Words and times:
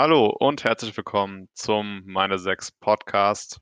Hallo 0.00 0.28
und 0.28 0.62
herzlich 0.62 0.96
willkommen 0.96 1.48
zum 1.54 2.04
Meine 2.06 2.38
6 2.38 2.70
Podcast 2.70 3.60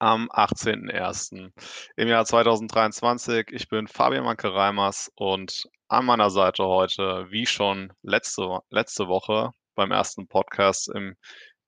am 0.00 0.28
18.01. 0.28 1.52
im 1.94 2.08
Jahr 2.08 2.24
2023. 2.24 3.46
Ich 3.52 3.68
bin 3.68 3.86
Fabian 3.86 4.24
Manke-Reimers 4.24 5.12
und 5.14 5.68
an 5.86 6.04
meiner 6.04 6.30
Seite 6.30 6.64
heute, 6.64 7.28
wie 7.30 7.46
schon 7.46 7.92
letzte, 8.02 8.58
letzte 8.70 9.06
Woche 9.06 9.52
beim 9.76 9.92
ersten 9.92 10.26
Podcast 10.26 10.88
in 10.88 11.14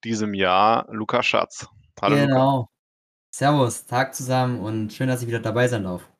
diesem 0.02 0.34
Jahr, 0.34 0.88
Luca 0.90 1.22
Schatz. 1.22 1.68
Hallo 2.00 2.16
Luca. 2.16 2.26
Genau. 2.26 2.68
Servus, 3.32 3.86
Tag 3.86 4.16
zusammen 4.16 4.58
und 4.58 4.92
schön, 4.92 5.06
dass 5.06 5.22
ich 5.22 5.28
wieder 5.28 5.38
dabei 5.38 5.68
sein 5.68 5.84
darf. 5.84 6.11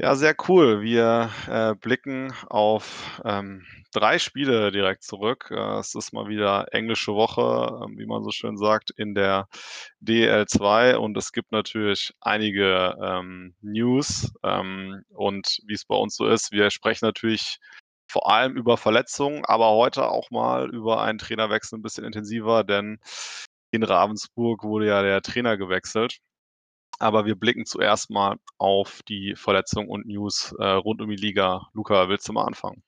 Ja, 0.00 0.14
sehr 0.14 0.36
cool. 0.48 0.80
Wir 0.82 1.30
äh, 1.48 1.74
blicken 1.74 2.32
auf 2.48 3.20
ähm, 3.24 3.66
drei 3.92 4.20
Spiele 4.20 4.70
direkt 4.70 5.02
zurück. 5.02 5.48
Äh, 5.50 5.78
es 5.80 5.94
ist 5.96 6.12
mal 6.12 6.28
wieder 6.28 6.72
englische 6.72 7.14
Woche, 7.14 7.40
äh, 7.84 7.98
wie 7.98 8.06
man 8.06 8.22
so 8.22 8.30
schön 8.30 8.56
sagt, 8.56 8.90
in 8.90 9.14
der 9.16 9.48
DL2 10.00 10.94
und 10.94 11.16
es 11.16 11.32
gibt 11.32 11.50
natürlich 11.50 12.14
einige 12.20 12.96
ähm, 13.02 13.56
News. 13.60 14.32
Ähm, 14.44 15.02
und 15.10 15.58
wie 15.66 15.74
es 15.74 15.84
bei 15.84 15.96
uns 15.96 16.14
so 16.14 16.28
ist, 16.28 16.52
wir 16.52 16.70
sprechen 16.70 17.04
natürlich 17.04 17.58
vor 18.08 18.30
allem 18.30 18.56
über 18.56 18.76
Verletzungen, 18.76 19.44
aber 19.46 19.70
heute 19.72 20.08
auch 20.08 20.30
mal 20.30 20.70
über 20.72 21.02
einen 21.02 21.18
Trainerwechsel 21.18 21.76
ein 21.78 21.82
bisschen 21.82 22.04
intensiver, 22.04 22.62
denn 22.62 23.00
in 23.72 23.82
Ravensburg 23.82 24.62
wurde 24.62 24.86
ja 24.86 25.02
der 25.02 25.22
Trainer 25.22 25.56
gewechselt. 25.56 26.18
Aber 26.98 27.26
wir 27.26 27.36
blicken 27.36 27.64
zuerst 27.64 28.10
mal 28.10 28.38
auf 28.58 29.02
die 29.04 29.34
Verletzung 29.36 29.88
und 29.88 30.06
News 30.06 30.54
äh, 30.58 30.64
rund 30.64 31.00
um 31.00 31.08
die 31.08 31.16
Liga. 31.16 31.68
Luca, 31.72 32.08
willst 32.08 32.28
du 32.28 32.32
mal 32.32 32.44
anfangen? 32.44 32.82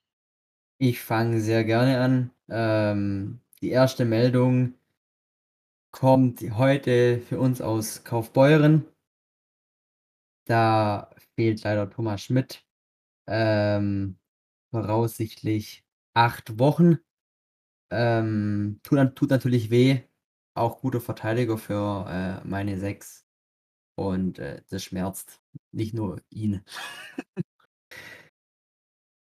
Ich 0.79 1.01
fange 1.01 1.41
sehr 1.41 1.65
gerne 1.65 2.01
an. 2.01 2.31
Ähm, 2.49 3.41
die 3.61 3.71
erste 3.71 4.05
Meldung 4.05 4.75
kommt 5.93 6.41
heute 6.57 7.21
für 7.21 7.39
uns 7.39 7.61
aus 7.61 8.03
Kaufbeuren. 8.05 8.87
Da 10.47 11.11
fehlt 11.37 11.63
leider 11.63 11.89
Thomas 11.91 12.23
Schmidt. 12.23 12.65
Ähm, 13.29 14.19
voraussichtlich 14.71 15.85
acht 16.15 16.59
Wochen. 16.59 16.99
Ähm, 17.91 18.81
tut, 18.83 19.15
tut 19.15 19.31
natürlich 19.31 19.71
weh. 19.71 20.01
Auch 20.55 20.81
guter 20.81 21.01
Verteidiger 21.01 21.59
für 21.59 22.07
äh, 22.09 22.49
meine 22.49 22.79
sechs. 22.79 23.30
Und 24.01 24.39
äh, 24.39 24.63
das 24.71 24.85
schmerzt 24.85 25.43
nicht 25.73 25.93
nur 25.93 26.23
ihn. 26.31 26.65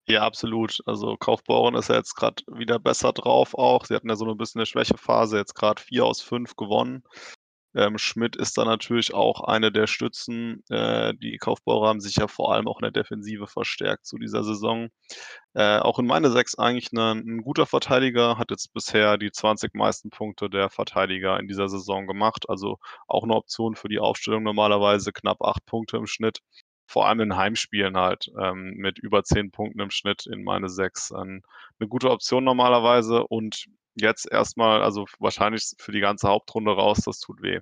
Ja, 0.09 0.21
absolut. 0.25 0.79
Also 0.85 1.17
Kaufbeuren 1.17 1.75
ist 1.75 1.89
ja 1.89 1.95
jetzt 1.95 2.15
gerade 2.15 2.41
wieder 2.47 2.79
besser 2.79 3.11
drauf 3.11 3.53
auch. 3.55 3.85
Sie 3.85 3.93
hatten 3.93 4.07
ja 4.09 4.15
so 4.15 4.25
ein 4.25 4.37
bisschen 4.37 4.59
'ne 4.59 4.65
Schwächephase, 4.65 5.37
jetzt 5.37 5.53
gerade 5.53 5.81
4 5.81 6.05
aus 6.05 6.21
5 6.21 6.55
gewonnen. 6.55 7.03
Ähm, 7.77 7.99
Schmidt 7.99 8.35
ist 8.35 8.57
da 8.57 8.65
natürlich 8.65 9.13
auch 9.13 9.41
eine 9.43 9.71
der 9.71 9.85
Stützen. 9.87 10.63
Äh, 10.69 11.13
die 11.15 11.37
Kaufbeurer 11.37 11.89
haben 11.89 12.01
sich 12.01 12.15
ja 12.15 12.27
vor 12.27 12.51
allem 12.53 12.67
auch 12.67 12.79
in 12.79 12.83
der 12.83 12.91
Defensive 12.91 13.45
verstärkt 13.47 14.07
zu 14.07 14.17
dieser 14.17 14.43
Saison. 14.43 14.89
Äh, 15.53 15.79
auch 15.79 15.99
in 15.99 16.07
meine 16.07 16.31
6 16.31 16.55
eigentlich 16.57 16.91
'ne 16.93 17.11
'n 17.13 17.41
guter 17.43 17.67
Verteidiger, 17.67 18.37
hat 18.39 18.51
jetzt 18.51 18.73
bisher 18.73 19.17
die 19.19 19.31
20 19.31 19.75
meisten 19.75 20.09
Punkte 20.09 20.49
der 20.49 20.69
Verteidiger 20.71 21.39
in 21.39 21.47
dieser 21.47 21.69
Saison 21.69 22.07
gemacht. 22.07 22.45
Also 22.49 22.79
auch 23.07 23.25
'ne 23.27 23.35
Option 23.35 23.75
für 23.75 23.89
die 23.89 23.99
Aufstellung 23.99 24.43
normalerweise, 24.43 25.13
knapp 25.13 25.41
8 25.43 25.65
Punkte 25.67 25.97
im 25.97 26.07
Schnitt. 26.07 26.39
Vor 26.87 27.07
allem 27.07 27.19
in 27.21 27.37
Heimspielen 27.37 27.97
halt, 27.97 28.31
ähm, 28.41 28.73
mit 28.77 28.99
über 28.99 29.23
10 29.23 29.51
Punkten 29.51 29.81
im 29.81 29.91
Schnitt 29.91 30.25
in 30.27 30.43
meine 30.43 30.69
6. 30.69 31.11
Ähm, 31.11 31.43
'ne 31.79 31.87
gute 31.87 32.09
Option 32.11 32.43
normalerweise 32.45 33.27
und 33.27 33.65
jetzt 34.01 34.29
erstmal, 34.31 34.81
also 34.83 35.05
wahrscheinlich 35.19 35.73
für 35.79 35.91
die 35.91 35.99
ganze 36.01 36.27
Hauptrunde 36.29 36.71
raus, 36.73 36.99
das 37.05 37.19
tut 37.19 37.41
weh. 37.41 37.59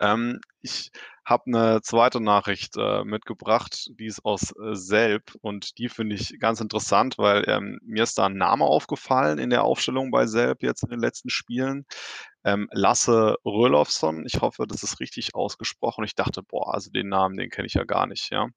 Ähm, 0.00 0.40
ich 0.60 0.90
habe 1.24 1.44
eine 1.46 1.80
zweite 1.82 2.20
Nachricht, 2.20 2.76
äh, 2.76 3.04
mitgebracht, 3.04 3.90
die 3.98 4.06
ist 4.06 4.24
aus, 4.24 4.52
äh, 4.52 4.74
Selb 4.74 5.34
und 5.40 5.78
die 5.78 5.88
finde 5.88 6.16
ich 6.16 6.38
ganz 6.40 6.60
interessant, 6.60 7.16
weil, 7.18 7.44
ähm, 7.48 7.78
mir 7.82 8.02
ist 8.02 8.18
da 8.18 8.26
ein 8.26 8.36
Name 8.36 8.64
aufgefallen 8.64 9.38
in 9.38 9.50
der 9.50 9.64
Aufstellung 9.64 10.10
bei 10.10 10.26
Selb 10.26 10.62
jetzt 10.62 10.82
in 10.82 10.90
den 10.90 11.00
letzten 11.00 11.30
Spielen. 11.30 11.86
Ähm, 12.44 12.68
Lasse 12.72 13.36
Röhlofsson, 13.44 14.24
ich 14.26 14.40
hoffe, 14.42 14.66
das 14.68 14.82
ist 14.82 15.00
richtig 15.00 15.34
ausgesprochen. 15.34 16.04
Ich 16.04 16.14
dachte: 16.14 16.42
„Boah, 16.42 16.74
also 16.74 16.90
den 16.90 17.08
Namen, 17.08 17.36
den 17.38 17.48
kenne 17.50 17.66
ich 17.66 17.74
ja 17.74 17.84
gar 17.84 18.06
nicht“, 18.06 18.30
ja. 18.30 18.48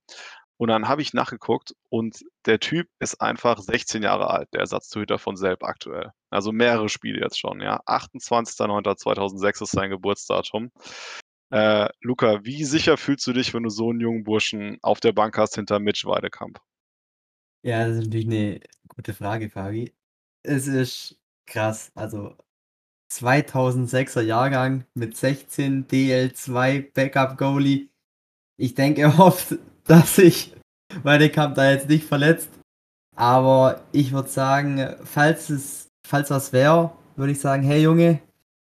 Und 0.57 0.69
dann 0.69 0.87
habe 0.87 1.03
ich 1.03 1.13
nachgeguckt 1.13 1.75
und 1.89 2.25
der 2.45 2.59
Typ 2.59 2.87
ist 2.99 3.21
einfach 3.21 3.59
16 3.59 4.01
Jahre 4.01 4.29
alt, 4.29 4.49
der 4.53 4.61
Ersatztorhüter 4.61 5.19
von 5.19 5.37
Selb 5.37 5.63
aktuell. 5.63 6.11
Also 6.31 6.51
mehrere 6.51 6.89
Spiele 6.89 7.21
jetzt 7.21 7.39
schon, 7.39 7.61
ja. 7.61 7.79
28.09.2006 7.85 9.63
ist 9.63 9.71
sein 9.71 9.91
Geburtsdatum. 9.91 10.71
Äh, 11.51 11.89
Luca, 12.01 12.43
wie 12.43 12.63
sicher 12.65 12.97
fühlst 12.97 13.25
du 13.27 13.33
dich, 13.33 13.53
wenn 13.53 13.63
du 13.63 13.69
so 13.69 13.91
einen 13.91 14.01
jungen 14.01 14.23
Burschen 14.23 14.79
auf 14.81 14.99
der 14.99 15.13
Bank 15.13 15.37
hast 15.37 15.55
hinter 15.55 15.79
Mitch 15.79 16.05
Weidekamp? 16.05 16.59
Ja, 17.63 17.87
das 17.87 17.97
ist 17.97 18.05
natürlich 18.05 18.27
eine 18.27 18.59
gute 18.87 19.13
Frage, 19.13 19.49
Fabi. 19.49 19.93
Es 20.43 20.67
ist 20.67 21.19
krass. 21.45 21.91
Also 21.95 22.35
2006er 23.11 24.21
Jahrgang 24.21 24.85
mit 24.93 25.15
16 25.15 25.87
DL2 25.87 26.93
Backup 26.93 27.37
Goalie. 27.37 27.89
Ich 28.57 28.75
denke, 28.75 29.01
er 29.03 29.17
hofft, 29.17 29.55
dass 29.89 30.15
sich 30.15 30.53
Weidekamp 31.03 31.55
da 31.55 31.71
jetzt 31.71 31.89
nicht 31.89 32.05
verletzt. 32.05 32.49
Aber 33.15 33.81
ich 33.91 34.11
würde 34.11 34.29
sagen, 34.29 34.95
falls 35.03 35.49
es, 35.49 35.87
falls 36.05 36.29
was 36.29 36.53
wäre, 36.53 36.91
würde 37.15 37.31
ich 37.31 37.39
sagen, 37.39 37.63
hey 37.63 37.81
Junge, 37.81 38.19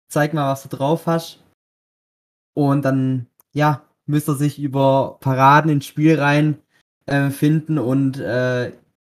zeig 0.08 0.34
mal, 0.34 0.50
was 0.50 0.62
du 0.62 0.68
drauf 0.68 1.06
hast. 1.06 1.42
Und 2.54 2.84
dann, 2.84 3.26
ja, 3.52 3.82
müsste 4.06 4.32
er 4.32 4.36
sich 4.36 4.58
über 4.58 5.16
Paraden 5.20 5.70
ins 5.70 5.86
Spiel 5.86 6.20
rein 6.20 6.58
äh, 7.06 7.30
finden. 7.30 7.78
Und 7.78 8.18
äh, 8.18 8.72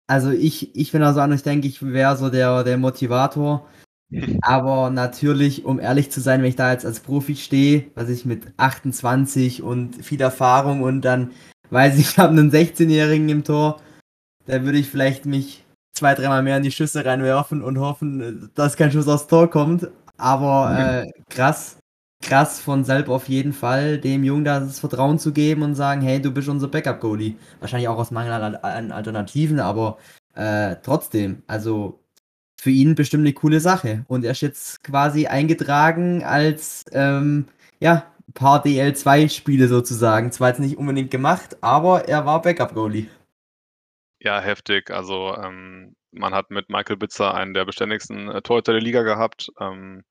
also 0.07 0.31
ich, 0.31 0.73
ich 0.75 0.91
bin 0.91 1.03
also 1.03 1.19
an, 1.19 1.33
ich 1.33 1.43
denke, 1.43 1.67
ich 1.67 1.81
wäre 1.81 2.16
so 2.16 2.29
der, 2.29 2.63
der 2.63 2.77
Motivator. 2.77 3.67
Aber 4.41 4.89
natürlich, 4.89 5.66
um 5.66 5.79
ehrlich 5.79 6.11
zu 6.11 6.22
sein, 6.22 6.41
wenn 6.41 6.49
ich 6.49 6.55
da 6.55 6.72
jetzt 6.72 6.85
als 6.85 7.01
Profi 7.01 7.35
stehe, 7.35 7.91
was 7.95 8.07
ich 8.07 8.23
mit 8.23 8.53
28 8.55 9.63
und 9.63 9.95
viel 10.05 10.22
Erfahrung 10.22 10.81
und 10.81 11.01
dann 11.01 11.31
weiß 11.70 11.98
ich, 11.98 12.12
ich 12.12 12.18
habe 12.18 12.30
einen 12.30 12.52
16-Jährigen 12.52 13.30
im 13.30 13.44
Tor, 13.44 13.81
da 14.46 14.64
würde 14.64 14.78
ich 14.78 14.90
vielleicht 14.90 15.26
mich 15.26 15.66
zwei, 15.94 16.14
dreimal 16.14 16.44
mehr 16.44 16.58
in 16.58 16.64
die 16.64 16.72
Schüsse 16.72 17.06
reinwerfen 17.06 17.64
und 17.64 17.80
hoffen, 17.80 18.52
dass 18.53 18.76
kein 18.78 18.92
Schuss 18.92 19.08
aufs 19.08 19.28
Tor 19.28 19.50
kommt. 19.50 19.90
Aber 20.18 20.78
äh, 20.78 21.12
krass, 21.30 21.78
krass 22.22 22.59
von 22.59 22.84
Selb 22.84 23.09
auf 23.09 23.28
jeden 23.28 23.53
Fall, 23.53 23.98
dem 23.98 24.24
Jungen 24.24 24.46
das 24.46 24.80
Vertrauen 24.80 25.20
zu 25.20 25.31
geben 25.31 25.64
und 25.64 25.76
sagen, 25.76 26.02
hey, 26.02 26.22
du 26.22 26.31
bist 26.31 26.48
unser 26.50 26.68
Backup-Goalie. 26.68 27.36
Wahrscheinlich 27.59 27.88
auch 27.88 27.97
aus 27.97 28.12
Mangel 28.12 28.32
an 28.32 28.92
Alternativen, 28.92 29.59
aber 29.59 29.97
äh, 30.36 30.76
trotzdem, 30.84 31.44
also 31.47 32.00
für 32.59 32.72
ihn 32.72 32.96
bestimmt 32.96 33.22
eine 33.22 33.34
coole 33.34 33.59
Sache. 33.59 34.06
Und 34.08 34.26
er 34.26 34.32
ist 34.32 34.42
jetzt 34.42 34.84
quasi 34.84 35.28
eingetragen 35.28 36.24
als, 36.24 36.84
ähm, 36.92 37.46
ja, 37.80 38.06
paar 38.34 38.63
DL2-Spiele 38.66 39.68
sozusagen. 39.68 40.31
Zwar 40.31 40.50
jetzt 40.50 40.59
nicht 40.59 40.78
unbedingt 40.78 41.12
gemacht, 41.12 41.58
aber 41.62 42.08
er 42.08 42.25
war 42.25 42.41
Backup-Goalie. 42.41 43.08
Ja, 44.19 44.40
heftig. 44.41 44.91
Also, 44.91 45.36
ähm, 45.36 45.96
man 46.12 46.34
hat 46.34 46.50
mit 46.50 46.69
Michael 46.69 46.97
Bitzer 46.97 47.34
einen 47.34 47.53
der 47.53 47.66
beständigsten 47.66 48.30
äh, 48.30 48.41
Torhüter 48.41 48.74
der 48.74 48.81
Liga 48.81 49.03
gehabt. 49.03 49.52
Ähm, 49.59 50.03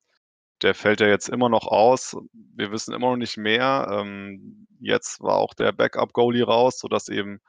der 0.63 0.75
fällt 0.75 1.01
ja 1.01 1.09
jetzt 1.09 1.29
immer 1.29 1.49
noch 1.49 1.67
aus. 1.67 2.17
Wir 2.33 2.71
wissen 2.71 2.95
immer 2.95 3.11
noch 3.11 3.17
nicht 3.17 3.37
mehr. 3.37 3.89
Ähm, 3.91 4.67
jetzt 4.81 5.21
war 5.21 5.37
auch 5.37 5.55
der 5.55 5.73
Backup-Goalie 5.73 6.45
raus, 6.45 6.79
sodass 6.79 7.09
eben 7.09 7.41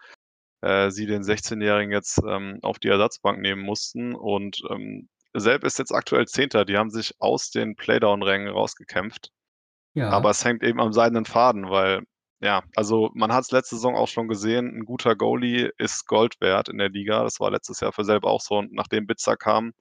äh, 0.61 0.89
sie 0.89 1.05
den 1.05 1.23
16-Jährigen 1.23 1.91
jetzt 1.91 2.19
ähm, 2.27 2.59
auf 2.63 2.79
die 2.79 2.87
Ersatzbank 2.87 3.39
nehmen 3.39 3.61
mussten. 3.61 4.15
Und 4.15 4.61
ähm, 4.69 5.09
Selb 5.33 5.63
ist 5.63 5.79
jetzt 5.79 5.91
aktuell 5.91 6.27
Zehnter. 6.27 6.65
Die 6.65 6.77
haben 6.77 6.89
sich 6.89 7.13
aus 7.19 7.51
den 7.51 7.75
Playdown-Rängen 7.75 8.47
rausgekämpft. 8.47 9.31
Ja. 9.95 10.09
Aber 10.09 10.29
es 10.29 10.43
hängt 10.45 10.61
eben 10.63 10.79
am 10.79 10.93
seidenen 10.93 11.25
Faden, 11.25 11.69
weil, 11.69 12.03
ja, 12.41 12.63
also 12.75 13.09
man 13.13 13.33
hat 13.33 13.45
es 13.45 13.51
letzte 13.51 13.75
Saison 13.75 13.95
auch 13.95 14.09
schon 14.09 14.27
gesehen, 14.27 14.67
ein 14.67 14.85
guter 14.85 15.15
Goalie 15.15 15.71
ist 15.77 16.05
Gold 16.05 16.35
wert 16.41 16.69
in 16.69 16.77
der 16.77 16.89
Liga. 16.89 17.23
Das 17.23 17.39
war 17.39 17.49
letztes 17.49 17.79
Jahr 17.79 17.93
für 17.93 18.03
Selb 18.03 18.25
auch 18.25 18.41
so. 18.41 18.57
Und 18.57 18.73
nachdem 18.73 19.07
Bitzer 19.07 19.37
kam, 19.37 19.73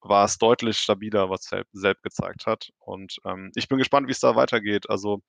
war 0.00 0.24
es 0.24 0.38
deutlich 0.38 0.78
stabiler, 0.78 1.28
was 1.30 1.42
Selb, 1.42 1.66
Selb 1.72 2.02
gezeigt 2.02 2.46
hat. 2.46 2.70
Und 2.78 3.16
ähm, 3.24 3.50
ich 3.54 3.68
bin 3.68 3.78
gespannt, 3.78 4.08
wie 4.08 4.12
es 4.12 4.20
da 4.20 4.36
weitergeht. 4.36 4.88
Also 4.88 5.20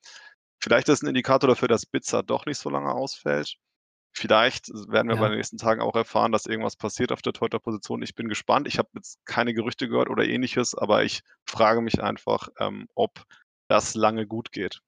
vielleicht 0.61 0.89
ist 0.89 1.03
ein 1.03 1.07
Indikator 1.07 1.49
dafür, 1.49 1.67
dass 1.67 1.85
Bitzer 1.85 2.23
doch 2.23 2.45
nicht 2.45 2.59
so 2.59 2.69
lange 2.69 2.91
ausfällt. 2.91 3.55
Vielleicht 4.15 4.69
werden 4.69 5.07
wir 5.07 5.15
ja. 5.15 5.21
bei 5.21 5.29
den 5.29 5.37
nächsten 5.37 5.57
Tagen 5.57 5.81
auch 5.81 5.95
erfahren, 5.95 6.31
dass 6.31 6.45
irgendwas 6.45 6.75
passiert 6.75 7.11
auf 7.11 7.23
der 7.23 7.33
Torhüter-Position. 7.33 8.03
Ich 8.03 8.13
bin 8.13 8.29
gespannt. 8.29 8.67
Ich 8.67 8.77
habe 8.77 8.89
jetzt 8.93 9.17
keine 9.25 9.55
Gerüchte 9.55 9.87
gehört 9.87 10.09
oder 10.09 10.23
ähnliches, 10.23 10.75
aber 10.75 11.03
ich 11.03 11.21
frage 11.47 11.81
mich 11.81 12.01
einfach, 12.01 12.49
ähm, 12.59 12.87
ob 12.93 13.25
das 13.67 13.95
lange 13.95 14.27
gut 14.27 14.51
geht. 14.51 14.81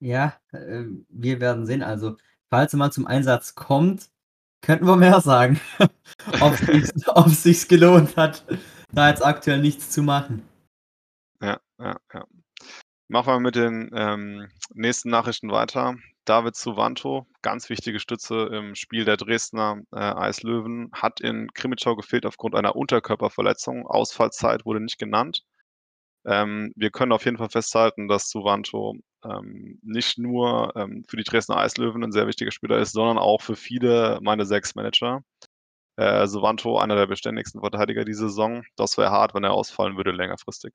Ja, 0.00 0.34
äh, 0.52 0.84
wir 1.08 1.40
werden 1.40 1.66
sehen. 1.66 1.82
Also, 1.82 2.16
falls 2.48 2.72
er 2.72 2.78
mal 2.78 2.90
zum 2.90 3.06
Einsatz 3.06 3.54
kommt, 3.54 4.10
könnten 4.62 4.86
wir 4.86 4.96
mehr 4.96 5.20
sagen. 5.20 5.60
Ob 6.40 6.54
sich's 6.56 6.92
ob 7.08 7.28
sich's 7.28 7.68
gelohnt 7.68 8.16
hat, 8.16 8.44
da 8.92 9.08
jetzt 9.08 9.24
aktuell 9.24 9.60
nichts 9.60 9.90
zu 9.90 10.02
machen. 10.02 10.42
Ja, 11.42 11.60
ja, 11.78 11.96
ja. 12.12 12.24
Machen 13.08 13.32
wir 13.34 13.40
mit 13.40 13.56
den, 13.56 13.90
ähm, 13.92 14.48
nächsten 14.74 15.10
Nachrichten 15.10 15.50
weiter. 15.50 15.96
David 16.24 16.54
Suvanto, 16.54 17.26
ganz 17.42 17.68
wichtige 17.70 17.98
Stütze 17.98 18.48
im 18.52 18.74
Spiel 18.74 19.04
der 19.04 19.16
Dresdner, 19.16 19.80
äh, 19.92 19.98
Eislöwen, 19.98 20.90
hat 20.92 21.20
in 21.20 21.52
Krimitschau 21.54 21.96
gefehlt 21.96 22.24
aufgrund 22.24 22.54
einer 22.54 22.76
Unterkörperverletzung. 22.76 23.86
Ausfallzeit 23.86 24.64
wurde 24.64 24.80
nicht 24.80 24.98
genannt. 24.98 25.44
Ähm, 26.26 26.72
wir 26.76 26.90
können 26.90 27.12
auf 27.12 27.24
jeden 27.24 27.38
Fall 27.38 27.50
festhalten, 27.50 28.08
dass 28.08 28.30
Suvanto, 28.30 28.94
ähm, 29.24 29.78
nicht 29.82 30.18
nur, 30.18 30.72
ähm, 30.76 31.04
für 31.08 31.16
die 31.16 31.24
Dresdner 31.24 31.56
Eislöwen 31.58 32.02
'n 32.04 32.12
sehr 32.12 32.26
wichtiger 32.26 32.50
Spieler 32.52 32.78
ist, 32.78 32.92
sondern 32.92 33.18
auch 33.18 33.42
für 33.42 33.56
viele 33.56 34.18
meine 34.22 34.46
6 34.46 34.74
Manager. 34.74 35.22
Äh, 35.96 36.26
Suvanto, 36.28 36.78
einer 36.78 36.96
der 36.96 37.06
beständigsten 37.08 37.60
Verteidiger 37.62 38.04
diese 38.04 38.28
Saison. 38.30 38.64
Das 38.76 38.98
wäre 38.98 39.10
hart, 39.12 39.34
wenn 39.34 39.44
er 39.44 39.52
ausfallen 39.54 39.96
würde 39.98 40.12
längerfristig. 40.12 40.72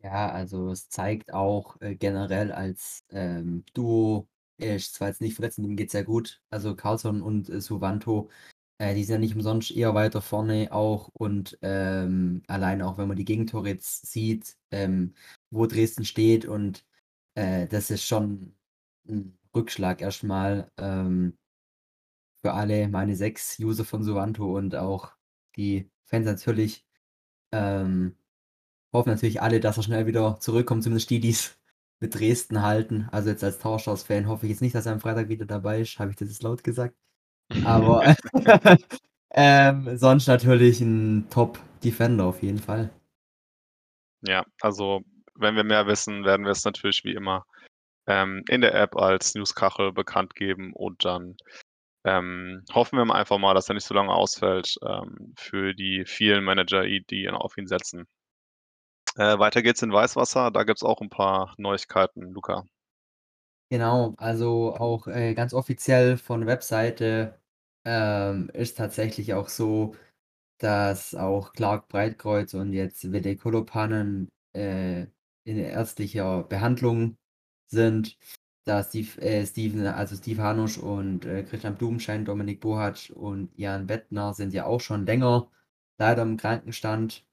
Ja, 0.00 0.30
also 0.32 0.70
es 0.72 0.88
zeigt 0.88 1.32
auch, 1.32 1.80
äh, 1.80 1.94
generell 1.94 2.50
als, 2.52 3.04
ähm, 3.10 3.64
Duo 3.72 4.28
er 4.58 4.76
ist 4.76 4.94
zwar 4.94 5.08
jetzt 5.08 5.20
nicht 5.20 5.34
verletzt 5.34 5.58
ihm 5.58 5.76
geht's 5.76 5.92
sehr 5.92 6.04
gut. 6.04 6.40
Also 6.50 6.74
Carlsson 6.76 7.22
und, 7.22 7.48
äh, 7.48 7.60
Suvanto, 7.60 8.28
äh, 8.82 8.94
die 8.94 9.04
sind 9.04 9.14
ja 9.16 9.20
nicht 9.20 9.36
umsonst 9.36 9.70
eher 9.72 9.94
weiter 9.94 10.22
vorne 10.22 10.72
auch 10.72 11.08
und, 11.14 11.58
ähm, 11.62 12.42
alleine 12.48 12.86
auch 12.86 12.98
wenn 12.98 13.08
man 13.08 13.16
die 13.16 13.24
Gegentore 13.26 13.68
jetzt 13.70 14.06
sieht, 14.12 14.56
ähm, 14.72 15.14
wo 15.50 15.66
Dresden 15.66 16.04
steht 16.06 16.46
und, 16.46 16.86
äh, 17.36 17.68
das 17.68 17.90
ist 17.90 18.04
schon 18.06 18.56
'n 19.08 19.38
Rückschlag 19.54 20.02
erst 20.02 20.24
mal, 20.24 20.70
ähm 20.78 21.36
für 22.44 22.52
alle 22.54 22.88
meine 22.88 23.14
6 23.16 23.58
User 23.60 23.84
von 23.84 24.02
Suvanto 24.02 24.56
und 24.56 24.74
auch 24.74 25.12
die 25.56 25.90
Fans 26.04 26.26
natürlich. 26.26 26.84
Ähm, 27.52 28.16
hoffen 28.92 29.10
natürlich 29.10 29.42
alle, 29.42 29.60
dass 29.60 29.78
er 29.78 29.84
schnell 29.84 30.06
wieder 30.06 30.40
zurückkommt, 30.40 30.84
zumindest 30.84 31.10
die, 31.10 31.20
die's 31.20 31.58
mit 32.00 32.14
Dresden 32.16 32.62
halten. 32.62 33.08
Also 33.12 33.30
jetzt 33.30 33.44
als 33.44 33.58
Tauschhaus-Fan 33.60 34.28
hoffe 34.28 34.46
ich 34.46 34.50
jetzt 34.52 34.62
nicht, 34.62 34.74
dass 34.76 34.86
er 34.86 34.92
am 34.94 35.00
Freitag 35.00 35.28
wieder 35.28 35.46
dabei 35.46 35.80
ist. 35.82 35.98
Habe 36.00 36.10
ich 36.12 36.16
das 36.16 36.28
jetzt 36.30 36.42
laut 36.44 36.64
gesagt? 36.64 36.96
Aber, 37.64 38.14
ähm, 39.34 39.96
sonst 39.96 40.26
natürlich 40.26 40.80
'n 40.80 41.26
Top-Defender 41.30 42.24
auf 42.24 42.42
jeden 42.42 42.58
Fall. 42.58 42.90
Ja, 44.24 44.44
also 44.60 45.02
wenn 45.34 45.56
wir 45.56 45.64
mehr 45.64 45.86
wissen, 45.86 46.24
werden 46.24 46.44
wir 46.44 46.52
es 46.52 46.64
natürlich 46.64 47.02
wie 47.04 47.14
immer, 47.14 47.44
ähm, 48.06 48.44
in 48.48 48.60
der 48.62 48.74
App 48.74 48.96
als 48.96 49.34
Newskachel 49.34 49.92
bekannt 49.92 50.34
geben 50.36 50.72
und 50.74 51.04
dann, 51.04 51.36
ähm, 52.04 52.64
hoffen 52.74 52.98
wir 52.98 53.04
mal 53.06 53.16
einfach 53.20 53.38
mal, 53.38 53.54
dass 53.54 53.68
er 53.70 53.74
nicht 53.76 53.86
so 53.86 53.94
lange 53.94 54.12
ausfällt, 54.12 54.76
ähm, 54.86 55.34
für 55.38 55.74
die 55.74 56.04
vielen 56.06 56.44
Manager, 56.44 56.84
die 56.86 57.28
auf 57.30 57.58
ihn 57.58 57.66
setzen. 57.68 58.06
Äh, 59.16 59.38
weiter 59.38 59.62
geht's 59.62 59.82
in 59.82 59.92
Weißwasser. 59.92 60.50
Da 60.50 60.64
gibt's 60.64 60.82
auch 60.82 61.00
'n 61.02 61.10
paar 61.10 61.54
Neuigkeiten, 61.58 62.30
Luca. 62.32 62.64
Genau, 63.72 64.14
also 64.18 64.74
auch, 64.76 65.06
äh, 65.06 65.32
ganz 65.32 65.54
offiziell 65.54 66.18
von 66.18 66.44
Webseite, 66.46 67.38
ähm, 67.84 68.50
ist 68.54 68.78
tatsächlich 68.78 69.34
auch 69.34 69.48
so, 69.48 69.94
dass 70.58 71.14
auch 71.14 71.52
Clark 71.54 71.88
Breitkreuz 71.88 72.54
und 72.54 72.72
jetzt 72.72 73.12
Wede 73.12 73.36
Kolopanen, 73.36 74.28
äh, 74.54 75.06
in 75.44 75.58
ärztlicher 75.58 76.44
Behandlung 76.44 77.16
sind. 77.68 78.18
Da 78.64 78.84
Steve 78.84 79.20
äh, 79.20 79.44
Steven 79.46 79.86
also 79.88 80.16
Steve 80.16 80.42
Hanusch 80.42 80.78
und, 80.78 81.24
äh, 81.26 81.42
Christian 81.44 81.76
Blumenschein, 81.76 82.24
Dominik 82.24 82.60
Bohatsch 82.60 83.10
und 83.10 83.50
Jan 83.58 83.86
Bettner 83.88 84.34
sind 84.34 84.52
ja 84.54 84.66
auch 84.66 84.80
schon 84.80 85.06
länger 85.06 85.50
leider 85.98 86.22
im 86.22 86.36
Krankenstand. 86.36 87.24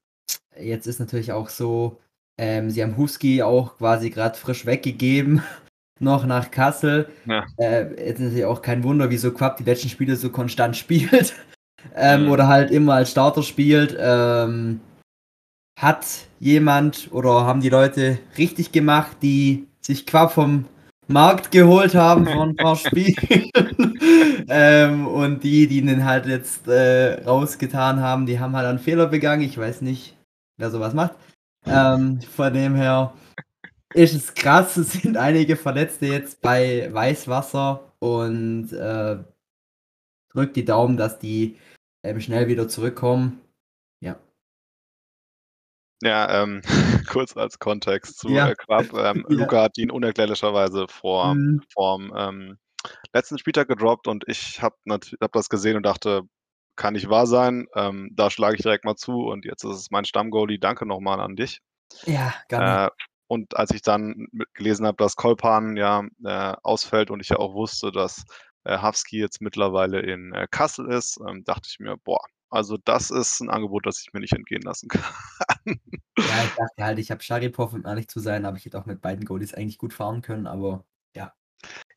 Jetzt 0.59 0.87
ist 0.87 0.99
natürlich 0.99 1.31
auch 1.33 1.49
so, 1.49 1.99
ähm, 2.37 2.71
sie 2.71 2.83
haben 2.83 2.97
Husky 2.97 3.43
auch 3.43 3.77
quasi 3.77 4.09
grad 4.11 4.37
frisch 4.37 4.65
weggegeben, 4.65 5.43
noch 5.99 6.25
nach 6.25 6.51
Kassel. 6.51 7.09
Ja. 7.25 7.45
Äh, 7.57 8.07
jetzt 8.07 8.19
ist 8.19 8.35
ja 8.35 8.47
auch 8.47 8.61
kein 8.61 8.83
Wunder, 8.83 9.09
wieso 9.09 9.31
Quapp 9.31 9.57
die 9.57 9.63
letzten 9.63 9.89
Spiele 9.89 10.15
so 10.15 10.29
konstant 10.29 10.75
spielt, 10.77 11.33
ähm, 11.95 12.25
Mhm. 12.25 12.31
oder 12.31 12.47
halt 12.47 12.71
immer 12.71 12.95
als 12.95 13.11
Starter 13.11 13.43
spielt. 13.43 13.95
Ähm, 13.99 14.79
hat 15.79 16.05
jemand 16.39 17.09
oder 17.11 17.45
haben 17.45 17.61
die 17.61 17.69
Leute 17.69 18.19
richtig 18.37 18.71
gemacht, 18.71 19.17
die 19.21 19.65
sich 19.81 20.05
Quapp 20.05 20.31
vom 20.33 20.65
Markt 21.07 21.51
geholt 21.51 21.95
haben 21.95 22.25
vor 22.25 22.43
'n 22.45 22.55
paar 22.55 22.75
Spielen? 22.85 23.49
Ähm, 24.51 25.05
und 25.07 25.43
die, 25.43 25.67
die 25.67 25.77
ihn 25.79 26.05
halt 26.05 26.25
jetzt, 26.25 26.67
äh, 26.67 27.21
rausgetan 27.23 27.99
haben, 28.01 28.25
die 28.25 28.39
haben 28.39 28.55
halt 28.55 28.65
einen 28.65 28.79
Fehler 28.79 29.05
begangen. 29.05 29.43
Ich 29.43 29.57
weiß 29.57 29.81
nicht, 29.81 30.15
wer 30.57 30.71
so 30.71 30.79
was 30.79 30.93
macht. 30.95 31.13
Ähm, 31.67 32.19
von 32.35 32.51
dem 32.53 32.73
her 32.73 33.13
ist 33.93 34.13
es 34.13 34.33
krass. 34.33 34.77
Es 34.77 34.93
sind 34.93 35.17
einige 35.17 35.55
Verletzte 35.55 36.07
jetzt 36.07 36.41
bei 36.41 36.89
Weißwasser 36.93 37.93
und, 37.99 38.71
äh, 38.73 39.17
drückt 40.29 40.55
die 40.55 40.65
Daumen, 40.65 40.97
dass 40.97 41.19
die, 41.19 41.57
ähm, 42.03 42.19
schnell 42.21 42.47
wieder 42.47 42.67
zurückkommen. 42.67 43.41
Ja. 44.01 44.19
Ja, 46.01 46.43
ähm, 46.43 46.61
kurz 47.09 47.35
als 47.35 47.59
Kontext 47.59 48.19
zu, 48.19 48.29
Ja. 48.35 48.45
äh. 48.45 48.55
Ähm, 48.95 49.25
Ja. 49.29 49.35
Luca 49.37 49.63
hat 49.63 49.77
ihn 49.77 49.91
unerklärlicherweise 49.91 50.87
vor 50.87 51.35
Mhm. 51.35 51.61
vorm, 51.73 52.13
ähm, 52.15 52.57
letzten 53.13 53.37
Spieltag 53.39 53.67
gedroppt 53.69 54.07
und 54.07 54.25
ich 54.27 54.61
habe 54.61 54.75
habe 54.87 55.29
das 55.33 55.49
gesehen 55.49 55.77
und 55.77 55.83
dachte: 55.85 56.23
„Kann 56.77 56.93
nicht 56.95 57.09
wahr 57.09 57.27
sein.“ 57.27 57.67
Ähm, 57.75 58.09
da 58.15 58.29
schlage 58.31 58.55
ich 58.57 58.63
direkt 58.63 58.85
mal 58.85 58.95
zu 58.97 59.13
und 59.27 59.45
jetzt 59.45 59.63
ist 59.65 59.71
es 59.77 59.91
mein 59.91 60.05
Stamm-Goalie. 60.05 60.59
Danke 60.59 60.85
noch 60.87 60.99
mal 61.01 61.19
an 61.21 61.35
dich. 61.35 61.59
Ja, 62.07 62.33
gerne. 62.47 62.81
Äh, 62.85 62.89
und 63.29 63.57
als 63.57 63.71
ich 63.73 63.83
dann 63.83 64.27
gelesen 64.55 64.87
habe, 64.87 64.97
dass 64.97 65.15
Kolpan 65.17 65.77
ja, 65.77 66.03
äh, 66.25 66.55
ausfällt 66.63 67.11
und 67.11 67.21
ich 67.21 67.29
ja 67.29 67.37
auch 67.37 67.55
wusste, 67.55 67.93
dass, 67.93 68.25
äh, 68.65 68.79
Husky 68.83 69.19
jetzt 69.21 69.41
mittlerweile 69.41 70.01
in, 70.01 70.33
äh, 70.35 70.47
Kassel 70.51 70.91
ist, 70.93 71.19
ähm, 71.29 71.45
dachte 71.45 71.69
ich 71.71 71.79
mir: 71.79 71.97
„Boah, 71.97 72.21
also 72.51 72.77
das 72.85 73.11
ist 73.11 73.41
'n 73.41 73.49
Angebot, 73.51 73.87
das 73.87 74.01
ich 74.01 74.13
mir 74.13 74.21
nicht 74.21 74.33
entgehen 74.35 74.63
lassen 74.63 74.89
kann.“ 74.89 75.81
Ja, 76.23 76.43
ich 76.43 76.51
dachte 76.53 76.83
halt, 76.83 76.99
ich 76.99 77.11
habe 77.11 77.23
Scharipow, 77.23 77.71
um 77.73 77.85
ehrlich 77.85 78.07
zu 78.09 78.19
sein, 78.19 78.45
aber 78.45 78.57
ich 78.57 78.65
hätte 78.65 78.77
auch 78.77 78.85
mit 78.85 79.01
beiden 79.01 79.23
Goalies 79.25 79.53
eigentlich 79.53 79.77
gut 79.77 79.93
fahren 79.93 80.21
können, 80.21 80.47
aber 80.47 80.85
ja. 81.15 81.33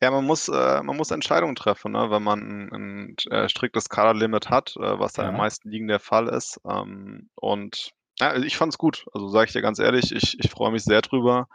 Ja, 0.01 0.11
man 0.11 0.25
muss 0.25 0.49
äh, 0.49 0.83
man 0.83 0.97
muss 0.97 1.11
Entscheidungen 1.13 1.55
treffen, 1.55 1.93
ne, 1.93 2.11
wenn 2.11 2.23
man 2.23 2.41
'n 2.41 2.73
'n, 2.73 3.17
äh, 3.31 3.49
striktes 3.49 3.89
Kaderlimit 3.89 4.51
hat, 4.51 4.75
äh, 4.77 4.99
was 4.99 5.13
da 5.13 5.23
in 5.23 5.29
den 5.29 5.35
Ja. 5.35 5.37
meisten 5.37 5.71
Ligen 5.71 5.87
der 5.87 6.01
Fall 6.01 6.29
ist. 6.29 6.61
Ähm, 6.69 7.31
und 7.37 7.93
ja, 8.21 8.31
also 8.31 8.47
ich 8.47 8.57
fand's 8.57 8.79
gut. 8.79 9.07
Also, 9.13 9.29
sage 9.29 9.47
ich 9.47 9.53
dir 9.53 9.63
ganz 9.63 9.79
ehrlich, 9.79 10.13
ich 10.13 10.37
ich 10.39 10.51
freue 10.51 10.73
mich 10.73 10.85
sehr 10.85 11.03
drüber. 11.03 11.49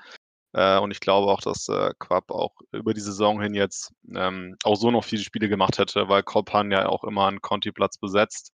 Äh, 0.54 0.80
und 0.80 0.92
ich 0.92 1.00
glaube 1.02 1.32
auch, 1.32 1.42
dass, 1.42 1.70
äh, 1.70 1.94
Quapp 2.00 2.32
auch 2.32 2.54
über 2.74 2.94
die 2.94 3.02
Saison 3.02 3.42
hin 3.42 3.54
jetzt, 3.56 3.94
ähm, 4.16 4.58
auch 4.64 4.76
so 4.78 4.92
noch 4.92 5.04
viele 5.06 5.24
Spiele 5.24 5.50
gemacht 5.50 5.80
hätte, 5.80 6.10
weil 6.10 6.24
Kolpan 6.24 6.72
ja 6.72 6.88
auch 6.90 7.04
immer 7.06 7.28
'n 7.30 7.42
Conti-Platz 7.42 7.98
besetzt. 8.00 8.52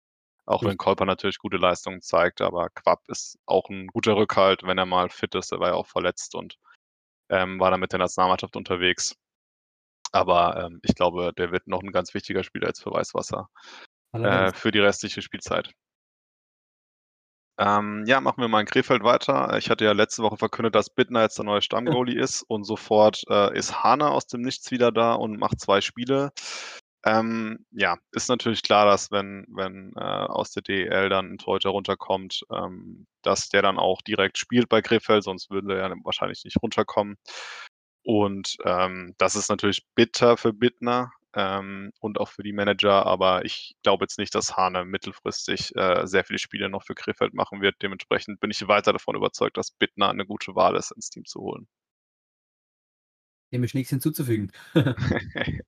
Auch 0.46 0.64
wenn 0.66 0.76
Richtig. 0.76 0.78
Kolpan 0.78 1.08
natürlich 1.08 1.38
gute 1.38 1.58
Leistungen 1.58 2.02
zeigt, 2.02 2.40
aber 2.42 2.70
Quapp 2.70 3.00
ist 3.08 3.38
auch 3.46 3.70
'n 3.70 3.88
guter 3.88 4.16
Rückhalt, 4.16 4.62
wenn 4.64 4.78
er 4.78 4.86
mal 4.86 5.10
fit 5.10 5.34
ist. 5.36 5.52
Er 5.52 5.60
war 5.60 5.70
ja 5.70 5.74
auch 5.76 5.86
verletzt 5.88 6.34
und, 6.36 6.56
ähm, 7.30 7.60
war 7.60 7.70
dann 7.72 7.80
mit 7.80 7.92
der 7.92 8.00
Nationalmannschaft 8.00 8.56
unterwegs. 8.56 9.16
Aber, 10.12 10.56
ähm, 10.66 10.80
ich 10.84 10.94
glaube, 10.96 11.32
der 11.36 11.52
wird 11.52 11.66
noch 11.68 11.82
'n 11.82 11.92
ganz 11.92 12.14
wichtiger 12.14 12.44
Spieler 12.44 12.68
jetzt 12.68 12.82
für 12.82 12.92
Weißwasser, 12.92 13.48
äh, 14.22 14.52
für 14.54 14.72
die 14.72 14.80
restliche 14.80 15.22
Spielzeit. 15.22 15.72
Ähm, 17.60 18.04
ja, 18.06 18.20
machen 18.20 18.40
wir 18.40 18.46
mal 18.46 18.60
in 18.60 18.66
Krefeld 18.66 19.02
weiter. 19.02 19.56
Ich 19.58 19.68
hatte 19.68 19.84
ja 19.84 19.90
letzte 19.92 20.22
Woche 20.22 20.36
verkündet, 20.36 20.76
dass 20.76 20.90
Bittner 20.90 21.22
jetzt 21.22 21.38
der 21.38 21.44
neue 21.44 21.60
Stamm-Goalie 21.60 22.16
ist 22.20 22.42
und 22.42 22.62
sofort, 22.62 23.24
äh, 23.28 23.56
ist 23.58 23.82
Hane 23.82 24.08
aus 24.10 24.28
dem 24.28 24.42
Nichts 24.42 24.70
wieder 24.70 24.92
da 24.92 25.14
und 25.14 25.38
macht 25.40 25.60
2 25.60 25.80
Spiele. 25.80 26.30
Ähm, 27.04 27.66
ja, 27.72 27.96
ist 28.12 28.28
natürlich 28.28 28.62
klar, 28.62 28.86
dass 28.86 29.10
wenn 29.12 29.46
wenn, 29.50 29.92
äh, 29.96 30.00
aus 30.00 30.52
der 30.52 30.62
DEL 30.62 31.08
dann 31.08 31.26
'n 31.32 31.38
Torhüter 31.38 31.70
runterkommt, 31.70 32.42
ähm, 32.52 33.06
dass 33.22 33.48
der 33.48 33.62
dann 33.62 33.78
auch 33.78 34.02
direkt 34.02 34.38
spielt 34.38 34.68
bei 34.68 34.82
Krefeld, 34.82 35.24
sonst 35.24 35.50
würde 35.50 35.74
er 35.80 35.88
ja 35.90 35.94
wahrscheinlich 36.04 36.44
nicht 36.44 36.56
runterkommen. 36.62 37.16
Und, 38.04 38.56
ähm, 38.64 39.14
das 39.18 39.36
ist 39.36 39.50
natürlich 39.50 39.86
bitter 39.96 40.36
für 40.38 40.52
Bittner, 40.54 41.10
ähm, 41.34 41.92
und 42.00 42.18
auch 42.20 42.28
für 42.30 42.42
die 42.42 42.52
Manager, 42.52 43.06
aber 43.06 43.44
ich 43.44 43.76
glaube 43.82 44.04
jetzt 44.04 44.18
nicht, 44.18 44.34
dass 44.34 44.56
Hane 44.56 44.84
mittelfristig, 44.84 45.74
äh, 45.76 46.06
sehr 46.06 46.24
viele 46.24 46.38
Spiele 46.38 46.68
noch 46.70 46.84
für 46.84 46.94
Krefeld 46.94 47.34
machen 47.34 47.60
wird. 47.62 47.76
Dementsprechend 47.82 48.40
bin 48.40 48.50
ich 48.50 48.66
weiter 48.68 48.92
davon 48.92 49.16
überzeugt, 49.16 49.56
dass 49.56 49.70
Bittner 49.72 50.12
'ne 50.12 50.26
gute 50.26 50.54
Wahl 50.54 50.76
ist, 50.76 50.90
ins 50.92 51.10
Team 51.10 51.24
zu 51.24 51.40
holen. 51.40 51.66
Dem 53.52 53.64
ist 53.64 53.74
nichts 53.74 53.90
hinzuzufügen. 53.90 54.52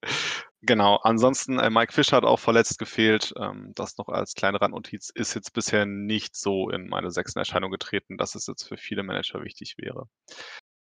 Genau. 0.62 0.96
Ansonsten, 0.96 1.58
äh, 1.58 1.70
Mike 1.70 1.92
Fisch 1.94 2.12
hat 2.12 2.24
auch 2.24 2.38
verletzt 2.38 2.78
gefehlt. 2.78 3.32
Ähm, 3.38 3.72
das 3.74 3.96
noch 3.96 4.08
als 4.08 4.34
kleine 4.34 4.60
Randnotiz. 4.60 5.10
Ist 5.14 5.34
jetzt 5.34 5.52
bisher 5.54 5.86
nicht 5.86 6.36
so 6.36 6.68
in 6.68 6.88
meine 6.88 7.10
6 7.10 7.34
in 7.34 7.38
Erscheinung 7.38 7.70
getreten, 7.70 8.18
dass 8.18 8.34
es 8.34 8.46
jetzt 8.46 8.64
für 8.68 8.76
viele 8.76 9.02
Manager 9.02 9.42
wichtig 9.42 9.76
wäre. 9.78 10.06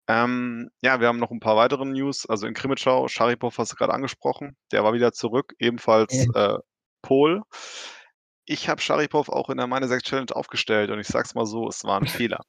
Ähm, 0.09 0.71
ja, 0.81 0.99
wir 0.99 1.07
haben 1.07 1.19
noch 1.19 1.29
ein 1.29 1.39
paar 1.39 1.55
weitere 1.55 1.85
News. 1.85 2.27
Also 2.27 2.47
in 2.47 2.55
Krimitschau, 2.55 3.07
Scharipov 3.07 3.59
hast 3.59 3.71
du 3.71 3.75
gerade 3.75 3.93
angesprochen, 3.93 4.57
der 4.71 4.83
war 4.83 4.93
wieder 4.93 5.13
zurück, 5.13 5.53
ebenfalls 5.59 6.27
äh, 6.33 6.57
Pol. 7.03 7.43
Ich 8.45 8.67
habe 8.67 8.81
Scharipov 8.81 9.29
auch 9.29 9.51
in 9.51 9.57
der 9.57 9.67
Meine 9.67 9.87
6 9.87 10.01
Challenge 10.01 10.35
aufgestellt 10.35 10.89
und 10.89 10.99
ich 10.99 11.05
sag's 11.05 11.35
mal 11.35 11.45
so, 11.45 11.67
es 11.67 11.83
war 11.83 12.01
ein 12.01 12.07
Fehler. 12.07 12.43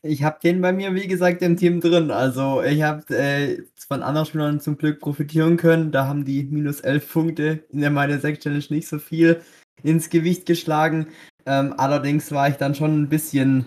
Ich 0.00 0.22
habe 0.22 0.38
den 0.42 0.62
bei 0.62 0.72
mir, 0.72 0.94
wie 0.94 1.06
gesagt, 1.06 1.42
im 1.42 1.58
Team 1.58 1.82
drin. 1.82 2.10
Also 2.10 2.62
ich 2.62 2.82
habe 2.82 3.14
äh, 3.14 3.62
von 3.86 4.02
anderen 4.02 4.26
Spielern 4.26 4.60
zum 4.60 4.78
Glück 4.78 4.98
profitieren 4.98 5.58
können. 5.58 5.92
Da 5.92 6.06
haben 6.06 6.24
die 6.24 6.44
minus 6.44 6.80
11 6.80 7.12
Punkte 7.12 7.64
in 7.68 7.82
der 7.82 7.90
Meine 7.90 8.18
6 8.20 8.42
Challenge 8.42 8.64
nicht 8.70 8.88
so 8.88 8.98
viel 8.98 9.42
ins 9.82 10.08
Gewicht 10.08 10.46
geschlagen. 10.46 11.08
Ähm, 11.44 11.74
allerdings 11.76 12.32
war 12.32 12.48
ich 12.48 12.56
dann 12.56 12.74
schon 12.74 13.02
ein 13.02 13.10
bisschen 13.10 13.66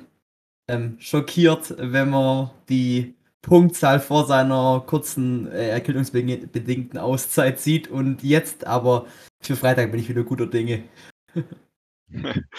ähm, 0.68 0.98
schockiert, 1.00 1.76
wenn 1.78 2.10
man 2.10 2.50
die 2.70 3.14
Punktzahl 3.46 4.00
vor 4.00 4.26
seiner 4.26 4.84
kurzen 4.88 5.52
äh, 5.52 5.70
erkältungsbedingten 5.70 6.98
Auszeit 6.98 7.60
sieht. 7.60 7.88
Und 7.88 8.24
jetzt 8.24 8.66
aber 8.66 9.06
für 9.42 9.56
Freitag 9.56 9.92
bin 9.92 10.00
ich 10.00 10.10
wieder 10.10 10.24
guter 10.24 10.48
Dinge. 10.48 10.84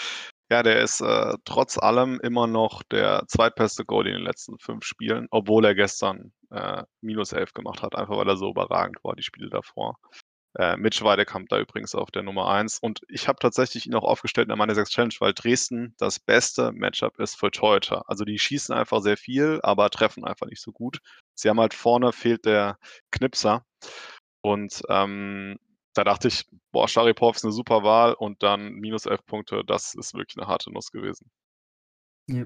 Ja, 0.49 0.63
der 0.63 0.79
ist 0.79 1.01
äh, 1.01 1.33
trotz 1.43 1.77
allem 1.77 2.21
immer 2.21 2.47
noch 2.47 2.81
der 2.83 3.25
zweitbeste 3.27 3.83
Goalie 3.83 4.11
in 4.11 4.19
den 4.19 4.25
letzten 4.25 4.57
fünf 4.59 4.85
Spielen, 4.85 5.27
obwohl 5.29 5.65
er 5.65 5.75
gestern 5.75 6.31
äh, 6.51 6.83
minus 7.01 7.33
11 7.33 7.51
gemacht 7.53 7.81
hat, 7.81 7.95
einfach 7.95 8.15
weil 8.15 8.29
er 8.29 8.37
so 8.37 8.51
überragend 8.51 9.03
war, 9.03 9.13
die 9.17 9.23
Spiele 9.23 9.49
davor. 9.49 9.97
Äh, 10.57 10.75
Mitch 10.75 11.03
Weidekamp 11.03 11.49
da 11.49 11.59
übrigens 11.59 11.93
auf 11.93 12.09
der 12.09 12.23
Nummer 12.23 12.49
1. 12.49 12.79
Und 12.79 13.01
ich 13.09 13.27
habe 13.27 13.37
tatsächlich 13.39 13.85
ihn 13.85 13.93
auch 13.93 14.03
aufgestellt 14.03 14.45
in 14.45 14.49
der 14.49 14.57
Meine 14.57 14.73
6 14.73 14.89
Challenge, 14.89 15.13
weil 15.19 15.33
Dresden 15.33 15.93
das 15.99 16.19
beste 16.19 16.71
Matchup 16.71 17.19
ist 17.19 17.35
für 17.35 17.51
Torhüter. 17.51 18.09
Also 18.09 18.25
die 18.25 18.39
schießen 18.39 18.73
einfach 18.73 19.01
sehr 19.01 19.17
viel, 19.17 19.59
aber 19.61 19.89
treffen 19.91 20.25
einfach 20.25 20.47
nicht 20.47 20.61
so 20.61 20.71
gut. 20.71 20.99
Sie 21.35 21.47
haben 21.49 21.59
halt 21.59 21.75
vorne 21.75 22.11
fehlt 22.11 22.45
der 22.45 22.79
Knipser. 23.11 23.65
Und 24.41 24.81
ähm, 24.89 25.59
da 25.93 26.03
dachte 26.03 26.27
ich, 26.27 26.45
boah, 26.71 26.87
Sharipov 26.87 27.35
ist 27.35 27.43
eine 27.43 27.53
super 27.53 27.83
Wahl 27.83 28.13
und 28.13 28.41
dann 28.41 28.73
minus 28.73 29.05
11 29.05 29.25
Punkte, 29.25 29.63
das 29.63 29.93
ist 29.93 30.15
wirklich 30.15 30.37
eine 30.37 30.47
harte 30.47 30.71
Nuss 30.71 30.91
gewesen. 30.91 31.29
Ja. 32.27 32.45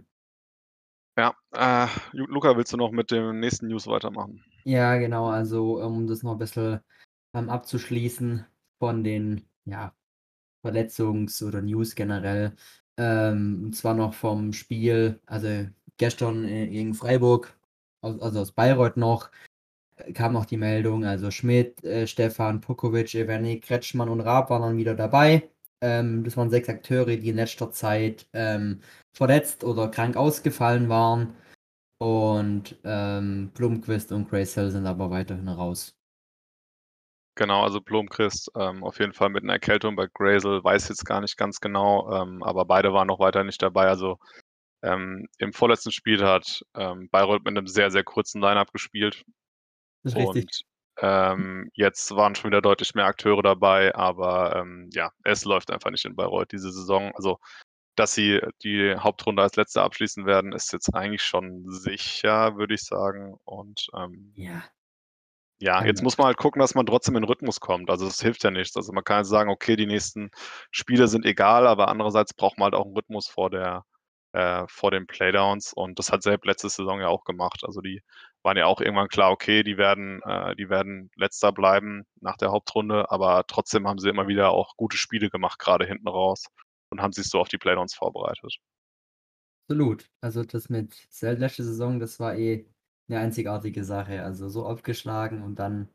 Ja, 1.18 1.36
äh, 1.52 1.88
Lu 2.14 2.26
Luca, 2.28 2.56
willst 2.56 2.74
du 2.74 2.78
noch 2.78 2.92
mit 2.92 3.12
dem 3.12 3.40
nächsten 3.40 3.68
News 3.68 3.88
weitermachen? 3.88 4.44
Ja, 4.64 4.98
genau. 4.98 5.28
Also, 5.28 5.82
um 5.82 6.08
das 6.08 6.24
noch 6.24 6.34
ein 6.34 6.38
bisschen 6.38 6.80
ähm, 7.34 7.50
abzuschließen 7.50 8.46
von 8.80 9.04
den 9.04 9.46
ja, 9.66 9.94
Verletzungs- 10.64 11.44
oder 11.44 11.62
News 11.62 11.96
generell. 11.96 12.56
Ähm, 12.98 13.64
und 13.66 13.76
zwar 13.76 13.94
noch 13.96 14.14
vom 14.14 14.54
Spiel, 14.54 15.20
also 15.26 15.68
gestern 15.98 16.48
gegen 16.48 16.94
Freiburg, 16.94 17.58
also 18.02 18.40
aus 18.42 18.52
Bayreuth 18.52 18.98
noch, 18.98 19.32
äh, 19.98 20.14
kam 20.14 20.34
noch 20.34 20.46
die 20.46 20.58
Meldung, 20.58 21.06
also 21.06 21.32
Schmidt, 21.32 21.84
äh, 21.84 22.08
Stefan, 22.08 22.62
Pukovic, 22.62 23.14
Evenik, 23.16 23.64
Kretschmann 23.64 24.10
und 24.10 24.22
Raab 24.22 24.50
waren 24.50 24.62
dann 24.64 24.78
wieder 24.78 24.96
dabei. 24.96 25.50
Ähm, 25.82 26.24
das 26.24 26.38
waren 26.38 26.50
sechs 26.50 26.70
Akteure, 26.70 27.18
die 27.18 27.30
in 27.30 27.36
letzter 27.38 27.72
Zeit 27.72 28.28
ähm, 28.34 28.82
verletzt 29.14 29.64
oder 29.64 29.90
krank 29.90 30.16
ausgefallen 30.18 30.90
waren. 30.90 31.36
Und 32.00 32.80
ähm, 32.84 33.52
Blumquist 33.54 34.12
und 34.12 34.30
Graycell 34.30 34.72
sind 34.72 34.88
aber 34.88 35.12
weiterhin 35.12 35.48
raus. 35.48 35.96
Genau, 37.42 37.64
also 37.64 37.82
Blomqvist 37.82 38.52
ähm, 38.56 38.84
auf 38.84 39.00
jeden 39.00 39.14
Fall 39.14 39.30
mit 39.30 39.42
einer 39.42 39.54
Erkältung 39.54 39.96
bei 39.96 40.06
Grazel, 40.14 40.64
weiß 40.64 40.90
jetzt 40.90 41.08
gar 41.08 41.22
nicht 41.22 41.38
ganz 41.38 41.60
genau, 41.60 42.08
ähm, 42.14 42.44
aber 42.44 42.66
beide 42.66 42.94
waren 42.94 43.08
noch 43.08 43.18
weiter 43.18 43.44
nicht 43.44 43.64
dabei. 43.64 43.88
Also 43.88 44.20
ähm, 44.84 45.28
im 45.40 45.52
vorletzten 45.52 45.92
Spiel 45.92 46.24
hat 46.24 46.64
ähm, 46.76 47.10
Bayreuth 47.10 47.44
mit 47.44 47.58
einem 47.58 47.66
sehr, 47.66 47.90
sehr 47.90 48.04
kurzen 48.04 48.42
Line-Up 48.42 48.72
gespielt. 48.72 49.24
Das 50.04 50.14
ist 50.14 50.20
richtig. 50.20 50.44
Und 50.46 50.64
ähm, 51.04 51.72
jetzt 51.74 52.16
waren 52.16 52.36
schon 52.36 52.52
wieder 52.52 52.62
deutlich 52.62 52.94
mehr 52.94 53.06
Akteure 53.06 53.42
dabei, 53.42 53.96
aber 53.96 54.56
ähm, 54.58 54.92
ja, 54.94 55.12
es 55.24 55.44
läuft 55.44 55.72
einfach 55.72 55.90
nicht 55.90 56.06
in 56.06 56.16
Bayreuth 56.16 56.52
diese 56.52 56.72
Saison. 56.72 57.12
Also, 57.16 57.40
dass 57.96 58.14
sie 58.14 58.40
die 58.62 58.96
Hauptrunde 58.96 59.42
als 59.42 59.56
Letzter 59.56 59.82
abschließen 59.82 60.28
werden, 60.28 60.52
ist 60.52 60.74
jetzt 60.74 60.94
eigentlich 60.94 61.24
schon 61.24 61.64
sicher, 61.66 62.56
würde 62.58 62.76
ich 62.76 62.84
sagen. 62.84 63.34
Und 63.46 63.88
Ja. 64.36 64.64
Ja, 65.62 65.86
jetzt 65.86 66.02
muss 66.02 66.18
man 66.18 66.26
halt 66.26 66.38
gucken, 66.38 66.60
dass 66.60 66.74
man 66.74 66.88
trotzdem 66.88 67.16
in 67.16 67.24
Rhythmus 67.24 67.60
kommt. 67.60 67.92
Also 67.92 68.08
es 68.08 68.20
hilft 68.20 68.44
ja 68.44 68.50
nichts. 68.50 68.76
Also 68.76 68.92
man 68.94 69.04
kann 69.04 69.20
jetzt 69.20 69.30
sagen, 69.30 69.52
okay, 69.52 69.76
die 69.76 69.86
nächsten 69.86 70.32
Spiele 70.72 71.08
sind 71.08 71.24
egal, 71.24 71.68
aber 71.68 71.88
andererseits 71.88 72.34
braucht 72.34 72.58
man 72.58 72.66
halt 72.66 72.76
auch 72.76 72.86
einen 72.86 72.96
Rhythmus 72.96 73.28
vor 73.28 73.52
der, 73.52 73.86
äh, 74.34 74.66
vor 74.68 74.90
den 74.90 75.06
Playdowns. 75.06 75.72
Und 75.72 76.00
das 76.00 76.12
hat 76.12 76.24
Selb 76.24 76.46
letzte 76.46 76.68
Saison 76.68 77.00
ja 77.00 77.10
auch 77.10 77.26
gemacht. 77.26 77.62
Also 77.64 77.80
die 77.80 78.02
waren 78.42 78.58
ja 78.58 78.66
auch 78.66 78.82
irgendwann 78.82 79.08
klar, 79.08 79.30
okay, 79.30 79.62
die 79.62 79.78
werden, 79.78 80.24
äh, 80.24 80.56
die 80.56 80.68
werden 80.70 81.12
letzter 81.16 81.52
bleiben 81.52 82.06
nach 82.22 82.38
der 82.38 82.50
Hauptrunde, 82.50 83.12
aber 83.12 83.44
trotzdem 83.46 83.88
haben 83.88 84.00
sie 84.00 84.10
immer 84.10 84.28
wieder 84.28 84.50
auch 84.50 84.76
gute 84.78 84.98
Spiele 84.98 85.30
gemacht, 85.30 85.60
gerade 85.60 85.86
hinten 85.86 86.08
raus, 86.08 86.48
und 86.90 87.04
haben 87.04 87.14
sich 87.14 87.30
so 87.30 87.40
auf 87.40 87.50
die 87.50 87.60
Playdowns 87.60 87.94
vorbereitet. 87.94 88.58
Absolut. 89.70 90.08
Also 90.22 90.44
das 90.44 90.70
mit 90.70 91.08
letzte 91.22 91.64
Saison, 91.64 92.00
das 92.00 92.20
war 92.20 92.36
eh 92.36 92.66
eine 93.12 93.20
einzigartige 93.22 93.84
Sache. 93.84 94.24
Also 94.24 94.50
so 94.50 94.66
aufgeschlagen 94.66 95.44
und 95.44 95.56
dann, 95.60 95.90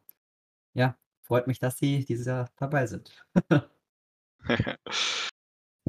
ja, 0.74 0.96
freut 1.22 1.46
mich, 1.46 1.58
dass 1.58 1.78
sie 1.78 2.04
dieses 2.04 2.26
Jahr 2.26 2.50
dabei 2.56 2.86
sind. 2.86 3.26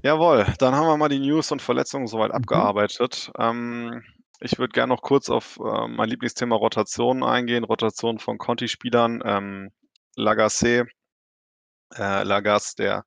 Jawohl, 0.03 0.45
dann 0.59 0.75
haben 0.75 0.87
wir 0.87 0.97
mal 0.97 1.09
die 1.09 1.19
News 1.19 1.51
und 1.51 1.61
Verletzungen 1.61 2.07
soweit 2.07 2.31
Mhm. 2.31 2.35
abgearbeitet. 2.35 3.31
Ähm, 3.39 4.03
ich 4.39 4.59
würde 4.59 4.71
gerne 4.71 4.93
noch 4.93 5.01
kurz 5.01 5.29
auf 5.29 5.57
äh, 5.59 5.87
mein 5.87 6.09
Lieblingsthema 6.09 6.55
Rotationen 6.55 7.23
eingehen, 7.23 7.63
Rotation 7.63 8.19
von 8.19 8.37
Conti-Spielern. 8.37 9.21
Ähm, 9.25 9.71
Lagacé, 10.15 10.87
äh, 11.95 12.23
Lagas, 12.23 12.75
der, 12.75 13.05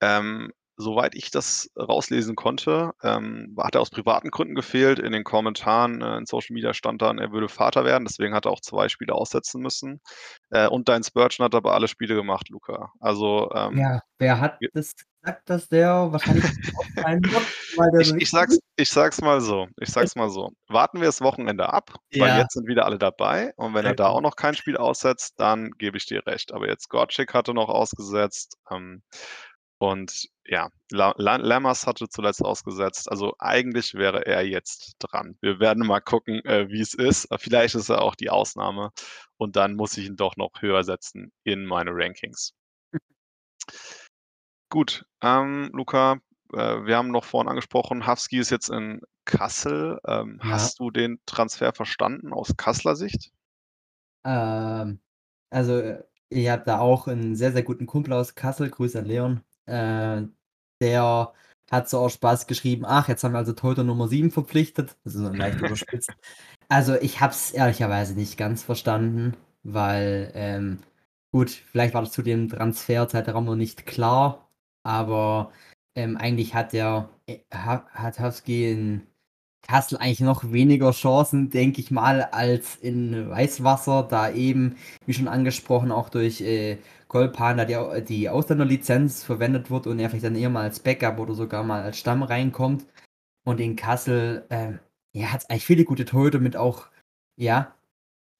ähm, 0.00 0.52
soweit 0.76 1.14
ich 1.14 1.30
das 1.30 1.70
rauslesen 1.78 2.34
konnte, 2.36 2.92
ähm, 3.02 3.54
hat 3.58 3.74
er 3.74 3.80
aus 3.80 3.90
privaten 3.90 4.30
Gründen 4.30 4.54
gefehlt. 4.54 4.98
In 4.98 5.12
den 5.12 5.24
Kommentaren 5.24 6.02
äh, 6.02 6.16
in 6.18 6.26
Social 6.26 6.54
Media 6.54 6.74
stand 6.74 7.02
dann, 7.02 7.18
er 7.18 7.32
würde 7.32 7.48
Vater 7.48 7.84
werden, 7.84 8.04
deswegen 8.06 8.34
hat 8.34 8.46
er 8.46 8.52
auch 8.52 8.60
zwei 8.60 8.88
Spiele 8.88 9.14
aussetzen 9.14 9.60
müssen. 9.62 10.00
Äh, 10.50 10.68
und 10.68 10.88
dein 10.88 11.02
Spurgeon 11.04 11.44
hat 11.44 11.54
aber 11.54 11.74
alle 11.74 11.88
Spiele 11.88 12.14
gemacht, 12.14 12.48
Luca. 12.48 12.92
Also 13.00 13.50
ähm, 13.54 13.78
Ja, 13.78 14.00
wer 14.18 14.40
hat 14.40 14.58
das 14.72 14.94
gesagt, 14.96 15.48
dass 15.50 15.68
der 15.68 16.12
wahrscheinlich 16.12 16.44
ausfallen 16.72 17.30
wird, 17.30 17.48
weil 17.76 17.90
der 17.90 18.00
Ich, 18.00 18.12
ich, 18.16 18.30
sag's, 18.30 18.58
ich 18.76 18.88
sag's 18.88 19.20
mal 19.20 19.40
so. 19.40 19.66
Ich 19.80 19.90
sag's 19.90 20.16
mal 20.16 20.28
so. 20.30 20.50
Warten 20.68 21.00
wir 21.00 21.06
das 21.06 21.20
Wochenende 21.20 21.72
ab, 21.72 21.94
weil 22.18 22.28
Ja. 22.30 22.38
jetzt 22.38 22.54
sind 22.54 22.66
wieder 22.66 22.84
alle 22.84 22.98
dabei. 22.98 23.52
Und 23.56 23.74
wenn 23.74 23.86
er 23.86 23.94
da 23.94 24.04
Okay. 24.04 24.12
auch 24.16 24.20
noch 24.20 24.36
kein 24.36 24.54
Spiel 24.54 24.76
aussetzt, 24.76 25.34
dann 25.38 25.70
gebe 25.78 25.96
ich 25.96 26.06
dir 26.06 26.26
recht. 26.26 26.52
Aber 26.52 26.68
jetzt 26.68 26.88
Gotchik 26.88 27.34
hatte 27.34 27.54
noch 27.54 27.68
ausgesetzt. 27.68 28.58
Ähm, 28.70 29.02
und 29.78 30.28
ja, 30.46 30.70
La 30.90 31.14
La 31.16 31.36
Lammers 31.36 31.86
hatte 31.86 32.08
zuletzt 32.08 32.42
ausgesetzt. 32.44 33.10
Also 33.10 33.34
eigentlich 33.38 33.94
wäre 33.94 34.26
er 34.26 34.46
jetzt 34.46 34.96
dran. 34.98 35.36
Wir 35.40 35.58
werden 35.60 35.86
mal 35.86 36.00
gucken, 36.00 36.44
äh, 36.44 36.68
wie 36.68 36.80
es 36.80 36.94
ist. 36.94 37.28
Vielleicht 37.38 37.74
ist 37.74 37.88
er 37.88 38.02
auch 38.02 38.14
die 38.14 38.30
Ausnahme. 38.30 38.90
Und 39.36 39.56
dann 39.56 39.74
muss 39.74 39.96
ich 39.96 40.06
ihn 40.06 40.16
doch 40.16 40.36
noch 40.36 40.50
höher 40.60 40.84
setzen 40.84 41.32
in 41.44 41.64
meine 41.66 41.90
Rankings. 41.92 42.54
Gut, 44.70 45.06
ähm, 45.22 45.70
Luca, 45.72 46.18
äh, 46.52 46.84
wir 46.84 46.96
haben 46.96 47.10
noch 47.10 47.24
vorhin 47.24 47.48
angesprochen, 47.48 48.06
Hafski 48.06 48.38
ist 48.38 48.50
jetzt 48.50 48.68
in 48.70 49.00
Kassel. 49.24 49.98
Ähm, 50.06 50.40
Ja. 50.42 50.50
Hast 50.50 50.78
du 50.80 50.90
den 50.90 51.20
Transfer 51.26 51.72
verstanden 51.72 52.32
aus 52.32 52.56
Kasseler 52.56 52.96
Sicht? 52.96 53.32
Ähm, 54.24 55.00
also, 55.50 55.78
äh, 55.80 56.04
ich 56.30 56.48
habe 56.48 56.64
da 56.64 56.78
auch 56.80 57.06
einen 57.08 57.36
sehr, 57.36 57.52
sehr 57.52 57.62
guten 57.62 57.86
Kumpel 57.86 58.12
aus 58.12 58.34
Kassel, 58.34 58.70
Grüße 58.70 58.98
an 58.98 59.04
Leon. 59.06 59.44
Äh, 59.66 60.22
der 60.80 61.32
hat 61.70 61.88
so 61.88 61.98
aus 62.00 62.14
Spaß 62.14 62.46
geschrieben: 62.46 62.84
„Ach, 62.86 63.08
jetzt 63.08 63.24
haben 63.24 63.32
wir 63.32 63.38
also 63.38 63.52
Torhüter 63.52 63.84
Nummer 63.84 64.08
7 64.08 64.30
verpflichtet.“ 64.30 64.96
Das 65.04 65.14
ist 65.14 65.20
so 65.22 65.28
leicht 65.30 65.60
überspitzt. 65.60 66.14
Also, 66.68 66.94
ich 66.96 67.20
habe 67.20 67.32
es 67.32 67.52
ehrlicherweise 67.52 68.14
nicht 68.14 68.36
ganz 68.38 68.62
verstanden, 68.62 69.36
weil, 69.62 70.30
ähm 70.34 70.80
gut, 71.32 71.50
vielleicht 71.50 71.94
war 71.94 72.02
das 72.02 72.12
zu 72.12 72.22
dem 72.22 72.48
Transferzeitraum 72.48 73.44
noch 73.44 73.56
nicht 73.56 73.86
klar, 73.86 74.48
aber, 74.84 75.52
ähm, 75.96 76.16
eigentlich 76.16 76.54
hat 76.54 76.72
der 76.72 77.10
äh, 77.26 77.40
ha 77.52 77.86
hat 77.92 78.20
Hafski 78.20 78.70
in 78.72 79.06
Kassel 79.66 79.98
eigentlich 79.98 80.20
noch 80.20 80.52
weniger 80.52 80.90
Chancen, 80.92 81.50
denke 81.50 81.80
ich 81.80 81.90
mal, 81.90 82.22
als 82.22 82.76
in 82.76 83.30
Weißwasser, 83.30 84.02
da 84.08 84.30
eben, 84.30 84.76
wie 85.06 85.14
schon 85.14 85.28
angesprochen, 85.28 85.90
auch 85.90 86.08
durch 86.10 86.40
äh, 86.42 86.78
Golpan 87.08 87.56
da 87.56 87.64
die, 87.64 88.04
die 88.04 88.28
Ausländerlizenz 88.28 89.24
verwendet 89.24 89.70
wird 89.70 89.86
und 89.86 89.98
er 89.98 90.10
vielleicht 90.10 90.24
dann 90.26 90.36
eher 90.36 90.50
mal 90.50 90.64
als 90.64 90.80
Backup 90.80 91.18
oder 91.18 91.34
sogar 91.34 91.64
mal 91.64 91.82
als 91.82 91.98
Stamm 91.98 92.22
reinkommt. 92.22 92.86
Und 93.44 93.60
in 93.60 93.76
Kassel, 93.76 94.46
ähm, 94.50 94.80
ja, 95.12 95.32
hat 95.32 95.42
es 95.42 95.50
eigentlich 95.50 95.66
viele 95.66 95.84
gute 95.84 96.04
Torhüter 96.04 96.40
mit 96.40 96.56
auch, 96.56 96.88
ja, 97.36 97.74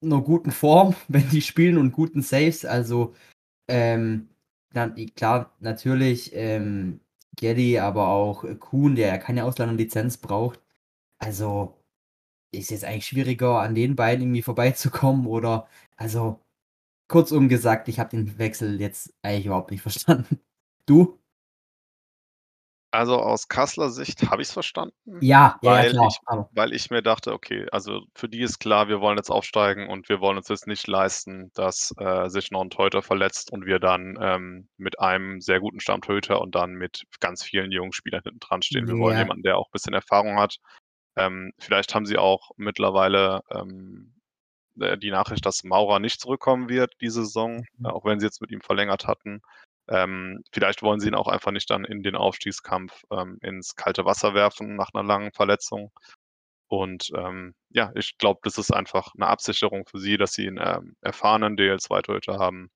einer 0.03 0.21
guten 0.21 0.51
Form, 0.51 0.95
wenn 1.07 1.29
die 1.29 1.41
spielen 1.41 1.77
und 1.77 1.91
guten 1.91 2.21
Saves. 2.21 2.65
Also, 2.65 3.15
ähm, 3.67 4.29
dann, 4.73 4.95
klar, 5.15 5.55
natürlich, 5.59 6.31
ähm, 6.35 6.99
Geddy, 7.37 7.79
aber 7.79 8.09
auch 8.09 8.43
äh, 8.43 8.55
Kuhn, 8.55 8.95
der 8.95 9.07
ja 9.07 9.17
keine 9.17 9.45
Ausländerlizenz 9.45 10.17
braucht. 10.17 10.64
Also, 11.25 11.81
ist 12.51 12.71
jetzt 12.71 12.85
eigentlich 12.85 13.07
schwieriger, 13.07 13.61
an 13.61 13.75
den 13.75 13.95
beiden 13.97 14.23
irgendwie 14.25 14.41
vorbeizukommen 14.43 15.27
oder 15.27 15.67
also 15.97 16.41
kurzum 17.09 17.49
gesagt, 17.49 17.87
ich 17.89 17.99
habe 17.99 18.11
den 18.11 18.37
Wechsel 18.39 18.81
jetzt 18.81 19.13
eigentlich 19.23 19.47
überhaupt 19.47 19.71
nicht 19.71 19.81
verstanden. 19.83 20.41
Du? 20.87 21.19
Also, 22.91 23.17
aus 23.19 23.47
Kasseler 23.47 23.89
Sicht 23.89 24.29
habe 24.31 24.41
ich's 24.41 24.51
verstanden, 24.53 24.95
Ja, 25.19 25.57
ja, 25.61 25.73
ja, 25.73 25.83
weil 25.83 25.85
klar, 25.85 26.07
ich 26.07 26.19
aber 26.25 26.49
weil 26.57 26.73
ich 26.73 26.89
mir 26.89 27.01
dachte: 27.01 27.33
„Okay, 27.33 27.67
also 27.73 28.03
für 28.15 28.29
die 28.29 28.39
ist 28.41 28.59
klar, 28.59 28.87
wir 28.87 29.01
wollen 29.01 29.17
jetzt 29.17 29.29
aufsteigen 29.29 29.89
und 29.89 30.07
wir 30.07 30.21
wollen 30.21 30.37
uns 30.37 30.47
jetzt 30.47 30.67
nicht 30.67 30.87
leisten, 30.87 31.51
dass, 31.53 31.93
äh, 31.99 32.29
sich 32.29 32.49
noch 32.51 32.61
'n 32.61 32.69
Torhüter 32.69 33.01
verletzt 33.01 33.51
und 33.51 33.65
wir 33.65 33.79
dann, 33.79 34.17
ähm, 34.21 34.69
mit 34.77 34.99
einem 35.01 35.41
sehr 35.41 35.59
guten 35.59 35.81
Stammtorhüter 35.81 36.39
und 36.39 36.55
dann 36.55 36.71
mit 36.73 37.03
ganz 37.19 37.43
vielen 37.43 37.71
jungen 37.73 37.91
Spielern 37.91 38.21
hinten 38.23 38.39
dran 38.39 38.61
stehen. 38.61 38.87
Wir 38.87 38.97
wollen 38.97 39.17
Ja. 39.17 39.17
jemanden, 39.17 39.43
der 39.43 39.57
auch 39.57 39.69
bisschen 39.71 39.93
Erfahrung 39.93 40.39
hat. 40.39 40.57
Ähm, 41.17 41.53
vielleicht 41.59 41.95
haben 41.95 42.05
sie 42.05 42.17
auch 42.17 42.51
mittlerweile, 42.57 43.41
ähm, 43.51 44.15
äh, 44.79 44.97
die 44.97 45.11
Nachricht, 45.11 45.45
dass 45.45 45.63
Maurer 45.65 45.99
nicht 45.99 46.21
zurückkommen 46.21 46.69
wird 46.69 46.93
diese 47.01 47.25
Saison, 47.25 47.65
Mhm. 47.79 47.87
auch 47.87 48.05
wenn 48.05 48.19
sie 48.21 48.27
jetzt 48.27 48.41
mit 48.41 48.51
ihm 48.51 48.61
verlängert 48.61 49.07
hatten. 49.07 49.41
Ähm, 49.89 50.43
vielleicht 50.53 50.83
wollen 50.83 50.99
sie 51.01 51.09
ihn 51.09 51.15
auch 51.15 51.27
einfach 51.29 51.51
nicht 51.51 51.69
dann 51.71 51.85
in 51.85 52.03
den 52.03 52.15
Aufstiegskampf, 52.15 53.03
ähm, 53.11 53.39
ins 53.41 53.75
kalte 53.75 54.05
Wasser 54.05 54.33
werfen 54.35 54.75
nach 54.77 54.93
'ner 54.93 55.03
langen 55.03 55.31
Verletzung. 55.33 55.91
Und, 56.69 57.11
ähm, 57.17 57.55
ja, 57.71 57.91
ich 57.95 58.17
glaube, 58.19 58.41
das 58.43 58.57
ist 58.59 58.71
einfach 58.73 59.13
'ne 59.15 59.27
Absicherung 59.27 59.85
für 59.87 59.99
sie, 59.99 60.17
dass 60.17 60.33
sie 60.33 60.47
'n, 60.47 60.59
ähm, 60.61 60.95
erfahrenen 61.01 61.57
DL2-Torhüter 61.57 62.39
haben, 62.39 62.71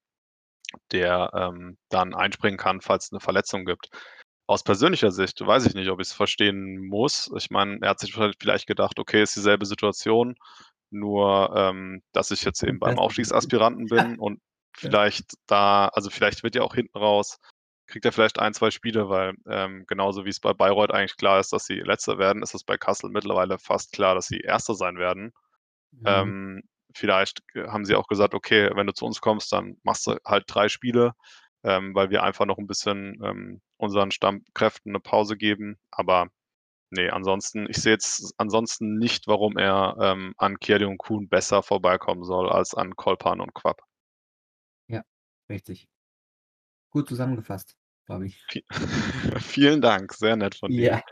der, 0.93 1.31
dann 1.89 2.15
einspringen 2.15 2.57
kann, 2.59 2.81
falls 2.81 3.11
'ne 3.13 3.19
Verletzung 3.21 3.65
gibt. 3.65 3.89
Aus 4.49 4.63
persönlicher 4.63 5.11
Sicht 5.11 5.39
weiß 5.45 5.65
ich 5.67 5.75
nicht, 5.75 5.89
ob 5.89 5.99
ich's 6.01 6.11
verstehen 6.13 6.87
muss. 6.87 7.31
Ich 7.37 7.51
meine, 7.51 7.79
er 7.81 7.89
hat 7.91 7.99
sich 7.99 8.13
vielleicht 8.13 8.67
gedacht: 8.67 8.99
„Okay, 8.99 9.21
ist 9.21 9.35
dieselbe 9.35 9.65
Situation, 9.65 10.35
nur, 10.91 11.53
ähm, 11.55 12.03
dass 12.13 12.31
ich 12.31 12.43
jetzt 12.43 12.63
eben 12.63 12.79
Und 12.81 12.81
beim 12.81 12.97
Aufstiegsaspiranten 12.99 13.89
bin 13.89 14.17
und 14.19 14.41
Ja. 14.81 14.95
vielleicht 14.95 15.33
da 15.47 15.87
also 15.89 16.09
vielleicht 16.09 16.43
wird 16.43 16.55
ja 16.55 16.63
auch 16.63 16.75
hinten 16.75 16.97
raus 16.97 17.39
kriegt 17.87 18.05
er 18.05 18.11
vielleicht 18.13 18.39
1, 18.39 18.53
2 18.53 18.71
Spiele, 18.71 19.09
weil, 19.09 19.33
ähm, 19.49 19.85
genauso 19.87 20.23
wie's 20.25 20.39
bei 20.39 20.53
Bayreuth 20.53 20.91
eigentlich 20.91 21.17
klar 21.17 21.39
ist, 21.39 21.51
dass 21.53 21.65
sie 21.65 21.75
Letzter 21.81 22.19
werden, 22.19 22.43
ist 22.43 22.53
es 22.55 22.63
bei 22.63 22.77
Kassel 22.77 23.09
mittlerweile 23.09 23.57
fast 23.59 23.91
klar, 23.93 24.13
dass 24.15 24.27
sie 24.27 24.39
Erster 24.41 24.75
sein 24.75 24.97
werden. 24.99 25.33
Mhm. 25.93 26.31
Ähm, 26.31 26.61
vielleicht 26.95 27.41
haben 27.55 27.85
sie 27.85 27.95
auch 27.95 28.07
gesagt: 28.07 28.33
„Okay, 28.33 28.69
wenn 28.75 28.87
du 28.87 28.93
zu 28.93 29.05
uns 29.05 29.21
kommst, 29.21 29.51
dann 29.51 29.77
machst 29.83 30.07
du 30.07 30.17
halt 30.25 30.45
3 30.47 30.69
Spiele, 30.69 31.13
ähm, 31.63 31.95
weil 31.95 32.09
wir 32.11 32.23
einfach 32.23 32.45
noch 32.45 32.57
'n 32.59 32.67
bisschen, 32.67 33.19
ähm, 33.23 33.61
unseren 33.77 34.11
Stammkräften 34.11 34.91
'ne 34.93 34.99
Pause 35.01 35.37
geben.“ 35.37 35.77
Aber 35.91 36.27
ne, 36.91 37.11
ansonsten 37.13 37.67
ich 37.69 37.77
sehe 37.77 37.93
jetzt 37.93 38.33
ansonsten 38.37 38.97
nicht, 38.99 39.27
warum 39.27 39.57
er, 39.57 39.97
ähm, 40.01 40.33
an 40.37 40.59
Kierde 40.59 40.87
und 40.89 40.97
Kuhn 40.99 41.29
besser 41.29 41.63
vorbeikommen 41.63 42.23
soll 42.25 42.49
als 42.51 42.75
an 42.75 42.95
Kolpan 42.97 43.41
und 43.41 43.53
Quapp. 43.55 43.81
Ja, 44.89 45.03
richtig. 45.49 45.87
Gut 46.93 47.07
zusammengefasst, 47.07 47.75
Fabi. 48.07 48.33
Vi 48.51 48.63
vielen 49.39 49.81
Dank, 49.81 50.13
sehr 50.13 50.35
nett 50.35 50.55
von 50.55 50.73
dir. 50.73 50.89
Ja. 50.89 51.03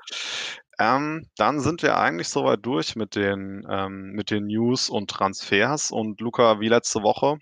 Ähm, 0.80 1.28
dann 1.38 1.60
sind 1.60 1.84
wir 1.84 1.98
eigentlich 1.98 2.30
so 2.30 2.46
weit 2.46 2.66
durch 2.66 2.96
mit 2.96 3.16
den 3.16 3.66
ähm, 3.70 4.12
mit 4.14 4.32
den 4.32 4.48
News 4.48 4.90
und 4.90 5.10
Transfers 5.10 5.92
und 5.92 6.22
Luka, 6.22 6.60
wie 6.60 6.70
letzte 6.70 7.04
Woche 7.04 7.40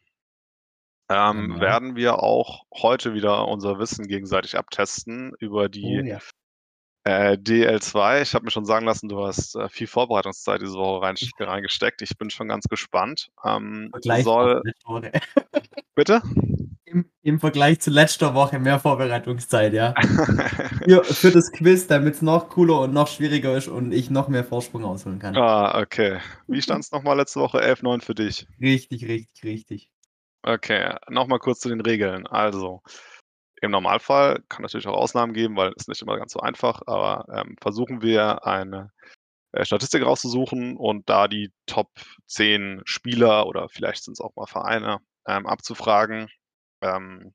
ähm, 1.10 1.56
Ja. 1.56 1.60
werden 1.62 1.96
wir 1.96 2.20
auch 2.24 2.64
heute 2.74 3.14
wieder 3.14 3.48
unser 3.48 3.80
Wissen 3.80 4.08
gegenseitig 4.08 4.58
abtesten 4.58 5.34
über 5.40 5.66
Oh 5.66 5.68
die, 5.68 6.02
ja. 6.06 6.20
äh, 7.06 7.38
DL2. 7.38 8.22
Ich 8.24 8.34
habe 8.34 8.46
mir 8.46 8.52
schon 8.52 8.66
sagen 8.66 8.86
lassen, 8.86 9.10
du 9.10 9.26
hast, 9.26 9.56
äh, 9.56 9.70
viel 9.70 9.88
Vorbereitungszeit 9.88 10.62
diese 10.62 10.74
Woche 10.76 11.02
reinsch 11.06 11.30
reingesteckt. 11.40 12.02
Ich 12.02 12.18
bin 12.18 12.30
schon 12.30 12.48
ganz 12.48 12.66
gespannt. 12.66 13.30
Ähm, 13.46 13.92
soll 14.02 14.62
Bitte? 15.96 16.22
Im 16.86 17.10
im 17.24 17.40
Vergleich 17.40 17.80
zu 17.82 17.90
letzter 17.90 18.36
Woche 18.36 18.60
mehr 18.60 18.80
Vorbereitungszeit, 18.80 19.74
ja. 19.74 19.94
Für 20.86 21.04
für 21.04 21.32
das 21.32 21.52
Quiz, 21.52 21.88
damit's 21.88 22.22
noch 22.22 22.50
cooler 22.50 22.82
und 22.82 22.94
noch 22.94 23.08
schwieriger 23.08 23.58
ist 23.58 23.68
und 23.68 23.92
ich 23.92 24.10
noch 24.12 24.28
mehr 24.28 24.44
Vorsprung 24.44 24.84
rausholen 24.84 25.20
kann. 25.20 25.36
Ah, 25.36 25.80
okay. 25.82 26.20
Wie 26.48 26.62
stand's 26.62 26.92
noch 26.92 27.02
mal 27.04 27.14
letzte 27.16 27.40
Woche? 27.40 27.60
11:9 27.62 28.02
für 28.02 28.14
dich? 28.16 28.48
Richtig, 28.62 29.08
richtig, 29.08 29.44
richtig. 29.44 29.90
Okay, 30.48 30.96
noch 31.10 31.26
mal 31.26 31.40
kurz 31.40 31.60
zu 31.60 31.70
den 31.70 31.82
Regeln. 31.82 32.28
Also, 32.28 32.84
im 33.62 33.72
Normalfall 33.72 34.44
kann 34.50 34.62
natürlich 34.64 34.88
auch 34.88 34.96
Ausnahmen 34.98 35.34
geben, 35.34 35.56
weil 35.58 35.74
ist 35.76 35.90
nicht 35.90 36.02
immer 36.04 36.18
ganz 36.20 36.34
so 36.34 36.40
einfach, 36.40 36.82
aber, 36.88 37.26
ähm, 37.34 37.56
versuchen 37.62 38.04
wir 38.04 38.46
eine, 38.46 38.92
äh, 39.54 39.66
Statistik 39.66 40.04
rauszusuchen 40.06 40.78
und 40.78 41.10
da 41.10 41.28
die 41.28 41.52
Top 41.68 41.90
10 42.28 42.82
Spieler 42.86 43.48
oder 43.48 43.70
vielleicht 43.70 44.04
sind's 44.06 44.22
auch 44.22 44.36
mal 44.36 44.48
Vereine, 44.48 45.00
ähm, 45.28 45.48
abzufragen. 45.48 46.30
Ähm, 46.82 47.34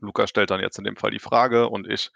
Luka 0.00 0.26
stellt 0.26 0.50
dann 0.50 0.60
jetzt 0.60 0.78
in 0.78 0.84
dem 0.84 0.96
Fall 0.96 1.12
die 1.12 1.20
Frage 1.20 1.68
und 1.68 1.88
ich 1.88 2.10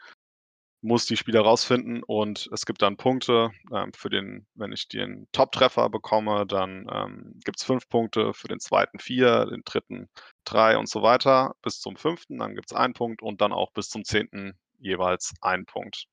muss 0.82 1.06
die 1.06 1.16
Spieler 1.16 1.42
rausfinden 1.42 2.02
und 2.02 2.48
es 2.52 2.66
gibt 2.66 2.82
dann 2.82 2.96
Punkte, 2.96 3.50
ähm, 3.72 3.92
für 3.94 4.10
den 4.10 4.46
wenn 4.54 4.72
ich 4.72 4.88
den 4.88 5.28
Top-Treffer 5.32 5.88
bekomme, 5.90 6.46
dann, 6.46 6.86
ähm, 6.92 7.40
gibt's 7.44 7.64
5 7.64 7.88
Punkte, 7.88 8.34
für 8.34 8.48
den 8.48 8.60
2. 8.60 8.98
4, 9.00 9.46
den 9.46 9.62
3. 9.64 10.08
3 10.44 10.76
und 10.78 10.88
so 10.88 11.02
weiter 11.02 11.54
bis 11.62 11.80
zum 11.80 11.96
5., 11.96 12.24
dann 12.28 12.54
gibt's 12.54 12.72
1 12.72 12.94
Punkt 12.98 13.22
und 13.22 13.40
dann 13.40 13.52
auch 13.52 13.70
bis 13.72 13.88
zum 13.88 14.04
10. 14.04 14.54
jeweils 14.78 15.34
1 15.40 15.66
Punkt. 15.66 16.06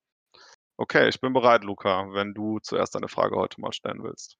Okay, 0.77 1.09
ich 1.09 1.19
bin 1.19 1.33
bereit, 1.33 1.63
Luka, 1.63 2.13
wenn 2.13 2.33
du 2.33 2.59
zuerst 2.59 2.95
deine 2.95 3.09
Frage 3.09 3.35
heute 3.35 3.59
mal 3.59 3.73
stellen 3.73 4.03
willst. 4.03 4.37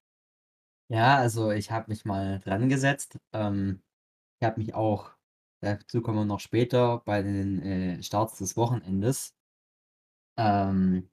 Ja, 0.92 1.18
also 1.18 1.52
ich 1.52 1.72
habe 1.72 1.90
mich 1.90 2.06
mal 2.06 2.40
drangesetzt. 2.40 3.18
Ähm, 3.34 3.82
ich 4.40 4.46
habe 4.48 4.60
mich 4.60 4.74
auch 4.76 5.12
dazu 5.62 6.02
kommen 6.02 6.20
wir 6.20 6.26
noch 6.26 6.40
später 6.40 7.02
bei 7.06 7.22
den, 7.22 7.62
äh, 7.62 8.04
Starts 8.04 8.38
des 8.38 8.58
Wochenendes 8.58 9.36
ähm, 10.40 11.10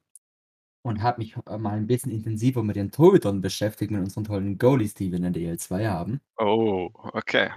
und 0.82 1.02
habe 1.02 1.20
mich, 1.20 1.36
äh, 1.48 1.58
mal 1.58 1.78
'n 1.78 1.86
bisschen 1.88 2.12
intensiver 2.12 2.62
mit 2.64 2.76
den 2.76 2.92
Torhütern 2.92 3.40
beschäftigt, 3.42 3.92
mit 3.92 4.00
unseren 4.02 4.24
tollen 4.24 4.58
Goalies, 4.58 4.94
die 4.94 5.10
wir 5.12 5.18
in 5.18 5.24
der 5.24 5.32
DL2 5.32 5.86
haben. 5.88 6.20
Oh, 6.38 6.90
okay. 7.14 7.50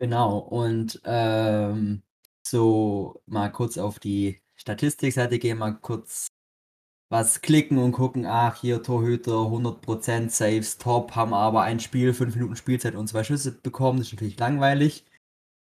Genau 0.00 0.38
und, 0.38 1.00
ähm, 1.04 2.02
so 2.46 3.22
mal 3.26 3.50
kurz 3.52 3.78
auf 3.78 3.98
die 4.00 4.40
Statistikseite 4.56 5.38
gehen, 5.38 5.58
mal 5.58 5.72
kurz 5.74 6.28
was 7.10 7.42
klicken 7.42 7.78
und 7.78 7.92
gucken, 7.92 8.26
ach, 8.26 8.56
hier 8.60 8.82
Torhüter 8.82 9.48
100 9.50 9.82
% 9.82 10.32
Saves 10.32 10.78
top, 10.78 11.16
haben 11.16 11.34
aber 11.34 11.62
ein 11.62 11.80
Spiel, 11.80 12.14
5 12.14 12.36
Minuten 12.36 12.56
Spielzeit 12.56 12.96
und 12.96 13.08
2 13.08 13.24
Schüsse 13.24 13.52
bekommen. 13.52 13.98
Das 14.00 14.08
ist 14.08 14.14
natürlich 14.14 14.38
langweilig. 14.40 15.04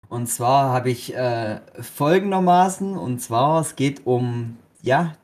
Und 0.09 0.29
zwar 0.29 0.73
habe 0.73 0.91
ich, 0.91 1.15
äh, 1.17 1.61
folgendermaßen 1.83 2.97
und 2.99 3.21
zwar, 3.21 3.61
es 3.63 3.77
geht 3.77 4.07
um, 4.07 4.59
ja, 4.83 5.17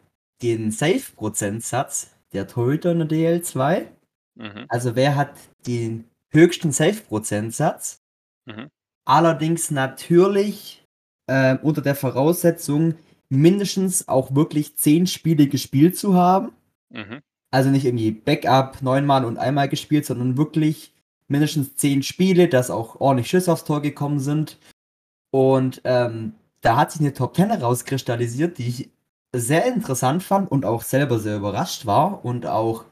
den 0.42 0.70
Save-Prozentsatz 0.70 2.10
der 2.32 2.48
Torhüter 2.48 2.92
in 2.92 2.98
der 3.00 3.08
DL2. 3.08 3.86
Mhm. 4.36 4.66
Also, 4.68 4.96
wer 4.96 5.16
hat 5.16 5.34
den 5.66 6.04
höchsten 6.30 6.72
Save-Prozentsatz? 6.72 8.00
Mhm. 8.46 8.68
Allerdings 9.06 9.70
natürlich, 9.70 10.84
äh, 11.28 11.56
unter 11.62 11.82
der 11.82 11.94
Voraussetzung, 11.96 12.94
mindestens 13.30 14.08
auch 14.08 14.34
wirklich 14.34 14.76
10 14.76 15.06
Spiele 15.06 15.48
gespielt 15.48 15.96
zu 15.98 16.14
haben. 16.14 16.52
Mhm. 16.90 17.20
Also, 17.52 17.70
nicht 17.70 17.84
irgendwie 17.86 18.12
Backup 18.12 18.82
9 18.82 19.06
Mal 19.06 19.24
und 19.24 19.38
einmal 19.38 19.68
gespielt, 19.68 20.06
sondern 20.06 20.36
wirklich 20.38 20.94
mindestens 21.28 21.76
10 21.76 22.02
Spiele, 22.02 22.48
dass 22.48 22.70
auch 22.70 23.00
ordentlich 23.00 23.28
Schüsse 23.30 23.52
aufs 23.52 23.64
Tor 23.64 23.82
gekommen 23.82 24.20
sind. 24.20 24.58
Und, 25.32 25.82
ähm, 25.84 26.34
da 26.62 26.76
hat 26.78 26.92
sich 26.92 27.00
'ne 27.02 27.12
Top 27.14 27.36
10 27.36 27.50
herauskristallisiert, 27.50 28.58
die 28.58 28.68
ich 28.68 28.90
sehr 29.34 29.66
interessant 29.66 30.22
fand 30.22 30.50
und 30.50 30.64
auch 30.64 30.82
selber 30.82 31.18
sehr 31.18 31.36
überrascht 31.38 31.86
war 31.86 32.24
und 32.24 32.46
auch 32.46 32.84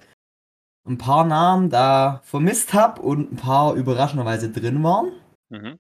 'n 0.88 0.98
paar 0.98 1.24
Namen 1.24 1.70
da 1.70 2.20
vermisst 2.24 2.74
habe 2.74 3.02
und 3.02 3.32
'n 3.32 3.36
paar 3.36 3.74
überraschenderweise 3.74 4.50
drin 4.50 4.82
waren. 4.84 5.12
Mhm. 5.50 5.78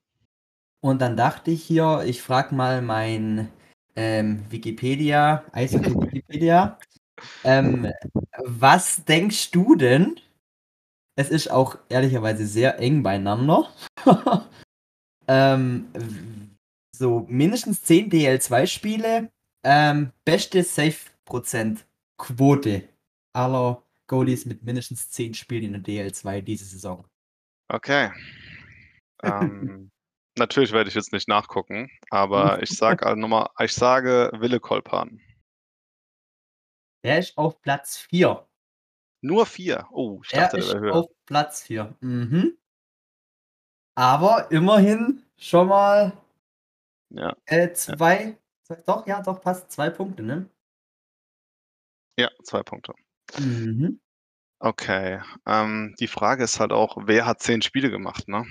Und 0.82 1.00
dann 1.02 1.16
dachte 1.16 1.50
ich 1.52 1.64
hier, 1.64 2.04
ich 2.06 2.22
frage 2.22 2.54
mal 2.54 2.82
mein, 2.82 3.50
ähm, 3.96 4.44
Wikipedia, 4.50 5.44
Eishockey-Wikipedia. 5.52 6.78
Ähm, 7.44 7.88
was 8.44 9.04
denkst 9.06 9.50
du 9.52 9.74
denn 9.76 10.16
es 11.16 11.30
ist 11.30 11.50
auch 11.50 11.78
ehrlicherweise 11.88 12.46
sehr 12.46 12.78
eng 12.80 13.02
beieinander. 13.02 13.68
Ähm, 15.28 15.88
so 16.96 17.26
mindestens 17.28 17.82
10 17.84 18.10
DL2 18.10 18.66
Spiele, 18.66 19.30
ähm, 19.64 20.12
beste 20.24 20.62
Save-Prozent-Quote 20.62 22.88
aller 23.32 23.82
Goalies 24.06 24.46
mit 24.46 24.62
mindestens 24.64 25.10
10 25.10 25.34
Spielen 25.34 25.74
in 25.74 25.82
der 25.82 26.06
DL2 26.12 26.40
diese 26.42 26.64
Saison. 26.64 27.04
Okay. 27.68 28.10
Ähm, 29.22 29.90
natürlich 30.38 30.72
werde 30.72 30.88
ich 30.88 30.94
jetzt 30.94 31.12
nicht 31.12 31.28
nachgucken, 31.28 31.90
aber 32.08 32.58
ich 32.62 32.70
sage 32.70 33.04
a 33.06 33.14
Nummer 33.14 33.50
ich 33.58 33.74
sage 33.74 34.30
Ville 34.40 34.58
Kolpan. 34.60 35.20
Der 37.04 37.18
ist 37.18 37.36
auf 37.36 37.60
Platz 37.60 37.98
4. 37.98 38.48
Nur 39.20 39.44
4? 39.44 39.86
Oh, 39.92 40.22
ich 40.24 40.32
Er 40.32 40.44
dachte, 40.44 40.56
der 40.56 40.64
ist 40.64 40.72
wäre 40.72 40.80
höher. 40.80 40.94
auf 40.94 41.06
Platz 41.26 41.64
4. 41.64 41.94
Mhm. 42.00 42.56
Aber 43.94 44.50
immerhin 44.50 45.22
schon 45.36 45.68
mal 45.68 46.14
Ja. 47.10 47.36
äh, 47.44 47.68
Ja. 47.86 47.98
2 48.70 48.76
doch, 48.86 49.06
ja, 49.08 49.20
doch, 49.22 49.40
passt. 49.40 49.72
2 49.72 49.90
Punkte, 49.90 50.22
ne? 50.22 50.48
Ja, 52.18 52.28
2 52.44 52.62
Punkte. 52.62 52.92
Mhm. 53.36 54.00
Okay. 54.62 55.20
Ähm, 55.46 55.94
die 56.00 56.06
Frage 56.06 56.44
ist 56.44 56.60
halt 56.60 56.72
auch, 56.72 56.98
wer 57.06 57.24
hat 57.24 57.40
10 57.40 57.62
Spiele 57.62 57.90
gemacht, 57.90 58.28
ne? 58.28 58.44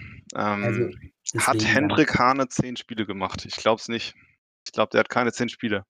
Also, 0.62 0.90
Ähm, 0.90 0.96
hat 1.38 1.64
deswegen, 1.64 1.78
ja. 1.78 1.90
Hendrik 1.90 2.18
Hane 2.18 2.48
10 2.48 2.76
Spiele 2.78 3.06
gemacht? 3.06 3.46
Ich 3.46 3.56
glaube 3.56 3.80
es 3.80 3.88
nicht. 3.90 4.16
Ich 4.66 4.72
glaube, 4.74 4.90
der 4.92 5.02
hat 5.02 5.10
keine 5.10 5.32
10 5.32 5.50
Spiele. 5.50 5.86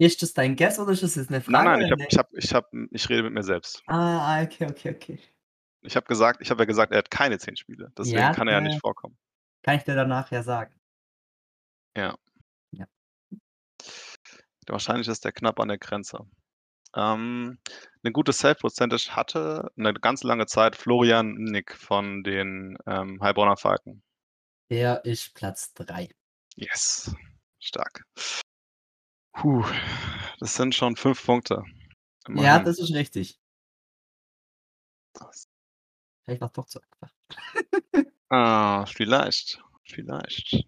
Ist 0.00 0.22
das 0.22 0.34
dein 0.34 0.56
Guess 0.56 0.78
oder 0.78 0.92
ist 0.92 1.02
das 1.02 1.14
jetzt 1.16 1.30
'ne 1.30 1.40
Nein, 1.46 1.64
Frage 1.64 1.66
nein, 1.66 1.80
oder 1.80 1.88
ich 1.88 1.90
habe 1.90 2.00
'ne 2.00 2.08
ich 2.08 2.18
habe 2.18 2.28
ich 2.36 2.54
habe 2.54 2.68
ich 2.90 3.08
rede 3.08 3.22
mit 3.22 3.32
mir 3.34 3.42
selbst. 3.42 3.82
Ah, 3.88 4.42
okay, 4.42 4.66
okay, 4.66 4.90
okay. 4.90 5.18
Ich 5.82 5.94
habe 5.94 6.06
gesagt 6.06 6.40
ich 6.40 6.50
habe 6.50 6.62
ja 6.62 6.66
gesagt, 6.66 6.90
er 6.90 6.98
hat 6.98 7.12
keine 7.12 7.38
10 7.38 7.54
Spiele. 7.56 7.92
Deswegen 7.96 8.28
Ja, 8.28 8.32
kann 8.32 8.48
er 8.48 8.54
ja 8.54 8.60
nicht 8.60 8.76
äh, 8.76 8.80
vorkommen. 8.80 9.16
kann 9.62 9.76
ich 9.78 9.84
dir 9.84 9.94
danach 9.96 10.30
ja 10.32 10.42
sagen. 10.42 10.74
Ja. 11.96 12.16
Wahrscheinlich 14.70 15.08
ist 15.08 15.24
der 15.24 15.32
knapp 15.32 15.60
an 15.60 15.68
der 15.68 15.78
Grenze. 15.78 16.18
Ähm, 16.96 17.58
'ne 18.02 18.12
gute 18.12 18.32
Save 18.32 18.56
Percentage 18.56 19.10
hatte 19.16 19.70
'ne 19.76 19.94
ganz 19.94 20.22
lange 20.24 20.46
Zeit 20.46 20.76
Florian 20.76 21.34
Nick 21.36 21.76
von 21.76 22.22
den, 22.24 22.78
ähm, 22.86 23.20
Heilbronner 23.22 23.56
Falken. 23.58 24.02
Der 24.70 25.04
ist 25.04 25.34
Platz 25.34 25.74
3. 25.74 26.08
Yes, 26.56 27.10
stark. 27.58 28.04
Puh, 29.36 29.64
das 30.40 30.54
sind 30.54 30.74
schon 30.74 30.96
5 30.96 31.24
Punkte. 31.24 31.62
Ja, 32.36 32.58
Immerhin. 32.58 32.64
das 32.64 32.78
ist 32.78 32.92
richtig. 32.94 33.36
Das 35.16 35.48
Vielleicht 36.24 36.40
war's 36.42 36.52
doch 36.54 36.66
zu 36.66 36.80
einfach. 36.82 37.12
Ah, 38.30 38.86
vielleicht, 38.86 39.60
vielleicht. 39.84 40.64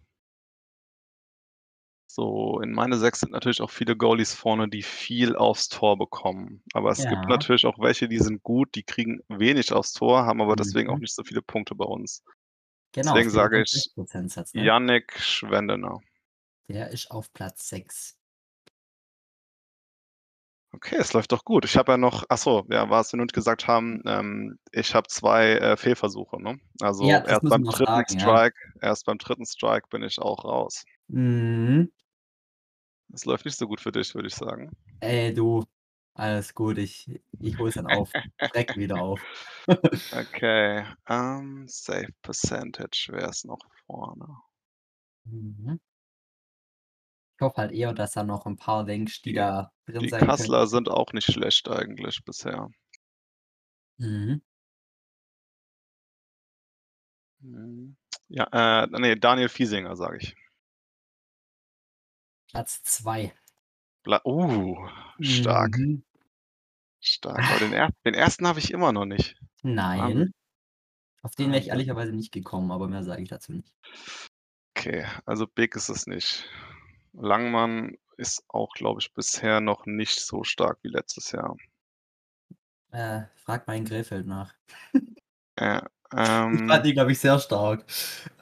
So, 2.16 2.60
in 2.62 2.72
meine 2.72 2.96
6 2.96 3.20
sind 3.20 3.32
natürlich 3.32 3.60
auch 3.60 3.70
viele 3.70 3.94
Goalies 3.94 4.32
vorne, 4.32 4.68
die 4.70 4.82
viel 4.82 5.36
aufs 5.36 5.68
Tor 5.68 5.98
bekommen. 5.98 6.62
Aber 6.72 6.90
es 6.90 7.06
gibt 7.06 7.28
Ja. 7.28 7.28
natürlich 7.28 7.66
auch 7.66 7.78
welche, 7.78 8.08
die 8.08 8.18
sind 8.20 8.42
gut, 8.42 8.74
die 8.74 8.84
kriegen 8.84 9.20
wenig 9.28 9.70
aufs 9.74 9.92
Tor, 9.92 10.24
haben 10.24 10.40
aber 10.40 10.56
deswegen 10.56 10.88
auch 10.88 10.96
Mhm. 10.96 11.00
nicht 11.00 11.14
so 11.14 11.24
viele 11.24 11.42
Punkte 11.42 11.74
bei 11.74 11.84
uns. 11.84 12.22
Genau, 12.94 13.22
Deswegen 13.22 13.30
sage 13.30 13.62
ich 13.62 13.84
54 13.84 13.94
Prozentsatz, 13.94 14.54
ne? 14.54 14.66
Yannick 14.66 15.18
Schwendener. 15.20 16.00
Der 16.68 16.90
ist 16.90 17.10
auf 17.10 17.32
Platz 17.32 17.68
6. 17.68 18.16
Okay, 20.74 20.96
es 20.96 21.12
läuft 21.12 21.32
doch 21.32 21.44
gut. 21.44 21.64
Ich 21.64 21.76
habe 21.76 21.92
ja 21.92 21.96
noch 21.98 22.24
ach 22.28 22.38
so, 22.38 22.64
ja, 22.70 22.90
was 22.90 23.12
wir 23.12 23.18
nicht 23.20 23.32
gesagt 23.32 23.66
haben, 23.66 24.02
ähm, 24.06 24.58
ich 24.72 24.94
habe 24.94 25.08
2, 25.08 25.52
äh, 25.52 25.76
Fehlversuche, 25.76 26.40
ne? 26.42 26.58
Also, 26.80 27.22
Ja, 27.22 27.24
erst 27.26 27.46
beim 27.48 27.64
3. 27.64 28.04
sagen, 28.04 28.18
ja. 28.18 28.40
Strike 28.40 28.56
erst 28.82 29.06
beim 29.06 29.18
3. 29.18 29.46
Strike 29.46 29.88
bin 29.90 30.02
ich 30.02 30.18
auch 30.18 30.44
raus. 30.44 30.84
Mhm. 31.08 31.88
Es 33.12 33.24
läuft 33.24 33.44
nicht 33.44 33.56
so 33.58 33.68
gut 33.68 33.80
für 33.80 33.92
dich, 33.92 34.14
würde 34.14 34.28
ich 34.28 34.34
sagen. 34.34 34.70
Ey, 35.02 35.34
du, 35.34 35.62
alles 36.14 36.54
gut, 36.54 36.78
ich 36.78 37.20
ich 37.38 37.58
hole 37.58 37.68
es 37.68 37.74
dann 37.74 37.86
auf. 37.86 38.16
Schreck 38.38 38.74
wieder 38.76 38.98
auf. 38.98 39.26
Okay, 40.12 40.86
ähm, 41.08 41.66
Save 41.68 42.12
Percentage, 42.22 43.08
wer 43.10 43.28
ist 43.28 43.44
noch 43.44 43.58
vorne? 43.86 44.26
Mhm. 45.26 45.78
Ich 47.38 47.42
hoffe 47.44 47.56
halt 47.58 47.72
eher, 47.72 47.92
dass 47.92 48.12
da 48.12 48.22
noch 48.24 48.46
'n 48.46 48.56
paar 48.56 48.84
denkst, 48.86 49.20
die 49.20 49.34
Die 49.34 49.34
da 49.34 49.70
drin 49.84 50.06
die 50.06 50.08
sein 50.08 50.30
könnten. 50.30 50.52
Kasseler 50.52 50.66
sind 50.66 50.88
auch 50.88 51.12
nicht 51.12 51.32
schlecht 51.32 51.68
eigentlich 51.68 52.24
bisher. 52.24 52.68
Mhm. 53.98 54.40
Mhm. 57.40 57.96
Ja, 58.28 58.46
äh, 58.84 58.86
ne, 58.88 59.16
Daniel 59.16 59.48
Fiesinger, 59.48 59.96
sage 59.96 60.18
ich. 60.18 60.34
Platz 62.48 62.82
2. 62.82 63.32
Pla 64.02 64.20
uh, 64.24 64.88
stark. 65.20 65.76
Mhm. 65.78 66.02
Stark, 67.00 67.38
aber 67.38 67.58
den 67.60 67.72
er 67.72 67.90
den 68.04 68.14
1. 68.14 68.38
habe 68.42 68.58
ich 68.58 68.72
immer 68.72 68.92
noch 68.92 69.04
nicht. 69.04 69.36
Nein. 69.62 70.32
Auf 71.22 71.34
den 71.34 71.50
wäre 71.50 71.60
ich 71.60 71.68
ehrlicherweise 71.68 72.12
nicht 72.12 72.32
gekommen, 72.32 72.70
aber 72.70 72.88
mehr 72.88 73.04
sage 73.04 73.22
ich 73.22 73.28
dazu 73.28 73.52
nicht. 73.52 73.72
Okay, 74.76 75.06
also 75.24 75.46
Big 75.46 75.74
ist 75.76 75.88
es 75.88 76.06
nicht. 76.06 76.48
Langmann 77.12 77.96
ist 78.16 78.44
auch, 78.48 78.72
glaube 78.74 79.00
ich, 79.00 79.12
bisher 79.12 79.60
noch 79.60 79.86
nicht 79.86 80.20
so 80.20 80.44
stark 80.44 80.78
wie 80.82 80.88
letztes 80.88 81.32
Jahr. 81.32 81.56
Äh, 82.90 83.22
frag 83.36 83.66
mal 83.66 83.76
in 83.76 83.84
Krefeld 83.84 84.26
nach. 84.26 84.54
Ja, 85.58 85.86
Ich 86.12 86.18
ähm 86.18 86.68
fand 86.68 86.86
ihn, 86.86 86.94
glaube 86.94 87.12
ich, 87.12 87.18
sehr 87.18 87.38
stark, 87.38 87.84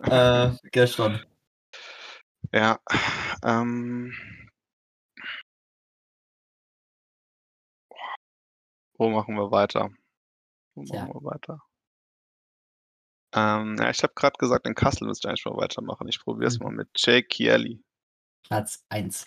äh, 0.02 0.50
gestern. 0.70 1.24
Ja, 2.54 2.78
ähm 3.42 4.12
Wo 8.96 9.10
machen 9.10 9.34
wir 9.34 9.50
weiter? 9.50 9.90
Wo 10.76 10.84
machen 10.84 11.14
wir 11.14 11.24
weiter? 11.24 11.60
Ähm, 13.34 13.76
ja, 13.80 13.90
ich 13.90 14.04
habe 14.04 14.12
grad 14.14 14.38
gesagt, 14.38 14.68
in 14.68 14.76
Kassel 14.76 15.08
müsste 15.08 15.26
ich 15.26 15.30
eigentlich 15.30 15.44
mal 15.46 15.56
weitermachen. 15.56 16.06
Ich 16.06 16.20
probiere 16.20 16.46
es 16.46 16.60
mal 16.60 16.70
Mhm. 16.70 16.76
mit 16.76 16.88
Jake 16.94 17.26
Chielli. 17.26 17.82
Platz 18.46 18.84
1. 18.88 19.26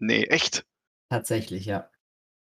Ne, 0.00 0.26
echt? 0.28 0.66
Tatsächlich, 1.08 1.66
ja. 1.66 1.88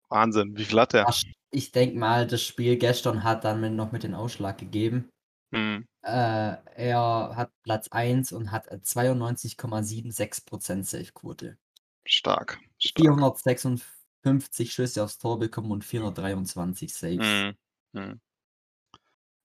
Wahnsinn, 0.10 0.58
wie 0.58 0.65
viel 0.65 0.80
hat 0.80 0.93
der? 0.93 1.08
Asch 1.08 1.32
ich 1.51 1.71
denke 1.71 1.99
mal, 1.99 2.25
das 2.25 2.41
Spiel 2.41 2.77
gestern 2.77 3.23
hat 3.23 3.43
dann 3.43 3.75
noch 3.75 3.91
mit 3.91 4.01
den 4.01 4.15
Ausschlag 4.15 4.58
gegeben. 4.58 5.10
Mhm. 5.53 5.88
Äh, 6.03 6.57
er 6.75 7.33
hat 7.36 7.51
Platz 7.63 7.88
1 7.89 8.31
und 8.31 8.51
hat, 8.51 8.67
äh, 8.67 8.79
92,76 8.81 10.45
% 10.45 10.86
Savequote. 10.86 11.57
Stark, 12.05 12.60
stark. 12.79 13.29
456 14.23 14.73
Schüsse 14.73 15.03
aufs 15.03 15.17
Tor 15.17 15.39
bekommen 15.39 15.71
und 15.71 15.83
423 15.86 16.93
Saves. 16.93 17.25
Mhm, 17.25 17.55
mhm. 17.93 18.21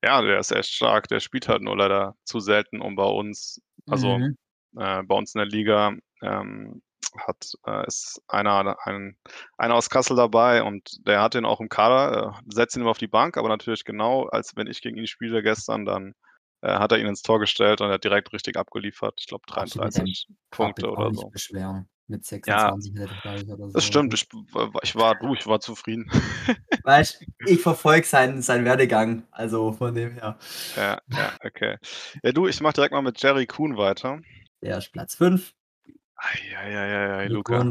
Ja, 0.05 0.21
der 0.21 0.41
ist 0.41 0.51
echt 0.51 0.71
stark. 0.71 1.07
Der 1.09 1.21
spielt 1.21 1.49
halt 1.49 1.63
nur 1.63 1.77
leider 1.77 2.17
zu 2.25 2.41
selten, 2.41 2.81
um 2.81 2.97
bei 2.97 3.05
uns 3.05 3.61
also, 3.89 4.19
Mhm. 4.19 4.37
äh, 4.77 5.03
bei 5.05 5.15
uns 5.15 5.35
in 5.35 5.39
der 5.39 5.47
Liga, 5.47 5.95
ähm, 6.23 6.83
hat 7.19 7.53
äh, 7.67 7.87
ist 7.87 8.23
einer 8.29 8.77
ein 8.87 9.17
einer 9.57 9.75
aus 9.75 9.91
Kassel 9.91 10.17
dabei 10.17 10.63
und 10.63 11.07
der 11.07 11.21
hat 11.23 11.35
den 11.35 11.45
auch 11.45 11.61
im 11.61 11.69
Kader, 11.69 12.35
äh, 12.39 12.53
setzt 12.53 12.77
ihn 12.77 12.83
immer 12.83 12.91
auf 12.91 12.99
die 12.99 13.09
Bank, 13.09 13.37
aber 13.37 13.49
natürlich 13.49 13.85
genau, 13.85 14.27
als 14.27 14.57
wenn 14.57 14.67
ich 14.67 14.81
gegen 14.83 14.97
ihn 14.97 15.07
spiele 15.07 15.43
gestern, 15.43 15.85
dann, 15.85 16.15
äh, 16.63 16.73
hat 16.73 16.93
er 16.93 16.99
ihn 16.99 17.07
ins 17.07 17.23
Tor 17.23 17.41
gestellt 17.41 17.81
und 17.81 17.89
er 17.89 17.95
hat 17.95 18.05
direkt 18.05 18.33
richtig 18.33 18.57
abgeliefert. 18.57 19.15
Ich 19.19 19.27
glaube 19.27 19.45
Darfst 19.47 19.75
dich 19.75 19.83
mit 19.83 19.95
deinem 19.95 20.05
33 20.05 20.29
Farbe 20.51 20.73
Punkte 20.73 20.91
oder 20.91 21.11
nicht 21.11 21.21
so. 21.21 21.31
beschweren. 21.31 21.89
Mit 22.09 22.27
Ja, 22.47 22.73
26 22.73 22.95
hat 22.95 23.01
er 23.01 23.07
doch, 23.09 23.23
glaube 23.23 23.39
ich, 23.39 23.49
oder 23.49 23.67
so, 23.69 23.73
das 23.73 23.85
stimmt. 23.85 24.15
Ich 24.15 24.29
ich 24.83 24.97
war 24.97 25.15
du, 25.19 25.35
ich 25.35 25.47
war 25.47 25.61
zufrieden. 25.61 26.11
Weißt, 26.85 27.25
ich 27.47 27.61
verfolge 27.61 28.07
seinen 28.07 28.43
seinen 28.43 28.65
Werdegang, 28.65 29.23
also 29.31 29.73
von 29.73 29.95
dem 29.95 30.13
her. 30.13 30.37
Ja, 30.77 31.01
ja, 31.11 31.33
okay. 31.45 31.79
Ja, 32.23 32.33
du, 32.33 32.49
ich 32.49 32.61
mache 32.61 32.75
direkt 32.75 32.93
mal 32.93 33.03
mit 33.03 33.23
Jerry 33.23 33.47
Kuhn 33.47 33.77
weiter. 33.77 34.21
Der 34.63 34.79
ist 34.79 34.93
Platz 34.93 35.15
5. 35.15 35.55
Ei, 36.23 36.57
ei, 36.57 36.77
ei, 36.77 36.95
ei, 36.95 37.25
ei, 37.25 37.29
Luca. 37.29 37.69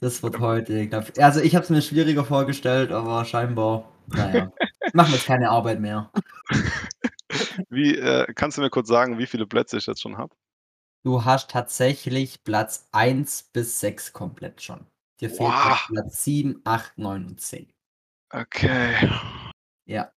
Das 0.00 0.22
wird 0.22 0.38
heute, 0.38 0.78
ich 0.78 0.94
also, 1.20 1.40
ich 1.40 1.56
habe 1.56 1.64
es 1.64 1.70
mir 1.70 1.82
schwieriger 1.82 2.24
vorgestellt, 2.24 2.92
aber 2.92 3.24
scheinbar, 3.24 3.92
na 4.06 4.32
ja, 4.32 4.52
machen 4.92 5.08
wir 5.10 5.16
jetzt 5.16 5.26
keine 5.26 5.50
Arbeit 5.50 5.80
mehr. 5.80 6.12
Wie, 7.68 7.96
äh 7.96 8.32
kannst 8.34 8.56
du 8.56 8.62
mir 8.62 8.70
kurz 8.70 8.86
sagen, 8.88 9.18
wie 9.18 9.26
viele 9.26 9.46
Plätze 9.46 9.76
ich 9.78 9.86
jetzt 9.86 10.00
schon 10.00 10.16
habe? 10.16 10.34
Du 11.04 11.24
hast 11.24 11.50
tatsächlich 11.50 12.44
Platz 12.44 12.88
1 12.92 13.50
bis 13.52 13.80
6 13.80 14.12
komplett 14.12 14.62
schon. 14.62 14.86
Dir 15.20 15.28
fehlt 15.28 15.50
Boah. 15.50 15.80
Platz 15.88 16.22
7, 16.22 16.60
8, 16.64 16.98
9 16.98 17.26
und 17.26 17.40
10. 17.40 17.72
Okay. 18.30 19.10
Ja. 19.86 20.12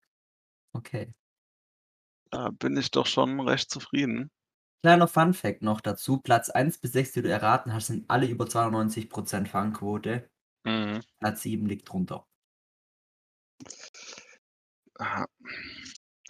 Okay. 0.73 1.13
Da 2.29 2.49
bin 2.51 2.77
ich 2.77 2.91
doch 2.91 3.07
schon 3.07 3.39
recht 3.41 3.71
zufrieden. 3.71 4.29
Kleiner 4.83 5.07
Funfact 5.07 5.61
noch 5.61 5.79
dazu: 5.79 6.17
Platz 6.17 6.49
1 6.49 6.79
bis 6.79 6.93
6, 6.93 7.11
die 7.11 7.21
du 7.21 7.29
erraten 7.29 7.71
hast, 7.71 7.87
sind 7.87 8.09
alle 8.09 8.25
über 8.25 8.47
92 8.47 9.09
% 9.09 9.47
Fangquote. 9.47 10.27
Mhm. 10.65 11.01
Platz 11.19 11.41
7 11.43 11.67
liegt 11.67 11.87
drunter. 11.91 12.25
Aha. 14.99 15.25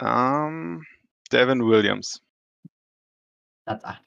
Ähm, 0.00 0.84
Devin 1.32 1.62
Williams. 1.66 2.20
Platz 3.66 3.84
8. 3.84 4.02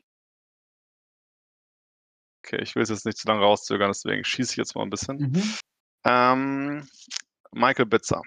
Okay, 2.43 2.62
ich 2.62 2.75
will 2.75 2.84
es 2.84 2.89
jetzt 2.89 3.05
nicht 3.05 3.17
zu 3.17 3.27
lange 3.27 3.41
rauszögern, 3.41 3.89
deswegen 3.89 4.23
schieße 4.23 4.51
ich 4.53 4.58
jetzt 4.58 4.75
mal 4.75 4.84
'n 4.84 4.89
bisschen. 4.91 5.17
Mhm. 5.17 5.43
Ähm, 6.05 6.88
Michael 7.53 7.88
Bitzer. 7.88 8.21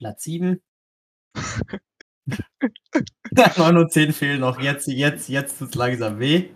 Platz 0.00 0.22
7. 0.24 0.62
9 3.56 3.76
und 3.76 3.92
10 3.92 4.12
fehlen 4.12 4.40
noch. 4.40 4.60
Jetzt 4.60 4.86
jetzt 4.88 5.28
jetzt 5.28 5.58
tut's 5.58 5.74
langsam 5.74 6.18
weh. 6.18 6.50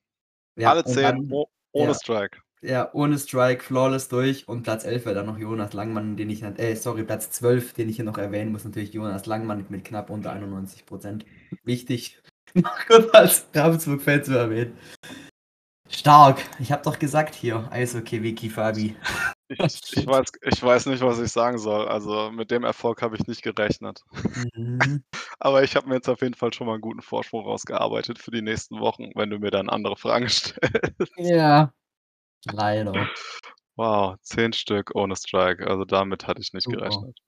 Ja, 0.56 0.70
Alle 0.70 0.84
und 0.84 0.92
10 0.92 1.02
dann 1.02 1.32
ohne 1.72 1.88
ja. 1.88 1.94
Strike. 1.94 2.38
Ja, 2.62 2.90
ohne 2.92 3.16
Strike, 3.18 3.62
flawless 3.62 4.08
durch 4.08 4.48
und 4.48 4.64
Platz 4.64 4.84
11 4.84 5.04
wäre 5.04 5.14
dann 5.14 5.26
noch 5.26 5.38
Jonas 5.38 5.74
Langmann, 5.74 6.16
den 6.16 6.28
ich 6.28 6.42
äh, 6.42 6.74
sorry, 6.74 7.04
Platz 7.04 7.30
12, 7.30 7.72
den 7.72 7.88
ich 7.88 7.96
hier 7.96 8.04
noch 8.04 8.18
erwähnen 8.18 8.50
muss, 8.50 8.64
natürlich 8.64 8.92
Jonas 8.92 9.26
Langmann 9.26 9.64
mit 9.68 9.84
knapp 9.84 10.10
unter 10.10 10.32
91% 10.32 11.24
Wichtig, 11.62 12.20
noch 12.54 12.76
kurz 12.86 13.14
als 13.14 13.46
Ravensburg-Fan 13.54 14.24
zu 14.24 14.36
erwähnen. 14.36 14.76
Stark. 15.88 16.42
Ich 16.58 16.70
habe 16.72 16.82
doch 16.82 16.98
gesagt 16.98 17.34
hier, 17.34 17.66
Eishockey 17.70 18.22
Wiki 18.22 18.50
Fabi. 18.50 18.94
Ich 19.48 19.80
ich 19.96 20.06
weiß 20.06 20.26
ich 20.42 20.62
weiß 20.62 20.86
nicht, 20.86 21.02
was 21.02 21.18
ich 21.20 21.32
sagen 21.32 21.56
soll. 21.58 21.88
Also, 21.88 22.30
mit 22.30 22.50
dem 22.50 22.64
Erfolg 22.64 23.00
habe 23.00 23.16
ich 23.16 23.26
nicht 23.26 23.42
gerechnet. 23.42 24.04
Mhm. 24.54 25.02
Aber 25.38 25.62
ich 25.62 25.74
habe 25.74 25.88
mir 25.88 25.94
jetzt 25.94 26.08
auf 26.08 26.20
jeden 26.20 26.34
Fall 26.34 26.52
schon 26.52 26.66
mal 26.66 26.74
'n 26.74 26.80
guten 26.82 27.00
Vorsprung 27.00 27.44
rausgearbeitet 27.46 28.18
für 28.18 28.30
die 28.30 28.42
nächsten 28.42 28.78
Wochen, 28.80 29.10
wenn 29.14 29.30
du 29.30 29.38
mir 29.38 29.50
dann 29.50 29.70
andere 29.70 29.96
Fragen 29.96 30.28
stellst. 30.28 30.58
Ja. 31.16 31.72
Leider. 32.46 33.10
Wow, 33.76 34.16
10 34.22 34.52
Stück 34.52 34.94
ohne 34.94 35.16
Strike. 35.16 35.66
Also, 35.68 35.84
damit 35.84 36.26
hatte 36.26 36.40
ich 36.42 36.52
nicht 36.52 36.68
Super. 36.68 37.08
gerechnet. 37.08 37.18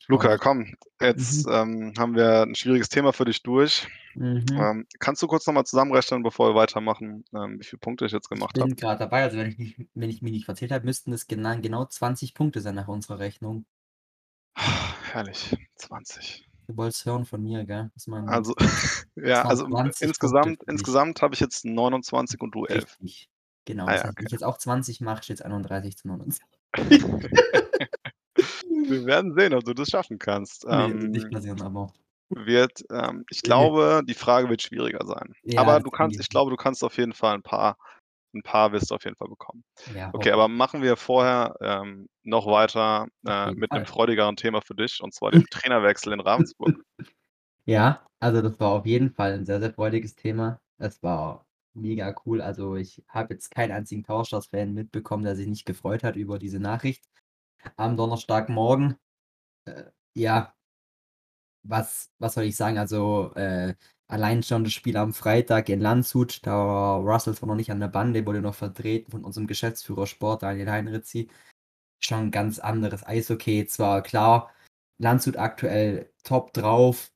Ich 0.00 0.08
Luca, 0.08 0.36
komm, 0.38 0.74
jetzt, 1.00 1.46
Mhm. 1.46 1.48
ähm, 1.48 1.94
haben 1.98 2.14
wir 2.14 2.42
'n 2.42 2.54
schwieriges 2.54 2.88
Thema 2.88 3.12
für 3.12 3.24
dich 3.24 3.42
durch. 3.42 3.88
Mhm. 4.16 4.66
Ähm, 4.66 4.86
kannst 5.00 5.22
du 5.22 5.26
kurz 5.28 5.46
noch 5.46 5.54
mal 5.54 5.64
zusammenrechnen, 5.64 6.22
bevor 6.22 6.50
wir 6.50 6.54
weitermachen, 6.56 7.24
ähm, 7.34 7.58
wie 7.60 7.64
viele 7.64 7.80
Punkte 7.80 8.06
ich 8.06 8.12
jetzt 8.12 8.28
Ich 8.36 8.52
gemacht 8.52 8.60
habe? 8.60 8.72
bin 8.72 8.74
grad 8.74 9.00
dabei, 9.00 9.22
also, 9.22 9.36
wenn 9.38 9.46
ich 9.48 9.58
nicht 9.58 9.78
wenn 9.94 10.10
ich 10.10 10.20
mich 10.20 10.32
nicht 10.32 10.44
verzählt 10.44 10.72
habe, 10.72 10.84
müssten 10.84 11.12
es 11.12 11.28
gena 11.28 11.54
genau 11.54 11.84
20 11.84 12.34
Punkte 12.34 12.60
sein 12.60 12.74
nach 12.74 12.88
unserer 12.88 13.20
Rechnung. 13.20 13.64
Herrlich, 15.02 15.56
20. 15.74 16.48
Du 16.68 16.76
wolltest 16.78 17.04
hören 17.04 17.26
von 17.26 17.42
mir, 17.42 17.64
gell? 17.66 17.90
Also, 18.26 18.54
ja, 19.16 19.42
also, 19.44 19.66
20 19.68 20.16
Punkte 20.18 20.54
insgesamt 20.54 20.62
insgesamt 20.66 21.20
habe 21.22 21.34
ich 21.34 21.40
jetzt 21.40 21.64
29 21.64 22.40
und 22.40 22.54
du 22.54 22.64
11. 22.64 22.98
Richtig. 22.98 23.26
Genau. 23.66 23.86
Ah 23.86 23.92
Das 23.92 23.96
ja, 23.96 24.04
heißt, 24.04 24.14
wenn 24.18 24.22
okay. 24.22 24.26
ich 24.26 24.32
jetzt 24.32 24.44
auch 24.44 24.58
20 24.58 25.00
mache, 25.00 25.22
steht's 25.22 25.40
31 25.42 25.96
zu 25.96 26.06
29. 26.08 26.58
Wir 28.88 29.04
werden 29.06 29.34
sehen, 29.38 29.54
ob 29.54 29.64
du 29.64 29.74
das 29.74 29.88
schaffen 29.90 30.18
kannst. 30.18 30.66
Ne, 30.72 31.00
wird 31.00 31.12
nicht 31.12 31.28
Ähm 31.28 31.30
passieren, 31.30 31.62
aber 31.62 31.94
wird 32.30 32.82
ähm, 32.90 33.24
ich 33.30 33.42
glaube, 33.42 34.02
die 34.06 34.14
Frage 34.14 34.48
wird 34.50 34.62
schwieriger 34.62 35.06
sein. 35.06 35.34
Ja, 35.46 35.52
Aber 35.54 35.80
du 35.80 35.90
kannst 35.90 36.18
ich 36.20 36.28
glaube, 36.30 36.50
du 36.50 36.56
kannst 36.56 36.82
auf 36.84 36.96
jeden 36.98 37.12
Fall 37.14 37.34
'n 37.36 37.42
paar 37.42 37.76
'n 38.34 38.42
paar 38.42 38.72
wirst 38.72 38.90
du 38.90 38.94
auf 38.96 39.04
jeden 39.04 39.16
Fall 39.16 39.28
bekommen. 39.28 39.64
Ja, 39.86 40.14
Okay, 40.14 40.30
aber 40.32 40.48
machen 40.48 40.82
wir 40.82 40.96
vorher, 40.96 41.54
ähm, 41.62 42.08
noch 42.24 42.46
weiter, 42.46 43.06
äh, 43.26 43.52
mit 43.54 43.70
Fall. 43.70 43.86
freudigeren 43.86 44.36
Thema 44.36 44.60
für 44.62 44.74
dich, 44.76 45.00
und 45.02 45.14
zwar 45.14 45.30
dem 45.32 45.34
Trainerwechsel 45.50 46.12
in 46.14 46.20
Ravensburg. 46.20 46.74
Ja, 47.66 48.06
also, 48.20 48.42
das 48.42 48.58
war 48.60 48.70
auf 48.72 48.86
jeden 48.86 49.10
Fall 49.14 49.32
'n 49.34 49.46
sehr, 49.46 49.60
sehr 49.60 49.72
freudiges 49.72 50.14
Thema. 50.16 50.60
Es 50.78 51.02
war 51.02 51.46
mega 51.74 52.14
cool. 52.26 52.40
Also, 52.42 52.76
ich 52.76 53.02
habe 53.08 53.34
jetzt 53.34 53.50
keinen 53.50 53.72
einzigen 53.72 54.02
Power 54.02 54.24
Stars 54.24 54.46
Fan 54.46 54.74
mitbekommen, 54.74 55.24
der 55.24 55.36
sich 55.36 55.46
nicht 55.48 55.66
gefreut 55.66 56.04
hat 56.04 56.16
über 56.16 56.38
diese 56.38 56.60
Nachricht 56.60 57.04
am 57.76 57.96
Donnerstagmorgen. 57.96 58.96
Äh, 59.66 59.84
ja. 60.14 60.54
Was 61.66 62.10
was 62.18 62.34
soll 62.34 62.44
ich 62.44 62.56
sagen? 62.56 62.76
Also, 62.78 63.32
äh, 63.36 63.74
allein 64.06 64.42
schon 64.42 64.64
das 64.64 64.72
Spiel 64.74 64.96
am 64.98 65.14
Freitag 65.14 65.68
in 65.70 65.80
Landshut, 65.80 66.40
da 66.46 66.52
war 66.52 67.00
Russell 67.00 67.34
zwar 67.34 67.48
noch 67.48 67.54
nicht 67.56 67.70
an 67.70 67.80
der 67.80 67.88
Bande, 67.88 68.26
wurde 68.26 68.42
noch 68.42 68.54
vertreten 68.54 69.10
von 69.10 69.24
unserem 69.24 69.46
Geschäftsführer 69.46 70.06
Sport, 70.06 70.42
Daniel 70.42 70.70
Heinrizi. 70.70 71.28
Schon 72.00 72.28
'n 72.28 72.32
ganz 72.32 72.58
anderes 72.60 73.06
Eishockey. 73.06 73.66
Zwar 73.66 74.02
klar, 74.02 74.52
Landshut 74.98 75.36
aktuell 75.38 76.12
top 76.24 76.52
drauf. 76.54 77.12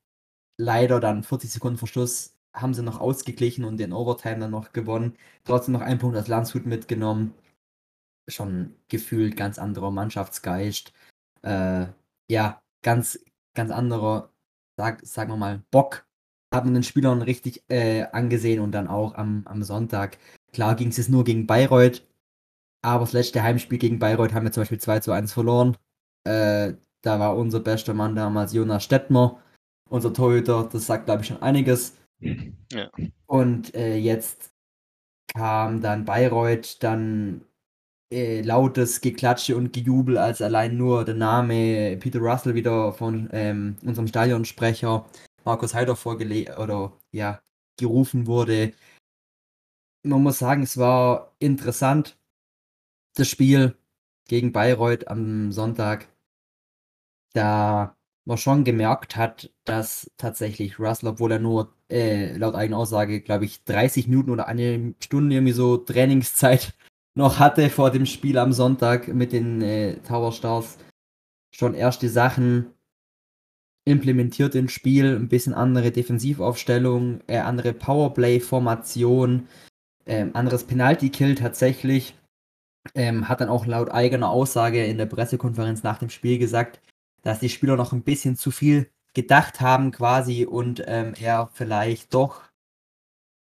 Leider 0.57 0.99
dann 1.01 1.23
40 1.23 1.51
Sekunden 1.51 1.79
vor 1.79 1.87
Schluss 1.89 2.35
haben 2.53 2.73
sie 2.73 2.83
noch 2.83 2.99
ausgeglichen 2.99 3.65
und 3.65 3.79
in 3.81 3.93
Overtime 3.93 4.39
dann 4.39 4.51
noch 4.51 4.73
gewonnen. 4.73 5.15
Trotzdem 5.45 5.73
noch 5.73 5.81
1 5.81 5.99
Punkt 6.01 6.17
aus 6.17 6.27
Landshut 6.27 6.65
mitgenommen. 6.65 7.33
Schon 8.29 8.75
gefühlt 8.89 9.37
ganz 9.37 9.59
anderer 9.59 9.91
Mannschaftsgeist. 9.91 10.93
Äh, 11.43 11.87
ja, 12.29 12.61
ganz 12.83 13.19
ganz 13.55 13.71
anderer, 13.71 14.31
sag 14.77 15.05
sagen 15.05 15.31
wir 15.31 15.37
mal, 15.37 15.63
Bock 15.71 16.07
hat 16.53 16.65
man 16.65 16.73
den 16.75 16.83
Spielern 16.83 17.21
richtig, 17.23 17.63
äh, 17.69 18.03
angesehen 18.13 18.61
und 18.61 18.71
dann 18.73 18.87
auch 18.87 19.15
am 19.15 19.43
am 19.47 19.63
Sonntag. 19.63 20.17
Klar 20.53 20.75
ging's 20.75 20.97
jetzt 20.97 21.09
nur 21.09 21.23
gegen 21.25 21.47
Bayreuth, 21.47 22.07
aber 22.83 23.01
das 23.05 23.13
letzte 23.13 23.43
Heimspiel 23.43 23.79
gegen 23.79 23.99
Bayreuth 23.99 24.33
haben 24.33 24.45
wir 24.45 24.51
zum 24.53 24.61
Beispiel 24.63 24.79
2:1 24.79 25.33
verloren. 25.33 25.77
Äh, 26.25 26.75
da 27.03 27.19
war 27.19 27.37
unser 27.37 27.61
bester 27.61 27.93
Mann 27.95 28.15
damals 28.15 28.53
Jonas 28.53 28.83
Stettmer, 28.85 29.41
unser 29.89 30.13
Torhüter. 30.13 30.69
Das 30.71 30.87
sagt, 30.87 31.05
glaube 31.07 31.23
ich, 31.23 31.29
schon 31.29 31.41
einiges. 31.43 31.97
Ja. 32.71 32.89
Und, 33.27 33.73
äh, 33.75 33.97
jetzt 33.97 34.51
kam 35.35 35.81
dann 35.81 36.05
Bayreuth, 36.05 36.83
dann, 36.83 37.45
äh, 38.13 38.41
lautes 38.41 39.01
Geklatsche 39.01 39.57
und 39.57 39.73
Gejubel, 39.73 40.17
als 40.17 40.41
allein 40.41 40.77
nur 40.77 41.05
der 41.05 41.15
Name 41.15 41.97
Peter 41.97 42.19
Russell 42.19 42.55
wieder 42.55 42.93
von, 42.93 43.29
ähm, 43.33 43.77
unserem 43.83 44.07
Stadionsprecher 44.07 45.05
Markus 45.45 45.73
Heider 45.73 45.95
vorgele 45.95 46.57
oder 46.59 46.93
ja, 47.11 47.41
gerufen 47.79 48.27
wurde. 48.27 48.73
Man 50.05 50.23
muss 50.23 50.39
sagen, 50.39 50.63
es 50.63 50.77
war 50.77 51.35
interessant, 51.39 52.17
das 53.15 53.27
Spiel 53.29 53.77
gegen 54.27 54.51
Bayreuth 54.51 55.07
am 55.07 55.51
Sonntag. 55.51 56.09
Da 57.33 57.95
man 58.25 58.37
schon 58.37 58.63
gemerkt 58.63 59.15
hat, 59.15 59.51
dass 59.65 60.11
tatsächlich 60.17 60.79
Russell, 60.79 61.09
obwohl 61.09 61.31
er 61.33 61.39
nur, 61.39 61.73
äh, 61.89 62.35
laut 62.37 62.55
eigener 62.55 62.77
Aussage, 62.77 63.21
glaube 63.21 63.45
ich, 63.45 63.63
30 63.65 64.07
Minuten 64.07 64.31
oder 64.31 64.47
1 64.47 64.95
Stunde 65.03 65.35
irgendwie 65.35 65.53
so 65.53 65.77
Trainingszeit 65.77 66.73
noch 67.15 67.39
hatte 67.39 67.69
vor 67.69 67.91
dem 67.91 68.05
Spiel 68.05 68.37
am 68.37 68.53
Sonntag 68.53 69.07
mit 69.09 69.33
den, 69.33 69.61
äh, 69.61 69.97
Tower 70.07 70.31
Stars, 70.31 70.77
schon 71.55 71.73
erste 71.75 72.09
Sachen 72.09 72.67
implementiert 73.87 74.55
ins 74.55 74.71
Spiel, 74.71 75.15
'n 75.15 75.29
bisschen 75.29 75.53
andere 75.53 75.91
Defensivaufstellung, 75.91 77.21
äh, 77.27 77.37
andere 77.39 77.73
Powerplay-Formation, 77.73 79.47
ähm, 80.07 80.31
anderes 80.35 80.65
Penalty 80.65 81.09
Kill 81.09 81.35
tatsächlich. 81.35 82.15
Ähm, 82.95 83.29
hat 83.29 83.41
dann 83.41 83.49
auch 83.49 83.65
laut 83.67 83.91
eigener 83.91 84.29
Aussage 84.29 84.85
in 84.85 84.97
der 84.97 85.07
Pressekonferenz 85.07 85.83
nach 85.83 85.99
dem 85.99 86.09
Spiel 86.09 86.39
gesagt, 86.39 86.81
dass 87.23 87.39
die 87.39 87.49
Spieler 87.49 87.75
noch 87.75 87.93
'n 87.93 88.03
bisschen 88.03 88.35
zu 88.35 88.51
viel 88.51 88.89
gedacht 89.13 89.61
haben 89.61 89.91
quasi 89.91 90.45
und, 90.45 90.83
ähm, 90.87 91.13
er 91.19 91.49
vielleicht 91.53 92.13
doch 92.13 92.41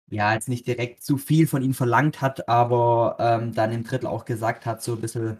ja, 0.08 0.34
jetzt 0.34 0.48
nicht 0.48 0.66
direkt 0.66 1.02
zu 1.02 1.16
viel 1.16 1.46
von 1.46 1.62
ihnen 1.62 1.72
verlangt 1.74 2.20
hat, 2.20 2.48
aber, 2.48 3.16
ähm, 3.18 3.54
dann 3.54 3.72
im 3.72 3.84
Drittel 3.84 4.06
auch 4.06 4.24
gesagt 4.26 4.66
hat, 4.66 4.82
so 4.82 4.92
'n 4.94 5.00
bisschen 5.00 5.38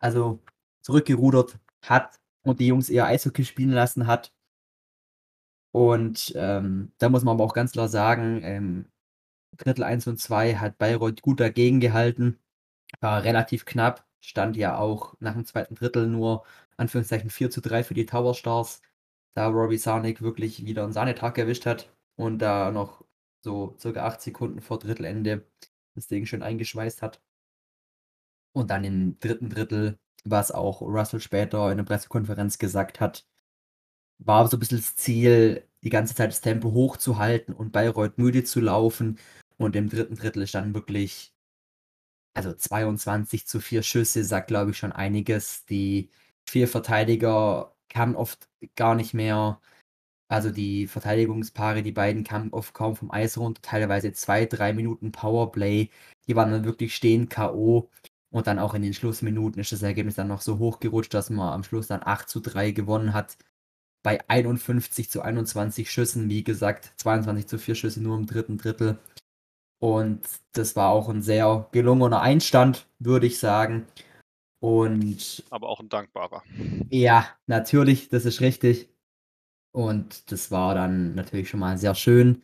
also, 0.00 0.40
zurückgerudert 0.82 1.58
hat 1.82 2.20
und 2.42 2.60
die 2.60 2.68
Jungs 2.68 2.90
eher 2.90 3.06
Eishockey 3.06 3.44
spielen 3.44 3.72
lassen 3.72 4.06
hat. 4.08 4.30
Und, 5.74 6.32
ähm, 6.36 6.92
da 6.98 7.08
muss 7.08 7.24
man 7.24 7.34
aber 7.36 7.44
auch 7.44 7.54
ganz 7.54 7.72
klar 7.72 7.88
sagen, 7.88 8.40
ähm, 8.42 8.86
Drittel 9.58 9.84
1 9.84 10.06
und 10.08 10.18
2 10.20 10.56
hat 10.56 10.78
Bayreuth 10.78 11.22
gut 11.22 11.40
dagegen 11.40 11.80
gehalten. 11.80 12.38
War 13.00 13.24
relativ 13.24 13.66
knapp, 13.66 14.06
stand 14.20 14.56
ja 14.56 14.78
auch 14.78 15.14
nach 15.20 15.34
dem 15.34 15.44
zweiten 15.46 15.74
Drittel 15.76 16.08
nur 16.08 16.44
Anführungszeichen 16.76 17.30
4 17.30 17.50
zu 17.50 17.60
3 17.60 17.84
für 17.84 17.94
die 17.94 18.06
Tower 18.06 18.34
Stars, 18.34 18.82
da 19.34 19.48
Robbie 19.48 19.78
Sarnik 19.78 20.22
wirklich 20.22 20.64
wieder 20.64 20.84
einen 20.84 20.92
Sahnetag 20.92 21.38
erwischt 21.38 21.66
hat 21.66 21.92
und 22.16 22.38
da 22.38 22.70
noch 22.70 23.04
so 23.42 23.76
circa 23.78 24.06
8 24.06 24.20
Sekunden 24.20 24.60
vor 24.60 24.78
Drittelende 24.78 25.46
das 25.94 26.08
Ding 26.08 26.26
schön 26.26 26.42
eingeschweißt 26.42 27.02
hat. 27.02 27.20
Und 28.52 28.70
dann 28.70 28.84
im 28.84 29.18
dritten 29.20 29.50
Drittel, 29.50 29.98
was 30.24 30.50
auch 30.50 30.80
Russell 30.80 31.20
später 31.20 31.70
in 31.70 31.76
der 31.78 31.84
Pressekonferenz 31.84 32.58
gesagt 32.58 33.00
hat, 33.00 33.26
war 34.18 34.48
so 34.48 34.56
ein 34.56 34.60
bisschen 34.60 34.78
das 34.78 34.96
Ziel, 34.96 35.66
die 35.82 35.90
ganze 35.90 36.14
Zeit 36.14 36.30
das 36.30 36.40
Tempo 36.40 36.72
hochzuhalten 36.72 37.54
und 37.54 37.72
Bayreuth 37.72 38.18
müde 38.18 38.44
zu 38.44 38.60
laufen. 38.60 39.18
Und 39.58 39.76
im 39.76 39.88
dritten 39.88 40.16
Drittel 40.16 40.42
ist 40.42 40.54
dann 40.54 40.74
wirklich, 40.74 41.34
also 42.34 42.52
22 42.52 43.46
zu 43.46 43.60
4 43.60 43.82
Schüsse, 43.82 44.24
sagt 44.24 44.48
glaube 44.48 44.72
ich 44.72 44.78
schon 44.78 44.92
einiges. 44.92 45.64
Die 45.66 46.10
vier 46.48 46.68
Verteidiger 46.68 47.74
kamen 47.88 48.16
oft 48.16 48.48
gar 48.76 48.94
nicht 48.94 49.14
mehr. 49.14 49.60
Also 50.28 50.50
die 50.50 50.86
Verteidigungspaare, 50.88 51.82
die 51.82 51.92
beiden 51.92 52.24
kamen 52.24 52.52
oft 52.52 52.74
kaum 52.74 52.96
vom 52.96 53.10
Eis 53.10 53.38
runter, 53.38 53.62
teilweise 53.62 54.12
zwei, 54.12 54.46
drei 54.46 54.72
Minuten 54.72 55.12
Powerplay. 55.12 55.90
Die 56.28 56.36
waren 56.36 56.50
dann 56.50 56.64
wirklich 56.64 56.94
stehen 56.96 57.28
K.O. 57.28 57.90
Und 58.30 58.46
dann 58.46 58.58
auch 58.58 58.74
in 58.74 58.82
den 58.82 58.94
Schlussminuten 58.94 59.60
ist 59.60 59.72
das 59.72 59.82
Ergebnis 59.82 60.16
dann 60.16 60.28
noch 60.28 60.40
so 60.42 60.58
hochgerutscht, 60.58 61.14
dass 61.14 61.30
man 61.30 61.52
am 61.52 61.64
Schluss 61.64 61.86
dann 61.86 62.02
8 62.04 62.28
zu 62.28 62.40
3 62.40 62.72
gewonnen 62.72 63.12
hat 63.14 63.36
bei 64.06 64.20
51 64.28 65.10
zu 65.10 65.22
21 65.22 65.90
Schüssen, 65.90 66.28
wie 66.28 66.44
gesagt, 66.44 66.92
22 66.98 67.48
zu 67.48 67.58
4 67.58 67.74
Schüsse 67.74 68.00
nur 68.00 68.16
im 68.16 68.26
dritten 68.26 68.56
Drittel. 68.56 68.98
Und 69.80 70.22
das 70.52 70.76
war 70.76 70.90
auch 70.90 71.08
ein 71.08 71.22
sehr 71.22 71.68
gelungener 71.72 72.20
Einstand, 72.20 72.86
würde 73.00 73.26
ich 73.26 73.40
sagen. 73.40 73.86
Und 74.60 75.44
aber 75.50 75.68
auch 75.68 75.80
ein 75.80 75.88
dankbarer. 75.88 76.42
Ja, 76.90 77.28
natürlich, 77.46 78.08
das 78.08 78.24
ist 78.24 78.40
richtig. 78.40 78.88
Und 79.72 80.32
das 80.32 80.50
war 80.50 80.74
dann 80.74 81.14
natürlich 81.14 81.50
schon 81.50 81.60
mal 81.60 81.76
sehr 81.76 81.94
schön. 81.94 82.42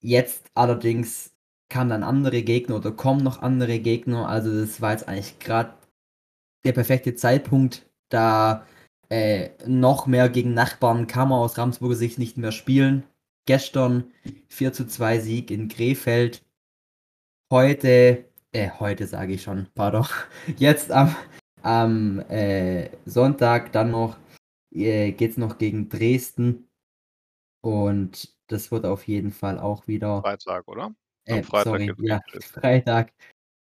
Jetzt 0.00 0.50
allerdings 0.54 1.32
kamen 1.68 1.90
dann 1.90 2.02
andere 2.02 2.42
Gegner 2.42 2.76
oder 2.76 2.92
kommen 2.92 3.24
noch 3.24 3.42
andere 3.42 3.80
Gegner. 3.80 4.28
Also 4.28 4.60
das 4.60 4.80
war 4.80 4.92
jetzt 4.92 5.08
eigentlich 5.08 5.38
gerade 5.38 5.74
der 6.64 6.72
perfekte 6.72 7.14
Zeitpunkt, 7.14 7.90
da 8.08 8.66
äh, 9.08 9.50
noch 9.66 10.06
mehr 10.06 10.28
gegen 10.28 10.54
Nachbarn 10.54 11.06
kann 11.06 11.28
man 11.28 11.40
aus 11.40 11.58
Ramsburger 11.58 11.96
Sicht 11.96 12.18
nicht 12.18 12.36
mehr 12.36 12.52
spielen. 12.52 13.04
Gestern 13.46 14.12
4 14.48 14.72
zu 14.72 14.86
2 14.86 15.18
Sieg 15.18 15.50
in 15.50 15.68
Krefeld. 15.68 16.44
Heute, 17.50 18.24
äh, 18.52 18.70
heute 18.78 19.06
sage 19.06 19.34
ich 19.34 19.42
schon, 19.42 19.66
pardon. 19.74 20.06
Jetzt 20.56 20.90
am, 20.92 21.14
am 21.62 22.20
äh, 22.28 22.90
Sonntag 23.06 23.72
dann 23.72 23.90
noch 23.90 24.16
äh, 24.70 25.12
geht 25.12 25.32
es 25.32 25.36
noch 25.36 25.58
gegen 25.58 25.88
Dresden. 25.88 26.68
Und 27.62 28.34
das 28.48 28.70
wird 28.72 28.84
auf 28.84 29.06
jeden 29.06 29.32
Fall 29.32 29.58
auch 29.58 29.86
wieder. 29.86 30.20
Freitag, 30.22 30.68
oder? 30.68 30.94
Äh, 31.24 31.42
Freitag 31.42 31.64
sorry, 31.64 31.92
ja, 31.98 32.20
Freitag 32.40 33.12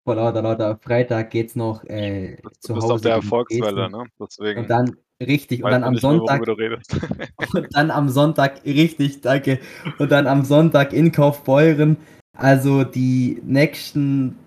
vor 0.05 0.15
lauter, 0.15 0.41
lauter 0.41 0.77
Freitag 0.77 1.29
geht's 1.29 1.55
noch 1.55 1.83
äh, 1.83 2.37
du 2.41 2.49
zu 2.59 2.73
bist 2.73 2.85
Hause. 2.85 2.93
auf 2.93 3.01
der 3.01 3.11
Erfolgswelle, 3.13 3.89
ne? 3.89 4.05
Deswegen. 4.19 4.61
Und 4.61 4.69
dann, 4.69 4.95
richtig, 5.21 5.63
und 5.63 5.69
dann 5.69 5.83
am 5.83 5.97
Sonntag. 5.97 6.47
Mehr, 6.57 6.79
und 7.53 7.67
dann 7.75 7.91
am 7.91 8.09
Sonntag, 8.09 8.65
richtig, 8.65 9.21
danke. 9.21 9.59
Und 9.99 10.11
dann 10.11 10.25
am 10.25 10.45
Sonntag 10.45 10.93
in 10.93 11.11
Kaufbeuren. 11.11 11.97
Also 12.33 12.85
die 12.85 13.41
nächsten 13.43 14.37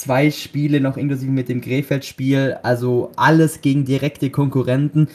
zwei 0.00 0.30
Spiele 0.30 0.80
noch 0.80 0.96
inklusive 0.96 1.30
mit 1.30 1.48
dem 1.48 1.60
Krefeld-Spiel. 1.60 2.58
Also 2.62 3.12
alles 3.16 3.60
gegen 3.60 3.84
direkte 3.84 4.30
Konkurrenten. 4.30 5.08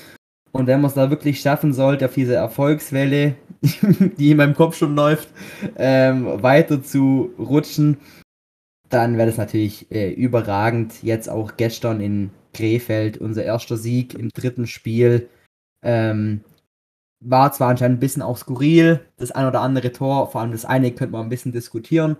Und 0.51 0.67
wenn 0.67 0.79
man 0.79 0.89
es 0.89 0.95
da 0.95 1.09
wirklich 1.09 1.41
schaffen 1.41 1.73
sollte, 1.73 2.05
auf 2.05 2.13
diese 2.13 2.35
Erfolgswelle, 2.35 3.35
die 4.17 4.31
in 4.31 4.37
meinem 4.37 4.55
Kopf 4.55 4.77
schon 4.77 4.95
läuft, 4.95 5.29
ähm, 5.75 6.41
weiter 6.41 6.81
zu 6.81 7.31
rutschen, 7.37 7.97
dann 8.89 9.17
wäre 9.17 9.27
das 9.27 9.37
natürlich 9.37 9.91
äh, 9.91 10.11
überragend. 10.11 11.03
Jetzt 11.03 11.29
auch 11.29 11.57
gestern 11.57 11.99
in 11.99 12.29
Krefeld 12.53 13.17
unser 13.17 13.43
erster 13.43 13.75
Sieg 13.75 14.13
im 14.13 14.29
dritten 14.29 14.67
Spiel. 14.67 15.27
Ähm, 15.81 16.41
war 17.19 17.51
zwar 17.51 17.69
anscheinend 17.69 17.97
ein 17.97 17.99
bisschen 17.99 18.21
auch 18.21 18.37
skurril, 18.37 19.01
das 19.17 19.31
ein 19.31 19.47
oder 19.47 19.61
andere 19.61 19.91
Tor, 19.91 20.31
vor 20.31 20.41
allem 20.41 20.51
das 20.51 20.65
eine 20.65 20.91
könnte 20.91 21.13
man 21.13 21.23
ein 21.23 21.29
bisschen 21.29 21.51
diskutieren. 21.51 22.17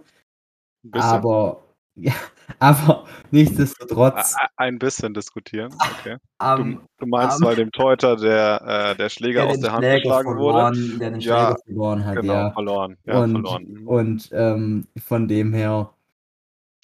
Ein 0.84 0.92
bisschen. 0.92 1.10
Aber, 1.10 1.64
ja, 1.96 2.14
aber 2.60 3.06
nichtsdestotrotz. 3.32 4.36
Ein 4.58 4.80
bisschen 4.80 5.14
diskutieren, 5.14 5.74
okay. 6.00 6.18
Um, 6.42 6.76
du, 6.76 6.82
du, 7.00 7.06
meinst, 7.08 7.42
um, 7.42 7.48
weil 7.48 7.56
dem 7.56 7.72
Torhüter 7.72 8.16
der, 8.16 8.92
äh, 8.92 8.96
der 8.96 9.10
Schläger 9.10 9.44
der 9.44 9.52
aus 9.52 9.60
der 9.60 9.72
Hand 9.72 9.84
Schläger 9.84 9.98
geschlagen 10.02 10.30
verloren, 10.30 10.76
wurde? 10.76 10.98
Der 11.00 11.12
den 11.12 11.22
Schläger 11.22 11.38
ja, 11.38 11.56
verloren 11.66 12.06
hat, 12.06 12.16
genau, 12.16 12.34
ja. 12.34 12.52
verloren. 12.52 12.98
Ja, 13.06 13.20
und, 13.20 13.32
verloren. 13.32 13.64
Mhm. 13.68 13.88
Und 13.88 14.30
ähm, 14.34 14.88
von 14.98 15.28
dem 15.28 15.54
her 15.54 15.96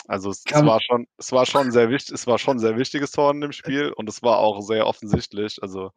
also 0.08 0.30
es, 0.30 0.44
es, 0.46 0.66
war 0.66 0.82
schon, 0.82 1.08
es 1.18 1.32
war 1.32 1.46
schon 1.46 1.72
sehr 1.72 1.90
wichtig, 1.90 2.16
es 2.16 2.28
war 2.28 2.38
schon 2.38 2.58
ein 2.58 2.60
sehr 2.60 2.78
wichtiges 2.78 3.12
Tor 3.12 3.32
in 3.32 3.40
dem 3.40 3.54
Spiel 3.54 3.94
und 3.96 4.10
es 4.10 4.22
war 4.22 4.40
auch 4.40 4.60
sehr 4.60 4.86
offensichtlich. 4.86 5.58
Also 5.62 5.92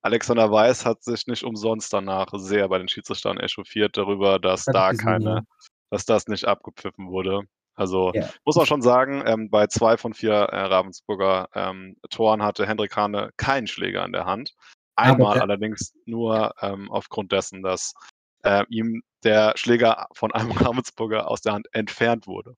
Alexander 0.00 0.50
Weiß 0.50 0.86
hat 0.86 1.02
sich 1.02 1.26
nicht 1.26 1.42
umsonst 1.42 1.92
danach 1.92 2.28
sehr 2.32 2.68
bei 2.68 2.78
den 2.78 2.88
Schiedsrichtern 2.88 3.38
echauffiert 3.38 3.96
darüber, 3.96 4.38
dass 4.38 4.64
das 4.64 4.72
da 4.72 4.92
keine, 4.94 5.46
dass 5.90 6.06
das 6.06 6.28
nicht 6.28 6.46
abgepfiffen 6.46 7.08
wurde. 7.08 7.42
Also 7.78 8.10
ja. 8.12 8.28
muss 8.44 8.56
man 8.56 8.66
schon 8.66 8.82
sagen, 8.82 9.22
ähm, 9.24 9.50
bei 9.50 9.68
zwei 9.68 9.96
von 9.96 10.12
vier 10.12 10.32
äh, 10.32 10.62
Ravensburger 10.62 11.48
ähm, 11.54 11.96
Toren 12.10 12.42
hatte 12.42 12.66
Hendrik 12.66 12.96
Hane 12.96 13.30
keinen 13.36 13.68
Schläger 13.68 14.04
in 14.04 14.10
der 14.10 14.24
Hand. 14.24 14.54
Einmal 14.96 15.34
Aber, 15.36 15.42
allerdings 15.42 15.94
nur 16.04 16.54
ähm, 16.60 16.90
aufgrund 16.90 17.30
dessen, 17.30 17.62
dass 17.62 17.94
äh, 18.42 18.64
ihm 18.68 19.02
der 19.22 19.52
Schläger 19.54 20.08
von 20.12 20.32
einem 20.32 20.50
Ravensburger 20.72 21.30
aus 21.30 21.40
der 21.40 21.52
Hand 21.52 21.68
entfernt 21.70 22.26
wurde. 22.26 22.56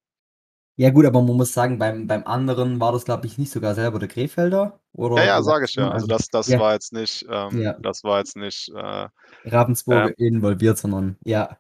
Ja 0.77 0.89
gut, 0.89 1.05
aber 1.05 1.21
man 1.21 1.37
muss 1.37 1.53
sagen, 1.53 1.79
beim, 1.79 2.07
beim 2.07 2.25
anderen 2.25 2.81
war 2.81 2.93
das, 2.93 3.05
glaube 3.05 3.27
ich, 3.27 3.37
nicht 3.37 3.53
sogar 3.53 3.75
selber 3.75 3.99
der 3.99 4.09
Krefelder. 4.09 4.81
Oder, 4.95 5.17
ja, 5.17 5.25
ja, 5.25 5.43
sage 5.43 5.67
ich 5.67 5.75
ja. 5.75 5.91
Also 5.91 6.07
das, 6.07 6.29
das 6.29 6.49
ja. 6.49 6.59
war 6.59 6.73
jetzt 6.73 6.95
nicht, 6.95 7.27
ähm, 7.29 7.61
ja. 7.61 7.75
das 7.75 8.03
war 8.05 8.21
jetzt 8.21 8.39
nicht 8.39 8.71
äh, 8.75 9.09
Ravensburg 9.45 10.19
äh, 10.19 10.27
involviert, 10.27 10.79
sondern 10.79 11.19
ja. 11.23 11.59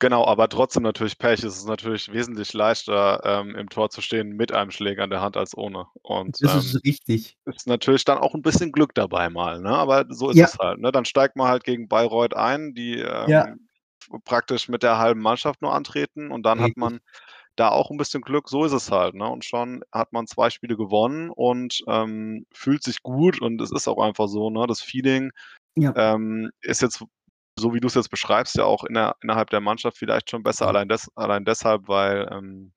Genau, 0.00 0.24
aber 0.24 0.48
trotzdem 0.48 0.84
natürlich 0.84 1.18
Pech. 1.18 1.42
Es 1.42 1.56
ist 1.56 1.66
natürlich 1.66 2.12
wesentlich 2.12 2.52
leichter, 2.52 3.20
ähm, 3.24 3.56
im 3.56 3.68
Tor 3.68 3.90
zu 3.90 4.00
stehen 4.00 4.36
mit 4.36 4.52
einem 4.52 4.70
Schläger 4.70 5.02
in 5.02 5.10
der 5.10 5.20
Hand 5.20 5.36
als 5.36 5.56
ohne. 5.56 5.86
Und 6.02 6.36
das 6.40 6.54
ist 6.54 6.74
ähm, 6.74 6.80
richtig. 6.84 7.36
Ist 7.46 7.66
natürlich 7.66 8.04
dann 8.04 8.18
auch 8.18 8.34
ein 8.34 8.42
bisschen 8.42 8.70
Glück 8.70 8.94
dabei 8.94 9.28
mal, 9.28 9.60
ne? 9.60 9.70
Aber 9.70 10.06
so 10.08 10.30
ist 10.30 10.36
ja. 10.36 10.46
es 10.46 10.56
halt. 10.58 10.78
Ne? 10.78 10.92
Dann 10.92 11.04
steigt 11.04 11.34
man 11.34 11.48
halt 11.48 11.64
gegen 11.64 11.88
Bayreuth 11.88 12.34
ein, 12.34 12.74
die 12.74 13.00
ähm, 13.00 13.68
praktisch 14.24 14.68
mit 14.68 14.84
der 14.84 14.98
halben 14.98 15.20
Mannschaft 15.20 15.62
nur 15.62 15.74
antreten 15.74 16.30
und 16.30 16.44
dann 16.44 16.58
richtig. 16.60 16.76
hat 16.76 16.90
man 16.90 17.00
da 17.56 17.70
auch 17.70 17.90
ein 17.90 17.96
bisschen 17.96 18.22
Glück, 18.22 18.48
so 18.48 18.64
ist 18.64 18.72
es 18.72 18.92
halt. 18.92 19.14
Ne? 19.14 19.28
Und 19.28 19.44
schon 19.44 19.82
hat 19.92 20.12
man 20.12 20.28
zwei 20.28 20.50
Spiele 20.50 20.76
gewonnen 20.76 21.30
und 21.30 21.82
ähm, 21.88 22.46
fühlt 22.52 22.84
sich 22.84 23.02
gut 23.02 23.42
und 23.42 23.60
es 23.60 23.72
ist 23.72 23.88
auch 23.88 23.98
einfach 23.98 24.28
so, 24.28 24.48
ne? 24.48 24.64
Das 24.68 24.80
Feeling 24.80 25.32
ja. 25.74 25.92
ähm, 25.96 26.50
ist 26.60 26.82
jetzt, 26.82 27.04
so 27.58 27.74
wie 27.74 27.80
du 27.80 27.88
es 27.88 27.94
jetzt 27.94 28.10
beschreibst, 28.10 28.56
ja 28.56 28.64
auch 28.64 28.84
in 28.84 28.94
der, 28.94 29.16
innerhalb 29.22 29.50
der 29.50 29.60
Mannschaft 29.60 29.98
vielleicht 29.98 30.30
schon 30.30 30.42
besser, 30.42 30.66
allein, 30.66 30.88
des, 30.88 31.10
allein 31.16 31.44
deshalb, 31.44 31.88
weil 31.88 32.28
ähm, 32.30 32.72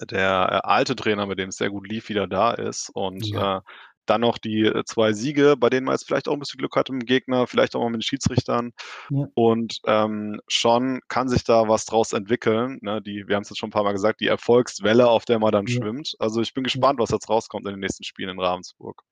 der 0.00 0.62
äh, 0.64 0.68
alte 0.68 0.96
Trainer, 0.96 1.26
mit 1.26 1.38
dem 1.38 1.50
es 1.50 1.56
sehr 1.56 1.70
gut 1.70 1.88
lief, 1.88 2.08
wieder 2.08 2.26
da 2.26 2.52
ist. 2.52 2.90
Und 2.94 3.26
ja. 3.26 3.58
äh, 3.58 3.60
dann 4.06 4.22
noch 4.22 4.38
die 4.38 4.62
äh, 4.62 4.84
zwei 4.84 5.12
Siege, 5.12 5.56
bei 5.56 5.70
denen 5.70 5.86
man 5.86 5.94
jetzt 5.94 6.06
vielleicht 6.06 6.28
auch 6.28 6.32
ein 6.32 6.38
bisschen 6.38 6.58
Glück 6.58 6.76
hatte 6.76 6.92
mit 6.92 7.02
dem 7.02 7.06
Gegner, 7.06 7.46
vielleicht 7.46 7.74
auch 7.74 7.80
mal 7.80 7.90
mit 7.90 7.98
den 7.98 8.02
Schiedsrichtern. 8.02 8.72
Ja. 9.10 9.26
Und 9.34 9.80
ähm, 9.86 10.40
schon 10.48 11.00
kann 11.08 11.28
sich 11.28 11.44
da 11.44 11.68
was 11.68 11.84
draus 11.84 12.12
entwickeln. 12.12 12.78
Ne? 12.82 13.00
Die, 13.02 13.24
wir 13.26 13.36
haben 13.36 13.42
es 13.42 13.50
jetzt 13.50 13.58
schon 13.58 13.68
ein 13.68 13.72
paar 13.72 13.84
Mal 13.84 13.92
gesagt, 13.92 14.20
die 14.20 14.26
Erfolgswelle, 14.26 15.08
auf 15.08 15.24
der 15.24 15.38
man 15.38 15.52
dann 15.52 15.66
ja. 15.66 15.74
schwimmt. 15.74 16.14
Also 16.18 16.40
ich 16.40 16.54
bin 16.54 16.64
gespannt, 16.64 16.98
was 16.98 17.10
jetzt 17.10 17.28
rauskommt 17.28 17.66
in 17.66 17.72
den 17.72 17.80
nächsten 17.80 18.04
Spielen 18.04 18.30
in 18.30 18.40
Ravensburg. 18.40 19.02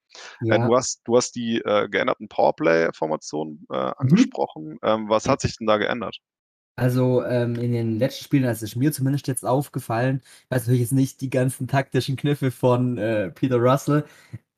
Äh, 0.43 0.49
ja. 0.49 0.55
Äh, 0.57 0.67
du, 0.67 0.77
hast, 0.77 1.03
du 1.05 1.17
hast 1.17 1.35
die 1.37 1.59
äh, 1.59 1.89
geänderten 1.89 2.29
Powerplay-Formationen 2.29 3.67
äh, 3.71 3.87
mhm. 3.87 3.93
angesprochen. 3.97 4.65
Mhm. 4.65 4.79
Ähm, 4.83 5.09
was 5.09 5.29
hat 5.29 5.41
sich 5.41 5.57
denn 5.57 5.67
da 5.67 5.77
geändert? 5.77 6.19
Also 6.79 7.25
ähm, 7.25 7.57
in 7.57 7.73
den 7.73 7.99
letzten 7.99 8.23
Spielen, 8.23 8.45
das 8.45 8.63
ist 8.63 8.77
mir 8.77 8.93
zumindest 8.93 9.27
jetzt 9.27 9.45
aufgefallen, 9.45 10.21
ich 10.45 10.51
weiß 10.51 10.63
natürlich 10.63 10.83
jetzt 10.83 10.93
nicht 10.93 11.21
die 11.21 11.29
ganzen 11.29 11.67
taktischen 11.67 12.15
Kniffe 12.15 12.53
von 12.53 12.97
äh, 12.99 13.31
Peter 13.33 13.57
Russell, 13.57 14.05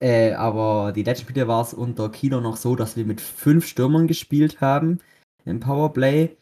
äh, 0.00 0.32
aber 0.32 0.92
die 0.92 1.02
letzten 1.02 1.28
Spiele 1.28 1.46
war 1.46 1.62
es 1.62 1.74
unter 1.74 2.08
Kilo 2.10 2.40
noch 2.40 2.56
so, 2.56 2.74
dass 2.74 2.96
wir 2.96 3.04
mit 3.04 3.20
fünf 3.20 3.66
Stürmern 3.66 4.06
gespielt 4.06 4.60
haben 4.60 4.98
im 5.44 5.60
Powerplay. 5.60 6.36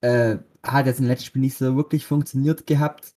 Äh, 0.00 0.38
hat 0.64 0.86
jetzt 0.86 1.00
im 1.00 1.06
letzten 1.06 1.26
Spiel 1.26 1.42
nicht 1.42 1.58
so 1.58 1.76
wirklich 1.76 2.06
funktioniert 2.06 2.66
gehabt. 2.66 3.14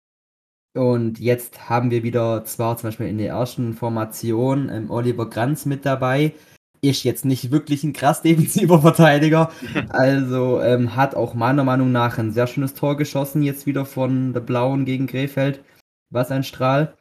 Und 0.75 1.19
jetzt 1.19 1.69
haben 1.69 1.91
wir 1.91 2.03
wieder 2.03 2.43
zwar 2.45 2.77
zum 2.77 2.89
Beispiel 2.89 3.07
in 3.07 3.17
der 3.17 3.29
ersten 3.29 3.73
Formation 3.75 4.69
ähm, 4.69 4.91
Oliver 4.91 5.29
Kranz 5.29 5.65
mit 5.65 5.85
dabei. 5.85 6.33
ist 6.81 7.03
jetzt 7.03 7.23
nicht 7.23 7.51
wirklich 7.51 7.83
ein 7.83 7.93
krass 7.93 8.21
defensiver 8.23 8.81
Verteidiger. 8.81 9.51
Also 9.89 10.61
ähm, 10.61 10.95
hat 10.95 11.15
auch 11.15 11.35
meiner 11.35 11.63
Meinung 11.63 11.91
nach 11.91 12.17
ein 12.17 12.31
sehr 12.31 12.47
schönes 12.47 12.73
Tor 12.73 12.97
geschossen, 12.97 13.43
jetzt 13.43 13.65
wieder 13.67 13.85
von 13.85 14.33
der 14.33 14.41
Blauen 14.41 14.85
gegen 14.85 15.07
Krefeld. 15.07 15.63
Was 16.09 16.31
ein 16.31 16.43
Strahl. 16.43 16.97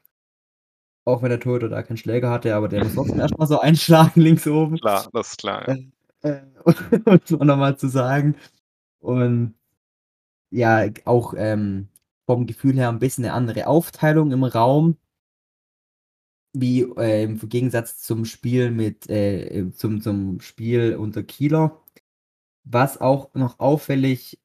Auch 1.07 1.22
wenn 1.22 1.28
der 1.28 1.40
Torhüter 1.40 1.68
da 1.68 1.82
keinen 1.82 1.98
Schläger 1.98 2.30
hatte, 2.30 2.55
aber 2.55 2.68
der 2.68 2.82
muss 2.84 2.94
trotzdem 2.94 3.20
erstmal 3.20 3.46
so 3.46 3.61
einschlagen 3.61 4.20
links 4.20 4.46
oben. 4.46 4.78
Klar, 4.78 5.09
das 5.12 5.30
ist 5.32 5.38
klar. 5.38 5.68
Ja. 5.68 5.76
Äh, 6.22 6.42
äh, 6.64 7.18
um 7.34 7.46
nochmal 7.46 7.76
zu 7.76 7.88
sagen. 7.88 8.36
Und 9.00 9.55
ja, 10.50 10.86
auch 11.05 11.34
ähm, 11.36 11.88
vom 12.26 12.46
Gefühl 12.46 12.74
her 12.74 12.88
ein 12.88 12.98
bisschen 12.98 13.24
eine 13.24 13.34
andere 13.34 13.66
Aufteilung 13.66 14.32
im 14.32 14.44
Raum 14.44 14.96
wie 16.55 16.82
äh, 16.96 17.24
im 17.24 17.38
Gegensatz 17.48 17.98
zum 17.98 18.24
Spiel 18.24 18.70
mit 18.70 19.11
äh, 19.11 19.70
zum, 19.72 20.00
zum 20.00 20.40
Spiel 20.40 20.96
unter 20.96 21.22
Kieler. 21.22 21.82
Was 22.64 23.00
auch 23.00 23.34
noch 23.34 23.59
auffällig 23.59 24.38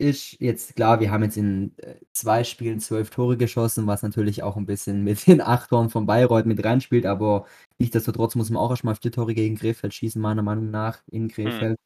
ist, 0.00 0.40
jetzt 0.40 0.76
klar, 0.76 1.00
wir 1.00 1.10
haben 1.10 1.22
jetzt 1.22 1.36
in 1.36 1.76
äh, 1.78 1.96
zwei 2.12 2.44
Spielen 2.44 2.80
zwölf 2.80 3.10
Tore 3.10 3.36
geschossen, 3.36 3.86
was 3.86 4.02
natürlich 4.02 4.42
auch 4.42 4.56
ein 4.56 4.66
bisschen 4.66 5.04
mit 5.04 5.26
den 5.26 5.40
acht 5.40 5.70
Toren 5.70 5.90
von 5.90 6.06
Bayreuth 6.06 6.46
mit 6.46 6.64
reinspielt, 6.64 7.06
aber 7.06 7.46
nichtsdestotrotz 7.78 8.34
muss 8.34 8.50
man 8.50 8.62
auch 8.62 8.70
erstmal 8.70 8.96
vier 8.96 9.12
Tore 9.12 9.34
gegen 9.34 9.56
Krefeld 9.56 9.94
schießen, 9.94 10.20
meiner 10.20 10.42
Meinung 10.42 10.70
nach, 10.70 11.02
in 11.10 11.22
hm. 11.22 11.28
Krefeld. 11.28 11.78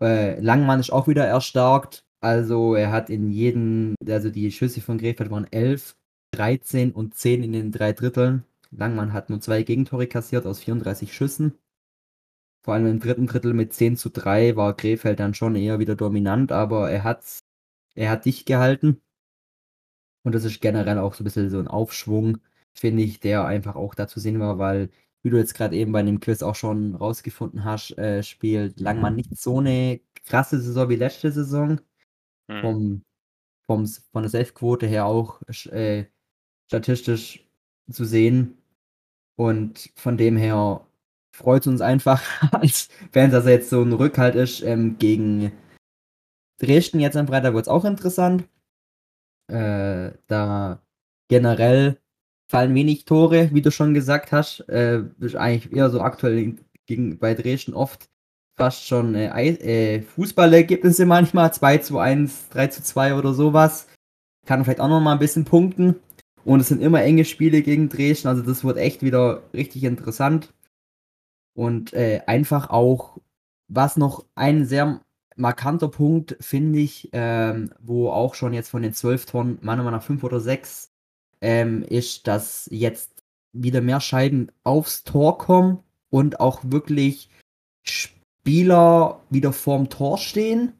Hm. 0.00 0.06
Äh, 0.06 0.40
Langmann 0.40 0.80
ist 0.80 0.92
auch 0.92 1.08
wieder 1.08 1.24
erstarkt, 1.26 2.04
also 2.20 2.74
er 2.74 2.90
hat 2.90 3.10
in 3.10 3.30
jedem, 3.30 3.94
also 4.08 4.30
die 4.30 4.50
Schüsse 4.50 4.80
von 4.80 4.98
Krefeld 4.98 5.30
waren 5.30 5.46
elf 5.50 5.96
13 6.32 6.92
und 6.92 7.14
10 7.14 7.42
in 7.42 7.52
den 7.52 7.72
drei 7.72 7.92
Dritteln. 7.92 8.44
Langmann 8.70 9.12
hat 9.12 9.30
nur 9.30 9.40
zwei 9.40 9.62
Gegentore 9.62 10.06
kassiert 10.06 10.46
aus 10.46 10.60
34 10.60 11.12
Schüssen. 11.14 11.58
Vor 12.64 12.72
allem 12.72 12.86
im 12.86 12.98
dritten 12.98 13.26
Drittel 13.26 13.52
mit 13.52 13.74
10 13.74 13.98
zu 13.98 14.08
3 14.08 14.56
war 14.56 14.74
Krefeld 14.74 15.20
dann 15.20 15.34
schon 15.34 15.54
eher 15.54 15.78
wieder 15.80 15.96
dominant, 15.96 16.50
aber 16.50 16.90
er 16.90 17.04
hat, 17.04 17.40
er 17.94 18.08
hat 18.10 18.24
dicht 18.24 18.46
gehalten. 18.46 19.02
Und 20.22 20.34
das 20.34 20.44
ist 20.44 20.62
generell 20.62 20.98
auch 20.98 21.12
so 21.12 21.22
ein 21.22 21.26
bisschen 21.26 21.50
so 21.50 21.58
ein 21.58 21.68
Aufschwung, 21.68 22.38
finde 22.72 23.02
ich, 23.02 23.20
der 23.20 23.44
einfach 23.44 23.76
auch 23.76 23.94
dazu 23.94 24.18
sehen 24.18 24.40
war, 24.40 24.58
weil, 24.58 24.88
wie 25.22 25.28
du 25.28 25.36
jetzt 25.36 25.54
gerade 25.54 25.76
eben 25.76 25.92
bei 25.92 26.02
dem 26.02 26.20
Quiz 26.20 26.42
auch 26.42 26.54
schon 26.54 26.94
rausgefunden 26.94 27.64
hast, 27.64 27.98
äh, 27.98 28.22
spielt 28.22 28.80
Langmann 28.80 29.16
nicht 29.16 29.36
so 29.36 29.58
eine 29.58 30.00
krasse 30.24 30.58
Saison 30.58 30.88
wie 30.88 30.96
letzte 30.96 31.32
Saison. 31.32 31.82
Hm. 32.48 32.60
Vom, 32.62 33.04
vom, 33.66 33.86
von 33.86 34.22
der 34.22 34.30
Safe-Quote 34.30 34.86
her 34.86 35.04
auch 35.04 35.42
äh, 35.70 36.06
statistisch 36.68 37.46
zu 37.90 38.06
sehen. 38.06 38.56
Und 39.36 39.90
von 39.96 40.16
dem 40.16 40.38
her 40.38 40.86
freut 41.34 41.66
uns 41.66 41.80
einfach 41.80 42.22
als 42.52 42.88
Fans, 43.12 43.32
dass 43.32 43.46
er 43.46 43.52
jetzt 43.52 43.70
so 43.70 43.82
ein 43.82 43.92
Rückhalt 43.92 44.36
ist. 44.36 44.62
Ähm, 44.62 44.96
gegen 44.98 45.52
Dresden 46.58 47.00
jetzt 47.00 47.16
am 47.16 47.26
Freitag 47.26 47.54
wird 47.54 47.66
es 47.66 47.68
auch 47.68 47.84
interessant. 47.84 48.44
Äh, 49.48 50.12
da 50.28 50.80
generell 51.28 51.98
fallen 52.48 52.74
wenig 52.74 53.04
Tore, 53.04 53.50
wie 53.52 53.62
du 53.62 53.72
schon 53.72 53.94
gesagt 53.94 54.30
hast. 54.30 54.60
Äh, 54.68 55.02
ist 55.20 55.34
eigentlich 55.34 55.72
eher 55.72 55.90
so 55.90 56.00
aktuell 56.00 56.54
gegen, 56.86 57.18
bei 57.18 57.34
Dresden 57.34 57.74
oft 57.74 58.08
fast 58.56 58.86
schon 58.86 59.16
äh, 59.16 59.26
äh, 59.26 60.02
Fußballergebnisse 60.02 61.04
manchmal. 61.04 61.52
2 61.52 61.78
zu 61.78 61.98
1, 61.98 62.50
3 62.50 62.68
zu 62.68 62.82
2 62.82 63.16
oder 63.16 63.34
sowas. 63.34 63.88
Kann 64.46 64.62
vielleicht 64.62 64.80
auch 64.80 64.88
noch 64.88 65.00
mal 65.00 65.12
ein 65.12 65.18
bisschen 65.18 65.44
punkten. 65.44 65.96
Und 66.44 66.60
es 66.60 66.68
sind 66.68 66.80
immer 66.80 67.02
enge 67.02 67.24
Spiele 67.24 67.62
gegen 67.62 67.88
Dresden, 67.88 68.28
also 68.28 68.42
das 68.42 68.64
wird 68.64 68.76
echt 68.76 69.02
wieder 69.02 69.42
richtig 69.54 69.82
interessant. 69.82 70.53
Und 71.54 71.92
äh, 71.92 72.22
einfach 72.26 72.70
auch, 72.70 73.18
was 73.68 73.96
noch 73.96 74.24
ein 74.34 74.66
sehr 74.66 75.00
markanter 75.36 75.88
Punkt, 75.88 76.36
finde 76.40 76.80
ich, 76.80 77.10
ähm, 77.12 77.70
wo 77.80 78.10
auch 78.10 78.34
schon 78.34 78.52
jetzt 78.52 78.68
von 78.68 78.82
den 78.82 78.92
zwölf 78.92 79.26
Tonnen, 79.26 79.58
meiner 79.62 79.82
Meinung 79.82 79.98
nach 79.98 80.06
fünf 80.06 80.22
oder 80.24 80.40
sechs, 80.40 80.90
ähm, 81.40 81.82
ist, 81.82 82.26
dass 82.26 82.68
jetzt 82.70 83.22
wieder 83.52 83.80
mehr 83.80 84.00
Scheiben 84.00 84.50
aufs 84.64 85.04
Tor 85.04 85.38
kommen 85.38 85.78
und 86.10 86.40
auch 86.40 86.60
wirklich 86.64 87.28
Spieler 87.82 89.20
wieder 89.30 89.52
vorm 89.52 89.88
Tor 89.88 90.18
stehen. 90.18 90.72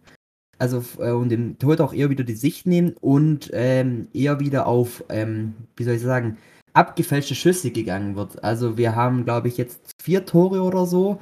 Also 0.59 0.85
äh, 0.99 1.11
und 1.11 1.29
dem 1.31 1.59
Tod 1.59 1.81
auch 1.81 1.93
eher 1.93 2.11
wieder 2.11 2.25
die 2.25 2.35
Sicht 2.35 2.67
nehmen 2.67 2.95
und 3.01 3.51
ähm, 3.53 4.09
eher 4.13 4.41
wieder 4.41 4.67
auf, 4.67 5.05
ähm, 5.09 5.55
wie 5.77 5.85
soll 5.85 5.95
ich 5.95 6.03
sagen, 6.03 6.39
abgefälschte 6.75 7.35
Schüsse 7.35 7.71
gegangen 7.71 8.17
wird. 8.17 8.43
Also 8.45 8.77
wir 8.77 8.95
haben, 8.95 9.25
glaube 9.25 9.49
ich, 9.49 9.57
jetzt 9.57 9.93
vier 10.03 10.27
Tore 10.27 10.63
oder 10.63 10.87
so. 10.87 11.21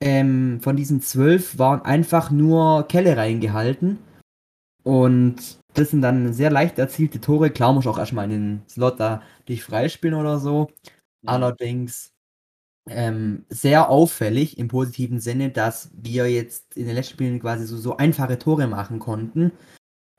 Ähm, 0.00 0.60
von 0.60 0.76
diesen 0.76 1.00
zwölf 1.00 1.58
waren 1.58 1.82
einfach 1.82 2.30
nur 2.30 2.86
Kelle 2.88 3.16
reingehalten. 3.16 3.98
Und 4.84 5.58
das 5.74 5.90
sind 5.90 6.02
dann 6.02 6.32
sehr 6.32 6.50
leicht 6.50 6.78
erzielte 6.78 7.20
Tore. 7.20 7.50
Klar 7.50 7.72
muss 7.72 7.86
auch 7.86 7.98
erstmal 7.98 8.26
in 8.26 8.30
den 8.30 8.62
Slot 8.68 9.00
da 9.00 9.22
dich 9.48 9.64
freispielen 9.64 10.14
oder 10.14 10.38
so. 10.38 10.70
Allerdings 11.26 12.12
ähm, 12.88 13.46
sehr 13.48 13.88
auffällig 13.88 14.58
im 14.58 14.68
positiven 14.68 15.20
Sinne, 15.20 15.50
dass 15.50 15.90
wir 15.94 16.30
jetzt 16.30 16.76
in 16.76 16.86
den 16.86 16.94
letzten 16.94 17.14
Spielen 17.14 17.40
quasi 17.40 17.66
so, 17.66 17.78
so 17.78 17.96
einfache 17.96 18.38
Tore 18.38 18.66
machen 18.66 18.98
konnten. 18.98 19.52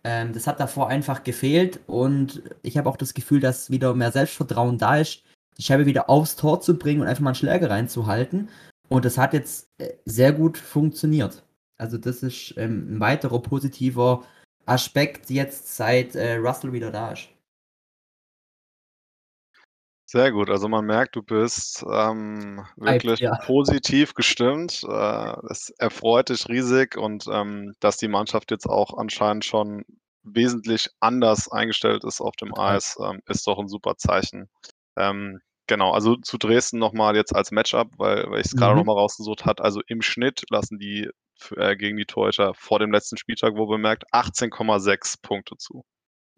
Ähm, 0.05 0.33
das 0.33 0.45
hat 0.45 0.59
davor 0.59 0.87
einfach 0.87 1.23
gefehlt 1.23 1.79
und 1.87 2.43
ich 2.61 2.77
habe 2.77 2.87
auch 2.87 2.95
das 2.95 3.15
Gefühl, 3.15 3.39
dass 3.39 3.71
wieder 3.71 3.95
mehr 3.95 4.11
Selbstvertrauen 4.11 4.77
da 4.77 4.97
ist, 4.97 5.23
die 5.57 5.63
Scheibe 5.63 5.87
wieder 5.87 6.11
aufs 6.11 6.35
Tor 6.35 6.61
zu 6.61 6.77
bringen 6.77 7.01
und 7.01 7.07
einfach 7.07 7.23
mal 7.23 7.31
einen 7.31 7.35
Schläger 7.35 7.71
reinzuhalten. 7.71 8.49
Und 8.87 9.03
das 9.03 9.17
hat 9.17 9.33
jetzt 9.33 9.67
äh, 9.79 9.93
sehr 10.05 10.31
gut 10.31 10.59
funktioniert. 10.59 11.43
Also 11.77 11.97
das 11.97 12.21
ist 12.21 12.53
ähm, 12.57 12.95
ein 12.95 12.99
weiterer 12.99 13.41
positiver 13.41 14.23
Aspekt 14.67 15.31
jetzt, 15.31 15.75
seit 15.75 16.13
äh, 16.13 16.35
Russell 16.35 16.71
wieder 16.71 16.91
da 16.91 17.13
ist. 17.13 17.29
Sehr 20.07 20.31
gut. 20.31 20.51
Also 20.51 20.67
man 20.67 20.85
merkt, 20.85 21.15
du 21.15 21.23
bist 21.23 21.83
ähm, 21.91 22.63
wirklich 22.75 23.19
ja. 23.21 23.37
positiv 23.37 24.13
gestimmt. 24.13 24.83
Äh, 24.87 25.33
es 25.49 25.71
erfreut 25.79 26.29
dich 26.29 26.47
riesig 26.47 26.95
und 26.95 27.25
ähm, 27.31 27.73
dass 27.79 27.97
die 27.97 28.07
Mannschaft 28.07 28.51
jetzt 28.51 28.67
auch 28.67 28.95
anscheinend 28.97 29.45
schon 29.45 29.83
wesentlich 30.23 30.89
anders 30.99 31.51
eingestellt 31.51 32.03
ist 32.03 32.21
auf 32.21 32.35
dem 32.35 32.55
Eis, 32.57 32.97
ähm, 33.01 33.21
ist 33.27 33.47
doch 33.47 33.57
ein 33.57 33.67
super 33.67 33.95
Zeichen. 33.97 34.49
Ähm, 34.95 35.39
genau, 35.67 35.91
also 35.91 36.17
zu 36.17 36.37
Dresden 36.37 36.77
nochmal 36.77 37.15
jetzt 37.15 37.35
als 37.35 37.51
Matchup, 37.51 37.89
weil, 37.97 38.29
weil 38.29 38.41
ich 38.41 38.47
es 38.47 38.55
gerade 38.55 38.73
mhm. 38.73 38.79
nochmal 38.79 38.97
rausgesucht 38.97 39.45
habe. 39.45 39.63
Also 39.63 39.81
im 39.87 40.01
Schnitt 40.01 40.43
lassen 40.49 40.77
die 40.77 41.09
äh, 41.55 41.75
gegen 41.75 41.97
die 41.97 42.05
Torhüter 42.05 42.53
vor 42.53 42.79
dem 42.79 42.91
letzten 42.91 43.17
Spieltag, 43.17 43.53
wo 43.55 43.65
bemerkt, 43.65 44.03
18,6 44.13 45.21
Punkte 45.21 45.57
zu. 45.57 45.83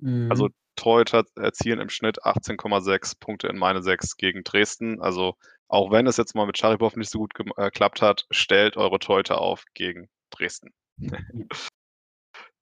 Also 0.01 0.11
mhm. 0.11 0.31
Also 0.31 0.49
Torhüter 0.75 1.25
erzielen 1.35 1.79
im 1.79 1.89
Schnitt 1.89 2.23
18,6 2.23 3.19
Punkte 3.19 3.47
in 3.47 3.57
meine 3.57 3.81
6 3.81 4.15
gegen 4.15 4.43
Dresden. 4.43 5.01
Also 5.01 5.35
auch 5.67 5.91
wenn 5.91 6.07
es 6.07 6.17
jetzt 6.17 6.35
mal 6.35 6.45
mit 6.45 6.57
Scharipov 6.57 6.95
nicht 6.95 7.09
so 7.09 7.19
gut 7.19 7.33
äh, 7.57 7.65
geklappt 7.65 8.01
hat, 8.01 8.25
stellt 8.31 8.77
eure 8.77 8.99
Torhüter 8.99 9.41
auf 9.41 9.65
gegen 9.73 10.07
Dresden. 10.29 10.71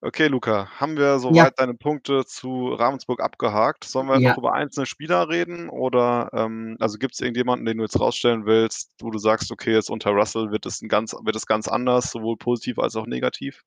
okay, 0.01 0.27
Luca, 0.27 0.69
haben 0.79 0.97
wir 0.97 1.19
soweit 1.19 1.35
ja. 1.35 1.49
deine 1.51 1.75
Punkte 1.75 2.25
zu 2.25 2.69
Ravensburg 2.69 3.21
abgehakt? 3.21 3.83
Sollen 3.83 4.07
wir 4.07 4.19
ja. 4.19 4.29
noch 4.29 4.37
über 4.37 4.53
einzelne 4.53 4.85
Spieler 4.85 5.29
reden? 5.29 5.69
Oder 5.69 6.29
ähm, 6.33 6.77
also 6.79 6.97
gibt 6.97 7.13
es 7.13 7.19
irgendjemanden, 7.19 7.65
den 7.65 7.77
du 7.77 7.83
jetzt 7.83 7.99
rausstellen 7.99 8.45
willst, 8.45 8.91
wo 9.01 9.11
du 9.11 9.19
sagst, 9.19 9.51
okay, 9.51 9.73
jetzt 9.73 9.89
unter 9.89 10.11
Russell 10.11 10.51
wird 10.51 10.65
es, 10.65 10.79
ganz, 10.87 11.13
wird 11.13 11.35
es 11.35 11.45
ganz 11.45 11.67
anders, 11.67 12.11
sowohl 12.11 12.37
positiv 12.37 12.79
als 12.79 12.95
auch 12.95 13.07
negativ? 13.07 13.61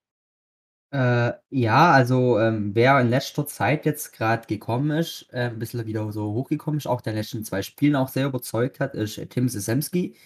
Äh, 0.92 1.32
ja, 1.50 1.92
also, 1.92 2.38
ähm, 2.38 2.74
wer 2.74 2.98
in 3.00 3.10
letzter 3.10 3.46
Zeit 3.46 3.84
jetzt 3.84 4.12
gerade 4.14 4.46
gekommen 4.46 4.90
ist, 4.90 5.26
äh, 5.32 5.48
'n 5.50 5.58
bisschen 5.58 5.84
wieder 5.84 6.10
so 6.12 6.32
hochgekommen 6.32 6.78
ist, 6.78 6.86
auch 6.86 7.02
der 7.02 7.12
letzten 7.12 7.44
zwei 7.44 7.60
Spielen 7.62 7.94
auch 7.94 8.08
sehr 8.08 8.26
überzeugt 8.26 8.80
hat, 8.80 8.94
ist 8.94 9.20
Tim 9.30 9.48
Sesemski, 9.50 10.16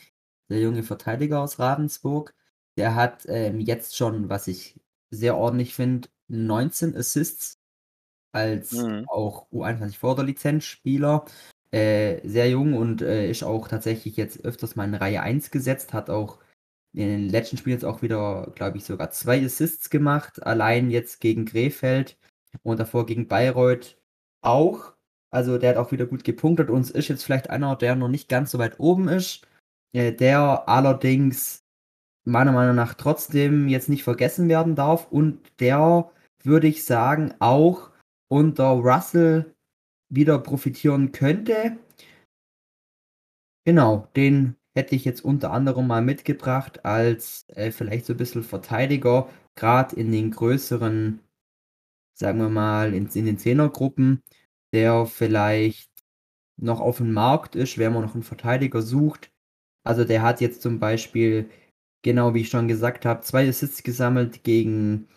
der 0.51 0.61
junge 0.61 0.85
Verteidiger 0.85 1.41
aus 1.41 1.59
Ravensburg. 1.59 2.35
Der 2.77 2.95
hat, 2.95 3.25
ähm, 3.29 3.59
jetzt 3.61 3.97
schon, 3.97 4.29
was 4.29 4.47
ich 4.47 4.81
sehr 5.11 5.37
ordentlich 5.37 5.75
finde, 5.75 6.09
19 6.29 6.97
Assists 6.97 7.59
als 8.33 8.73
Mhm. 8.73 9.07
auch 9.07 9.47
U21-Förderlizenzspieler. 9.53 11.25
Äh, 11.73 12.27
sehr 12.29 12.51
jung 12.51 12.75
und, 12.75 13.03
äh, 13.03 13.31
ist 13.31 13.45
auch 13.45 13.69
tatsächlich 13.69 14.17
jetzt 14.17 14.45
öfters 14.45 14.77
mal 14.77 14.85
in 14.87 14.95
Reihe 14.95 15.23
1 15.23 15.51
gesetzt, 15.51 15.93
hat 15.95 16.11
auch 16.11 16.39
in 16.95 17.09
den 17.09 17.29
letzten 17.29 17.57
Spielen 17.57 17.77
jetzt 17.77 17.85
auch 17.85 18.03
wieder, 18.03 18.53
glaube 18.55 18.77
ich, 18.79 18.85
sogar 18.85 19.11
zwei 19.11 19.45
Assists 19.45 19.91
gemacht. 19.91 20.43
Allein 20.45 20.91
jetzt 20.91 21.21
gegen 21.21 21.47
Krefeld 21.47 22.19
und 22.63 22.79
davor 22.79 23.07
gegen 23.07 23.29
Bayreuth 23.29 23.99
auch. 24.43 24.95
Also 25.31 25.57
der 25.57 25.71
hat 25.71 25.77
auch 25.79 25.93
wieder 25.93 26.07
gut 26.07 26.25
gepunktet 26.25 26.69
und 26.69 26.91
ist 26.91 27.09
jetzt 27.09 27.25
vielleicht 27.25 27.49
einer, 27.49 27.77
der 27.77 27.97
noch 27.97 28.09
nicht 28.09 28.29
ganz 28.29 28.51
so 28.51 28.59
weit 28.59 28.79
oben 28.79 29.09
ist. 29.09 29.47
Äh, 29.95 30.13
der 30.13 30.69
allerdings 30.69 31.65
meiner 32.25 32.53
Meinung 32.53 32.77
nach 32.77 32.95
trotzdem 32.95 33.69
jetzt 33.69 33.89
nicht 33.89 34.05
vergessen 34.05 34.49
werden 34.49 34.75
darf 34.75 35.11
und 35.11 35.41
der, 35.61 36.11
würde 36.43 36.69
ich 36.69 36.85
sagen, 36.85 37.35
auch 37.41 37.91
unter 38.29 38.69
Russell 38.71 39.55
wieder 40.09 40.39
profitieren 40.39 41.13
könnte. 41.13 41.79
Genau, 43.65 44.09
den 44.17 44.57
hätte 44.75 44.95
ich 44.97 45.05
jetzt 45.05 45.25
unter 45.25 45.53
anderem 45.53 45.87
mal 45.87 46.03
mitgebracht 46.03 46.85
als 46.85 47.47
äh, 47.51 47.71
vielleicht 47.71 48.07
so 48.07 48.15
ein 48.15 48.17
bisschen 48.17 48.43
Verteidiger, 48.43 49.29
gerade 49.55 49.97
in 49.97 50.13
den 50.13 50.31
größeren, 50.31 51.21
sagen 52.15 52.39
wir 52.39 52.49
mal, 52.49 52.95
in, 52.95 53.07
in 53.09 53.27
den 53.27 53.39
Zehnergruppen, 53.39 54.23
der 54.73 55.07
vielleicht 55.07 55.91
noch 56.57 56.81
auf 56.81 56.99
dem 56.99 57.13
Markt 57.13 57.57
ist, 57.57 57.79
wenn 57.79 57.93
man 57.93 58.03
noch 58.03 58.15
einen 58.15 58.23
Verteidiger 58.23 58.83
sucht. 58.83 59.33
Also 59.85 60.05
der 60.05 60.23
hat 60.23 60.41
jetzt 60.41 60.63
zum 60.63 60.79
Beispiel, 60.79 61.51
genau 62.03 62.35
wie 62.35 62.43
ich 62.43 62.51
schon 62.51 62.69
gesagt 62.69 63.05
habe, 63.05 63.23
zwei 63.23 63.49
Assists 63.49 63.83
gesammelt 63.83 64.45
gegen 64.45 65.09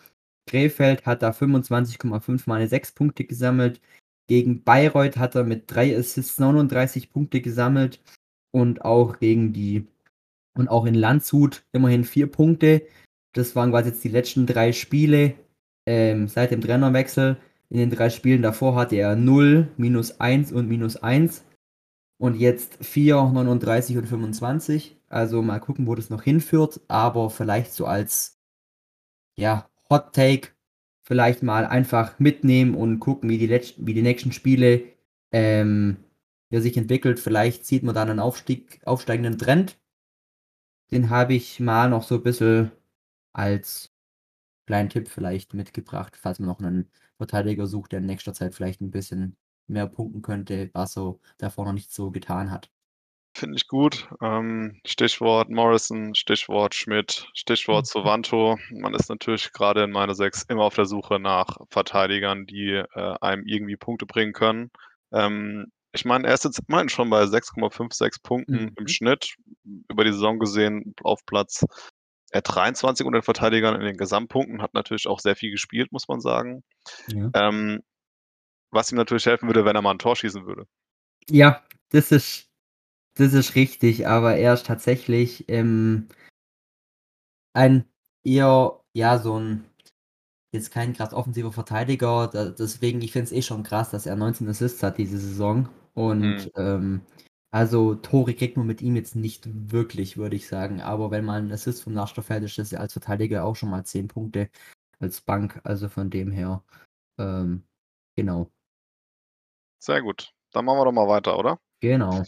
Krefeld, 0.48 1.06
hat 1.06 1.22
da 1.22 1.30
25,5 1.30 2.44
mal 2.46 2.56
eine 2.56 2.68
6 2.68 2.92
Punkte 2.92 3.24
gesammelt. 3.24 3.80
Gegen 4.28 4.64
Bayreuth 4.64 5.16
hat 5.18 5.36
er 5.36 5.44
mit 5.44 5.70
drei 5.70 5.96
Assists 5.96 6.38
39 6.38 7.10
Punkte 7.10 7.40
gesammelt 7.40 8.00
und 8.50 8.84
auch 8.84 9.18
gegen 9.18 9.52
die 9.52 9.86
und 10.56 10.68
auch 10.68 10.86
in 10.86 10.94
Landshut 10.94 11.64
immerhin 11.72 12.04
vier 12.04 12.26
Punkte. 12.26 12.82
Das 13.32 13.54
waren 13.54 13.70
quasi 13.70 13.90
jetzt 13.90 14.04
die 14.04 14.08
letzten 14.08 14.46
drei 14.46 14.72
Spiele 14.72 15.34
ähm, 15.84 16.28
seit 16.28 16.50
dem 16.50 16.60
Trainerwechsel. 16.60 17.36
In 17.68 17.78
den 17.78 17.90
drei 17.90 18.10
Spielen 18.10 18.42
davor 18.42 18.74
hatte 18.74 18.96
er 18.96 19.16
0, 19.16 19.68
minus 19.76 20.20
1 20.20 20.52
und 20.52 20.68
minus 20.68 20.96
1. 20.96 21.44
Und 22.18 22.36
jetzt 22.36 22.78
4, 22.84 23.16
39 23.16 23.98
und 23.98 24.06
25. 24.06 24.96
Also 25.08 25.42
mal 25.42 25.60
gucken, 25.60 25.86
wo 25.86 25.94
das 25.94 26.08
noch 26.08 26.22
hinführt. 26.22 26.80
Aber 26.88 27.28
vielleicht 27.28 27.74
so 27.74 27.86
als 27.86 28.38
ja, 29.36 29.68
Hot 29.90 30.14
Take 30.14 30.48
vielleicht 31.02 31.42
mal 31.42 31.66
einfach 31.66 32.18
mitnehmen 32.18 32.74
und 32.74 32.98
gucken, 32.98 33.28
wie 33.30 33.38
die, 33.38 33.46
letzten, 33.46 33.86
wie 33.86 33.94
die 33.94 34.02
nächsten 34.02 34.32
Spiele 34.32 34.82
ähm, 35.30 35.98
ja, 36.50 36.60
sich 36.60 36.76
entwickelt. 36.76 37.20
Vielleicht 37.20 37.64
sieht 37.66 37.82
man 37.82 37.94
dann 37.94 38.10
einen 38.10 38.20
Aufstieg, 38.20 38.80
aufsteigenden 38.84 39.38
Trend. 39.38 39.78
Den 40.90 41.10
habe 41.10 41.34
ich 41.34 41.60
mal 41.60 41.90
noch 41.90 42.02
so 42.04 42.16
ein 42.16 42.22
bisschen 42.22 42.70
als 43.32 43.92
kleinen 44.66 44.88
Tipp 44.88 45.08
vielleicht 45.08 45.54
mitgebracht, 45.54 46.16
falls 46.16 46.38
man 46.38 46.48
noch 46.48 46.60
einen 46.60 46.90
Verteidiger 47.16 47.66
sucht, 47.66 47.92
der 47.92 48.00
in 48.00 48.06
nächster 48.06 48.34
Zeit 48.34 48.54
vielleicht 48.54 48.80
ein 48.80 48.90
bisschen 48.90 49.36
mehr 49.68 49.86
punkten 49.86 50.22
könnte, 50.22 50.70
was 50.74 50.92
so 50.92 51.20
davor 51.38 51.64
noch 51.66 51.72
nicht 51.72 51.92
so 51.92 52.10
getan 52.10 52.50
hat. 52.50 52.70
Finde 53.36 53.56
ich 53.56 53.68
gut. 53.68 54.08
Ähm, 54.22 54.80
Stichwort 54.86 55.50
Morrison, 55.50 56.14
Stichwort 56.14 56.74
Schmidt, 56.74 57.28
Stichwort 57.34 57.84
mhm. 57.84 57.88
Sovanto. 57.88 58.58
Man 58.70 58.94
ist 58.94 59.10
natürlich 59.10 59.52
gerade 59.52 59.84
in 59.84 59.90
meiner 59.90 60.14
Sechs 60.14 60.42
immer 60.44 60.62
auf 60.62 60.74
der 60.74 60.86
Suche 60.86 61.20
nach 61.20 61.58
Verteidigern, 61.68 62.46
die 62.46 62.70
äh, 62.70 63.14
einem 63.20 63.44
irgendwie 63.44 63.76
Punkte 63.76 64.06
bringen 64.06 64.32
können. 64.32 64.70
Ähm, 65.12 65.70
ich 65.96 66.04
meine, 66.04 66.28
er 66.28 66.34
ist 66.34 66.44
jetzt 66.44 66.60
immerhin 66.68 66.88
schon 66.88 67.10
bei 67.10 67.22
6,56 67.24 68.22
Punkten 68.22 68.66
mhm. 68.66 68.72
im 68.78 68.88
Schnitt. 68.88 69.36
Über 69.88 70.04
die 70.04 70.12
Saison 70.12 70.38
gesehen 70.38 70.94
auf 71.02 71.26
Platz 71.26 71.64
äh, 72.30 72.40
23 72.40 73.04
unter 73.04 73.18
den 73.18 73.24
Verteidigern 73.24 73.74
in 73.74 73.86
den 73.86 73.96
Gesamtpunkten. 73.96 74.62
Hat 74.62 74.74
natürlich 74.74 75.08
auch 75.08 75.20
sehr 75.20 75.36
viel 75.36 75.50
gespielt, 75.50 75.92
muss 75.92 76.08
man 76.08 76.20
sagen. 76.20 76.62
Ja. 77.08 77.30
Ähm, 77.34 77.82
was 78.70 78.92
ihm 78.92 78.96
natürlich 78.96 79.26
helfen 79.26 79.48
würde, 79.48 79.64
wenn 79.64 79.76
er 79.76 79.82
mal 79.82 79.92
ein 79.92 79.98
Tor 79.98 80.16
schießen 80.16 80.46
würde. 80.46 80.66
Ja, 81.28 81.62
das 81.90 82.12
ist, 82.12 82.48
das 83.14 83.32
ist 83.32 83.54
richtig, 83.54 84.06
aber 84.06 84.36
er 84.36 84.54
ist 84.54 84.66
tatsächlich 84.66 85.48
ähm, 85.48 86.08
ein 87.54 87.84
eher, 88.22 88.80
ja, 88.92 89.18
so 89.18 89.38
ein 89.38 89.64
jetzt 90.52 90.70
kein 90.72 90.92
krass 90.92 91.12
offensiver 91.12 91.52
Verteidiger. 91.52 92.28
Da, 92.28 92.50
deswegen, 92.50 93.00
ich 93.02 93.12
finde 93.12 93.26
es 93.26 93.32
eh 93.32 93.42
schon 93.42 93.62
krass, 93.62 93.90
dass 93.90 94.06
er 94.06 94.16
19 94.16 94.48
Assists 94.48 94.82
hat 94.82 94.98
diese 94.98 95.18
Saison. 95.18 95.68
Und 95.96 96.20
mhm. 96.20 96.50
ähm, 96.56 97.00
also 97.50 97.94
Tore 97.94 98.34
kriegt 98.34 98.58
man 98.58 98.66
mit 98.66 98.82
ihm 98.82 98.96
jetzt 98.96 99.16
nicht 99.16 99.48
wirklich, 99.72 100.18
würde 100.18 100.36
ich 100.36 100.46
sagen. 100.46 100.82
Aber 100.82 101.10
wenn 101.10 101.24
man 101.24 101.46
ein 101.46 101.52
Assist 101.52 101.82
vom 101.82 101.94
Nachstoff 101.94 102.26
fällt, 102.26 102.44
ist 102.44 102.58
das 102.58 102.70
ja 102.70 102.80
als 102.80 102.92
Verteidiger 102.92 103.44
auch 103.44 103.56
schon 103.56 103.70
mal 103.70 103.84
10 103.84 104.08
Punkte 104.08 104.50
als 104.98 105.22
Bank. 105.22 105.60
Also 105.64 105.88
von 105.88 106.10
dem 106.10 106.30
her, 106.30 106.62
ähm, 107.18 107.66
genau. 108.14 108.50
Sehr 109.78 110.02
gut. 110.02 110.34
Dann 110.52 110.66
machen 110.66 110.78
wir 110.78 110.84
doch 110.84 110.92
mal 110.92 111.08
weiter, 111.08 111.38
oder? 111.38 111.58
Genau. 111.80 112.22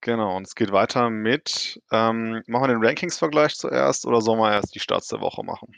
Genau, 0.00 0.36
und 0.36 0.46
es 0.46 0.54
geht 0.54 0.72
weiter 0.72 1.10
mit, 1.10 1.80
ähm, 1.90 2.42
machen 2.46 2.68
wir 2.68 2.68
den 2.68 2.84
Rankings-Vergleich 2.84 3.54
zuerst 3.56 4.06
oder 4.06 4.20
sollen 4.20 4.38
wir 4.38 4.52
erst 4.52 4.74
die 4.74 4.80
Starts 4.80 5.08
der 5.08 5.20
Woche 5.20 5.42
machen? 5.44 5.72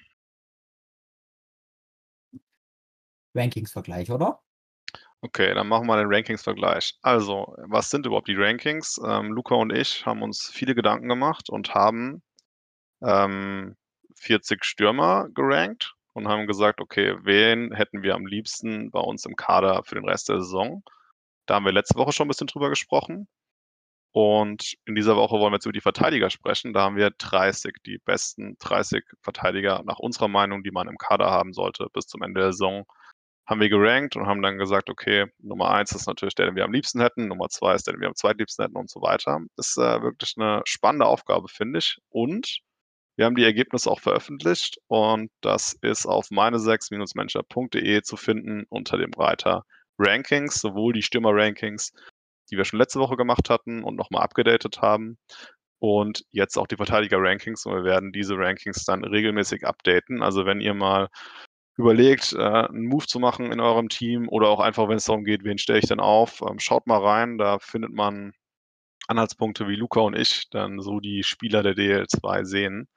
Rankings-Vergleich, 3.34 4.10
oder? 4.10 4.42
Okay, 5.22 5.52
dann 5.54 5.68
machen 5.68 5.86
wir 5.86 5.98
den 5.98 6.12
Rankings-Vergleich. 6.12 6.94
Also, 7.02 7.54
was 7.58 7.90
sind 7.90 8.06
überhaupt 8.06 8.28
die 8.28 8.36
Rankings? 8.36 8.98
Ähm, 9.04 9.32
Luca 9.32 9.54
und 9.54 9.70
ich 9.70 10.06
haben 10.06 10.22
uns 10.22 10.50
viele 10.50 10.74
Gedanken 10.74 11.08
gemacht 11.08 11.50
und 11.50 11.74
haben 11.74 12.22
ähm, 13.02 13.76
40 14.16 14.64
Stürmer 14.64 15.28
gerankt 15.34 15.94
und 16.14 16.28
haben 16.28 16.46
gesagt, 16.46 16.80
okay, 16.80 17.16
wen 17.22 17.72
hätten 17.74 18.02
wir 18.02 18.14
am 18.14 18.26
liebsten 18.26 18.90
bei 18.90 19.00
uns 19.00 19.26
im 19.26 19.36
Kader 19.36 19.82
für 19.84 19.96
den 19.96 20.08
Rest 20.08 20.30
der 20.30 20.40
Saison? 20.40 20.82
Da 21.46 21.56
haben 21.56 21.66
wir 21.66 21.72
letzte 21.72 21.96
Woche 21.96 22.12
schon 22.12 22.26
ein 22.26 22.28
bisschen 22.28 22.46
drüber 22.48 22.70
gesprochen. 22.70 23.28
Und 24.12 24.74
in 24.86 24.94
dieser 24.96 25.16
Woche 25.16 25.38
wollen 25.38 25.52
wir 25.52 25.56
jetzt 25.56 25.66
über 25.66 25.72
die 25.72 25.80
Verteidiger 25.82 26.30
sprechen. 26.30 26.72
Da 26.72 26.82
haben 26.82 26.96
wir 26.96 27.10
30, 27.10 27.76
die 27.86 27.98
besten 27.98 28.56
30 28.58 29.04
Verteidiger 29.22 29.82
nach 29.84 29.98
unserer 29.98 30.28
Meinung, 30.28 30.62
die 30.64 30.72
man 30.72 30.88
im 30.88 30.98
Kader 30.98 31.30
haben 31.30 31.52
sollte 31.52 31.88
bis 31.92 32.06
zum 32.06 32.22
Ende 32.22 32.40
der 32.40 32.52
Saison 32.52 32.86
haben 33.50 33.60
wir 33.60 33.68
gerankt 33.68 34.14
und 34.14 34.26
haben 34.26 34.42
dann 34.42 34.58
gesagt, 34.58 34.88
okay, 34.88 35.26
Nummer 35.40 35.70
eins 35.70 35.90
ist 35.90 36.06
natürlich 36.06 36.36
der, 36.36 36.46
den 36.46 36.54
wir 36.54 36.64
am 36.64 36.72
liebsten 36.72 37.00
hätten, 37.00 37.26
Nummer 37.26 37.48
zwei 37.48 37.74
ist 37.74 37.84
der, 37.86 37.94
den 37.94 38.00
wir 38.00 38.08
am 38.08 38.14
zweitliebsten 38.14 38.64
hätten 38.64 38.76
und 38.76 38.88
so 38.88 39.02
weiter. 39.02 39.40
Ist 39.56 39.76
äh, 39.76 40.02
wirklich 40.02 40.34
eine 40.38 40.62
spannende 40.64 41.06
Aufgabe, 41.06 41.48
finde 41.48 41.80
ich. 41.80 41.98
Und 42.10 42.60
wir 43.16 43.24
haben 43.26 43.34
die 43.34 43.44
Ergebnisse 43.44 43.90
auch 43.90 43.98
veröffentlicht 44.00 44.78
und 44.86 45.32
das 45.40 45.76
ist 45.82 46.06
auf 46.06 46.30
meine 46.30 46.60
6 46.60 46.92
manageerde 46.92 48.02
zu 48.02 48.16
finden 48.16 48.66
unter 48.68 48.98
dem 48.98 49.12
Reiter 49.14 49.64
Rankings, 49.98 50.60
sowohl 50.60 50.92
die 50.92 51.02
Stürmer-Rankings, 51.02 51.92
die 52.50 52.56
wir 52.56 52.64
schon 52.64 52.78
letzte 52.78 53.00
Woche 53.00 53.16
gemacht 53.16 53.50
hatten 53.50 53.82
und 53.82 53.96
nochmal 53.96 54.22
abgedatet 54.22 54.80
haben, 54.80 55.18
und 55.80 56.24
jetzt 56.30 56.58
auch 56.58 56.66
die 56.66 56.76
Verteidiger-Rankings 56.76 57.64
und 57.64 57.74
wir 57.74 57.84
werden 57.84 58.12
diese 58.12 58.36
Rankings 58.36 58.84
dann 58.84 59.02
regelmäßig 59.02 59.66
updaten. 59.66 60.22
Also 60.22 60.44
wenn 60.44 60.60
ihr 60.60 60.74
mal 60.74 61.08
überlegt, 61.80 62.32
äh, 62.32 62.38
einen 62.38 62.86
Move 62.86 63.06
zu 63.06 63.18
machen 63.18 63.52
in 63.52 63.60
eurem 63.60 63.88
Team 63.88 64.28
oder 64.28 64.48
auch 64.48 64.60
einfach, 64.60 64.88
wenn 64.88 64.96
es 64.96 65.04
darum 65.04 65.24
geht, 65.24 65.44
wen 65.44 65.58
stelle 65.58 65.80
ich 65.80 65.88
denn 65.88 66.00
auf, 66.00 66.42
ähm, 66.48 66.58
schaut 66.58 66.86
mal 66.86 67.02
rein, 67.02 67.38
da 67.38 67.58
findet 67.58 67.92
man 67.92 68.32
Anhaltspunkte 69.08 69.66
wie 69.68 69.76
Luca 69.76 70.00
und 70.00 70.16
ich 70.16 70.48
dann 70.50 70.80
so 70.80 71.00
die 71.00 71.22
Spieler 71.24 71.62
der 71.62 71.74
DL2 71.74 72.44
sehen 72.44 72.88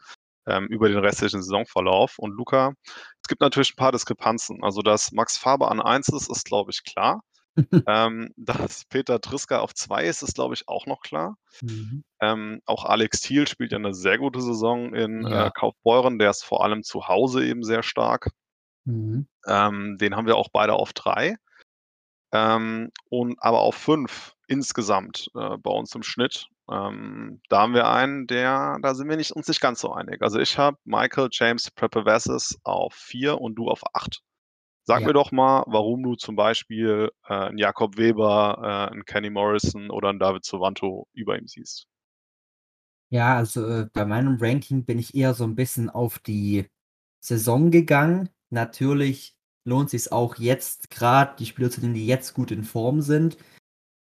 ähm, 0.47 0.67
über 0.67 0.88
den 0.88 0.99
restlichen 0.99 1.41
Saisonverlauf. 1.41 2.19
Und 2.19 2.31
Luca, 2.31 2.73
es 2.86 3.27
gibt 3.27 3.41
natürlich 3.41 3.73
ein 3.73 3.77
paar 3.77 3.91
Diskrepanzen. 3.91 4.63
Also, 4.63 4.81
dass 4.81 5.11
Max 5.11 5.38
Faber 5.38 5.71
an 5.71 5.81
1 5.81 6.09
ist, 6.09 6.29
ist, 6.29 6.45
glaube 6.45 6.71
ich, 6.71 6.84
klar. 6.84 7.21
ähm, 7.88 8.34
dass 8.36 8.86
Peter 8.86 9.21
Triska 9.21 9.59
auf 9.59 9.75
2 9.75 10.05
ist, 10.05 10.23
ist, 10.23 10.36
glaube 10.36 10.55
ich, 10.55 10.67
auch 10.67 10.88
noch 10.88 11.01
klar. 11.01 11.36
Mhm. 11.61 12.03
Ähm, 12.19 12.61
auch 12.65 12.86
Alex 12.86 13.21
Thiel 13.21 13.47
spielt 13.47 13.71
ja 13.71 13.77
eine 13.77 13.93
sehr 13.93 14.17
gute 14.17 14.41
Saison 14.41 14.93
in 14.93 15.27
ja. 15.27 15.47
äh, 15.47 15.51
Kaufbeuren. 15.51 16.17
Der 16.17 16.31
ist 16.31 16.43
vor 16.43 16.63
allem 16.63 16.84
zu 16.84 17.07
Hause 17.07 17.45
eben 17.45 17.63
sehr 17.63 17.84
stark. 17.84 18.31
Mhm. 18.86 19.27
Ähm, 19.47 19.97
den 19.97 20.15
haben 20.15 20.27
wir 20.27 20.38
auch 20.38 20.49
beide 20.49 20.73
auf 20.73 20.93
drei. 20.93 21.38
Ähm, 22.31 22.91
und 23.09 23.38
aber 23.39 23.59
auf 23.59 23.75
fünf 23.75 24.34
insgesamt 24.47 25.29
äh, 25.36 25.57
bei 25.57 25.71
uns 25.71 25.93
im 25.95 26.03
Schnitt. 26.03 26.47
Ähm, 26.69 27.41
da 27.49 27.61
haben 27.61 27.73
wir 27.73 27.89
einen, 27.89 28.25
der, 28.27 28.77
da 28.81 28.95
sind 28.95 29.09
wir 29.09 29.17
nicht, 29.17 29.31
uns 29.31 29.47
nicht 29.47 29.61
ganz 29.61 29.81
so 29.81 29.93
einig. 29.93 30.21
Also 30.21 30.39
ich 30.39 30.57
habe 30.57 30.77
Michael 30.86 31.29
James 31.31 31.69
Prepavassis 31.71 32.59
auf 32.63 32.93
vier 32.93 33.39
und 33.39 33.55
du 33.55 33.69
auf 33.69 33.81
acht. 33.93 34.21
Sag 34.86 35.01
ja. 35.01 35.07
mir 35.07 35.13
doch 35.13 35.31
mal, 35.31 35.63
warum 35.67 36.03
du 36.03 36.15
zum 36.15 36.36
Beispiel 36.36 37.09
äh, 37.27 37.34
einen 37.34 37.57
Jakob 37.57 37.97
Weber, 37.97 38.59
äh, 38.61 38.91
einen 38.91 39.05
Kenny 39.05 39.29
Morrison 39.29 39.89
oder 39.89 40.09
einen 40.09 40.19
David 40.19 40.43
Sovanto 40.43 41.07
über 41.13 41.38
ihm 41.38 41.47
siehst. 41.47 41.88
Ja, 43.09 43.38
also 43.38 43.65
äh, 43.67 43.88
bei 43.93 44.05
meinem 44.05 44.38
Ranking 44.41 44.86
bin 44.86 44.99
ich 44.99 45.15
eher 45.15 45.34
so 45.34 45.43
ein 45.43 45.55
bisschen 45.55 45.89
auf 45.89 46.19
die 46.19 46.67
Saison 47.19 47.71
gegangen. 47.71 48.29
Natürlich 48.54 49.36
lohnt 49.66 49.89
sich 49.89 50.12
auch 50.12 50.36
jetzt 50.38 50.91
gerade, 50.91 51.36
die 51.39 51.47
Spieler 51.47 51.72
zu 51.72 51.82
nehmen, 51.82 51.95
die 51.95 52.06
jetzt 52.06 52.36
gut 52.36 52.51
in 52.51 52.64
Form 52.64 53.01
sind. 53.01 53.38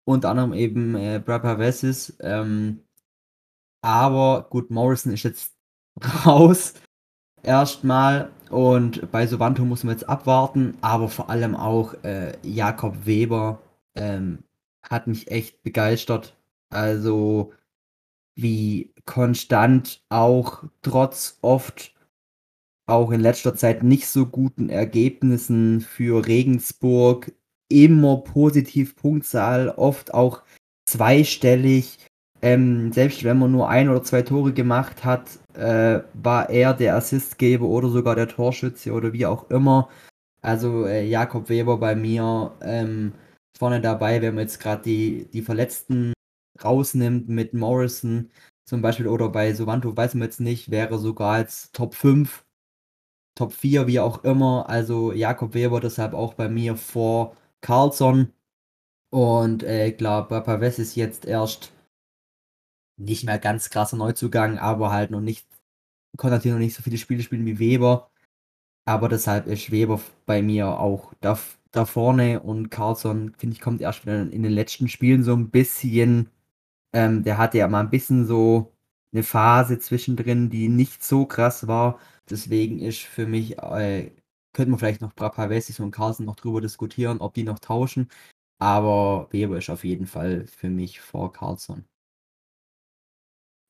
Unter 0.04 0.30
anderem 0.30 0.52
eben 0.52 0.96
äh, 0.96 1.22
Brad 1.24 1.58
Vessis. 1.58 2.16
Ähm, 2.20 2.80
aber 3.80 4.48
gut, 4.50 4.70
Morrison 4.70 5.12
ist 5.12 5.22
jetzt 5.22 5.54
raus. 6.26 6.74
Erstmal. 7.44 8.30
Und 8.50 9.10
bei 9.12 9.26
Sovanto 9.26 9.64
muss 9.64 9.84
man 9.84 9.94
jetzt 9.94 10.08
abwarten. 10.08 10.76
Aber 10.80 11.08
vor 11.08 11.30
allem 11.30 11.54
auch 11.54 11.94
äh, 12.02 12.36
Jakob 12.42 13.06
Weber 13.06 13.62
ähm, 13.94 14.42
hat 14.82 15.06
mich 15.06 15.30
echt 15.30 15.62
begeistert. 15.62 16.36
Also 16.70 17.52
wie 18.34 18.92
konstant 19.06 20.02
auch 20.08 20.64
trotz 20.82 21.38
oft 21.40 21.93
auch 22.86 23.10
in 23.12 23.20
letzter 23.20 23.54
Zeit 23.54 23.82
nicht 23.82 24.06
so 24.08 24.26
guten 24.26 24.68
Ergebnissen 24.68 25.80
für 25.80 26.26
Regensburg. 26.26 27.32
Immer 27.68 28.18
positiv 28.18 28.96
Punktzahl, 28.96 29.70
oft 29.70 30.12
auch 30.14 30.42
zweistellig. 30.86 31.98
ähm, 32.42 32.92
selbst 32.92 33.24
wenn 33.24 33.38
man 33.38 33.52
nur 33.52 33.68
ein 33.70 33.88
oder 33.88 34.02
zwei 34.02 34.22
Tore 34.22 34.52
gemacht 34.52 35.04
hat, 35.04 35.38
äh, 35.54 36.00
war 36.14 36.50
er 36.50 36.74
der 36.74 36.96
Assistgeber 36.96 37.66
oder 37.66 37.88
sogar 37.88 38.16
der 38.16 38.28
Torschütze 38.28 38.92
oder 38.92 39.12
wie 39.14 39.26
auch 39.26 39.50
immer. 39.50 39.88
Also 40.42 40.86
äh, 40.86 41.06
Jakob 41.06 41.48
Weber 41.48 41.78
bei 41.78 41.96
mir 41.96 42.52
ähm, 42.60 43.12
vorne 43.58 43.80
dabei, 43.80 44.20
wenn 44.20 44.34
man 44.34 44.44
jetzt 44.44 44.60
gerade 44.60 44.82
die, 44.82 45.26
die 45.32 45.42
Verletzten 45.42 46.12
rausnimmt 46.62 47.28
mit 47.28 47.54
Morrison 47.54 48.30
zum 48.66 48.82
Beispiel 48.82 49.08
oder 49.08 49.28
bei 49.30 49.54
Sovanto 49.54 49.96
weiß 49.96 50.14
man 50.14 50.24
jetzt 50.28 50.40
nicht, 50.40 50.70
wäre 50.70 50.98
sogar 50.98 51.38
jetzt 51.40 51.74
Top 51.74 51.94
5, 51.94 52.43
Top 53.34 53.52
4, 53.52 53.86
wie 53.86 54.00
auch 54.00 54.24
immer. 54.24 54.68
Also 54.68 55.12
Jakob 55.12 55.54
Weber 55.54 55.80
deshalb 55.80 56.14
auch 56.14 56.34
bei 56.34 56.48
mir 56.48 56.76
vor 56.76 57.36
Carlson. 57.60 58.32
Und 59.10 59.62
äh, 59.62 59.92
klar, 59.92 60.28
Papaves 60.28 60.78
ist 60.78 60.96
jetzt 60.96 61.24
erst 61.26 61.72
nicht 62.96 63.24
mehr 63.24 63.38
ganz 63.38 63.70
krasser 63.70 63.96
Neuzugang, 63.96 64.58
aber 64.58 64.92
halt 64.92 65.10
noch 65.10 65.20
nicht, 65.20 65.46
konnte 66.16 66.36
natürlich 66.36 66.54
noch 66.54 66.60
nicht 66.60 66.74
so 66.76 66.82
viele 66.82 66.98
Spiele 66.98 67.22
spielen 67.22 67.46
wie 67.46 67.58
Weber. 67.58 68.10
Aber 68.86 69.08
deshalb 69.08 69.46
ist 69.46 69.70
Weber 69.70 70.00
bei 70.26 70.42
mir 70.42 70.78
auch 70.80 71.14
da, 71.20 71.38
da 71.72 71.86
vorne 71.86 72.40
und 72.40 72.70
Carlson, 72.70 73.34
finde 73.38 73.54
ich, 73.54 73.60
kommt 73.62 73.80
erst 73.80 74.04
wieder 74.04 74.22
in 74.22 74.42
den 74.42 74.52
letzten 74.52 74.88
Spielen 74.88 75.24
so 75.24 75.34
ein 75.34 75.50
bisschen. 75.50 76.30
Ähm, 76.92 77.24
der 77.24 77.38
hatte 77.38 77.58
ja 77.58 77.68
mal 77.68 77.80
ein 77.80 77.90
bisschen 77.90 78.26
so 78.26 78.72
eine 79.12 79.22
Phase 79.22 79.78
zwischendrin, 79.78 80.50
die 80.50 80.68
nicht 80.68 81.04
so 81.04 81.26
krass 81.26 81.66
war. 81.68 81.98
Deswegen 82.30 82.80
ist 82.80 83.00
für 83.00 83.26
mich, 83.26 83.58
äh, 83.58 84.12
könnte 84.52 84.70
man 84.70 84.78
vielleicht 84.78 85.00
noch 85.00 85.14
Brapavesis 85.14 85.80
und 85.80 85.90
Carlson 85.90 86.26
noch 86.26 86.36
drüber 86.36 86.60
diskutieren, 86.60 87.20
ob 87.20 87.34
die 87.34 87.44
noch 87.44 87.58
tauschen. 87.58 88.08
Aber 88.58 89.28
Weber 89.30 89.58
ist 89.58 89.70
auf 89.70 89.84
jeden 89.84 90.06
Fall 90.06 90.46
für 90.46 90.70
mich 90.70 91.00
vor 91.00 91.32
Carlson. 91.32 91.84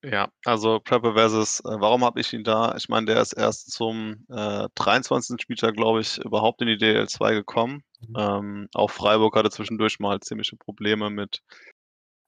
Ja, 0.04 0.28
also 0.44 0.80
Prepper 0.80 1.14
versus, 1.14 1.60
äh, 1.60 1.80
warum 1.80 2.04
habe 2.04 2.20
ich 2.20 2.30
ihn 2.34 2.44
da? 2.44 2.74
Ich 2.76 2.90
meine, 2.90 3.06
der 3.06 3.22
ist 3.22 3.32
erst 3.32 3.70
zum 3.72 4.26
äh, 4.28 4.68
23. 4.74 5.40
Spieltag, 5.40 5.74
glaube 5.74 6.02
ich, 6.02 6.18
überhaupt 6.18 6.60
in 6.60 6.68
die 6.68 6.76
DL2 6.76 7.32
gekommen. 7.32 7.82
Mhm. 8.08 8.14
Ähm, 8.18 8.68
auch 8.74 8.90
Freiburg 8.90 9.34
hatte 9.34 9.50
zwischendurch 9.50 9.98
mal 10.00 10.20
ziemliche 10.20 10.56
Probleme 10.56 11.08
mit 11.08 11.40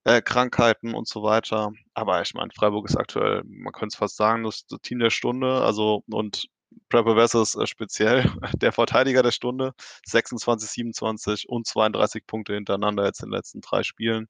äh, 0.06 0.22
Krankheiten 0.22 0.94
und 0.94 1.08
so 1.08 1.24
weiter. 1.24 1.72
Aber 1.94 2.22
ich 2.22 2.32
meine, 2.34 2.50
Freiburg 2.54 2.88
ist 2.88 2.96
aktuell, 2.96 3.42
man 3.44 3.72
könnte 3.72 3.94
es 3.94 3.96
fast 3.96 4.16
sagen, 4.16 4.44
das, 4.44 4.64
Team 4.82 5.00
der 5.00 5.10
Stunde. 5.10 5.62
Also 5.62 6.04
und 6.10 6.46
Prepper 6.88 7.16
versus 7.16 7.56
äh, 7.56 7.66
speziell 7.66 8.24
der 8.62 8.72
Verteidiger 8.72 9.24
der 9.24 9.32
Stunde. 9.32 9.72
26, 10.06 10.70
27 10.70 11.48
und 11.48 11.66
32 11.66 12.24
Punkte 12.26 12.54
hintereinander 12.54 13.04
jetzt 13.04 13.20
in 13.22 13.30
den 13.30 13.36
letzten 13.36 13.60
drei 13.60 13.82
Spielen. 13.82 14.28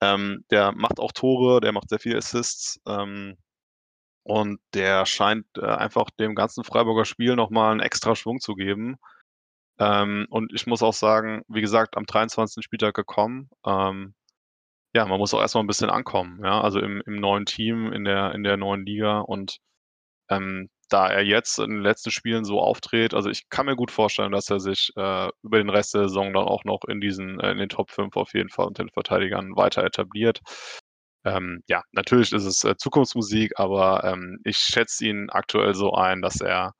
Ähm, 0.00 0.44
der 0.50 0.72
macht 0.72 0.98
auch 1.00 1.12
Tore, 1.12 1.60
der 1.60 1.72
macht 1.72 1.90
sehr 1.90 2.00
viele 2.00 2.18
Assists. 2.18 2.80
Ähm, 2.88 3.36
und 4.24 4.60
der 4.74 5.06
scheint 5.06 5.46
äh, 5.58 5.66
einfach 5.66 6.10
dem 6.10 6.34
ganzen 6.34 6.64
Freiburger 6.64 7.04
Spiel 7.04 7.36
nochmal 7.36 7.72
einen 7.72 7.80
extra 7.80 8.16
Schwung 8.16 8.40
zu 8.40 8.54
geben. 8.56 8.96
Ähm, 9.78 10.26
und 10.30 10.52
ich 10.54 10.66
muss 10.66 10.82
auch 10.82 10.94
sagen, 10.94 11.42
wie 11.48 11.60
gesagt, 11.60 11.96
am 11.96 12.06
23. 12.06 12.64
Spieltag 12.64 12.94
gekommen. 12.94 13.48
Ja, 14.98 15.06
man 15.06 15.20
muss 15.20 15.32
auch 15.32 15.40
erstmal 15.40 15.62
ein 15.62 15.68
bisschen 15.68 15.90
ankommen, 15.90 16.40
ja, 16.42 16.60
also 16.60 16.80
im, 16.80 17.00
im 17.06 17.20
neuen 17.20 17.46
Team, 17.46 17.92
in 17.92 18.02
der, 18.02 18.34
in 18.34 18.42
der 18.42 18.56
neuen 18.56 18.84
Liga. 18.84 19.20
Und 19.20 19.58
ähm, 20.28 20.70
da 20.88 21.08
er 21.08 21.22
jetzt 21.24 21.60
in 21.60 21.70
den 21.70 21.82
letzten 21.82 22.10
Spielen 22.10 22.44
so 22.44 22.60
auftritt, 22.60 23.14
also 23.14 23.30
ich 23.30 23.48
kann 23.48 23.66
mir 23.66 23.76
gut 23.76 23.92
vorstellen, 23.92 24.32
dass 24.32 24.50
er 24.50 24.58
sich 24.58 24.90
äh, 24.96 25.28
über 25.44 25.58
den 25.58 25.70
Rest 25.70 25.94
der 25.94 26.08
Saison 26.08 26.32
dann 26.34 26.46
auch 26.48 26.64
noch 26.64 26.80
in 26.88 27.00
diesen, 27.00 27.38
äh, 27.38 27.52
in 27.52 27.58
den 27.58 27.68
Top 27.68 27.92
5 27.92 28.16
auf 28.16 28.34
jeden 28.34 28.48
Fall 28.48 28.66
unter 28.66 28.82
den 28.82 28.90
Verteidigern 28.90 29.54
weiter 29.54 29.84
etabliert. 29.84 30.40
Ähm, 31.24 31.62
ja, 31.68 31.82
natürlich 31.92 32.32
ist 32.32 32.44
es 32.44 32.64
äh, 32.64 32.76
Zukunftsmusik, 32.76 33.52
aber 33.56 34.02
ähm, 34.02 34.40
ich 34.44 34.58
schätze 34.58 35.06
ihn 35.06 35.30
aktuell 35.30 35.74
so 35.76 35.92
ein, 35.94 36.22
dass 36.22 36.40
er, 36.40 36.74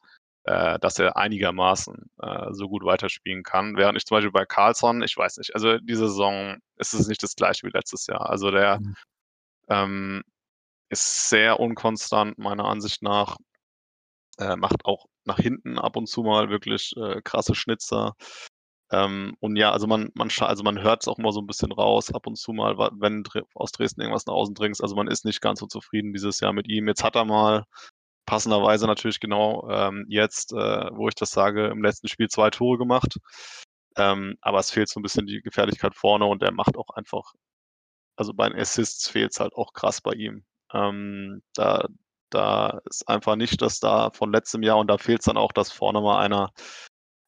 äh, 0.49 0.79
dass 0.79 0.99
er 0.99 1.19
einigermaßen 1.19 2.11
äh, 2.23 2.53
so 2.53 2.69
gut 2.69 2.83
weiterspielen 2.83 3.43
kann. 3.43 3.77
Während 3.77 3.99
ich 3.99 4.07
zum 4.07 4.17
Beispiel 4.17 4.33
bei 4.33 4.47
Carlson, 4.47 5.03
ich 5.03 5.15
weiß 5.15 5.37
nicht, 5.37 5.55
also 5.55 5.77
diese 5.77 6.09
Saison 6.09 6.57
ist 6.77 6.95
es 6.95 7.07
nicht 7.07 7.23
das 7.23 7.37
gleiche 7.37 7.67
wie 7.67 7.71
letztes 7.71 8.07
Jahr. 8.07 8.31
Also 8.31 8.51
der 8.51 8.81
mhm. 8.81 8.95
ähm, 9.69 10.23
ist 10.89 11.29
sehr 11.29 11.61
unkonstant, 11.61 12.39
meiner 12.39 12.65
Ansicht 12.65 13.03
nach. 13.03 13.37
Äh, 14.39 14.57
macht 14.57 14.87
auch 14.87 15.05
nach 15.27 15.39
hinten 15.39 15.79
ab 15.79 15.97
und 15.97 16.07
zu 16.07 16.23
mal 16.23 16.49
wirklich 16.49 16.95
äh, 16.97 17.21
krasse 17.23 17.55
Schnitzer. 17.55 18.15
Ähm, 18.91 19.35
und 19.41 19.57
ja, 19.57 19.71
also 19.71 19.87
man, 19.87 20.11
man, 20.15 20.31
also 20.39 20.63
man 20.63 20.81
hört 20.81 21.03
es 21.03 21.09
auch 21.09 21.19
immer 21.19 21.33
so 21.33 21.41
ein 21.41 21.47
bisschen 21.47 21.73
raus, 21.73 22.11
ab 22.15 22.27
und 22.27 22.39
zu 22.39 22.55
mal, 22.55 22.79
wenn 22.79 23.23
aus 23.55 23.73
Dresden 23.73 24.01
irgendwas 24.01 24.25
nach 24.25 24.33
außen 24.33 24.55
dringst. 24.55 24.83
Also 24.83 24.97
man 24.97 25.09
ist 25.09 25.27
nicht 25.27 25.43
ganz 25.43 25.61
so 25.61 25.67
zufrieden 25.67 26.15
dieses 26.15 26.41
Jahr 26.41 26.55
mit 26.55 26.69
ihm. 26.69 26.89
Jetzt 26.89 27.05
hat 27.05 27.17
er 27.17 27.27
mal 27.27 27.65
passenderweise 28.29 28.87
natürlich 28.87 29.20
genau 29.20 29.66
ähm, 29.70 30.05
jetzt, 30.09 30.53
äh, 30.53 30.91
wo 30.93 31.09
ich 31.09 31.14
das 31.14 31.31
sage, 31.31 31.68
im 31.68 31.83
letzten 31.83 32.09
Spiel 32.09 32.29
zwei 32.29 32.51
Tore 32.51 32.76
gemacht. 32.76 33.18
Ähm, 33.97 34.37
aber 34.43 34.59
es 34.59 34.70
fehlt 34.70 34.91
so 34.91 35.01
ein 35.01 35.03
bisschen 35.03 35.26
die 35.26 35.41
Gefährlichkeit 35.41 35.95
vorne 35.97 36.26
und 36.26 36.43
er 36.43 36.53
macht 36.53 36.76
auch 36.76 36.91
einfach, 36.91 37.33
also 38.16 38.35
bei 38.35 38.49
den 38.51 38.59
Assists 38.61 39.09
fehlt 39.09 39.33
es 39.33 39.41
halt 39.41 39.55
auch 39.55 39.72
krass 39.72 40.03
bei 40.03 40.12
ihm. 40.12 40.45
Ähm, 40.74 41.43
da, 41.55 41.89
da 42.31 42.81
ist 42.85 43.09
einfach 43.09 43.37
nicht 43.37 43.62
das 43.62 43.81
da 43.81 44.11
von 44.11 44.31
letztem 44.31 44.62
Jahr 44.62 44.76
und 44.79 44.89
da 44.89 44.99
fehlt 44.99 45.20
es 45.20 45.24
dann 45.26 45.39
auch, 45.39 45.53
dass 45.53 45.72
vorne 45.72 46.03
mal 46.03 46.18
einer, 46.22 46.51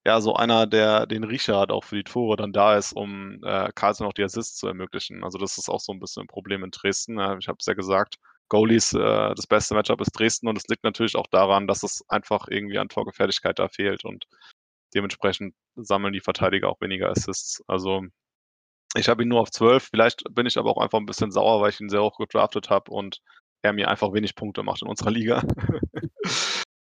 ja, 0.06 0.20
so 0.20 0.34
einer, 0.34 0.66
der 0.66 1.06
den 1.06 1.24
Riecher 1.24 1.58
hat, 1.60 1.70
auch 1.72 1.84
für 1.84 1.96
die 1.96 2.04
Tore, 2.04 2.36
dann 2.36 2.52
da 2.52 2.76
ist, 2.76 2.92
um 2.92 3.42
äh, 3.42 3.70
Carlsen 3.74 4.06
auch 4.06 4.12
die 4.12 4.24
Assists 4.24 4.56
zu 4.58 4.66
ermöglichen. 4.66 5.24
Also 5.24 5.38
das 5.38 5.56
ist 5.56 5.70
auch 5.70 5.80
so 5.80 5.92
ein 5.92 6.00
bisschen 6.00 6.24
ein 6.24 6.28
Problem 6.28 6.62
in 6.64 6.70
Dresden. 6.70 7.18
Äh, 7.18 7.38
ich 7.38 7.48
habe 7.48 7.56
es 7.60 7.66
ja 7.66 7.74
gesagt, 7.74 8.16
Goalies, 8.50 8.92
äh, 8.92 9.34
das 9.34 9.46
beste 9.46 9.74
Matchup 9.74 10.00
ist 10.02 10.12
Dresden 10.12 10.48
und 10.48 10.58
es 10.58 10.68
liegt 10.68 10.84
natürlich 10.84 11.16
auch 11.16 11.28
daran, 11.28 11.66
dass 11.66 11.82
es 11.82 12.04
einfach 12.08 12.48
irgendwie 12.48 12.78
an 12.78 12.88
Torgefährlichkeit 12.88 13.58
da 13.58 13.68
fehlt 13.68 14.04
und 14.04 14.26
dementsprechend 14.94 15.54
sammeln 15.76 16.12
die 16.12 16.20
Verteidiger 16.20 16.68
auch 16.68 16.80
weniger 16.80 17.08
Assists. 17.10 17.62
Also 17.66 18.02
ich 18.96 19.08
habe 19.08 19.22
ihn 19.22 19.28
nur 19.28 19.40
auf 19.40 19.50
12. 19.50 19.88
Vielleicht 19.90 20.24
bin 20.32 20.46
ich 20.46 20.58
aber 20.58 20.70
auch 20.70 20.82
einfach 20.82 20.98
ein 20.98 21.06
bisschen 21.06 21.30
sauer, 21.30 21.62
weil 21.62 21.70
ich 21.70 21.80
ihn 21.80 21.88
sehr 21.88 22.02
hoch 22.02 22.18
gedraftet 22.18 22.70
habe 22.70 22.90
und 22.90 23.20
er 23.62 23.72
mir 23.72 23.88
einfach 23.88 24.12
wenig 24.12 24.34
Punkte 24.34 24.62
macht 24.62 24.82
in 24.82 24.88
unserer 24.88 25.10
Liga. 25.10 25.42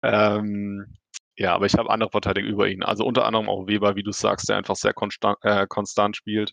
ähm, 0.02 0.96
ja, 1.36 1.54
aber 1.54 1.66
ich 1.66 1.74
habe 1.74 1.90
andere 1.90 2.10
Verteidiger 2.10 2.48
über 2.48 2.68
ihn. 2.68 2.82
Also 2.82 3.04
unter 3.04 3.24
anderem 3.24 3.48
auch 3.48 3.66
Weber, 3.68 3.94
wie 3.94 4.02
du 4.02 4.12
sagst, 4.12 4.48
der 4.48 4.56
einfach 4.56 4.76
sehr 4.76 4.94
konstant, 4.94 5.38
äh, 5.42 5.66
konstant 5.68 6.16
spielt. 6.16 6.52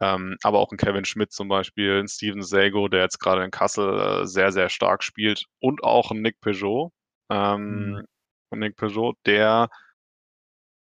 Ähm, 0.00 0.36
aber 0.42 0.58
auch 0.58 0.70
ein 0.70 0.78
Kevin 0.78 1.04
Schmidt 1.04 1.32
zum 1.32 1.48
Beispiel, 1.48 2.00
ein 2.00 2.08
Steven 2.08 2.42
Sago, 2.42 2.88
der 2.88 3.02
jetzt 3.02 3.18
gerade 3.18 3.44
in 3.44 3.50
Kassel 3.50 3.98
äh, 3.98 4.26
sehr, 4.26 4.52
sehr 4.52 4.68
stark 4.68 5.02
spielt. 5.02 5.44
Und 5.60 5.82
auch 5.82 6.10
ein 6.10 6.22
Nick 6.22 6.40
Peugeot. 6.40 6.92
Ähm, 7.30 8.04
mhm. 8.50 8.58
Nick 8.58 8.76
Peugeot, 8.76 9.14
der 9.26 9.68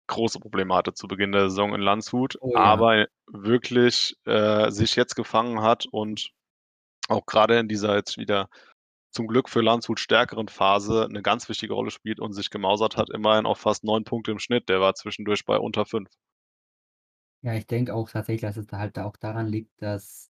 große 0.07 0.39
Probleme 0.39 0.73
hatte 0.73 0.93
zu 0.93 1.07
Beginn 1.07 1.31
der 1.31 1.49
Saison 1.49 1.75
in 1.75 1.81
Landshut, 1.81 2.37
oh, 2.39 2.53
ja. 2.53 2.59
aber 2.59 3.07
wirklich 3.27 4.15
äh, 4.25 4.71
sich 4.71 4.95
jetzt 4.95 5.15
gefangen 5.15 5.61
hat 5.61 5.85
und 5.85 6.29
auch 7.09 7.25
gerade 7.25 7.59
in 7.59 7.67
dieser 7.67 7.95
jetzt 7.95 8.17
wieder 8.17 8.49
zum 9.11 9.27
Glück 9.27 9.49
für 9.49 9.61
Landshut 9.61 9.99
stärkeren 9.99 10.47
Phase 10.47 11.05
eine 11.05 11.21
ganz 11.21 11.49
wichtige 11.49 11.73
Rolle 11.73 11.91
spielt 11.91 12.19
und 12.19 12.33
sich 12.33 12.49
gemausert 12.49 12.97
hat, 12.97 13.09
immerhin 13.09 13.45
auf 13.45 13.59
fast 13.59 13.83
neun 13.83 14.03
Punkte 14.03 14.31
im 14.31 14.39
Schnitt. 14.39 14.69
Der 14.69 14.79
war 14.79 14.95
zwischendurch 14.95 15.45
bei 15.45 15.57
unter 15.57 15.85
fünf. 15.85 16.09
Ja, 17.41 17.53
ich 17.53 17.67
denke 17.67 17.93
auch 17.93 18.09
tatsächlich, 18.09 18.41
dass 18.41 18.57
es 18.57 18.71
halt 18.71 18.97
auch 18.99 19.15
daran 19.17 19.47
liegt, 19.47 19.81
dass 19.81 20.31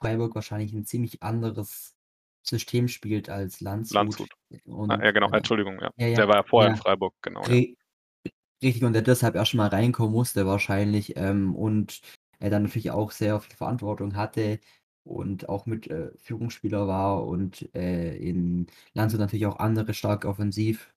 Freiburg 0.00 0.34
wahrscheinlich 0.34 0.72
ein 0.72 0.84
ziemlich 0.84 1.22
anderes 1.22 1.94
System 2.42 2.88
spielt 2.88 3.28
als 3.28 3.60
Landshut. 3.60 3.94
Landshut. 3.94 4.30
Und, 4.64 4.90
ah, 4.90 5.02
ja, 5.02 5.10
genau, 5.12 5.30
äh, 5.30 5.36
Entschuldigung, 5.38 5.80
ja. 5.80 5.90
ja, 5.96 6.08
ja 6.08 6.16
der 6.16 6.28
war 6.28 6.36
ja 6.36 6.42
vorher 6.42 6.70
in 6.72 6.76
Freiburg, 6.76 7.14
genau. 7.22 7.42
Richtig, 7.42 8.84
und 8.84 8.92
der 8.94 9.02
deshalb 9.02 9.34
erst 9.34 9.54
mal 9.54 9.68
reinkommen 9.68 10.12
musste 10.12 10.46
wahrscheinlich 10.46 11.16
ähm, 11.16 11.54
und 11.54 12.00
er 12.38 12.50
dann 12.50 12.62
natürlich 12.62 12.90
auch 12.90 13.10
sehr 13.10 13.40
viel 13.40 13.56
Verantwortung 13.56 14.16
hatte 14.16 14.60
und 15.04 15.48
auch 15.48 15.66
mit 15.66 15.86
äh, 15.88 16.10
Führungsspieler 16.16 16.86
war 16.86 17.26
und 17.26 17.74
äh, 17.74 18.16
in 18.16 18.66
Landshut 18.94 19.20
natürlich 19.20 19.46
auch 19.46 19.58
andere 19.58 19.92
stark 19.92 20.24
offensiv. 20.24 20.93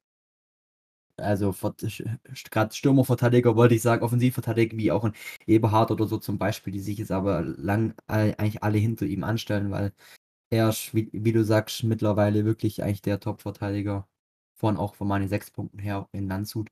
Also 1.17 1.53
gerade 2.51 2.73
Stürmerverteidiger 2.75 3.55
wollte 3.55 3.75
ich 3.75 3.81
sagen, 3.81 4.03
Offensivverteidiger 4.03 4.77
wie 4.77 4.91
auch 4.91 5.03
ein 5.03 5.13
Eberhard 5.47 5.91
oder 5.91 6.05
so 6.07 6.17
zum 6.17 6.37
Beispiel, 6.37 6.73
die 6.73 6.79
sich 6.79 6.97
jetzt 6.99 7.11
aber 7.11 7.41
lang 7.41 7.93
eigentlich 8.07 8.63
alle 8.63 8.77
hinter 8.77 9.05
ihm 9.05 9.23
anstellen, 9.23 9.71
weil 9.71 9.93
er, 10.51 10.71
wie, 10.93 11.09
wie 11.13 11.33
du 11.33 11.43
sagst, 11.45 11.83
mittlerweile 11.83 12.45
wirklich 12.45 12.83
eigentlich 12.83 13.01
der 13.03 13.19
Top-Verteidiger 13.19 14.07
von 14.55 14.77
auch 14.77 14.95
von 14.95 15.07
meinen 15.07 15.29
sechs 15.29 15.51
Punkten 15.51 15.79
her 15.79 16.09
in 16.13 16.27
Landshut. 16.29 16.69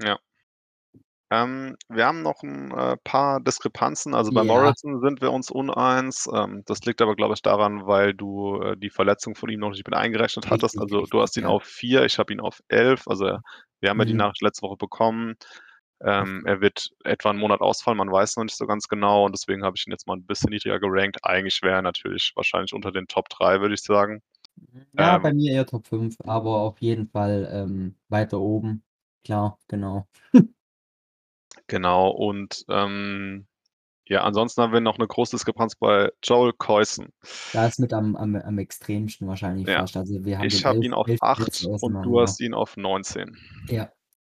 Ja. 0.00 0.18
Ähm, 1.30 1.76
wir 1.88 2.06
haben 2.06 2.22
noch 2.22 2.42
ein 2.42 2.70
äh, 2.72 2.96
paar 3.04 3.40
Diskrepanzen. 3.40 4.14
Also 4.14 4.32
bei 4.32 4.44
Ja. 4.44 4.44
Morrison 4.44 5.00
sind 5.02 5.20
wir 5.20 5.30
uns 5.32 5.50
uneins. 5.50 6.26
Ähm, 6.32 6.62
das 6.66 6.80
liegt 6.86 7.02
aber, 7.02 7.16
glaube 7.16 7.34
ich, 7.34 7.42
daran, 7.42 7.86
weil 7.86 8.14
du 8.14 8.60
äh, 8.62 8.76
die 8.78 8.88
Verletzung 8.90 9.34
von 9.34 9.50
ihm 9.50 9.60
noch 9.60 9.70
nicht 9.70 9.86
mit 9.86 9.94
eingerechnet 9.94 10.48
hattest. 10.50 10.78
Richtig, 10.78 10.80
Also 10.80 11.06
du 11.06 11.20
hast 11.20 11.36
ihn 11.36 11.44
ja. 11.44 11.48
auf 11.48 11.64
4, 11.64 12.04
ich 12.06 12.18
habe 12.18 12.32
ihn 12.32 12.40
auf 12.40 12.60
11. 12.68 13.06
Also 13.08 13.38
wir 13.80 13.90
haben 13.90 13.98
ja 13.98 14.06
die 14.06 14.14
Mhm. 14.14 14.14
Nachricht 14.14 14.42
letzte 14.42 14.62
Woche 14.62 14.76
bekommen. 14.78 15.34
Ähm, 16.00 16.44
er 16.46 16.60
wird 16.60 16.90
etwa 17.04 17.30
einen 17.30 17.40
Monat 17.40 17.60
ausfallen, 17.60 17.98
man 17.98 18.10
weiß 18.12 18.36
noch 18.36 18.44
nicht 18.44 18.56
so 18.56 18.66
ganz 18.68 18.86
genau 18.88 19.24
und 19.26 19.32
deswegen 19.34 19.64
habe 19.64 19.74
ich 19.76 19.86
ihn 19.86 19.90
jetzt 19.90 20.06
mal 20.06 20.14
ein 20.16 20.26
bisschen 20.26 20.50
niedriger 20.50 20.78
gerankt. 20.80 21.18
Eigentlich 21.24 21.60
wäre 21.62 21.76
er 21.76 21.82
natürlich 21.82 22.32
wahrscheinlich 22.36 22.72
unter 22.72 22.92
den 22.92 23.08
Top 23.08 23.28
3, 23.30 23.60
würde 23.60 23.74
ich 23.74 23.82
sagen. 23.82 24.22
Ja, 24.92 25.16
Ähm 25.16 25.18
bei 25.18 25.32
mir 25.32 25.52
eher 25.52 25.66
Top 25.66 25.86
5, 25.86 26.16
aber 26.24 26.60
auf 26.62 26.80
jeden 26.80 27.08
Fall, 27.08 27.48
ähm, 27.50 27.96
weiter 28.08 28.40
oben. 28.40 28.82
Klar, 29.24 29.58
genau. 29.68 30.08
Genau 31.70 32.08
und, 32.10 32.64
ähm, 32.70 33.46
ja, 34.06 34.22
ansonsten 34.24 34.62
haben 34.62 34.72
wir 34.72 34.80
noch 34.80 34.98
'ne 34.98 35.06
große 35.06 35.36
Diskrepanz 35.36 35.76
bei 35.76 36.10
Joel 36.24 36.52
Coyson. 36.54 37.08
Da 37.52 37.66
ist 37.66 37.78
mit 37.80 37.92
am 37.92 38.16
am 38.16 38.36
am 38.36 38.58
extremsten 38.58 39.28
wahrscheinlich 39.28 39.66
Ja. 39.68 39.80
fast. 39.80 39.96
Also, 39.98 40.24
wir 40.24 40.38
haben 40.38 40.46
Ich 40.46 40.64
habe 40.64 40.78
11- 40.78 40.84
ihn 40.86 40.94
auf 40.94 41.08
11. 41.08 41.22
8 41.22 41.42
Plätze 41.42 41.68
und 41.68 42.02
du 42.02 42.20
hast 42.20 42.40
ihn 42.40 42.54
auf 42.54 42.76
19. 42.78 43.36
Ja. 43.68 43.92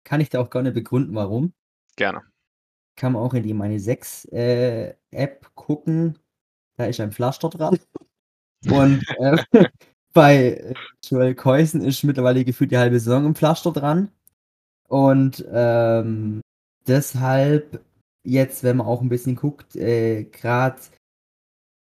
Kann 0.04 0.20
ich 0.20 0.30
dir 0.30 0.40
auch 0.40 0.50
gerne 0.50 0.72
begründen, 0.72 1.14
warum. 1.14 1.52
Gerne. 1.96 2.22
Kann 2.96 3.12
man 3.14 3.22
auch 3.22 3.34
in 3.34 3.44
die 3.44 3.54
Meine 3.54 3.80
6, 3.80 4.26
äh, 4.26 4.94
App 5.12 5.50
gucken. 5.56 6.18
Da 6.78 6.86
ist 6.86 7.00
ein 7.00 7.12
Pflaster 7.12 7.50
dran. 7.50 7.78
Und, 8.70 9.04
äh, 9.18 9.38
bei, 10.14 10.36
äh, 10.54 10.74
Joel 11.04 11.34
Coyson 11.36 11.82
ist 11.82 12.04
mittlerweile 12.04 12.44
gefühlt 12.44 12.72
die 12.72 12.78
halbe 12.78 13.00
Saison 13.00 13.26
'n 13.26 13.34
Pflaster 13.36 13.72
dran. 13.72 14.10
Und, 14.88 15.44
ähm, 15.52 16.42
deshalb 16.88 17.84
jetzt, 18.24 18.62
wenn 18.64 18.76
man 18.78 18.86
auch 18.86 19.02
'n 19.02 19.08
bisschen 19.08 19.36
guckt, 19.36 19.76
äh, 19.76 20.24
grad 20.24 20.90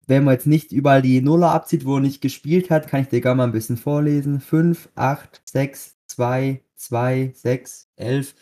wenn 0.08 0.24
man 0.24 0.34
jetzt 0.34 0.46
nicht 0.46 0.72
überall 0.72 1.02
die 1.02 1.20
Nuller 1.22 1.50
abzieht, 1.52 1.84
wo 1.86 1.96
er 1.96 2.00
nicht 2.00 2.20
gespielt 2.20 2.70
hat, 2.70 2.88
kann 2.88 3.02
ich 3.02 3.08
dir 3.08 3.20
gerne 3.20 3.36
mal 3.38 3.44
'n 3.48 3.52
bisschen 3.52 3.76
vorlesen. 3.76 4.40
5, 4.40 4.88
8, 4.94 5.40
6, 5.46 5.96
2, 6.06 6.60
2, 6.76 7.32
6, 7.34 7.88
11. 7.96 8.34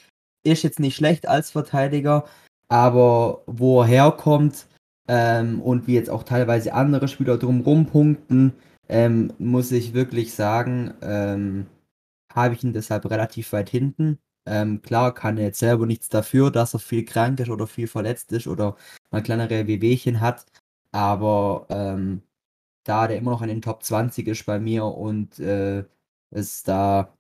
Ist 0.45 0.63
jetzt 0.65 0.81
nicht 0.81 0.97
schlecht 0.97 1.29
als 1.29 1.51
Verteidiger, 1.53 2.25
aber 2.69 3.43
wo 3.47 3.83
er 3.83 3.87
herkommt, 3.87 4.67
ähm, 5.09 5.61
und 5.63 5.87
wie 5.87 5.95
jetzt 5.95 6.11
auch 6.11 6.25
teilweise 6.25 6.75
andere 6.75 7.07
Spieler 7.09 7.39
drumrum 7.39 7.87
punkten, 7.87 8.55
ähm, 8.89 9.33
muss 9.39 9.71
ich 9.73 9.95
wirklich 9.95 10.35
sagen, 10.35 10.95
ähm, 11.03 11.67
habe 12.35 12.55
ich 12.55 12.65
ihn 12.65 12.73
deshalb 12.73 13.09
relativ 13.11 13.53
weit 13.53 13.71
hinten. 13.71 14.19
Ähm, 14.47 14.83
klar 14.83 15.15
kann 15.15 15.39
er 15.39 15.45
jetzt 15.47 15.61
selber 15.61 15.87
nichts 15.87 16.09
dafür, 16.09 16.51
dass 16.51 16.75
er 16.75 16.81
viel 16.81 17.05
krank 17.05 17.41
ist 17.41 17.49
oder 17.51 17.67
viel 17.67 17.87
verletzt 17.89 18.33
ist 18.33 18.47
oder 18.49 18.77
mal 19.11 19.23
kleinere 19.23 19.67
Wehwehchen 19.69 20.21
hat, 20.21 20.47
aber, 20.93 21.67
ähm, 21.71 22.23
da 22.85 23.09
der 23.09 23.19
immer 23.19 23.33
noch 23.33 23.43
in 23.43 23.49
den 23.49 23.63
Top 23.63 23.83
20 23.85 24.29
ist 24.29 24.47
bei 24.47 24.61
mir 24.61 24.85
und, 24.87 25.39
äh, 25.41 25.85
es 26.31 26.63
da 26.65 27.17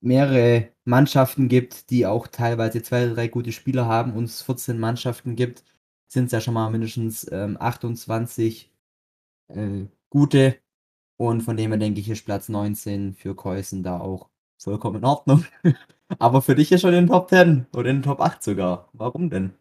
mehrere 0.00 0.70
Mannschaften 0.84 1.48
gibt, 1.48 1.90
die 1.90 2.06
auch 2.06 2.26
teilweise 2.28 2.82
2, 2.82 3.06
3 3.06 3.28
gute 3.28 3.52
Spieler 3.52 3.86
haben 3.86 4.14
und 4.14 4.24
es 4.24 4.42
14 4.42 4.78
Mannschaften 4.78 5.36
gibt, 5.36 5.64
sind's 6.08 6.32
ja 6.32 6.40
schon 6.40 6.54
mal 6.54 6.70
mindestens, 6.70 7.30
ähm, 7.30 7.56
28, 7.60 8.72
äh, 9.48 9.86
gute. 10.10 10.58
Und 11.18 11.42
von 11.42 11.56
dem 11.58 11.72
her 11.72 11.78
denke 11.80 12.00
ich, 12.00 12.10
ist 12.10 12.24
Platz 12.26 12.48
19 12.50 13.14
für 13.14 13.36
Coyson 13.36 13.82
da 13.84 14.00
auch 14.00 14.30
vollkommen 14.58 14.98
in 14.98 15.04
Ordnung. 15.06 15.44
Aber 16.18 16.42
für 16.42 16.54
dich 16.54 16.72
ist 16.72 16.80
schon 16.82 16.94
in 16.94 17.06
den 17.06 17.08
Top 17.08 17.28
10 17.28 17.66
oder 17.74 17.90
in 17.90 17.96
den 17.98 18.02
Top 18.02 18.20
8 18.20 18.42
sogar. 18.42 18.88
Warum 18.92 19.30
denn? 19.30 19.54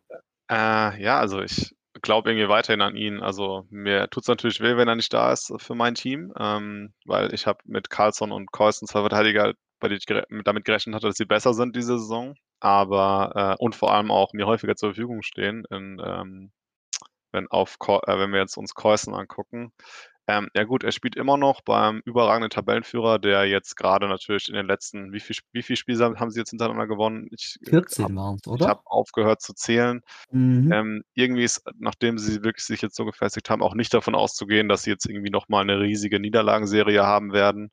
Äh, 0.49 1.01
ja, 1.01 1.19
also, 1.19 1.41
ich 1.41 1.75
glaube 2.01 2.29
irgendwie 2.29 2.49
weiterhin 2.49 2.81
an 2.81 2.95
ihn. 2.95 3.19
Also, 3.19 3.65
mir 3.69 4.09
tut's 4.09 4.27
natürlich 4.27 4.61
weh, 4.61 4.77
wenn 4.77 4.87
er 4.87 4.95
nicht 4.95 5.13
da 5.13 5.31
ist 5.31 5.53
für 5.57 5.75
mein 5.75 5.95
Team, 5.95 6.33
ähm, 6.39 6.93
weil 7.05 7.33
ich 7.33 7.45
habe 7.45 7.59
mit 7.65 7.89
Karlsson 7.89 8.31
und 8.31 8.51
Coyson 8.51 8.87
2 8.87 9.01
Verteidiger, 9.01 9.53
bei 9.79 9.87
denen 9.87 9.99
ich 9.99 10.05
gere 10.05 10.25
damit 10.43 10.65
gerechnet 10.65 10.95
hatte, 10.95 11.07
dass 11.07 11.17
sie 11.17 11.25
besser 11.25 11.53
sind 11.53 11.75
diese 11.75 11.99
Saison, 11.99 12.35
aber 12.59 13.57
äh, 13.59 13.63
und 13.63 13.75
vor 13.75 13.93
allem 13.93 14.11
auch 14.11 14.33
mir 14.33 14.47
häufiger 14.47 14.75
zur 14.75 14.89
Verfügung 14.89 15.21
stehen 15.21 15.65
in, 15.69 16.01
ähm 16.03 16.51
wenn 17.31 17.47
auf 17.47 17.77
äh, 17.87 18.17
wenn 18.17 18.31
wir 18.31 18.39
jetzt 18.39 18.57
uns 18.57 18.73
Coyson 18.73 19.13
angucken. 19.13 19.71
Ähm, 20.30 20.47
ja 20.55 20.63
gut, 20.63 20.84
er 20.84 20.91
spielt 20.91 21.15
immer 21.15 21.38
noch 21.38 21.61
beim 21.61 22.01
überragenden 22.05 22.51
Tabellenführer, 22.51 23.17
der 23.17 23.45
jetzt 23.47 23.75
grade 23.75 24.07
natürlich 24.07 24.47
in 24.47 24.53
den 24.53 24.67
letzten 24.67 25.11
wie 25.11 25.19
viel 25.19 25.36
wie 25.53 25.63
viel 25.63 25.75
Spiele 25.75 26.13
haben 26.19 26.30
sie 26.30 26.39
jetzt 26.39 26.51
hintereinander 26.51 26.86
gewonnen? 26.88 27.27
Ich, 27.32 27.57
äh, 27.65 27.71
14 27.71 28.03
habe 28.03 28.15
waren's, 28.15 28.41
ich 28.51 28.67
habe 28.67 28.82
oder? 28.82 28.84
aufgehört 28.86 29.41
zu 29.41 29.53
zählen. 29.55 30.01
Mhm. 30.32 30.71
Ähm, 30.71 31.03
irgendwie 31.15 31.43
ist, 31.45 31.63
nachdem 31.80 32.19
sie 32.19 32.43
wirklich 32.43 32.63
sich 32.65 32.82
jetzt 32.84 32.95
so 32.95 33.05
gefestigt 33.05 33.49
haben, 33.49 33.63
auch 33.63 33.73
nicht 33.73 33.91
davon 33.93 34.13
auszugehen, 34.13 34.69
dass 34.69 34.84
sie 34.84 34.91
jetzt 34.91 35.07
irgendwie 35.09 35.32
noch 35.32 35.49
mal 35.49 35.65
'ne 35.65 35.80
riesige 35.80 36.19
Niederlagenserie 36.19 37.03
haben 37.05 37.34
werden. 37.34 37.71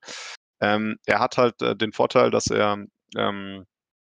Ähm, 0.61 0.97
er 1.07 1.21
hat 1.21 1.39
halt, 1.39 1.61
äh, 1.63 1.77
den 1.77 1.93
Vorteil, 1.93 2.31
dass 2.31 2.47
er, 2.49 2.79
ähm, 3.17 3.67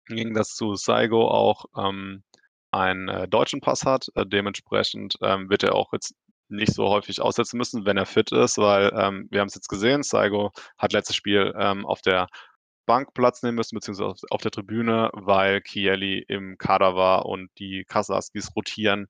im 0.08 0.16
Gegensatz 0.16 0.54
zu 0.56 0.74
Saigo 0.76 1.28
auch, 1.30 1.66
ähm, 1.78 2.24
einen, 2.72 3.08
äh, 3.08 3.28
deutschen 3.28 3.60
Pass 3.60 3.84
hat. 3.86 4.08
Äh, 4.16 4.26
dementsprechend, 4.26 5.16
ähm, 5.22 5.50
wird 5.50 5.62
er 5.64 5.74
auch 5.76 5.92
jetzt 5.92 6.14
nicht 6.52 6.74
so 6.74 6.88
häufig 6.88 7.20
aussetzen 7.22 7.58
müssen, 7.58 7.86
wenn 7.86 7.96
er 7.98 8.06
fit 8.06 8.32
ist, 8.32 8.58
weil, 8.58 8.92
ähm, 8.96 9.28
wir 9.30 9.40
haben's 9.40 9.54
jetzt 9.56 9.68
gesehen, 9.68 10.02
Saigo 10.02 10.52
hat 10.78 10.92
letztes 10.92 11.16
Spiel, 11.16 11.54
ähm, 11.58 11.86
auf 11.86 12.02
der 12.02 12.28
Bank 12.86 13.14
Platz 13.14 13.42
nehmen 13.42 13.56
müssen, 13.56 13.76
beziehungsweise 13.76 14.08
auf 14.10 14.18
auf 14.30 14.42
der 14.42 14.50
Tribüne, 14.52 15.10
weil 15.14 15.62
Chiellini 15.62 16.24
im 16.28 16.58
Kader 16.58 16.96
war 16.96 17.26
und 17.26 17.50
die 17.58 17.84
Karsaskis 17.88 18.54
rotieren, 18.56 19.06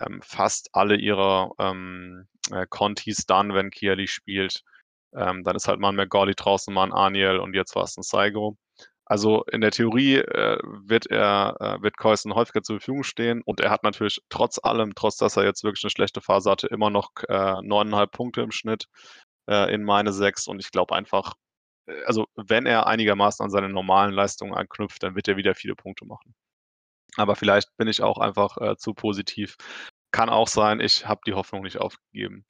ähm, 0.00 0.20
fast 0.24 0.70
alle 0.74 0.96
ihre, 0.96 1.50
ähm, 1.60 2.26
äh, 2.52 2.66
Contis 2.70 3.26
dann, 3.26 3.54
wenn 3.54 3.70
Chiellini 3.72 4.08
spielt. 4.08 4.62
Ähm, 5.14 5.44
dann 5.44 5.56
ist 5.56 5.68
halt 5.68 5.80
mal 5.80 5.90
'n 5.90 5.96
Macaulay 5.96 6.34
draußen, 6.36 6.72
mal 6.74 6.84
'n 6.86 6.92
Aniel 6.94 7.38
und 7.38 7.54
jetzt 7.56 7.74
war's 7.76 7.96
'n 7.98 8.02
Saigo. 8.04 8.56
Also, 9.12 9.44
in 9.52 9.60
der 9.60 9.72
Theorie, 9.72 10.16
äh, 10.16 10.56
wird 10.62 11.04
er 11.10 11.56
äh, 11.60 11.82
wird 11.82 11.98
Coyson 11.98 12.34
häufiger 12.34 12.62
zur 12.62 12.76
Verfügung 12.80 13.02
stehen 13.04 13.42
und 13.44 13.60
er 13.60 13.68
hat 13.70 13.82
natürlich 13.84 14.22
trotz 14.30 14.58
allem, 14.62 14.94
trotz 14.94 15.18
dass 15.18 15.36
er 15.36 15.44
jetzt 15.44 15.64
wirklich 15.64 15.84
'ne 15.84 15.90
schlechte 15.90 16.22
Phase 16.22 16.50
hatte, 16.50 16.66
immer 16.68 16.88
noch 16.88 17.10
äh, 17.28 17.60
9,5 17.62 18.10
Punkte 18.12 18.40
im 18.40 18.50
Schnitt, 18.52 18.86
äh, 19.50 19.70
in 19.74 19.82
Meine 19.84 20.14
6 20.14 20.48
und 20.48 20.60
ich 20.60 20.70
glaube 20.70 20.94
einfach 20.94 21.34
äh, 21.86 22.02
also, 22.06 22.24
wenn 22.36 22.64
er 22.66 22.86
einigermaßen 22.86 23.44
an 23.44 23.50
seine 23.50 23.68
normalen 23.68 24.14
Leistungen 24.14 24.54
anknüpft, 24.54 25.02
dann 25.02 25.14
wird 25.16 25.28
er 25.28 25.36
wieder 25.36 25.54
viele 25.54 25.74
Punkte 25.76 26.06
machen. 26.06 26.34
Aber 27.18 27.36
vielleicht 27.36 27.76
bin 27.78 27.88
ich 27.88 28.02
auch 28.02 28.18
einfach, 28.18 28.58
äh, 28.58 28.76
zu 28.78 28.94
positiv. 28.94 29.56
Kann 30.12 30.30
auch 30.30 30.48
sein, 30.48 30.80
ich 30.80 31.06
habe 31.08 31.22
die 31.26 31.34
Hoffnung 31.34 31.62
nicht 31.64 31.78
aufgegeben. 31.80 32.44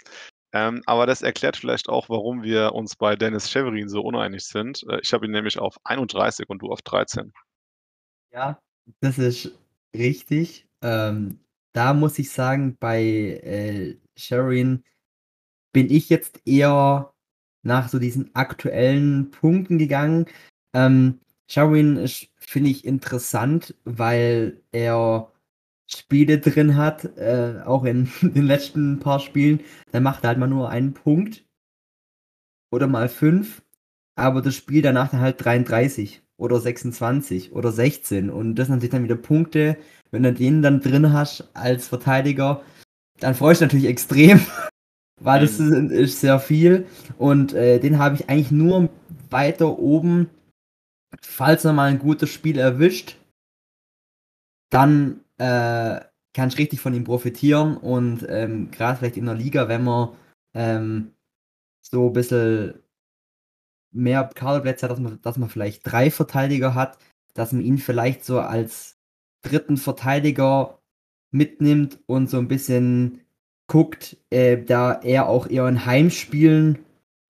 Ähm, 0.53 0.83
aber 0.87 1.07
das 1.07 1.23
erklärt 1.23 1.57
vielleicht 1.57 1.89
auch, 1.89 2.09
warum 2.09 2.43
wir 2.43 2.75
uns 2.75 2.95
bei 2.97 3.17
Denis 3.17 3.49
Cheverin 3.49 3.89
so 3.89 4.03
uneinig 4.03 4.45
sind. 4.45 4.85
Äh, 4.89 5.01
ich 5.03 5.13
habe 5.13 5.25
ihn 5.27 5.33
nämlich 5.33 5.59
auf 5.59 5.77
31 5.85 6.49
und 6.49 6.61
du 6.61 6.71
auf 6.71 6.83
13. 6.83 7.33
Ja, 8.33 8.61
das 9.01 9.19
ist 9.19 9.59
richtig. 9.97 10.67
Ähm, 10.83 11.41
da 11.73 11.95
muss 11.95 12.19
ich 12.19 12.31
sagen, 12.31 12.77
bei, 12.79 13.03
äh, 13.03 13.97
bin 15.73 15.91
ich 15.91 16.11
jetzt 16.11 16.43
eher 16.45 17.15
nach 17.63 17.89
so 17.89 17.99
diesen 17.99 18.35
aktuellen 18.35 19.31
Punkten 19.31 19.79
gegangen. 19.79 20.27
Ähm, 20.75 21.21
Cheverin 21.49 21.97
ist, 21.97 22.29
finde 22.37 22.71
ich, 22.71 22.85
interessant, 22.85 23.75
weil 23.85 24.63
er 24.73 25.32
Spiele 25.87 26.39
drin 26.39 26.77
hat, 26.77 27.05
äh, 27.17 27.61
auch 27.65 27.85
in 27.85 28.11
den 28.23 28.47
letzten 28.47 28.99
paar 29.01 29.21
Spielen, 29.21 29.61
da 29.93 30.01
macht 30.01 30.25
er 30.25 30.29
halt 30.29 30.39
mal 30.39 30.47
nur 30.49 30.71
1 30.71 30.95
Punkt 30.95 31.45
oder 32.73 32.87
mal 32.87 33.09
5, 33.09 33.63
aber 34.17 34.43
das 34.43 34.55
Spiel 34.57 34.83
danach 34.83 35.11
dann 35.11 35.21
halt 35.21 35.45
33 35.45 36.23
oder 36.39 36.61
26 36.61 37.53
oder 37.53 37.73
16 37.73 38.31
und 38.31 38.55
das 38.57 38.67
sind 38.67 38.77
natürlich 38.77 38.93
dann 38.93 39.05
wieder 39.05 39.17
Punkte. 39.17 39.77
Wenn 40.11 40.23
du 40.25 40.33
den 40.33 40.63
dann 40.63 40.81
drin 40.81 41.13
hast 41.13 41.49
als 41.55 41.89
Verteidiger, 41.89 42.63
dann 43.21 43.35
freust 43.35 43.61
du 43.61 43.67
natürlich 43.67 43.87
extrem, 43.87 44.41
weil 45.21 45.41
das 45.41 45.61
ist 45.61 45.73
ist 45.93 46.21
sehr 46.21 46.41
viel 46.41 46.87
und, 47.19 47.53
äh, 47.55 47.79
den 47.81 47.99
habe 47.99 48.17
ich 48.17 48.29
eigentlich 48.29 48.51
nur 48.51 48.89
weiter 49.31 49.79
oben, 49.79 50.31
falls 51.23 51.65
er 51.65 51.73
mal 51.75 51.91
'n 51.91 51.99
gutes 51.99 52.31
Spiel 52.31 52.59
erwischt 52.59 53.17
dann, 54.73 55.21
äh, 55.43 56.01
kannst 56.35 56.59
richtig 56.59 56.81
von 56.81 56.95
ihm 56.95 57.05
profitieren 57.05 57.77
und, 57.79 58.27
ähm, 58.31 58.71
grad 58.73 58.99
vielleicht 58.99 59.19
in 59.19 59.27
der 59.27 59.35
Liga, 59.37 59.69
wenn 59.69 59.85
man, 59.85 60.11
ähm, 60.55 61.13
so 61.83 62.11
bissel 62.11 62.83
mehr 63.95 64.25
Kaderplätze 64.35 64.85
hat, 64.87 64.91
dass 64.93 65.01
man 65.01 65.21
dass 65.23 65.37
man 65.37 65.51
vielleicht 65.51 65.83
3 65.91 66.11
Verteidiger 66.11 66.75
hat, 66.75 66.99
dass 67.35 67.53
man 67.53 67.63
ihn 67.63 67.77
vielleicht 67.79 68.25
so 68.25 68.41
als 68.41 68.97
3. 69.43 69.77
Verteidiger 69.77 70.79
mitnimmt 71.31 71.99
und 72.07 72.31
so 72.31 72.39
'n 72.39 72.49
bisschen 72.49 73.21
guckt, 73.67 74.17
äh, 74.31 74.57
da 74.63 74.93
er 75.03 75.29
auch 75.29 75.47
eher 75.49 75.69
in 75.69 75.85
Heimspielen 75.87 76.79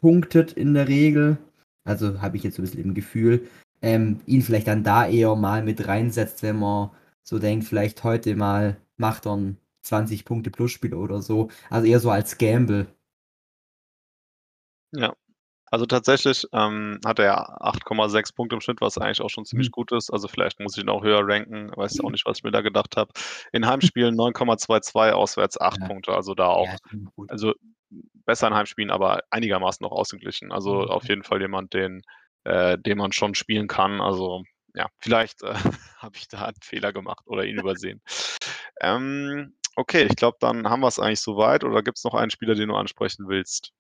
punktet 0.01 0.53
in 0.53 0.75
der 0.75 0.87
Regel, 0.89 1.39
also, 1.85 2.21
habe 2.23 2.37
ich 2.37 2.45
jetzt 2.45 2.57
so 2.57 2.63
'n 2.63 2.65
bisschen 2.67 2.85
im 2.85 2.95
Gefühl, 2.95 3.49
ähm, 3.83 4.21
ihn 4.27 4.43
vielleicht 4.43 4.69
dann 4.69 4.85
da 4.85 5.07
eher 5.09 5.35
mal 5.37 5.63
mit 5.65 5.89
reinsetzt, 5.89 6.43
wenn 6.45 6.59
man 6.61 6.91
so 7.25 7.39
denkt, 7.39 7.67
vielleicht 7.67 8.05
heute 8.05 8.37
mal 8.37 8.77
macht 8.97 9.27
er 9.27 9.33
'n 9.35 9.59
20 9.83 10.25
Punkte-Plus-Spiel 10.25 10.95
oder 10.95 11.23
so, 11.23 11.51
also, 11.71 11.87
eher 11.87 12.01
so 12.01 12.11
als 12.11 12.39
Gamble. 12.39 12.87
Ja. 14.95 15.15
Also 15.71 15.87
tatsächlich 15.87 16.47
ähm, 16.53 17.01
hat 17.05 17.19
er 17.19 17.63
8,6 17.65 18.33
Punkte 18.33 18.57
im 18.57 18.61
Schnitt, 18.63 18.81
was 18.81 18.99
eigentlich 18.99 19.23
auch 19.23 19.31
schon 19.31 19.45
ziemlich 19.47 19.71
Mhm. 19.71 19.73
gut 19.73 19.93
ist. 19.93 20.11
Also 20.11 20.29
vielleicht 20.29 20.61
muss 20.61 20.77
ich 20.77 20.85
ihn 20.85 20.91
auch 20.91 21.05
höher 21.05 21.21
ranken. 21.27 21.71
Weiß 21.77 22.01
auch 22.01 22.11
nicht, 22.11 22.27
was 22.27 22.39
ich 22.39 22.45
mir 22.45 22.53
da 22.53 22.63
gedacht 22.63 22.97
habe. 22.97 23.13
In 23.53 23.67
Heimspielen 23.69 24.17
9,22, 24.17 25.13
auswärts 25.15 25.61
8 25.61 25.83
Ja. 25.83 25.89
Punkte. 25.89 26.13
Also 26.15 26.35
da 26.35 26.49
auch 26.49 26.77
Ja, 26.77 27.13
also 27.29 27.55
besser 28.27 28.49
in 28.49 28.55
Heimspielen, 28.55 28.91
aber 28.93 29.21
einigermaßen 29.31 29.85
noch 29.85 29.93
ausgeglichen. 29.93 30.53
Also 30.53 30.83
auf 30.85 31.09
Mhm. 31.09 31.11
jeden 31.11 31.25
Fall 31.25 31.41
jemand, 31.43 31.75
den 31.75 32.03
äh, 32.45 32.79
den 32.79 32.99
man 32.99 33.13
schon 33.13 33.35
spielen 33.35 33.69
kann. 33.69 34.01
Also 34.01 34.45
ja, 34.75 34.89
vielleicht, 34.99 35.43
äh, 35.43 35.55
habe 35.99 36.17
ich 36.17 36.29
da 36.29 36.47
'n 36.49 36.55
Fehler 36.63 36.93
gemacht 36.93 37.25
oder 37.27 37.45
ihn 37.45 37.57
übersehen. 37.59 38.03
Ähm, 38.81 39.55
okay, 39.77 40.05
ich 40.11 40.17
glaube, 40.17 40.39
dann 40.41 40.69
haben 40.71 40.81
wir's 40.83 40.99
eigentlich 40.99 41.21
so 41.21 41.37
weit 41.37 41.65
oder 41.65 41.83
gibt's 41.83 42.05
noch 42.05 42.15
einen 42.15 42.31
Spieler, 42.31 42.55
den 42.55 42.69
du 42.69 42.77
ansprechen 42.77 43.29
willst? 43.29 43.73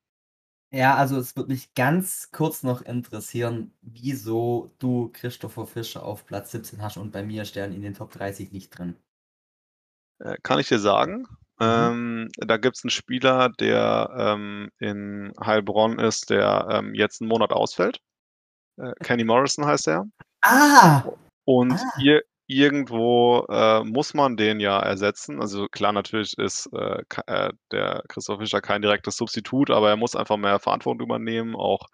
Ja, 0.74 0.96
also 0.96 1.18
es 1.18 1.36
würde 1.36 1.50
mich 1.52 1.74
ganz 1.74 2.30
kurz 2.32 2.62
noch 2.62 2.80
interessieren, 2.80 3.74
wieso 3.82 4.74
du 4.78 5.10
Christopher 5.12 5.66
Fischer 5.66 6.02
auf 6.02 6.24
Platz 6.24 6.50
17 6.52 6.80
hast 6.80 6.96
und 6.96 7.10
bei 7.12 7.22
mir 7.22 7.42
der 7.44 7.66
in 7.66 7.82
den 7.82 7.92
Top 7.94 8.10
30 8.10 8.52
nicht 8.52 8.70
drin. 8.70 8.96
Äh, 10.20 10.36
kann 10.42 10.58
ich 10.58 10.68
dir 10.68 10.78
sagen. 10.78 11.26
Mhm. 11.60 11.92
Ähm, 11.92 12.28
da 12.38 12.56
gibt's 12.56 12.84
'n 12.84 12.90
Spieler, 12.90 13.50
der, 13.60 14.10
ähm, 14.16 14.70
in 14.78 15.32
Heilbronn 15.44 15.98
ist, 15.98 16.30
der, 16.30 16.66
ähm, 16.70 16.94
jetzt 16.94 17.20
'n 17.20 17.28
Monat 17.28 17.52
ausfällt. 17.52 17.98
Äh, 18.78 18.92
Kenny 19.04 19.24
Morrison 19.24 19.66
heißt 19.66 19.88
er. 19.88 20.04
Ah! 20.44 21.04
Und 21.44 21.84
Ah! 21.84 21.90
ir 21.94 22.22
irgendwo, 22.48 23.46
äh, 23.48 23.82
muss 23.84 24.12
man 24.14 24.36
den 24.36 24.60
ja 24.60 24.78
ersetzen. 24.80 25.40
Also 25.40 25.68
klar, 25.68 25.92
natürlich 25.92 26.34
ist, 26.38 26.68
äh, 26.74 27.02
äh, 27.26 27.52
der 27.70 28.02
Christopher 28.08 28.40
Fischer 28.40 28.60
kein 28.60 28.82
direktes 28.82 29.16
Substitut, 29.16 29.70
aber 29.70 29.88
er 29.90 29.96
muss 29.96 30.16
einfach 30.16 30.36
mehr 30.36 30.58
Verantwortung 30.58 31.00
übernehmen, 31.06 31.54
auch, 31.56 31.86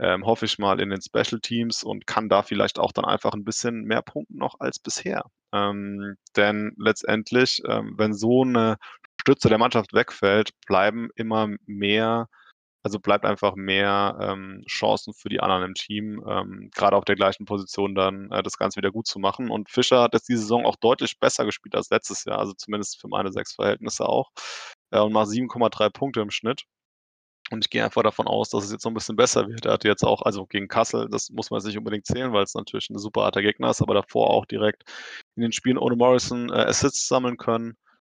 ähm, 0.00 0.26
hoffe 0.26 0.46
ich 0.46 0.58
mal 0.58 0.80
in 0.80 0.90
den 0.90 1.02
Special 1.02 1.40
Teams 1.40 1.82
und 1.84 2.06
kann 2.06 2.28
da 2.30 2.42
vielleicht 2.42 2.78
auch 2.80 2.92
dann 2.92 3.04
einfach 3.06 3.34
'n 3.34 3.44
bisschen 3.44 3.84
mehr 3.84 4.02
punkten 4.02 4.38
noch 4.38 4.56
als 4.60 4.78
bisher. 4.80 5.24
Ähm, 5.52 6.16
denn 6.36 6.74
letztendlich, 6.78 7.62
ähm, 7.68 7.94
wenn 7.98 8.14
so 8.14 8.44
'ne 8.44 8.76
Stütze 9.20 9.48
der 9.50 9.58
Mannschaft 9.58 9.94
wegfällt, 9.94 10.50
bleiben 10.66 11.10
immer 11.16 11.48
mehr 11.66 12.28
also 12.84 13.00
bleibt 13.00 13.26
einfach 13.26 13.56
mehr, 13.56 14.18
ähm, 14.22 14.62
Chancen 14.68 15.14
für 15.14 15.30
die 15.30 15.40
anderen 15.40 15.64
im 15.64 15.74
Team, 15.74 16.24
ähm, 16.28 16.70
grade 16.74 16.96
auf 16.96 17.06
der 17.06 17.16
gleichen 17.16 17.46
Position 17.46 17.96
dann, 17.96 18.30
äh, 18.32 18.42
das 18.44 18.58
Ganze 18.58 18.78
wieder 18.78 18.92
gutzumachen. 18.92 19.50
Und 19.50 19.70
Fischer 19.70 20.02
hat 20.02 20.14
jetzt 20.14 20.28
diese 20.30 20.42
Saison 20.42 20.66
auch 20.66 20.76
deutlich 20.76 21.20
besser 21.20 21.46
gespielt 21.46 21.76
als 21.76 21.90
letztes 21.90 22.24
Jahr, 22.26 22.38
also 22.40 22.54
zumindest 22.54 23.00
für 23.00 23.08
meine 23.08 23.32
6 23.32 23.54
Verhältnisse 23.54 24.06
auch, 24.08 24.30
äh, 24.92 25.00
und 25.00 25.12
macht 25.14 25.28
7,3 25.30 25.90
Punkte 25.90 26.20
im 26.22 26.30
Schnitt. 26.32 26.64
Und 27.52 27.64
ich 27.64 27.70
gehe 27.70 27.84
einfach 27.84 28.02
davon 28.04 28.26
aus, 28.28 28.50
dass 28.50 28.64
es 28.64 28.72
jetzt 28.72 28.84
noch 28.86 28.92
'n 28.92 28.94
bisschen 28.94 29.16
besser 29.16 29.48
wird. 29.48 29.66
Er 29.66 29.72
hatte 29.74 29.88
jetzt 29.88 30.04
auch 30.04 30.22
also 30.22 30.46
gegen 30.46 30.68
Kassel, 30.68 31.08
das 31.10 31.30
muss 31.30 31.50
man 31.50 31.60
jetzt 31.60 31.66
nicht 31.68 31.78
unbedingt 31.78 32.06
zählen, 32.06 32.32
weil's 32.32 32.54
natürlich 32.54 32.90
'n 32.90 32.98
super 32.98 33.22
harter 33.24 33.42
Gegner 33.42 33.70
ist, 33.70 33.82
aber 33.82 33.94
davor 33.94 34.30
auch 34.30 34.46
direkt 34.46 34.84
in 35.36 35.42
den 35.42 35.52
Spielen 35.52 35.78
ohne 35.78 35.96
Morrison, 35.96 36.50
äh, 36.50 36.54
Assists 36.54 37.08
sammeln 37.08 37.36
können. 37.38 37.76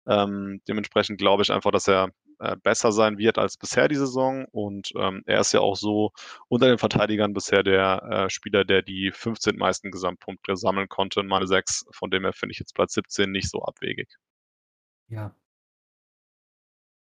Ähm, 0.08 0.62
dementsprechend 0.70 1.20
glaube 1.20 1.44
ich 1.44 1.52
einfach, 1.52 1.72
dass 1.72 1.88
er, 1.90 2.10
äh, 2.40 2.56
besser 2.58 2.92
sein 2.92 3.18
wird 3.18 3.38
als 3.38 3.58
bisher 3.58 3.88
die 3.88 3.96
Saison 3.96 4.46
und, 4.52 4.92
ähm, 4.98 5.24
er 5.26 5.40
ist 5.42 5.54
ja 5.54 5.60
auch 5.62 5.76
so 5.76 6.12
unter 6.50 6.68
den 6.68 6.78
Verteidigern 6.78 7.34
bisher 7.34 7.64
der, 7.64 8.04
äh, 8.28 8.30
Spieler, 8.30 8.66
der 8.66 8.82
die 8.82 9.12
15 9.14 9.58
meisten 9.58 9.92
Gesamtpunkte 9.92 10.56
sammeln 10.58 10.90
konnte, 10.90 11.24
meine 11.24 11.48
6. 11.48 11.86
Von 11.92 12.12
dem 12.12 12.24
her 12.24 12.34
finde 12.34 12.54
ich 12.54 12.60
jetzt 12.60 12.76
Platz 12.76 12.94
17 12.94 13.32
nicht 13.32 13.50
so 13.50 13.62
abwegig. 13.64 14.08
Ja. 15.10 15.36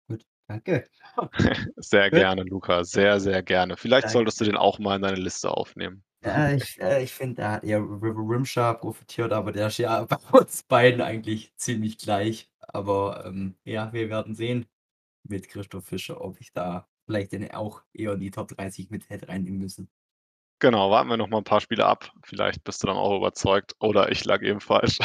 Gut, 0.08 0.24
danke. 0.48 0.88
Sehr 1.76 2.10
Gut. 2.10 2.18
gerne, 2.18 2.42
Luca, 2.44 2.84
sehr, 2.84 3.20
sehr 3.20 3.42
gerne. 3.42 3.76
Vielleicht 3.76 4.08
solltest 4.10 4.40
du 4.40 4.44
Danke. 4.44 4.56
den 4.56 4.56
auch 4.56 4.78
mal 4.78 4.96
in 4.96 5.02
deine 5.02 5.16
Liste 5.20 5.50
aufnehmen. 5.50 6.04
Ja, 6.22 6.52
ich 6.52 6.80
äh, 6.80 7.02
ich 7.02 7.12
finde, 7.12 7.42
da 7.42 7.52
hat 7.52 7.64
River 7.64 8.22
Rimscher 8.28 8.74
profitiert, 8.74 9.32
aber 9.32 9.52
der 9.52 9.66
ist 9.66 9.78
ja 9.78 10.04
bei 10.06 10.16
uns 10.38 10.62
beiden 10.62 11.00
eigentlich 11.02 11.54
ziemlich 11.56 11.98
gleich. 11.98 12.50
Aber, 12.60 13.24
ähm, 13.26 13.56
ja, 13.64 13.92
wir 13.92 14.08
werden 14.08 14.34
sehen 14.34 14.66
mit 15.24 15.48
Christoph 15.48 15.86
Fischer, 15.86 16.20
ob 16.20 16.40
ich 16.40 16.52
da 16.52 16.88
vielleicht 17.06 17.32
den 17.32 17.50
auch 17.52 17.82
eher 17.92 18.12
in 18.14 18.20
die 18.20 18.30
Top 18.30 18.48
30 18.48 18.90
mit 18.90 19.08
hätte 19.10 19.28
reinnehmen 19.28 19.60
müssen. 19.60 19.88
Genau, 20.62 20.90
warten 20.90 21.08
wir 21.10 21.16
noch 21.16 21.28
mal 21.28 21.38
'n 21.38 21.44
paar 21.44 21.60
Spiele 21.60 21.84
ab. 21.84 22.10
Vielleicht 22.24 22.62
bist 22.64 22.82
du 22.82 22.86
dann 22.86 22.96
auch 22.96 23.16
überzeugt 23.16 23.74
oder 23.80 24.10
ich 24.12 24.24
lag 24.24 24.40
eben 24.42 24.60
falsch. 24.60 24.98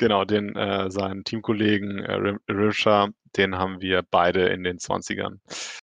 Genau, 0.00 0.24
den, 0.24 0.56
äh 0.56 0.90
seinen 0.90 1.22
Teamkollegen, 1.24 1.98
äh, 2.00 2.34
Rimscher, 2.50 3.10
den 3.36 3.56
haben 3.56 3.80
wir 3.80 4.02
beide 4.02 4.48
in 4.48 4.64
den 4.64 4.78
20ern. 4.78 5.40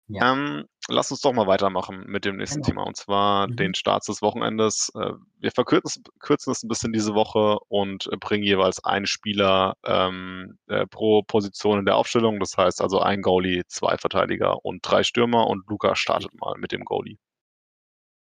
Ja. 0.08 0.22
Ähm, 0.22 0.64
lass 0.88 1.10
uns 1.10 1.20
doch 1.20 1.32
mal 1.32 1.46
weitermachen 1.46 2.04
mit 2.06 2.24
dem 2.24 2.36
nächsten 2.36 2.62
Genau. 2.62 2.62
Thema, 2.62 2.84
und 2.84 2.96
zwar 2.96 3.48
Mhm. 3.48 3.58
den 3.58 3.74
Starts 3.74 4.06
des 4.06 4.22
Wochenendes. 4.22 4.90
Äh, 4.94 5.12
wir 5.40 5.50
verkürzen 5.52 6.02
es 6.06 6.12
kürzen 6.20 6.52
es 6.52 6.62
'n 6.64 6.68
bisschen 6.68 6.92
diese 6.92 7.14
Woche 7.14 7.58
und, 7.68 8.06
äh, 8.12 8.16
bringen 8.16 8.44
jeweils 8.44 8.82
einen 8.84 9.06
Spieler, 9.06 9.74
ähm, 9.84 10.58
äh, 10.68 10.86
pro 10.86 11.22
Position 11.22 11.80
in 11.80 11.84
der 11.86 11.96
Aufstellung. 11.96 12.40
Das 12.40 12.56
heißt 12.56 12.80
also 12.80 13.00
1 13.00 13.22
Goalie, 13.22 13.64
2 13.68 13.98
Verteidiger 13.98 14.64
und 14.64 14.80
3 14.82 15.02
Stürmer 15.02 15.48
und 15.48 15.66
Luca 15.68 15.94
startet 15.96 16.32
mal 16.40 16.54
mit 16.58 16.72
dem 16.72 16.84
Goalie. 16.84 17.18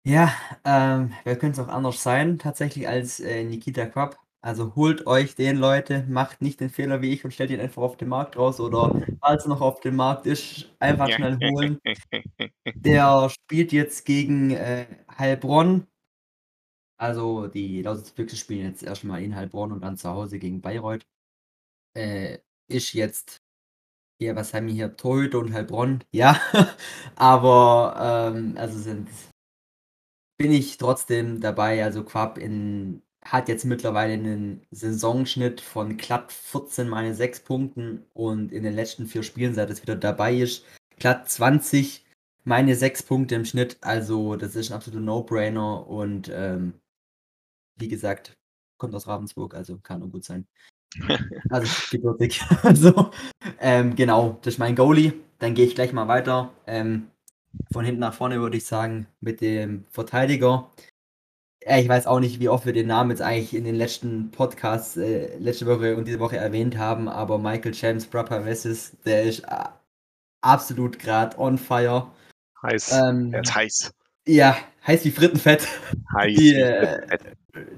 Ja, 0.08 0.32
ähm, 0.64 1.12
wer 1.24 1.36
könnte 1.36 1.60
es 1.60 1.66
auch 1.68 1.72
anders 1.72 2.00
sein 2.02 2.38
tatsächlich 2.38 2.86
als, 2.86 3.18
äh, 3.18 3.42
Nikita 3.42 3.86
Quapp. 3.86 4.16
Also 4.42 4.74
holt 4.76 5.06
euch 5.06 5.34
den, 5.34 5.56
Leute, 5.56 6.04
macht 6.08 6.40
nicht 6.40 6.60
den 6.60 6.70
Fehler 6.70 7.02
wie 7.02 7.12
ich 7.12 7.24
und 7.24 7.32
stellt 7.32 7.50
ihn 7.50 7.60
einfach 7.60 7.82
auf 7.82 7.96
den 7.96 8.08
Markt 8.08 8.36
raus 8.36 8.60
oder 8.60 9.00
falls 9.20 9.44
er 9.44 9.48
noch 9.48 9.60
auf 9.60 9.80
dem 9.80 9.96
Markt 9.96 10.26
ist, 10.26 10.70
einfach 10.78 11.10
schnell 11.10 11.36
holen. 11.38 11.80
Der 12.74 13.28
spielt 13.30 13.72
jetzt 13.72 14.04
gegen, 14.04 14.52
äh, 14.52 14.86
Heilbronn. 15.18 15.86
Also, 16.98 17.48
die 17.48 17.82
Lausitzer 17.82 18.14
Füchse 18.14 18.36
spielen 18.36 18.66
jetzt 18.66 18.82
erst 18.82 19.04
mal 19.04 19.22
in 19.22 19.34
Heilbronn 19.34 19.72
und 19.72 19.82
dann 19.82 19.96
zu 19.96 20.08
Hause 20.08 20.38
gegen 20.38 20.60
Bayreuth. 20.60 21.06
Äh, 21.94 22.38
ist 22.68 22.92
jetzt 22.92 23.40
ja, 24.20 24.34
was 24.34 24.54
haben 24.54 24.66
wir 24.66 24.74
hier? 24.74 24.96
Torhüter 24.96 25.38
und 25.38 25.52
Heilbronn, 25.52 26.02
ja, 26.10 26.40
aber, 27.16 28.32
ähm, 28.34 28.54
also 28.56 28.78
sind 28.78 29.08
bin 30.38 30.52
ich 30.52 30.76
trotzdem 30.78 31.40
dabei. 31.40 31.82
Also 31.84 32.04
Quapp 32.04 32.38
in 32.38 33.02
hat 33.32 33.48
jetzt 33.48 33.64
mittlerweile 33.64 34.16
'nen 34.18 34.62
Saisonschnitt 34.70 35.60
von 35.60 35.96
glatt 35.96 36.32
14 36.32 36.88
meine 36.88 37.14
6 37.14 37.40
Punkten 37.40 38.04
und 38.14 38.52
in 38.52 38.62
den 38.64 38.74
letzten 38.74 39.06
4 39.06 39.22
Spielen, 39.22 39.54
seit 39.54 39.70
es 39.70 39.82
wieder 39.82 39.96
dabei 39.96 40.34
ist, 40.36 40.64
glatt 40.98 41.28
20 41.30 42.04
meine 42.44 42.76
6 42.76 43.02
Punkte 43.02 43.34
im 43.34 43.44
Schnitt. 43.44 43.78
Also, 43.82 44.36
das 44.36 44.54
ist 44.56 44.70
'n 44.70 44.74
absoluter 44.74 45.02
No-Brainer 45.04 45.86
und, 45.88 46.30
ähm 46.34 46.74
wie 47.78 47.88
gesagt, 47.88 48.32
kommt 48.78 48.94
aus 48.94 49.06
Ravensburg, 49.06 49.54
also 49.54 49.78
kann 49.78 50.00
nur 50.00 50.10
gut 50.10 50.24
sein. 50.24 50.46
Also 51.50 51.68
gebürtig. 51.90 52.42
Also, 52.64 53.10
ähm, 53.60 53.96
genau, 53.96 54.38
das 54.42 54.54
ist 54.54 54.58
mein 54.60 54.76
Goalie. 54.76 55.12
Dann 55.40 55.54
gehe 55.54 55.66
ich 55.66 55.74
gleich 55.76 55.92
mal 55.92 56.08
weiter. 56.08 56.52
Ähm, 56.66 57.08
von 57.72 57.84
hinten 57.84 58.00
nach 58.00 58.14
vorne 58.14 58.40
würde 58.40 58.56
ich 58.58 58.66
sagen, 58.66 59.06
mit 59.20 59.40
dem 59.42 59.84
Verteidiger. 59.90 60.70
Äh, 61.66 61.82
ich 61.82 61.88
weiß 61.88 62.06
auch 62.06 62.20
nicht, 62.20 62.38
wie 62.40 62.48
oft 62.48 62.64
wir 62.64 62.72
den 62.72 62.86
Namen 62.86 63.10
jetzt 63.10 63.22
eigentlich 63.22 63.54
in 63.54 63.64
den 63.64 63.74
letzten 63.74 64.30
Podcasts, 64.30 64.96
äh, 64.96 65.36
letzte 65.38 65.66
Woche 65.66 65.96
und 65.96 66.06
diese 66.06 66.20
Woche 66.20 66.36
erwähnt 66.36 66.78
haben, 66.78 67.08
aber 67.08 67.38
Michael 67.38 67.72
James 67.74 68.06
Barpa-Vessis, 68.06 68.96
der 69.04 69.24
ist 69.24 69.48
a 69.48 69.78
absolut 70.42 70.98
grad 70.98 71.38
on 71.38 71.58
fire. 71.58 72.08
Heiß. 72.62 73.06
Der 73.32 73.40
ist 73.42 73.54
Ähm, 73.54 73.54
heiß. 73.54 73.90
ja, 74.28 74.56
heiß 74.86 75.04
wie 75.04 75.10
Frittenfett. 75.10 75.68
Heiß 76.14 76.36
Die, 76.36 76.54
äh, 76.54 77.18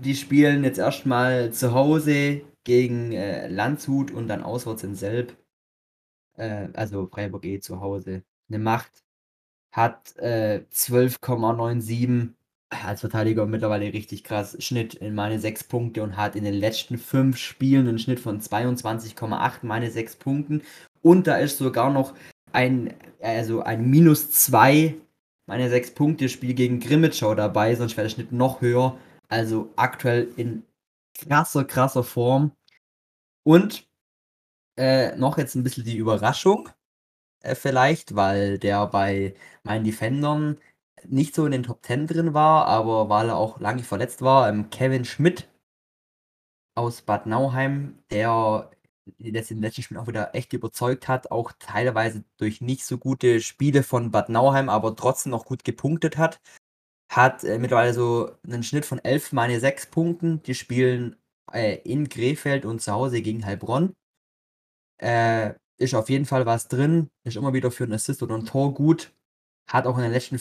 die 0.01 0.15
spielen 0.15 0.65
jetzt 0.65 0.79
erst 0.79 1.07
mal 1.07 1.53
zu 1.53 1.73
Hause 1.75 2.43
gegen, 2.65 3.13
äh, 3.13 3.49
Landshut 3.49 4.11
und 4.11 4.29
dann 4.29 4.43
auswärts 4.43 4.85
in 4.85 4.95
Selb. 4.97 5.37
Äh, 6.37 6.69
also 6.75 7.07
Freiburg 7.09 7.45
eh 7.47 7.61
zu 7.61 7.81
Hause. 7.81 8.23
'Ne 8.49 8.59
Macht. 8.59 9.05
Hat, 9.73 10.17
äh, 10.19 10.63
12,97 10.71 12.35
als 12.71 13.01
Verteidiger 13.01 13.47
mittlerweile 13.47 13.93
richtig 13.93 14.25
krass. 14.25 14.57
Schnitt 14.61 14.95
in 14.95 15.15
meine 15.15 15.39
6 15.41 15.65
Punkte 15.65 16.03
und 16.03 16.17
hat 16.17 16.37
in 16.37 16.45
den 16.45 16.55
letzten 16.55 16.99
5 16.99 17.37
Spielen 17.39 17.87
'nen 17.87 17.99
Schnitt 17.99 18.21
von 18.21 18.41
22,8 18.41 19.65
meine 19.67 19.91
6 19.91 20.17
Punkten. 20.17 20.63
Und 21.03 21.27
da 21.27 21.37
ist 21.39 21.59
sogar 21.59 21.91
noch 21.93 22.15
ein 22.53 22.95
also 23.21 23.63
ein 23.63 23.91
-2 23.91 24.95
meine 25.47 25.71
6 25.71 25.93
Punkte-Spiel 25.95 26.55
gegen 26.55 26.79
Grimmitschau 26.81 27.35
dabei, 27.35 27.75
sonst 27.75 27.97
wäre 27.97 28.07
der 28.07 28.15
Schnitt 28.15 28.33
noch 28.33 28.61
höher. 28.61 28.99
Also 29.29 29.71
aktuell 29.77 30.29
in 30.37 30.63
krasser, 31.19 31.65
krasser 31.65 32.05
Form. 32.05 32.53
Und, 33.45 33.87
äh, 34.79 35.17
noch 35.17 35.39
jetzt 35.39 35.57
'n 35.57 35.65
bisschen 35.65 35.85
die 35.85 35.97
Überraschung, 35.99 36.69
äh, 37.43 37.55
vielleicht, 37.57 38.17
weil 38.17 38.59
der 38.59 38.87
bei 38.89 39.35
meinen 39.65 39.85
Defendern 39.85 40.59
nicht 41.07 41.35
so 41.35 41.47
in 41.47 41.53
den 41.53 41.63
Top 41.63 41.85
10 41.85 42.07
drin 42.07 42.35
war, 42.35 42.67
aber 42.67 43.09
weil 43.09 43.29
er 43.29 43.37
auch 43.37 43.61
lange 43.61 43.83
verletzt 43.83 44.23
war, 44.23 44.49
ähm, 44.49 44.71
Kevin 44.71 45.05
Schmidt 45.05 45.49
aus 46.75 47.03
Bad 47.03 47.27
Nauheim, 47.27 47.99
der 48.11 48.71
jetzt 49.19 49.51
im 49.51 49.61
letzten 49.61 49.83
Spiel 49.83 49.97
auch 49.97 50.07
wieder 50.07 50.35
echt 50.35 50.53
überzeugt 50.53 51.09
hat, 51.09 51.31
auch 51.31 51.53
teilweise 51.59 52.25
durch 52.37 52.61
nicht 52.61 52.85
so 52.85 52.99
gute 52.99 53.41
Spiele 53.41 53.83
von 53.83 54.11
Bad 54.11 54.29
Nauheim, 54.29 54.69
aber 54.69 54.95
trotzdem 54.97 55.31
noch 55.33 55.47
gut 55.47 55.65
gepunktet 55.65 56.17
hat. 56.19 56.41
Hat 57.11 57.45
äh, 57.45 57.59
mittlerweile 57.59 57.95
so 57.95 58.33
einen 58.45 58.63
Schnitt 58.63 58.85
von 58.87 58.99
11 58.99 59.33
meine 59.33 59.61
6 59.61 59.87
Punkten. 59.87 60.43
Die 60.43 60.55
spielen 60.55 61.17
äh, 61.53 61.77
in 61.85 62.09
Krefeld 62.09 62.65
und 62.67 62.81
zu 62.83 62.93
Hause 62.93 63.23
gegen 63.23 63.47
Heilbronn. 63.47 63.95
Äh, 64.99 65.55
ist 65.79 65.95
auf 65.95 66.11
jeden 66.11 66.27
Fall 66.27 66.45
was 66.45 66.69
drin, 66.69 67.09
ist 67.25 67.37
immer 67.37 67.53
wieder 67.53 67.71
für 67.71 67.85
einen 67.85 67.95
Assist 67.95 68.23
oder 68.23 68.35
ein 68.35 68.45
Tor 68.45 68.75
gut. 68.75 69.13
Hat 69.69 69.87
auch 69.87 69.97
in 69.97 70.03
den 70.03 70.13
letzten 70.13 70.39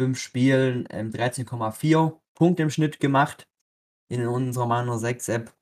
fünf 0.00 0.18
Spielen 0.18 0.86
ähm, 0.90 1.10
13,4 1.10 2.18
Punkte 2.34 2.62
im 2.62 2.70
Schnitt 2.70 3.00
gemacht 3.00 3.46
in 4.08 4.26
unserer 4.26 4.66
Mano 4.66 4.96
6 4.96 5.28
App. 5.28 5.54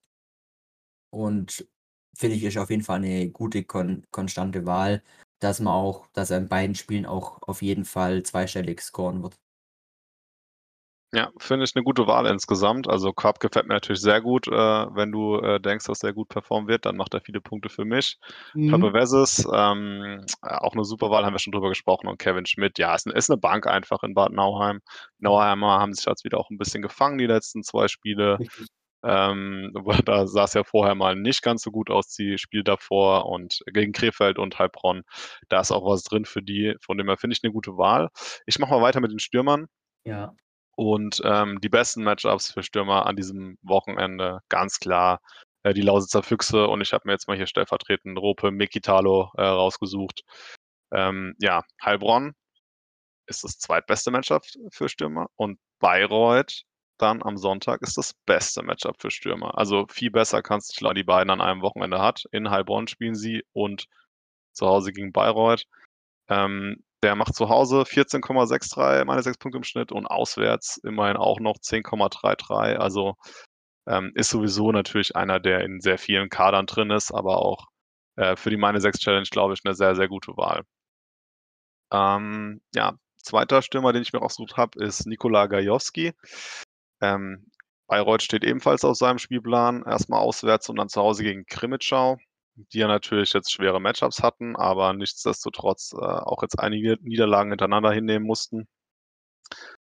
Und 1.10 1.66
finde 2.16 2.36
ich, 2.36 2.44
ist 2.44 2.56
auf 2.58 2.70
jeden 2.70 2.84
Fall 2.84 2.98
eine 2.98 3.30
gute, 3.30 3.64
kon 3.64 4.06
konstante 4.12 4.64
Wahl, 4.64 5.02
dass 5.40 5.58
man 5.58 5.74
auch, 5.74 6.06
dass 6.12 6.30
er 6.30 6.38
in 6.38 6.48
beiden 6.48 6.76
Spielen 6.76 7.04
auch 7.06 7.42
auf 7.42 7.62
jeden 7.62 7.84
Fall 7.84 8.22
zweistellig 8.22 8.80
scoren 8.80 9.22
wird. 9.24 9.36
Ja, 11.12 11.30
finde 11.38 11.64
ich 11.64 11.74
eine 11.74 11.84
gute 11.84 12.06
Wahl 12.06 12.26
insgesamt. 12.26 12.86
Also 12.86 13.14
Cobb 13.14 13.40
gefällt 13.40 13.66
mir 13.66 13.74
natürlich 13.74 14.02
sehr 14.02 14.20
gut. 14.20 14.46
Äh, 14.46 14.52
wenn 14.52 15.10
du 15.10 15.36
äh, 15.38 15.58
denkst, 15.58 15.86
dass 15.86 16.02
er 16.02 16.12
gut 16.12 16.28
performen 16.28 16.68
wird, 16.68 16.84
dann 16.84 16.96
macht 16.96 17.14
er 17.14 17.22
viele 17.22 17.40
Punkte 17.40 17.70
für 17.70 17.86
mich. 17.86 18.18
Mhm. 18.52 18.70
Pape 18.70 18.92
Wesses, 18.92 19.48
ähm, 19.50 20.22
auch 20.42 20.74
eine 20.74 20.84
super 20.84 21.08
Wahl, 21.10 21.24
haben 21.24 21.32
wir 21.32 21.38
schon 21.38 21.52
drüber 21.52 21.70
gesprochen. 21.70 22.08
Und 22.08 22.18
Kevin 22.18 22.44
Schmidt, 22.44 22.78
ja, 22.78 22.94
ist, 22.94 23.06
ist 23.06 23.30
eine 23.30 23.38
Bank 23.38 23.66
einfach 23.66 24.02
in 24.02 24.12
Bad 24.12 24.32
Nauheim. 24.32 24.80
Nauheimer 25.18 25.80
haben 25.80 25.94
sich 25.94 26.04
jetzt 26.04 26.24
wieder 26.24 26.38
auch 26.38 26.50
ein 26.50 26.58
bisschen 26.58 26.82
gefangen, 26.82 27.16
die 27.16 27.26
letzten 27.26 27.62
zwei 27.62 27.88
Spiele. 27.88 28.36
Ähm, 29.02 29.72
da 30.04 30.26
sah 30.26 30.44
es 30.44 30.52
ja 30.52 30.62
vorher 30.64 30.94
mal 30.94 31.16
nicht 31.16 31.42
ganz 31.42 31.62
so 31.62 31.70
gut 31.70 31.88
aus, 31.88 32.08
die 32.08 32.36
Spiel 32.36 32.64
davor 32.64 33.26
und 33.26 33.62
gegen 33.72 33.92
Krefeld 33.92 34.38
und 34.38 34.58
Heilbronn. 34.58 35.04
Da 35.48 35.60
ist 35.60 35.70
auch 35.70 35.86
was 35.90 36.02
drin 36.02 36.26
für 36.26 36.42
die, 36.42 36.74
von 36.82 36.98
dem 36.98 37.08
her 37.08 37.16
finde 37.16 37.34
ich 37.34 37.42
eine 37.42 37.52
gute 37.52 37.78
Wahl. 37.78 38.10
Ich 38.44 38.58
mache 38.58 38.72
mal 38.72 38.82
weiter 38.82 39.00
mit 39.00 39.10
den 39.10 39.20
Stürmern. 39.20 39.68
Ja. 40.04 40.34
Und 40.78 41.20
ähm, 41.24 41.60
die 41.60 41.68
besten 41.68 42.04
Matchups 42.04 42.52
für 42.52 42.62
Stürmer 42.62 43.06
an 43.06 43.16
diesem 43.16 43.58
Wochenende, 43.62 44.38
ganz 44.48 44.78
klar, 44.78 45.20
äh, 45.64 45.74
die 45.74 45.82
Lausitzer 45.82 46.22
Füchse. 46.22 46.68
Und 46.68 46.82
ich 46.82 46.92
habe 46.92 47.02
mir 47.04 47.14
jetzt 47.14 47.26
mal 47.26 47.36
hier 47.36 47.48
stellvertretend 47.48 48.16
Rope 48.16 48.52
Mikitalo 48.52 49.32
äh, 49.36 49.42
rausgesucht. 49.42 50.22
Ähm, 50.92 51.34
ja, 51.40 51.64
Heilbronn 51.84 52.32
ist 53.26 53.42
das 53.42 53.58
zweitbeste 53.58 54.12
Matchup 54.12 54.44
für 54.70 54.88
Stürmer 54.88 55.26
und 55.34 55.58
Bayreuth 55.80 56.62
dann 56.96 57.24
am 57.24 57.36
Sonntag 57.36 57.82
ist 57.82 57.96
das 57.96 58.14
beste 58.24 58.62
Matchup 58.62 59.00
für 59.00 59.10
Stürmer. 59.10 59.58
Also 59.58 59.86
viel 59.90 60.12
besser 60.12 60.42
kannst 60.42 60.80
du 60.80 60.92
die 60.92 61.04
beiden 61.04 61.30
an 61.30 61.40
einem 61.40 61.62
Wochenende 61.62 62.00
hat. 62.00 62.24
In 62.30 62.50
Heilbronn 62.50 62.86
spielen 62.86 63.16
sie 63.16 63.42
und 63.52 63.86
zu 64.52 64.66
Hause 64.66 64.92
gegen 64.92 65.12
Bayreuth. 65.12 65.64
Ähm, 66.28 66.84
der 67.02 67.14
macht 67.14 67.34
zu 67.34 67.48
Hause 67.48 67.82
14,63, 67.82 69.04
meine 69.04 69.22
sechs 69.22 69.38
Punkte 69.38 69.58
im 69.58 69.64
Schnitt 69.64 69.92
und 69.92 70.06
auswärts 70.06 70.78
immerhin 70.78 71.16
auch 71.16 71.40
noch 71.40 71.56
10,33. 71.56 72.76
Also 72.76 73.14
ähm, 73.86 74.12
ist 74.14 74.30
sowieso 74.30 74.72
natürlich 74.72 75.16
einer, 75.16 75.40
der 75.40 75.60
in 75.60 75.80
sehr 75.80 75.98
vielen 75.98 76.28
Kadern 76.28 76.66
drin 76.66 76.90
ist, 76.90 77.12
aber 77.12 77.38
auch 77.38 77.66
äh, 78.16 78.36
für 78.36 78.50
die 78.50 78.56
meine 78.56 78.80
sechs 78.80 78.98
Challenge, 78.98 79.28
glaube 79.30 79.54
ich, 79.54 79.60
eine 79.64 79.74
sehr, 79.74 79.94
sehr 79.96 80.08
gute 80.08 80.36
Wahl. 80.36 80.62
Ähm, 81.92 82.60
ja, 82.74 82.94
zweiter 83.22 83.62
Stürmer, 83.62 83.92
den 83.92 84.02
ich 84.02 84.12
mir 84.12 84.22
ausgesucht 84.22 84.56
habe, 84.56 84.82
ist 84.84 85.06
Nikola 85.06 85.46
Gajowski. 85.46 86.12
Ähm, 87.00 87.50
Bayreuth 87.86 88.22
steht 88.22 88.44
ebenfalls 88.44 88.84
auf 88.84 88.96
seinem 88.96 89.18
Spielplan, 89.18 89.84
erstmal 89.86 90.20
auswärts 90.20 90.68
und 90.68 90.76
dann 90.76 90.88
zu 90.90 91.00
Hause 91.00 91.22
gegen 91.22 91.46
Krimitschau 91.46 92.18
die 92.72 92.78
ja 92.78 92.88
natürlich 92.88 93.32
jetzt 93.32 93.52
schwere 93.52 93.80
Matchups 93.80 94.22
hatten, 94.22 94.56
aber 94.56 94.92
nichtsdestotrotz 94.92 95.92
äh, 95.94 96.04
auch 96.04 96.42
jetzt 96.42 96.58
einige 96.58 96.98
Niederlagen 97.00 97.50
hintereinander 97.50 97.92
hinnehmen 97.92 98.26
mussten. 98.26 98.66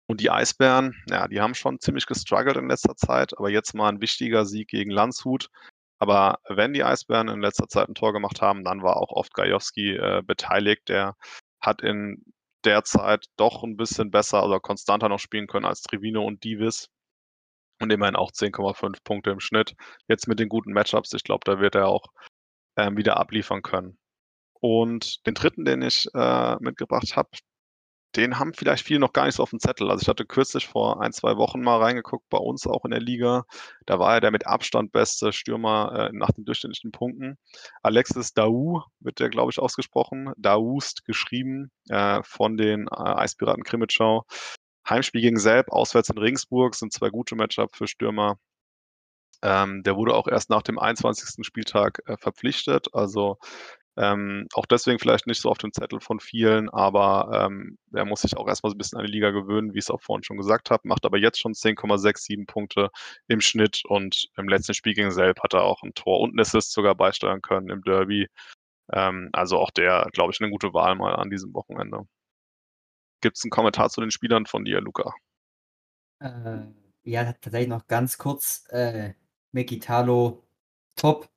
Und 0.06 0.20
die 0.20 0.30
Eisbären, 0.30 0.94
ja, 1.08 1.28
die 1.28 1.40
haben 1.40 1.54
schon 1.54 1.80
ziemlich 1.80 2.06
gestruggelt 2.06 2.56
in 2.56 2.68
letzter 2.68 2.96
Zeit, 2.96 3.36
aber 3.38 3.50
jetzt 3.50 3.74
mal 3.74 3.88
ein 3.88 4.00
wichtiger 4.00 4.44
Sieg 4.44 4.68
gegen 4.68 4.90
Landshut. 4.90 5.48
Aber 5.98 6.38
wenn 6.48 6.74
die 6.74 6.84
Eisbären 6.84 7.28
in 7.28 7.40
letzter 7.40 7.68
Zeit 7.68 7.88
ein 7.88 7.94
Tor 7.94 8.12
gemacht 8.12 8.42
haben, 8.42 8.64
dann 8.64 8.82
war 8.82 8.96
auch 8.96 9.10
oft 9.10 9.32
Gajowski 9.34 9.96
äh, 9.96 10.22
beteiligt. 10.26 10.88
Der 10.88 11.16
hat 11.60 11.82
in 11.82 12.22
der 12.64 12.84
Zeit 12.84 13.26
doch 13.36 13.62
ein 13.62 13.76
bisschen 13.76 14.10
besser 14.10 14.44
oder 14.44 14.60
konstanter 14.60 15.08
noch 15.08 15.18
spielen 15.18 15.46
können 15.46 15.66
als 15.66 15.82
Trivino 15.82 16.24
und 16.24 16.44
Divis. 16.44 16.88
Und 17.80 17.92
immerhin 17.92 18.16
auch 18.16 18.30
10,5 18.30 19.02
Punkte 19.04 19.30
im 19.30 19.40
Schnitt. 19.40 19.74
Jetzt 20.08 20.28
mit 20.28 20.38
den 20.38 20.48
guten 20.48 20.72
Matchups, 20.72 21.12
ich 21.12 21.24
glaube, 21.24 21.42
da 21.44 21.60
wird 21.60 21.74
er 21.74 21.88
auch 21.88 22.06
ähm, 22.76 22.96
wieder 22.96 23.16
abliefern 23.18 23.62
können. 23.62 23.98
Und 24.60 25.26
den 25.26 25.34
dritten, 25.34 25.64
den 25.64 25.82
ich 25.82 26.08
äh, 26.14 26.56
mitgebracht 26.60 27.16
habe, 27.16 27.28
den 28.16 28.38
haben 28.38 28.54
vielleicht 28.54 28.84
viele 28.84 29.00
noch 29.00 29.12
gar 29.12 29.26
nicht 29.26 29.34
so 29.34 29.42
auf 29.42 29.50
dem 29.50 29.58
Zettel. 29.58 29.90
Also 29.90 30.02
ich 30.02 30.08
hatte 30.08 30.24
kürzlich 30.24 30.68
vor 30.68 31.00
ein, 31.00 31.12
zwei 31.12 31.36
Wochen 31.36 31.60
mal 31.60 31.82
reingeguckt, 31.82 32.28
bei 32.30 32.38
uns 32.38 32.66
auch 32.66 32.84
in 32.84 32.92
der 32.92 33.00
Liga. 33.00 33.44
Da 33.86 33.98
war 33.98 34.14
er 34.14 34.20
der 34.20 34.30
mit 34.30 34.46
Abstand 34.46 34.92
beste 34.92 35.32
Stürmer 35.32 36.10
äh, 36.10 36.16
nach 36.16 36.30
den 36.30 36.44
durchschnittlichen 36.44 36.92
Punkten. 36.92 37.36
Alexis 37.82 38.32
Dau 38.32 38.84
wird 39.00 39.18
der, 39.20 39.30
glaube 39.30 39.50
ich, 39.50 39.58
ausgesprochen. 39.58 40.32
Daust 40.36 41.04
geschrieben 41.04 41.70
äh, 41.88 42.22
von 42.22 42.56
den 42.56 42.86
äh, 42.86 42.94
Eispiraten 42.94 43.64
Krimitschau. 43.64 44.24
Heimspiel 44.88 45.22
gegen 45.22 45.38
Selb, 45.38 45.70
auswärts 45.70 46.10
in 46.10 46.18
Regensburg, 46.18 46.74
sind 46.74 46.92
zwei 46.92 47.08
gute 47.08 47.34
Matchups 47.36 47.76
für 47.76 47.88
Stürmer. 47.88 48.38
Ähm, 49.42 49.82
der 49.82 49.96
wurde 49.96 50.14
auch 50.14 50.28
erst 50.28 50.50
nach 50.50 50.62
dem 50.62 50.78
21. 50.78 51.44
Spieltag 51.44 52.02
äh, 52.06 52.16
verpflichtet. 52.16 52.88
Also 52.94 53.38
ähm, 53.96 54.48
auch 54.54 54.66
deswegen 54.66 54.98
vielleicht 54.98 55.26
nicht 55.28 55.40
so 55.40 55.50
auf 55.50 55.58
dem 55.58 55.72
Zettel 55.72 56.00
von 56.00 56.18
vielen, 56.18 56.68
aber 56.68 57.46
ähm, 57.46 57.78
er 57.92 58.04
muss 58.04 58.22
sich 58.22 58.36
auch 58.36 58.48
erstmal 58.48 58.70
so 58.70 58.74
ein 58.74 58.78
bisschen 58.78 58.98
an 58.98 59.06
die 59.06 59.12
Liga 59.12 59.30
gewöhnen, 59.30 59.72
wie 59.72 59.78
ich 59.78 59.84
es 59.84 59.90
auch 59.90 60.02
vorhin 60.02 60.24
schon 60.24 60.36
gesagt 60.36 60.70
habe, 60.70 60.88
macht 60.88 61.04
aber 61.04 61.16
jetzt 61.16 61.38
schon 61.38 61.52
10,67 61.52 62.46
Punkte 62.46 62.90
im 63.28 63.40
Schnitt 63.40 63.82
und 63.84 64.28
im 64.36 64.48
letzten 64.48 64.74
Spiel 64.74 64.94
gegen 64.94 65.12
Selb 65.12 65.40
hat 65.44 65.54
er 65.54 65.62
auch 65.62 65.82
ein 65.84 65.94
Tor 65.94 66.20
und 66.20 66.34
ein 66.34 66.40
Assist 66.40 66.72
sogar 66.72 66.96
beisteuern 66.96 67.40
können 67.40 67.70
im 67.70 67.82
Derby. 67.82 68.26
Ähm, 68.92 69.30
also 69.32 69.58
auch 69.58 69.70
der, 69.70 70.08
glaube 70.12 70.32
ich, 70.32 70.40
eine 70.40 70.50
gute 70.50 70.74
Wahl 70.74 70.96
mal 70.96 71.14
an 71.14 71.30
diesem 71.30 71.54
Wochenende. 71.54 72.02
Gibt 73.20 73.36
es 73.36 73.44
einen 73.44 73.50
Kommentar 73.50 73.90
zu 73.90 74.00
den 74.00 74.10
Spielern 74.10 74.46
von 74.46 74.64
dir, 74.64 74.80
Luca? 74.80 75.14
Äh, 76.20 76.66
ja, 77.04 77.32
tatsächlich 77.32 77.68
noch 77.68 77.86
ganz 77.86 78.18
kurz. 78.18 78.66
Äh, 78.70 79.14
Mekitalo 79.54 80.42
top. 80.96 81.28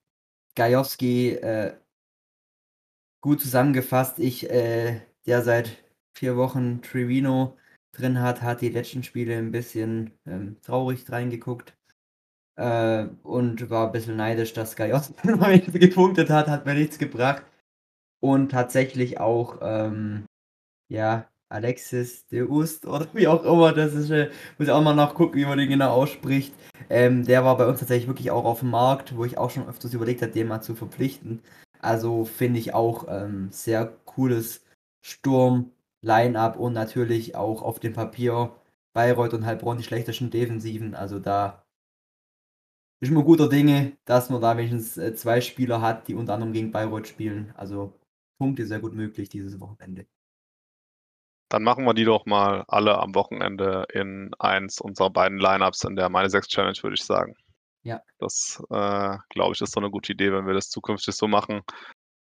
Gajowski 0.55 1.33
äh, 1.33 1.77
gut 3.21 3.41
zusammengefasst. 3.41 4.19
Ich, 4.19 4.49
äh, 4.49 5.01
der 5.25 5.43
seit 5.43 5.77
vier 6.13 6.35
Wochen 6.35 6.81
Trevino 6.81 7.55
drin 7.91 8.19
hat, 8.19 8.41
hat 8.41 8.61
die 8.61 8.69
letzten 8.69 9.03
Spiele 9.03 9.37
ein 9.37 9.51
bisschen 9.51 10.11
ähm, 10.25 10.57
traurig 10.61 11.09
reingeguckt. 11.11 11.77
Äh, 12.55 13.07
und 13.21 13.69
war 13.69 13.87
ein 13.87 13.91
bisschen 13.91 14.15
neidisch, 14.17 14.53
dass 14.53 14.75
Gajowski 14.75 15.27
noch 15.27 15.73
gepunktet 15.73 16.31
hat, 16.31 16.47
hat 16.47 16.65
mir 16.65 16.73
nichts 16.73 16.97
gebracht. 16.97 17.45
Und 18.19 18.49
tatsächlich 18.49 19.19
auch, 19.19 19.59
ähm, 19.61 20.25
ja, 20.89 21.29
Alexis 21.49 22.27
de 22.27 22.43
Ust 22.43 22.85
oder 22.85 23.07
wie 23.13 23.27
auch 23.27 23.43
immer, 23.43 23.73
das 23.73 23.93
ist, 23.93 24.09
äh, 24.09 24.29
muss 24.57 24.67
ich 24.67 24.71
auch 24.71 24.81
mal 24.81 24.95
nachgucken, 24.95 25.35
wie 25.35 25.45
man 25.45 25.57
den 25.57 25.69
genau 25.69 25.91
ausspricht. 25.91 26.53
Ähm, 26.89 27.25
der 27.25 27.43
war 27.45 27.57
bei 27.57 27.67
uns 27.67 27.79
tatsächlich 27.79 28.07
wirklich 28.07 28.31
auch 28.31 28.45
auf 28.45 28.59
dem 28.59 28.69
Markt, 28.71 29.15
wo 29.15 29.25
ich 29.25 29.37
auch 29.37 29.49
schon 29.49 29.67
öfters 29.67 29.93
überlegt 29.93 30.21
habe, 30.21 30.31
den 30.31 30.47
mal 30.47 30.61
zu 30.61 30.75
verpflichten. 30.75 31.41
Also 31.79 32.25
finde 32.25 32.59
ich 32.59 32.73
auch 32.73 33.05
ähm, 33.09 33.49
sehr 33.51 33.85
cooles 34.05 34.65
Sturm-Line-Up 35.01 36.57
und 36.57 36.73
natürlich 36.73 37.35
auch 37.35 37.61
auf 37.61 37.79
dem 37.79 37.93
Papier 37.93 38.53
Bayreuth 38.93 39.33
und 39.33 39.45
Heilbronn 39.45 39.77
die 39.77 39.83
schlechtesten 39.83 40.31
Defensiven. 40.31 40.95
Also 40.95 41.19
da 41.19 41.63
ist 42.99 43.09
immer 43.09 43.23
guter 43.23 43.47
Dinge, 43.47 43.97
dass 44.05 44.29
man 44.29 44.41
da 44.41 44.57
wenigstens 44.57 44.97
äh, 44.97 45.13
zwei 45.15 45.41
Spieler 45.41 45.81
hat, 45.81 46.07
die 46.07 46.15
unter 46.15 46.33
anderem 46.33 46.53
gegen 46.53 46.71
Bayreuth 46.71 47.07
spielen. 47.07 47.53
Also 47.55 47.93
Punkte 48.39 48.65
sehr 48.65 48.79
gut 48.79 48.93
möglich 48.93 49.29
dieses 49.29 49.59
Wochenende. 49.59 50.07
Dann 51.49 51.63
machen 51.63 51.85
wir 51.85 51.93
die 51.93 52.03
doch 52.03 52.25
mal 52.25 52.65
alle 52.67 52.97
am 52.97 53.15
Wochenende 53.15 53.85
in 53.93 54.31
eins 54.39 54.81
unserer 54.81 55.09
beiden 55.09 55.39
Lineups 55.39 55.83
in 55.83 55.95
der 55.95 56.09
Meine 56.09 56.29
6 56.29 56.47
Challenge, 56.47 56.77
würde 56.81 56.95
ich 56.95 57.03
sagen. 57.03 57.35
Ja. 57.83 58.01
Das, 58.19 58.61
äh, 58.69 59.17
glaube 59.29 59.53
ich, 59.53 59.61
ist 59.61 59.73
so 59.73 59.79
eine 59.79 59.89
gute 59.89 60.11
Idee, 60.11 60.31
wenn 60.33 60.45
wir 60.45 60.53
das 60.53 60.69
zukünftig 60.69 61.15
so 61.15 61.27
machen, 61.27 61.61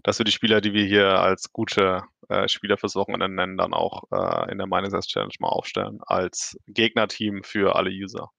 dass 0.05 0.19
wir 0.19 0.25
die 0.25 0.33
Spieler, 0.33 0.61
die 0.61 0.73
wir 0.73 0.85
hier 0.85 1.21
als 1.21 1.53
gute 1.53 2.03
äh, 2.29 2.47
Spieler 2.47 2.77
fürs 2.77 2.95
Wochenende 2.95 3.29
nennen, 3.29 3.57
dann 3.57 3.75
auch 3.75 4.05
äh, 4.13 4.53
in 4.53 4.59
der 4.59 4.69
Meine 4.69 4.91
6 4.91 5.09
Challenge 5.09 5.35
mal 5.41 5.49
aufstellen 5.49 5.99
als 6.07 6.57
Gegnerteam 6.69 7.43
für 7.43 7.75
alle 7.75 7.91
User. 7.91 8.31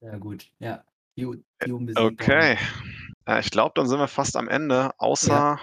Sehr 0.00 0.18
gut, 0.18 0.46
ja. 0.60 0.84
Die, 1.16 1.26
die 1.64 1.96
okay. 1.96 2.56
Äh, 3.26 3.40
ich 3.40 3.50
glaube, 3.50 3.72
dann 3.74 3.88
sind 3.88 3.98
wir 3.98 4.08
fast 4.08 4.36
am 4.36 4.48
Ende, 4.48 4.92
außer 4.98 5.58
ja. 5.58 5.60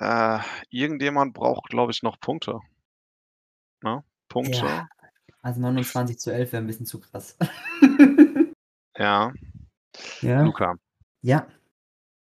Äh, 0.00 0.40
irgendjemand 0.70 1.34
braucht, 1.34 1.68
glaube 1.68 1.92
ich, 1.92 2.02
noch 2.02 2.18
Punkte. 2.20 2.58
Ne? 3.82 4.02
Punkte. 4.30 4.64
Ja, 4.64 4.88
also 5.42 5.60
29 5.60 6.18
zu 6.18 6.32
11 6.32 6.52
wäre 6.52 6.62
ein 6.62 6.66
bisschen 6.66 6.86
zu 6.86 7.00
krass. 7.00 7.36
ja. 8.96 9.32
Ja. 10.22 10.42
Luca. 10.42 10.76
Ja. 11.22 11.46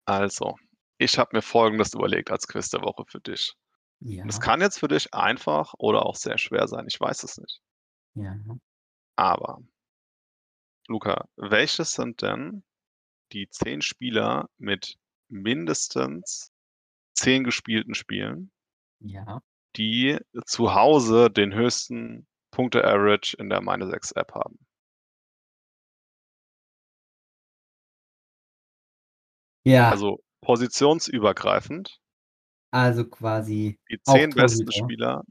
Also, 0.06 0.56
Ich 0.98 1.18
habe 1.18 1.30
mir 1.36 1.42
Folgendes 1.42 1.94
überlegt 1.94 2.30
als 2.30 2.46
Quiz 2.48 2.68
der 2.70 2.82
Woche 2.82 3.04
für 3.06 3.20
dich. 3.20 3.54
Es 4.00 4.08
Ja. 4.08 4.26
kann 4.40 4.60
jetzt 4.60 4.78
für 4.80 4.88
dich 4.88 5.12
einfach 5.14 5.72
oder 5.78 6.04
auch 6.06 6.16
sehr 6.16 6.36
schwer 6.38 6.66
sein, 6.68 6.86
ich 6.88 6.98
weiß 7.00 7.22
es 7.22 7.38
nicht. 7.38 7.60
Ja. 8.14 8.36
Aber 9.16 9.60
Luca, 10.88 11.26
welches 11.36 11.92
sind 11.92 12.22
denn 12.22 12.64
die 13.32 13.48
10 13.50 13.80
Spieler 13.82 14.48
mit 14.58 14.96
mindestens 15.28 16.50
10 17.14 17.44
gespielten 17.44 17.94
Spielen 17.94 18.50
Ja. 19.00 19.40
Die 19.76 20.18
zu 20.46 20.74
Hause 20.74 21.30
den 21.30 21.54
höchsten 21.54 22.26
Punkte-Average 22.52 23.36
in 23.38 23.48
der 23.50 23.60
Meine6-App 23.62 24.32
haben? 24.34 24.58
Ja. 29.66 29.90
Also, 29.90 30.20
positionsübergreifend 30.42 31.98
Also, 32.72 33.04
quasi 33.08 33.78
die 33.90 34.00
10 34.02 34.34
besten? 34.34 34.70
Spieler, 34.72 35.22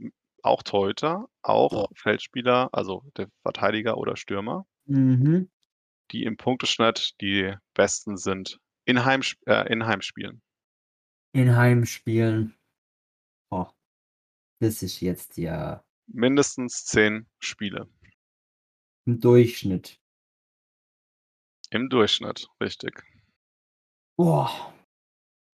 auch 0.43 0.61
Torhüter, 0.63 1.27
auch 1.41 1.71
Boah. 1.71 1.89
Feldspieler, 1.95 2.69
also 2.73 3.03
der 3.17 3.27
Verteidiger 3.43 3.97
oder 3.97 4.15
Stürmer 4.17 4.65
Mhm. 4.87 5.49
die 6.11 6.23
im 6.23 6.37
Punkteschnitt 6.37 7.13
die 7.21 7.53
Besten 7.75 8.17
sind 8.17 8.59
in 8.85 9.05
Heimsp 9.05 9.37
äh, 9.47 9.71
in 9.71 9.85
Heimspielen. 9.85 10.41
In 11.35 11.55
Heimspielen. 11.55 12.55
Das 14.62 14.84
ist 14.84 14.99
jetzt 14.99 15.38
ja 15.38 15.84
Mindestens 16.14 16.86
10 16.86 17.28
Spiele. 17.39 17.88
Im 19.07 19.20
Durchschnitt. 19.20 19.99
Im 21.72 21.88
Durchschnitt, 21.89 22.47
richtig. 22.60 23.03
Boah. 24.20 24.74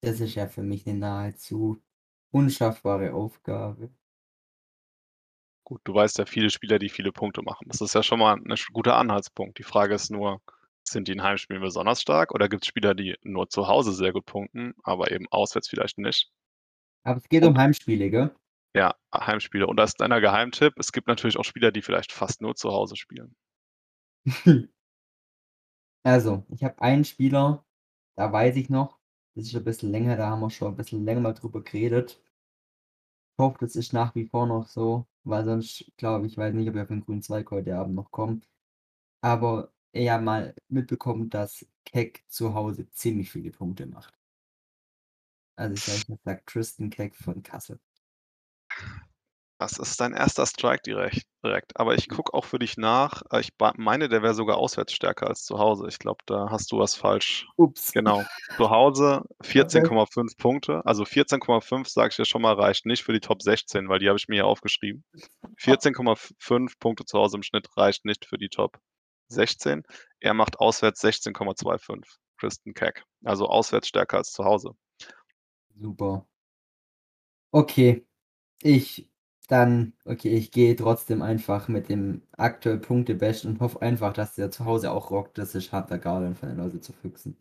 Das 0.01 0.19
ist 0.21 0.35
ja 0.35 0.47
für 0.47 0.63
mich 0.63 0.85
'ne 0.85 0.95
nahezu 0.95 1.83
unschaffbare 2.31 3.13
Aufgabe. 3.13 3.93
Gut, 5.67 5.81
du 5.83 5.95
weißt 5.95 6.19
ja 6.19 6.25
viele 6.27 6.51
Spieler, 6.51 6.77
die 6.77 6.89
viele 6.89 7.11
Punkte 7.11 7.41
machen. 7.41 7.67
Das 7.67 7.81
ist 7.81 7.95
ja 7.95 8.03
schon 8.03 8.19
mal 8.19 8.37
sch 8.55 8.69
guter 8.71 8.97
Anhaltspunkt. 8.97 9.57
Die 9.57 9.63
Frage 9.63 9.95
ist 9.95 10.11
nur, 10.11 10.39
sind 10.83 11.07
die 11.07 11.13
in 11.13 11.23
Heimspielen 11.23 11.61
besonders 11.61 12.01
stark 12.01 12.33
oder 12.35 12.47
gibt's 12.49 12.67
Spieler, 12.67 12.93
die 12.93 13.15
nur 13.23 13.49
zu 13.49 13.67
Hause 13.67 13.91
sehr 13.91 14.13
gut 14.13 14.25
punkten, 14.27 14.73
aber 14.83 15.09
eben 15.11 15.25
auswärts 15.31 15.67
vielleicht 15.67 15.97
nicht? 15.97 16.29
Aber 17.05 17.17
es 17.19 17.29
geht 17.29 17.43
Und 17.43 17.45
um 17.45 17.57
Heimspiele, 17.57 18.09
gell? 18.09 18.35
Ja, 18.75 18.93
Heimspiele. 19.11 19.65
Und 19.65 19.77
da 19.77 19.85
ist 19.85 19.99
deiner 20.01 20.21
Geheimtipp, 20.21 20.73
es 20.77 20.91
gibt 20.91 21.07
natürlich 21.07 21.37
auch 21.37 21.45
Spieler, 21.45 21.71
die 21.71 21.81
vielleicht 21.81 22.11
fast 22.11 22.41
nur 22.41 22.55
zu 22.55 22.71
Hause 22.71 22.95
spielen. 22.95 23.35
Also, 26.05 26.45
ich 26.49 26.63
habe 26.63 26.79
einen 26.81 27.03
Spieler, 27.03 27.65
da 28.15 28.31
weiß 28.31 28.55
ich 28.57 28.69
noch, 28.69 28.99
das 29.35 29.45
ist 29.45 29.51
schon 29.51 29.61
'n 29.61 29.65
bisschen 29.65 29.91
länger, 29.91 30.15
da 30.15 30.29
haben 30.29 30.39
wir 30.41 30.49
schon 30.51 30.73
'n 30.73 30.77
bisschen 30.77 31.03
länger 31.03 31.21
mal 31.21 31.33
drüber 31.33 31.63
geredet. 31.63 32.21
Ich 33.37 33.43
hoffe, 33.43 33.57
das 33.59 33.75
ist 33.75 33.91
nach 33.93 34.13
wie 34.15 34.25
vor 34.27 34.45
noch 34.47 34.67
so, 34.67 35.07
weil 35.23 35.43
sonst 35.45 35.91
glaube 35.97 36.25
ich 36.27 36.37
weiß 36.37 36.53
nicht, 36.53 36.69
ob 36.69 36.75
ich 36.75 36.81
auf 36.81 36.87
den 36.87 37.01
grünen 37.03 37.21
Zweig 37.21 37.49
heute 37.51 37.75
Abend 37.77 37.93
noch 37.95 38.09
komme. 38.11 38.39
Aber 39.21 39.73
eher 39.93 40.21
mal 40.21 40.55
mitbekommen, 40.69 41.29
dass 41.29 41.65
Keck 41.85 42.23
zu 42.29 42.53
Hause 42.55 42.89
ziemlich 42.91 43.31
viele 43.31 43.51
Punkte 43.51 43.87
macht. 43.87 44.17
Also, 45.57 45.75
ich 45.75 45.83
sage 45.85 46.03
jetzt 46.07 46.25
mal 46.25 46.41
Tristan 46.45 46.89
Keck 46.89 47.15
von 47.15 47.41
Kassel. 47.43 47.79
Das 49.57 49.77
ist 49.79 50.01
dein 50.01 50.13
1. 50.13 50.33
Strike 50.49 50.81
direkt 50.85 51.25
direkt. 51.45 51.79
Aber 51.79 51.95
ich 51.95 52.09
gucke 52.09 52.33
auch 52.33 52.43
für 52.43 52.59
dich 52.59 52.75
nach. 52.77 53.21
Äh, 53.31 53.39
ich 53.39 53.51
meine, 53.77 54.09
der 54.09 54.21
wäre 54.21 54.33
sogar 54.33 54.57
auswärts 54.57 54.93
stärker 54.93 55.27
als 55.27 55.45
zu 55.45 55.59
Hause. 55.59 55.87
Ich 55.87 55.99
glaube, 55.99 56.23
da 56.25 56.49
hast 56.49 56.71
du 56.71 56.79
was 56.79 56.95
falsch 56.95 57.47
Ups. 57.55 57.93
genau. 57.93 58.25
Zu 58.57 58.69
Hause 58.69 59.23
Okay. 59.39 59.61
14,5 59.61 60.37
Punkte. 60.37 60.81
Also 60.85 61.03
14,5, 61.03 61.87
sage 61.87 62.09
ich 62.09 62.15
dir 62.17 62.25
schon 62.25 62.41
mal, 62.41 62.53
reicht 62.53 62.85
nicht 62.85 63.03
für 63.03 63.13
die 63.13 63.19
Top 63.19 63.41
16, 63.41 63.87
weil 63.87 63.99
die 63.99 64.07
habe 64.09 64.17
ich 64.17 64.27
mir 64.27 64.35
hier 64.35 64.47
aufgeschrieben. 64.47 65.03
14,5 65.57 66.79
Punkte 66.79 67.05
zu 67.05 67.17
Hause 67.19 67.37
im 67.37 67.43
Schnitt 67.43 67.67
reicht 67.77 68.05
nicht 68.05 68.25
für 68.25 68.37
die 68.37 68.49
Top 68.49 68.77
16. 69.29 69.83
Er 70.19 70.33
macht 70.33 70.59
auswärts 70.59 71.03
16,25, 71.03 72.03
Tristan 72.39 72.73
Keck. 72.73 73.03
Also 73.23 73.47
auswärts 73.47 73.87
stärker 73.87 74.17
als 74.17 74.31
zu 74.31 74.43
Hause. 74.43 74.71
Super. 75.79 76.25
Okay. 77.51 78.05
Ich 78.63 79.09
dann 79.47 79.93
okay, 80.05 80.29
ich 80.35 80.51
gehe 80.51 80.75
trotzdem 80.75 81.21
einfach 81.21 81.67
mit 81.67 81.87
dem 81.89 82.23
aktuell 82.37 82.79
Punkte-Best 82.79 83.45
und 83.45 83.59
hoffe 83.59 83.81
einfach, 83.81 84.13
dass 84.13 84.33
der 84.35 84.49
zu 84.49 84.65
Hause 84.65 84.91
auch 84.91 85.11
rockt. 85.11 85.37
Das 85.37 85.53
ist 85.55 85.71
Hunter 85.71 85.99
Garland 85.99 86.37
von 86.37 86.49
den 86.49 86.57
Lausitzer 86.57 86.93
Füchsen. 86.93 87.37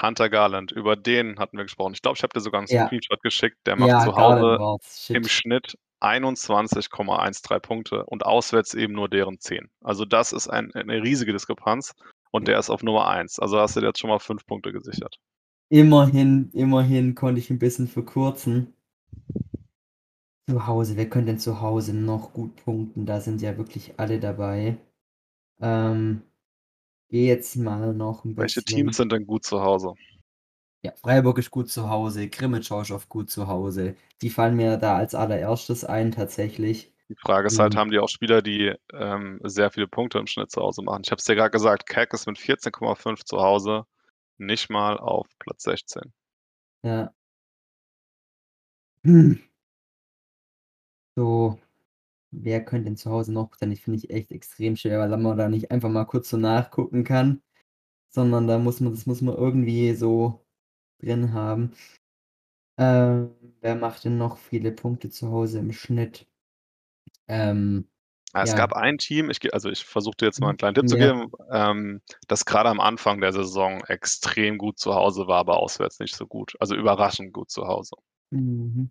Hunter 0.00 0.28
Garland, 0.28 0.72
über 0.72 0.94
den 0.94 1.38
hatten 1.38 1.56
wir 1.56 1.64
gesprochen. 1.64 1.94
Ich 1.94 2.02
glaube, 2.02 2.16
ich 2.18 2.22
habe 2.22 2.32
dir 2.34 2.40
sogar 2.40 2.60
'n 2.60 2.66
Ja. 2.68 2.90
Screenshot 2.90 3.22
geschickt. 3.22 3.56
Der 3.66 3.76
macht 3.76 3.98
Ja, 3.98 4.00
zu 4.00 4.14
Hause 4.16 4.60
im. 5.12 5.28
Schnitt 5.28 5.76
21,13 6.00 7.60
Punkte 7.60 8.04
und 8.06 8.26
auswärts 8.26 8.74
eben 8.74 8.92
nur 8.94 9.08
deren 9.08 9.40
10. 9.40 9.70
Also, 9.82 10.04
das 10.04 10.32
ist 10.32 10.48
ein 10.48 10.72
eine 10.74 11.02
riesige 11.02 11.32
Diskrepanz 11.32 11.94
und 12.32 12.48
der 12.48 12.58
ist 12.58 12.70
auf 12.70 12.82
Nummer 12.82 13.08
1. 13.08 13.38
Also, 13.40 13.58
hast 13.60 13.76
du 13.76 13.80
dir 13.80 13.88
jetzt 13.88 14.00
schon 14.00 14.10
mal 14.10 14.18
5 14.20 14.46
Punkte 14.46 14.72
gesichert. 14.72 15.16
Immerhin 15.72 16.50
immerhin 16.52 17.16
konnte 17.16 17.40
ich 17.40 17.50
'n 17.50 17.58
bisschen 17.58 17.88
verkürzen. 17.88 18.74
Zu 20.48 20.64
Hause, 20.68 20.96
wer 20.96 21.10
könnte 21.10 21.32
denn 21.32 21.40
zu 21.40 21.60
Hause 21.60 21.92
noch 21.92 22.32
gut 22.32 22.54
punkten? 22.64 23.04
Da 23.04 23.20
sind 23.20 23.42
ja 23.42 23.56
wirklich 23.58 23.94
alle 23.98 24.20
dabei. 24.20 24.76
Ähm, 25.60 26.22
gehe 27.10 27.26
jetzt 27.28 27.56
mal 27.56 27.94
noch 27.94 28.24
'n 28.24 28.36
Welche 28.38 28.62
bisschen 28.62 28.62
Teams 28.62 28.98
sind 28.98 29.12
denn 29.12 29.26
gut 29.26 29.44
zu 29.44 29.62
Hause? 29.62 29.96
Ja, 30.84 30.92
Freiburg 30.94 31.38
ist 31.38 31.50
gut 31.50 31.70
zu 31.70 31.88
Hause, 31.90 32.28
oft 32.92 33.08
gut 33.08 33.30
zu 33.30 33.46
Hause. 33.48 33.96
Die 34.22 34.30
fallen 34.30 34.56
mir 34.56 34.76
da 34.76 34.96
als 34.96 35.14
Allererstes 35.14 35.84
ein 35.84 36.12
tatsächlich. 36.12 36.92
Die 37.10 37.14
Frage 37.14 37.46
ist 37.46 37.58
halt, 37.60 37.76
Mhm. 37.76 37.76
haben 37.76 37.90
die 37.92 38.00
auch 38.00 38.08
Spieler, 38.08 38.42
die, 38.42 38.74
ähm, 38.92 39.38
sehr 39.44 39.70
viele 39.70 39.86
Punkte 39.86 40.18
im 40.18 40.26
Schnitt 40.26 40.50
zu 40.50 40.60
Hause 40.60 40.82
machen? 40.82 41.02
Ich 41.04 41.10
habe 41.12 41.18
es 41.20 41.24
dir 41.24 41.36
grad 41.36 41.52
gesagt, 41.52 41.86
Keck 41.88 42.12
ist 42.12 42.26
mit 42.26 42.38
14,5 42.38 43.24
zu 43.24 43.38
Hause 43.40 43.84
nicht 44.38 44.70
mal 44.70 44.98
auf 44.98 45.26
Platz 45.38 45.62
16. 45.64 46.12
Ja. 46.84 47.12
Hm. 49.04 49.45
So, 51.16 51.58
wer 52.32 52.64
könnte 52.64 52.86
denn 52.86 52.96
zu 52.98 53.10
Hause 53.10 53.32
noch 53.32 53.54
sein? 53.56 53.72
Ich 53.72 53.82
finde 53.82 53.98
ich 53.98 54.10
echt 54.10 54.32
extrem 54.32 54.76
schwer, 54.76 55.00
weil 55.00 55.16
man 55.18 55.38
da 55.38 55.48
nicht 55.48 55.70
einfach 55.72 55.90
mal 55.90 56.04
kurz 56.06 56.30
so 56.30 56.36
nachgucken 56.38 57.04
kann, 57.04 57.42
sondern 58.10 58.48
da 58.48 58.58
muss 58.58 58.80
man 58.80 58.92
das 58.94 59.06
muss 59.06 59.22
man 59.22 59.36
irgendwie 59.36 59.94
so 59.94 60.46
drin 61.00 61.32
haben. 61.34 61.72
Ähm, 62.78 63.34
wer 63.60 63.74
macht 63.76 64.04
denn 64.06 64.16
noch 64.18 64.38
viele 64.38 64.72
Punkte 64.72 65.10
zu 65.10 65.30
Hause 65.30 65.58
im 65.58 65.72
Schnitt? 65.72 66.26
Ähm, 67.28 67.88
Ah, 68.34 68.42
es 68.42 68.54
ja. 68.54 68.54
gab 68.54 68.72
ein 68.74 68.98
Team, 68.98 69.30
ich 69.30 69.38
also, 69.54 69.70
ich 69.70 69.84
versuche 69.84 70.16
dir 70.16 70.26
jetzt 70.26 70.40
mal 70.40 70.50
'n 70.50 70.56
Mhm, 70.56 70.58
kleinen 70.58 70.74
Tipp 70.74 70.88
zu 70.88 70.96
ja. 70.96 70.98
geben, 70.98 71.30
ähm, 71.50 72.02
das 72.28 72.44
grade 72.44 72.68
am 72.68 72.80
Anfang 72.80 73.20
der 73.20 73.32
Saison 73.32 73.82
extrem 73.86 74.58
gut 74.58 74.78
zu 74.78 74.94
Hause 74.94 75.26
war, 75.26 75.38
aber 75.38 75.56
auswärts 75.58 75.98
nicht 76.00 76.14
so 76.16 76.26
gut. 76.26 76.54
Also, 76.60 76.74
überraschend 76.74 77.32
gut 77.32 77.50
zu 77.50 77.66
Hause. 77.66 77.96
Mhm. 78.32 78.88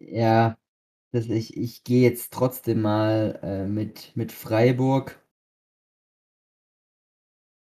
Ja, 0.00 0.56
ich 1.30 1.56
ich 1.56 1.84
gehe 1.84 2.02
jetzt 2.02 2.32
trotzdem 2.32 2.82
mal, 2.82 3.38
äh, 3.42 3.66
mit 3.66 4.12
mit 4.16 4.30
Freiburg. 4.32 5.18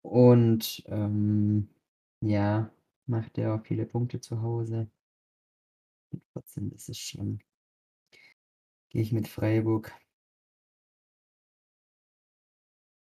Und, 0.05 0.83
ähm, 0.87 1.69
ja, 2.21 2.71
macht 3.05 3.37
der 3.37 3.53
auch 3.55 3.61
viele 3.65 3.85
Punkte 3.85 4.19
zu 4.19 4.41
Hause? 4.41 4.91
Und 6.13 6.23
trotzdem 6.33 6.71
ist 6.73 6.89
es 6.89 6.97
schon 6.97 7.41
gehe 8.91 9.01
ich 9.01 9.13
mit 9.13 9.27
Freiburg. 9.29 9.93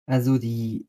Also, 0.07 0.37
die 0.37 0.87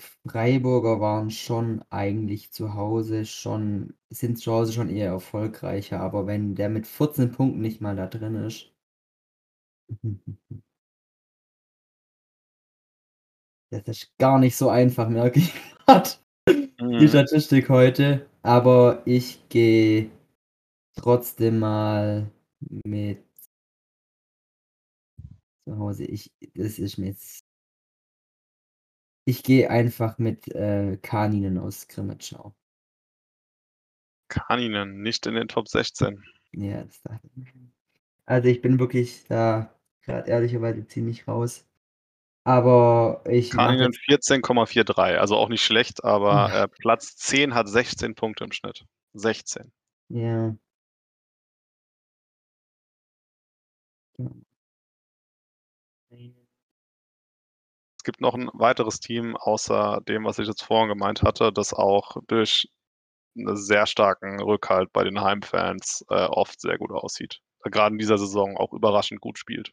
Freiburger 0.00 1.00
waren 1.00 1.30
schon 1.30 1.82
eigentlich 1.90 2.52
zu 2.52 2.74
Hause 2.74 3.24
schon 3.24 3.94
sind 4.10 4.38
zu 4.38 4.52
Hause 4.52 4.72
schon 4.72 4.90
eher 4.90 5.08
erfolgreicher, 5.10 6.00
aber 6.00 6.26
wenn 6.26 6.54
der 6.56 6.68
mit 6.68 6.86
14 6.88 7.30
Punkten 7.32 7.60
nicht 7.60 7.80
mal 7.80 7.94
da 7.96 8.06
drin 8.08 8.34
ist 8.36 8.72
Das 13.72 13.82
ist 13.86 14.18
gar 14.18 14.38
nicht 14.38 14.56
so 14.56 14.68
einfach, 14.68 15.08
merke 15.08 15.38
ich 15.40 15.52
grad, 15.86 16.20
die 17.00 17.08
Mhm. 17.08 17.08
Statistik 17.08 17.68
heute, 17.70 18.26
aber 18.42 19.02
ich 19.06 19.48
gehe 19.48 20.10
trotzdem 20.96 21.60
mal 21.60 22.30
mit 22.84 23.24
zu 25.66 25.78
Hause. 25.78 26.04
Ich 26.04 26.32
das 26.54 26.78
ist 26.78 26.98
mir 26.98 27.08
jetzt 27.08 27.44
ich 29.24 29.42
gehe 29.42 29.70
einfach 29.70 30.18
mit, 30.18 30.48
äh, 30.48 30.96
Kahninen 30.96 31.58
aus 31.58 31.88
Krimitschau. 31.88 32.54
Kahninen, 34.28 35.02
nicht 35.02 35.26
in 35.26 35.34
den 35.34 35.48
Top 35.48 35.68
16. 35.68 36.22
Ja, 36.52 36.84
das 36.84 37.02
dachte 37.02 37.28
ich. 37.36 37.52
Also, 38.26 38.48
ich 38.48 38.62
bin 38.62 38.78
wirklich 38.78 39.24
da 39.28 39.74
grad 40.02 40.28
ehrlicherweise 40.28 40.86
ziemlich 40.86 41.26
raus. 41.26 41.66
Aber 42.44 43.22
ich 43.28 43.52
jetzt 43.52 43.98
14,43, 44.08 45.18
also 45.18 45.36
auch 45.36 45.48
nicht 45.48 45.62
schlecht, 45.62 46.04
aber, 46.04 46.52
äh, 46.54 46.68
Platz 46.68 47.16
10 47.16 47.54
hat 47.54 47.68
16 47.68 48.14
Punkte 48.14 48.44
im 48.44 48.52
Schnitt. 48.52 48.86
16. 49.12 49.72
Ja. 50.08 50.56
Ja. 54.18 54.26
Es 58.00 58.04
gibt 58.04 58.22
noch 58.22 58.32
'n 58.34 58.48
weiteres 58.54 58.98
Team 58.98 59.36
außer 59.36 60.00
dem, 60.08 60.24
was 60.24 60.38
ich 60.38 60.48
jetzt 60.48 60.62
vorhin 60.62 60.88
gemeint 60.88 61.20
hatte, 61.22 61.52
das 61.52 61.74
auch 61.74 62.16
durch 62.28 62.66
'ne 63.34 63.56
sehr 63.56 63.86
starken 63.86 64.40
Rückhalt 64.42 64.92
bei 64.92 65.04
den 65.04 65.20
Heimfans, 65.22 66.04
äh, 66.10 66.26
oft 66.26 66.60
sehr 66.60 66.78
gut 66.78 66.92
aussieht. 66.92 67.40
Grade 67.70 67.94
in 67.94 67.98
dieser 67.98 68.18
Saison 68.18 68.56
auch 68.56 68.72
überraschend 68.72 69.20
gut 69.20 69.38
spielt. 69.38 69.72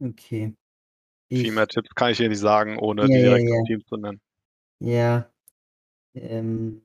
Okay. 0.00 0.54
Viel 1.38 1.52
mehr 1.52 1.66
Ich 1.66 1.68
Tipps 1.68 1.94
kann 1.94 2.10
ich 2.12 2.16
dir 2.16 2.28
nicht 2.30 2.38
sagen, 2.38 2.78
ohne 2.78 3.10
Ja, 3.10 3.16
ja, 3.16 3.36
direkt 3.36 3.50
das 3.50 3.60
ja. 3.60 3.66
Team 3.66 3.84
zu 3.86 3.96
nennen. 3.98 4.20
Ja. 4.80 5.30
Ähm 6.14 6.82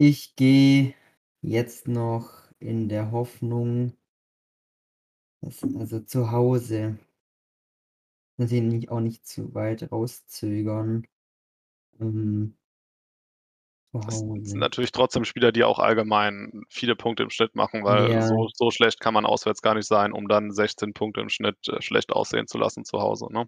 Ich 0.00 0.34
gehe 0.34 0.94
jetzt 1.44 1.86
noch 1.86 2.50
in 2.58 2.88
der 2.88 3.12
Hoffnung 3.12 3.92
dass 5.42 5.62
also 5.76 6.00
zu 6.00 6.32
Hause 6.32 6.98
natürlich 8.36 8.62
nicht 8.72 8.90
auch 8.90 9.00
nicht 9.00 9.26
zu 9.26 9.54
weit 9.54 9.90
rauszögern. 9.92 11.04
Ähm 12.00 12.56
Das 14.06 14.22
sind 14.42 14.60
natürlich 14.60 14.92
trotzdem 14.92 15.24
Spieler, 15.24 15.50
die 15.52 15.64
auch 15.64 15.78
allgemein 15.78 16.62
viele 16.68 16.94
Punkte 16.96 17.22
im 17.22 17.30
Schnitt 17.30 17.54
machen, 17.54 17.84
weil 17.84 18.10
Ja. 18.10 18.20
so 18.20 18.48
so 18.52 18.70
schlecht 18.70 19.00
kann 19.00 19.14
man 19.14 19.24
auswärts 19.26 19.62
gar 19.62 19.74
nicht 19.74 19.86
sein, 19.86 20.12
um 20.12 20.28
dann 20.28 20.50
16 20.52 20.92
Punkte 20.94 21.20
im 21.20 21.28
Schnitt, 21.30 21.56
äh, 21.68 21.80
schlecht 21.82 22.12
aussehen 22.12 22.46
zu 22.46 22.58
lassen 22.58 22.84
zu 22.84 23.00
Hause, 23.00 23.26
ne? 23.32 23.46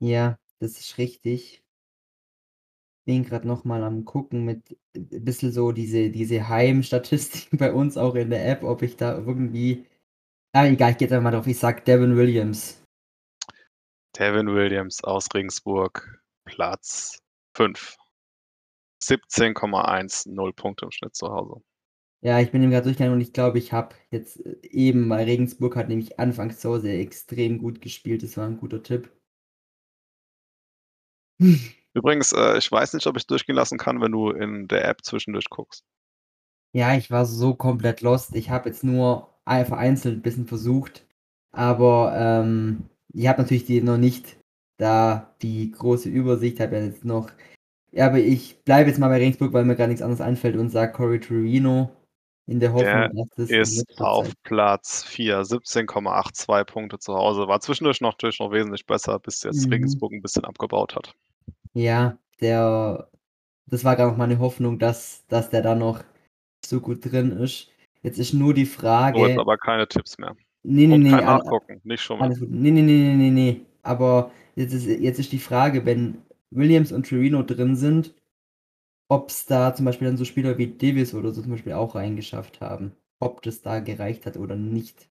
Ja, 0.00 0.38
das 0.60 0.78
ist 0.80 0.98
richtig. 0.98 1.62
Bin 3.08 3.24
grad 3.24 3.46
noch 3.46 3.64
mal 3.64 3.82
am 3.84 4.04
Gucken 4.04 4.44
mit 4.44 4.76
b 4.92 5.18
bisschen 5.20 5.50
so 5.50 5.72
diese 5.72 6.10
diese 6.10 6.46
Heimstatistiken 6.46 7.56
bei 7.58 7.72
uns 7.72 7.96
auch 7.96 8.14
in 8.14 8.28
der 8.28 8.46
App, 8.46 8.62
ob 8.62 8.82
ich 8.82 8.96
da 8.96 9.16
irgendwie 9.16 9.86
ah, 10.52 10.66
egal, 10.66 10.90
ich 10.90 10.98
gehe 10.98 11.06
jetzt 11.06 11.12
einfach 11.14 11.24
mal 11.24 11.30
drauf. 11.30 11.46
Ich 11.46 11.58
sage 11.58 11.80
Devin 11.80 12.16
Williams. 12.16 12.82
Devin 14.18 14.48
Williams 14.48 15.02
aus 15.04 15.26
Regensburg, 15.34 16.20
Platz 16.44 17.18
5. 17.56 17.96
17,10 19.02 20.52
Punkte 20.52 20.84
im 20.84 20.90
Schnitt 20.90 21.16
zu 21.16 21.28
Hause. 21.28 21.62
Ja, 22.22 22.40
ich 22.40 22.50
bin 22.50 22.62
eben 22.62 22.72
grad 22.72 22.84
durchgegangen 22.84 23.14
und 23.14 23.22
ich 23.22 23.32
glaube, 23.32 23.56
ich 23.56 23.72
habe 23.72 23.94
jetzt 24.10 24.38
eben 24.64 25.08
weil 25.08 25.24
Regensburg 25.24 25.76
hat 25.76 25.88
nämlich 25.88 26.18
anfangs 26.18 26.58
zu 26.60 26.68
Hause 26.68 26.90
extrem 26.90 27.56
gut 27.58 27.80
gespielt. 27.80 28.22
Das 28.22 28.36
war 28.36 28.46
'n 28.46 28.58
guter 28.58 28.82
Tipp. 28.82 29.10
Übrigens, 31.98 32.32
äh, 32.32 32.56
ich 32.58 32.70
weiß 32.70 32.94
nicht, 32.94 33.06
ob 33.08 33.16
ich's 33.16 33.26
durchgehen 33.26 33.56
lassen 33.56 33.76
kann, 33.78 34.00
wenn 34.00 34.12
du 34.12 34.30
in 34.30 34.68
der 34.68 34.86
App 34.88 35.04
zwischendurch 35.04 35.50
guckst. 35.50 35.84
Ja, 36.74 36.94
ich 36.96 37.10
war 37.10 37.24
so 37.24 37.54
komplett 37.54 38.02
lost. 38.02 38.34
Ich 38.34 38.50
habe 38.50 38.68
jetzt 38.68 38.84
nur 38.84 39.34
ei 39.44 39.64
vereinzelt 39.64 40.22
bisschen 40.22 40.46
versucht, 40.46 41.06
aber, 41.50 42.12
ähm, 42.16 42.84
ich 43.14 43.26
habe 43.26 43.40
natürlich 43.42 43.64
die 43.64 43.80
noch 43.80 43.96
nicht 43.96 44.36
da 44.76 45.34
die 45.42 45.70
große 45.70 46.08
Übersicht, 46.10 46.60
habe 46.60 46.76
ja 46.76 46.84
jetzt 46.84 47.04
noch 47.04 47.30
ja, 47.92 48.06
aber 48.06 48.18
ich 48.18 48.62
bleibe 48.64 48.90
jetzt 48.90 48.98
mal 48.98 49.08
bei 49.08 49.16
Regensburg, 49.18 49.52
weil 49.54 49.64
mir 49.64 49.76
grad 49.76 49.88
nix 49.88 50.02
anderes 50.02 50.20
einfällt 50.20 50.56
und 50.56 50.70
sage 50.70 50.92
Corey 50.92 51.20
Trevino 51.20 51.90
in 52.46 52.60
der 52.60 52.72
Der 52.72 53.08
Hoffnung, 53.08 53.16
dass 53.16 53.28
das 53.36 53.50
ist 53.50 54.00
auf 54.00 54.32
Platz 54.44 55.04
4, 55.04 55.44
17,82 55.44 56.64
Punkte 56.64 56.98
zu 56.98 57.14
Hause. 57.14 57.48
War 57.48 57.60
zwischendurch 57.60 58.00
noch 58.02 58.12
natürlich 58.12 58.40
noch 58.40 58.52
wesentlich 58.52 58.86
besser, 58.86 59.18
bis 59.18 59.42
jetzt 59.42 59.66
Mhm. 59.66 59.72
Regensburg 59.72 60.12
'n 60.12 60.22
bisschen 60.22 60.44
abgebaut 60.44 60.94
hat. 60.96 61.14
Ja, 61.74 62.18
der 62.40 63.10
das 63.66 63.84
war 63.84 63.96
grad 63.96 64.08
noch 64.10 64.16
meine 64.18 64.38
Hoffnung, 64.40 64.78
dass 64.78 65.26
dass 65.28 65.50
der 65.50 65.62
da 65.62 65.74
noch 65.74 66.04
so 66.66 66.80
gut 66.80 67.04
drin 67.04 67.32
ist. 67.32 67.70
Jetzt 68.02 68.18
ist 68.18 68.34
nur 68.34 68.54
die 68.54 68.66
So, 69.12 69.26
jetzt 69.26 69.36
Frage 69.36 69.38
aber 69.38 69.58
keine 69.58 69.86
Tipps 69.86 70.16
mehr. 70.16 70.34
Ne, 70.64 70.86
ne, 70.88 70.98
Und 70.98 71.04
ne, 71.04 71.10
kein 71.10 71.24
al 71.26 71.40
a 71.48 71.52
Nachgucken, 71.52 71.80
nicht 71.84 72.02
alles 72.18 72.38
schummeln. 72.40 72.40
gut. 72.40 72.50
Ne, 72.50 72.70
ne, 72.72 72.82
ne, 72.82 72.92
ne, 72.92 73.16
ne, 73.16 73.30
ne. 73.32 73.66
Aber 73.82 74.32
jetzt 74.56 74.72
ist 74.74 74.86
jetzt 74.86 75.18
ist 75.20 75.32
die 75.32 75.38
Frage, 75.38 75.86
wenn 75.86 76.22
Williams 76.50 76.92
und 76.92 77.08
Trevino 77.08 77.42
drin 77.42 77.76
sind, 77.76 78.14
ob's 79.08 79.46
da 79.46 79.74
zum 79.74 79.86
Beispiel 79.86 80.08
dann 80.08 80.16
so 80.18 80.24
Spieler 80.26 80.58
wie 80.58 80.68
Davis 80.78 81.14
oder 81.14 81.32
so 81.32 81.42
zum 81.42 81.52
Beispiel 81.52 81.74
auch 81.74 81.94
reingeschafft 81.96 82.60
haben, 82.62 82.92
ob 83.20 83.42
das 83.42 83.62
da 83.62 83.80
gereicht 83.80 84.26
hat 84.26 84.36
oder 84.36 84.56
nicht. 84.56 85.10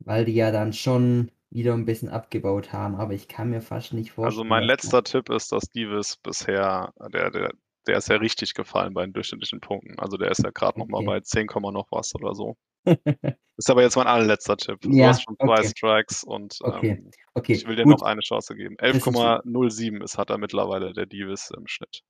Weil 0.00 0.24
die 0.26 0.34
ja 0.34 0.50
dann 0.50 0.72
schon 0.74 1.30
wieder 1.50 1.74
'n 1.74 1.84
bisschen 1.86 2.08
abgebaut 2.08 2.72
haben, 2.72 2.96
aber 2.96 3.14
ich 3.14 3.28
kann 3.28 3.50
mir 3.50 3.62
fast 3.62 3.92
nicht 3.94 4.12
Also, 4.22 4.44
vorstellen, 4.44 4.44
mein 4.44 4.64
dass 4.64 4.78
da 4.80 4.92
letzter 4.92 5.02
Tipp 5.02 5.30
ist, 5.30 5.50
dass 5.52 5.70
Davis 5.70 6.16
bisher 6.18 6.92
der 7.12 7.30
der 7.30 7.50
der 7.86 7.96
ist 7.96 8.08
ja 8.10 8.16
richtig 8.16 8.52
gefallen 8.52 8.92
bei 8.92 9.02
den 9.06 9.14
durchschnittlichen 9.14 9.60
Punkten. 9.60 9.98
Also, 9.98 10.18
der 10.18 10.30
ist 10.30 10.42
ja 10.44 10.50
noch 10.76 10.88
mal 10.88 11.00
Okay. 11.00 11.02
bei 11.02 11.20
10, 11.20 11.72
noch 11.72 11.86
was 11.90 12.14
oder 12.14 12.34
so. 12.34 12.56
Ist 13.58 13.70
aber 13.70 13.82
jetzt 13.82 13.96
mein 13.96 14.06
allerletzter 14.06 14.56
Tipp. 14.56 14.78
Du 14.80 15.04
hast 15.04 15.22
Ja, 15.22 15.22
schon 15.22 15.36
2 15.44 15.62
okay. 15.62 15.64
Strikes 15.64 16.24
und, 16.24 16.58
Okay, 16.62 17.04
ähm, 17.04 17.12
ich 17.48 17.64
okay, 17.64 17.66
will 17.66 17.76
dir 17.76 17.86
noch 17.86 18.00
gut. 18.00 18.02
eine 18.02 18.20
Chance 18.20 18.54
geben. 18.54 18.76
elf 18.78 18.98
Das 18.98 19.06
ist 19.08 19.26
hat 20.18 20.30
er 20.30 20.38
mittlerweile, 20.38 20.92
der 20.92 21.06
Davis 21.06 21.50
im 21.56 21.66
Schnitt. 21.66 22.00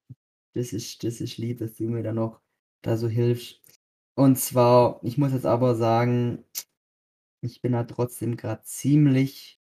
Das 0.54 0.72
ist 0.72 1.04
das 1.04 1.20
ist 1.20 1.38
lieb, 1.38 1.58
dass 1.58 1.74
du 1.76 1.84
mir 1.84 2.02
da 2.02 2.12
noch 2.12 2.40
da 2.82 2.96
so 2.96 3.08
hilfst. 3.08 3.60
Und 4.16 4.36
zwar, 4.38 5.00
ich 5.04 5.16
muss 5.18 5.32
jetzt 5.32 5.46
aber 5.46 5.74
sagen, 5.76 6.44
ich 7.42 7.62
bin 7.62 7.72
da 7.72 7.84
trotzdem 7.84 8.36
grad 8.36 8.66
ziemlich 8.66 9.60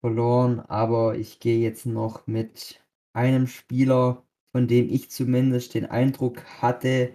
verloren, 0.00 0.60
aber 0.60 1.16
ich 1.16 1.40
gehe 1.40 1.58
jetzt 1.58 1.86
noch 1.86 2.26
mit 2.26 2.84
einem 3.12 3.46
Spieler, 3.46 4.24
von 4.52 4.68
dem 4.68 4.88
ich 4.90 5.10
zumindest 5.10 5.74
den 5.74 5.86
Eindruck 5.86 6.44
hatte, 6.62 7.12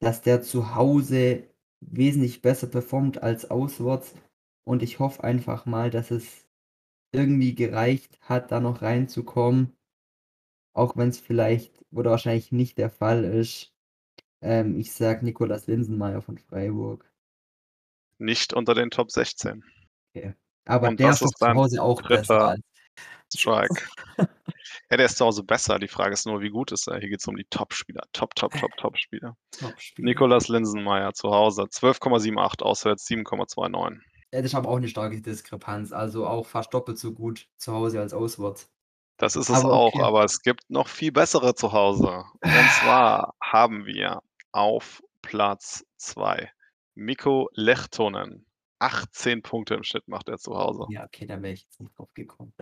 dass 0.00 0.22
der 0.22 0.42
zu 0.42 0.74
Hause 0.74 1.44
wesentlich 1.80 2.42
besser 2.42 2.66
performt 2.66 3.22
als 3.22 3.50
auswärts. 3.50 4.14
Und 4.64 4.82
ich 4.82 4.98
hoffe 4.98 5.24
einfach 5.24 5.66
mal, 5.66 5.90
dass 5.90 6.10
es 6.10 6.46
irgendwie 7.12 7.54
gereicht 7.54 8.18
hat, 8.22 8.52
da 8.52 8.60
noch 8.60 8.82
reinzukommen, 8.82 9.76
auch 10.74 10.96
wenn's 10.96 11.20
vielleicht 11.20 11.84
oder 11.92 12.10
wahrscheinlich 12.12 12.52
nicht 12.52 12.78
der 12.78 12.90
Fall 12.90 13.24
ist. 13.24 13.72
Ähm, 14.42 14.78
ich 14.78 14.92
sage 14.92 15.24
Nicolas 15.24 15.66
Linsenmaier 15.66 16.22
von 16.22 16.38
Freiburg. 16.38 17.09
Nicht 18.20 18.52
unter 18.52 18.74
den 18.74 18.90
Top 18.90 19.10
16. 19.10 19.64
Okay. 20.14 20.34
Aber 20.66 20.88
Und 20.88 21.00
der 21.00 21.10
ist 21.10 21.22
doch 21.22 21.30
zu 21.30 21.48
Hause 21.48 21.82
auch 21.82 22.02
besser 22.02 22.38
3. 22.38 22.46
als 22.48 22.60
Strike. 23.34 23.82
Ja, 24.90 24.96
der 24.96 25.06
ist 25.06 25.18
zu 25.18 25.24
Hause 25.24 25.44
besser. 25.44 25.78
Die 25.78 25.88
Frage 25.88 26.12
ist 26.12 26.26
nur, 26.26 26.40
wie 26.40 26.50
gut 26.50 26.72
ist 26.72 26.88
er? 26.88 26.98
Hier 26.98 27.08
geht's 27.08 27.26
um 27.28 27.36
die 27.36 27.44
Topspieler. 27.44 28.02
Top, 28.12 28.34
Top, 28.34 28.52
Top, 28.58 28.76
Topspieler. 28.76 29.36
Topspieler. 29.52 30.04
Nicolas 30.04 30.48
Linsenmaier 30.48 31.12
zu 31.14 31.30
Hause 31.30 31.62
12,78, 31.62 32.62
auswärts 32.62 33.06
7,29. 33.08 34.00
Ja, 34.32 34.42
das 34.42 34.46
ist 34.46 34.54
aber 34.54 34.68
auch 34.68 34.78
'ne 34.78 34.88
starke 34.88 35.20
Diskrepanz, 35.20 35.92
also 35.92 36.26
auch 36.26 36.46
fast 36.46 36.74
doppelt 36.74 36.98
so 36.98 37.12
gut 37.12 37.48
zu 37.56 37.72
Hause 37.72 38.00
als 38.00 38.12
auswärts. 38.12 38.68
Das 39.18 39.36
ist 39.36 39.48
es 39.48 39.64
Aber 39.64 39.72
auch, 39.74 39.94
okay. 39.94 40.02
aber 40.02 40.24
es 40.24 40.42
gibt 40.42 40.68
noch 40.70 40.88
viel 40.88 41.12
bessere 41.12 41.54
zu 41.54 41.72
Hause. 41.72 42.24
Und 42.42 42.42
zwar 42.80 43.34
haben 43.42 43.86
wir 43.86 44.20
auf 44.52 45.02
Platz 45.22 45.84
2 45.98 46.50
Mikko 47.00 47.48
Lehtonen. 47.54 48.44
18 48.78 49.42
Punkte 49.42 49.74
im 49.74 49.82
Schnitt 49.82 50.06
macht 50.06 50.28
er 50.28 50.38
zu 50.38 50.56
Hause. 50.56 50.86
Ja, 50.90 51.04
okay, 51.04 51.26
da 51.26 51.42
wäre 51.42 51.52
ich 51.52 51.62
jetzt 51.62 51.80
nicht 51.80 51.98
drauf 51.98 52.12
gekommen. 52.14 52.52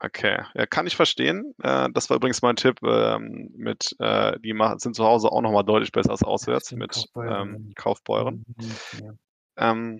Okay, 0.00 0.42
ja, 0.54 0.66
kann 0.66 0.86
ich 0.86 0.96
verstehen. 0.96 1.54
Äh, 1.62 1.88
das 1.92 2.08
war 2.08 2.16
übrigens 2.16 2.42
mein 2.42 2.56
Tipp, 2.56 2.80
ähm, 2.82 3.50
mit 3.54 3.94
äh, 3.98 4.38
die 4.40 4.54
ma 4.54 4.78
sind 4.78 4.96
zu 4.96 5.04
Hause 5.04 5.30
auch 5.30 5.42
noch 5.42 5.52
mal 5.52 5.62
deutlich 5.62 5.92
besser 5.92 6.10
als 6.10 6.22
auswärts 6.22 6.72
mit, 6.72 6.92
Kaufbeuren, 6.92 7.54
ähm, 7.54 7.72
Kaufbeuren. 7.74 8.44
Mhm, 8.56 9.04
ja. 9.04 9.12
Ähm, 9.56 9.98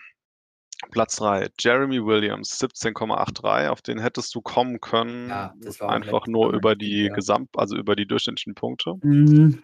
Platz 0.90 1.16
3, 1.16 1.50
Jeremy 1.58 2.04
Williams, 2.04 2.58
17,83. 2.58 3.68
Auf 3.68 3.82
den 3.82 3.98
hättest 3.98 4.34
du 4.34 4.40
kommen 4.40 4.80
können, 4.80 5.28
Ja, 5.28 5.54
das 5.60 5.80
war 5.80 5.88
auch 5.90 5.92
einfach 5.92 6.26
nur 6.26 6.54
über 6.54 6.74
die 6.74 7.04
ja. 7.04 7.12
Gesamt 7.12 7.50
also, 7.56 7.76
über 7.76 7.94
die 7.94 8.06
durchschnittlichen 8.06 8.54
Punkte. 8.54 8.94
Mhm. 9.02 9.62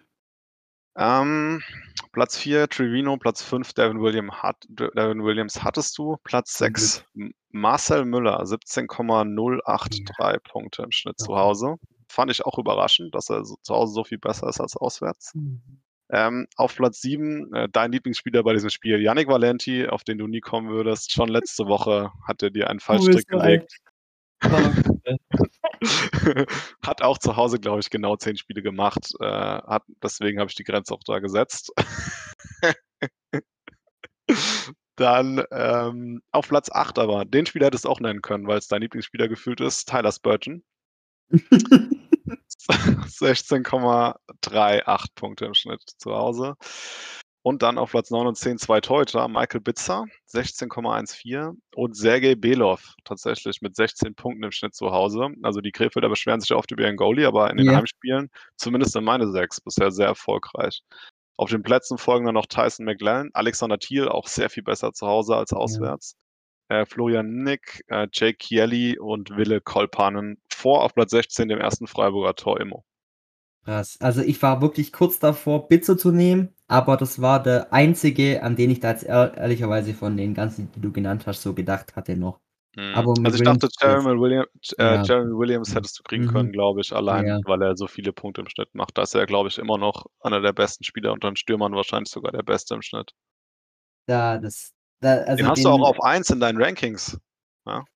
Ähm, 0.96 1.62
Platz 2.12 2.38
4 2.38 2.68
Trevino, 2.68 3.16
Platz 3.18 3.42
5 3.42 3.72
Devin 3.74 4.00
William 4.00 4.32
hat 4.42 4.56
Devin 4.68 5.22
Williams 5.24 5.62
hattest 5.62 5.96
du. 5.98 6.16
Platz 6.24 6.54
Zum 6.54 6.66
6 6.68 7.04
Glück. 7.14 7.26
M 7.28 7.34
Marcel 7.50 8.04
Müller, 8.04 8.44
17,083 8.46 10.04
Ja. 10.18 10.38
Punkte 10.50 10.82
im 10.82 10.92
Schnitt 10.92 11.18
zu 11.18 11.32
Okay. 11.32 11.40
Hause. 11.40 11.74
Fand 12.08 12.30
ich 12.30 12.44
auch 12.44 12.58
überraschend, 12.58 13.14
dass 13.14 13.30
er 13.30 13.44
so 13.44 13.56
zu 13.62 13.74
Hause 13.74 13.92
so 13.94 14.04
viel 14.04 14.18
besser 14.18 14.48
ist 14.48 14.60
als 14.60 14.76
auswärts. 14.76 15.34
Mhm. 15.34 15.60
Ähm, 16.10 16.46
auf 16.56 16.76
Platz 16.76 17.00
7, 17.00 17.52
äh, 17.52 17.68
dein 17.72 17.90
Lieblingsspieler 17.92 18.42
bei 18.44 18.52
diesem 18.52 18.70
Spiel, 18.70 19.00
Yannick 19.02 19.26
Valenti, 19.28 19.88
auf 19.88 20.04
den 20.04 20.18
du 20.18 20.28
nie 20.28 20.40
kommen 20.40 20.68
würdest. 20.70 21.10
Schon 21.12 21.28
letzte 21.28 21.66
Woche 21.66 22.12
hat 22.26 22.42
er 22.42 22.50
dir 22.50 22.70
einen 22.70 22.78
Fallstrick 22.80 23.26
gelegt. 23.26 23.72
Hat 26.84 27.02
auch 27.02 27.18
zu 27.18 27.36
Hause, 27.36 27.58
glaube 27.58 27.80
ich, 27.80 27.90
genau 27.90 28.16
10 28.16 28.36
Spiele 28.36 28.62
gemacht, 28.62 29.12
äh, 29.20 29.26
hat 29.26 29.82
deswegen 30.02 30.40
habe 30.40 30.50
ich 30.50 30.56
die 30.56 30.64
Grenze 30.64 30.94
auch 30.94 31.02
da 31.04 31.18
gesetzt. 31.18 31.72
Dann 34.96 35.44
ähm, 35.50 36.22
auf 36.32 36.48
Platz 36.48 36.70
8 36.70 36.98
aber, 36.98 37.24
den 37.24 37.46
Spieler 37.46 37.66
hättest 37.66 37.84
du 37.84 37.90
auch 37.90 38.00
nennen 38.00 38.22
können, 38.22 38.46
weil 38.46 38.58
es 38.58 38.68
dein 38.68 38.80
Lieblingsspieler 38.80 39.28
gefühlt 39.28 39.60
ist, 39.60 39.88
Tyler 39.88 40.12
Spurgeon. 40.12 40.62
16,38 42.68 45.06
Punkte 45.14 45.44
im 45.44 45.54
Schnitt 45.54 45.82
zu 45.98 46.14
Hause. 46.14 46.56
Und 47.46 47.62
dann 47.62 47.78
auf 47.78 47.92
Platz 47.92 48.10
9 48.10 48.26
und 48.26 48.36
10 48.36 48.58
zwei 48.58 48.80
Torhüter, 48.80 49.28
Michael 49.28 49.60
Bitzer, 49.60 50.06
16,14 50.32 51.56
und 51.76 51.96
Sergei 51.96 52.34
Belov 52.34 52.96
tatsächlich 53.04 53.62
mit 53.62 53.76
16 53.76 54.16
Punkten 54.16 54.42
im 54.42 54.50
Schnitt 54.50 54.74
zu 54.74 54.90
Hause. 54.90 55.28
Also 55.44 55.60
die 55.60 55.70
Krefelder 55.70 56.08
beschweren 56.08 56.40
sich 56.40 56.52
oft 56.52 56.72
über 56.72 56.82
ihren 56.82 56.96
Goalie, 56.96 57.24
aber 57.24 57.48
in 57.52 57.58
den 57.58 57.66
Ja. 57.66 57.76
Heimspielen, 57.76 58.30
zumindest 58.56 58.96
in 58.96 59.04
meine 59.04 59.30
sechs, 59.30 59.60
bisher 59.60 59.92
sehr 59.92 60.08
erfolgreich. 60.08 60.82
Auf 61.36 61.48
den 61.48 61.62
Plätzen 61.62 61.98
folgen 61.98 62.24
dann 62.26 62.34
noch 62.34 62.46
Tyson 62.46 62.84
McLellan, 62.84 63.30
Alexander 63.32 63.78
Thiel, 63.78 64.08
auch 64.08 64.26
sehr 64.26 64.50
viel 64.50 64.64
besser 64.64 64.92
zu 64.92 65.06
Hause 65.06 65.36
als 65.36 65.52
auswärts. 65.52 66.16
Äh, 66.68 66.84
Florian 66.84 67.44
Nick, 67.44 67.84
äh, 67.86 68.08
Jake 68.12 68.38
Kieli 68.38 68.98
und 68.98 69.36
Wille 69.36 69.60
Kolpanen 69.60 70.42
vor 70.52 70.82
auf 70.82 70.96
Platz 70.96 71.12
16 71.12 71.46
dem 71.48 71.60
ersten 71.60 71.86
Freiburger 71.86 72.34
Tor 72.34 72.58
Immo. 72.60 72.84
Krass. 73.66 73.96
Also 74.00 74.22
ich 74.22 74.40
war 74.42 74.62
wirklich 74.62 74.92
kurz 74.92 75.18
davor, 75.18 75.66
Bitzo 75.68 75.96
zu 75.96 76.12
nehmen, 76.12 76.54
aber 76.68 76.96
das 76.96 77.20
war 77.20 77.42
der 77.42 77.72
einzige, 77.72 78.42
an 78.44 78.54
den 78.54 78.70
ich 78.70 78.78
da 78.78 78.90
jetzt 78.92 79.02
ehr 79.02 79.34
ehrlicherweise 79.36 79.92
von 79.92 80.16
den 80.16 80.34
ganzen, 80.34 80.70
die 80.72 80.80
du 80.80 80.92
genannt 80.92 81.24
hast, 81.26 81.42
so 81.42 81.52
gedacht 81.52 81.96
hatte 81.96 82.16
noch. 82.16 82.38
Mhm. 82.76 82.94
Also 82.94 83.36
ich 83.38 83.42
dachte, 83.42 83.66
Williams 83.66 83.76
Jeremy 83.82 84.20
Williams, 84.20 84.72
äh, 84.78 84.84
Ja. 84.84 85.02
Jeremy 85.02 85.36
Williams 85.36 85.74
hättest 85.74 85.98
du 85.98 86.02
kriegen 86.04 86.26
Mhm. 86.26 86.30
können, 86.32 86.52
glaube 86.52 86.80
ich, 86.80 86.92
allein, 86.92 87.26
Ja. 87.26 87.40
weil 87.44 87.60
er 87.62 87.76
so 87.76 87.88
viele 87.88 88.12
Punkte 88.12 88.42
im 88.42 88.48
Schnitt 88.48 88.72
macht. 88.74 88.96
Da 88.96 89.02
ist 89.02 89.14
er, 89.16 89.26
glaube 89.26 89.48
ich, 89.48 89.58
immer 89.58 89.78
noch 89.78 90.06
einer 90.20 90.40
der 90.40 90.52
besten 90.52 90.84
Spieler 90.84 91.12
unter 91.12 91.28
den 91.28 91.36
Stürmern, 91.36 91.72
wahrscheinlich 91.74 92.10
sogar 92.10 92.30
der 92.30 92.44
Beste 92.44 92.74
im 92.74 92.82
Schnitt. 92.82 93.10
Da, 94.06 94.38
das, 94.38 94.74
da, 95.00 95.14
also 95.22 95.36
Den 95.38 95.48
hast 95.48 95.64
du 95.64 95.68
auch 95.70 95.76
den- 95.78 95.84
auf 95.86 96.00
1 96.04 96.30
in 96.30 96.38
deinen 96.38 96.62
Rankings. 96.62 97.18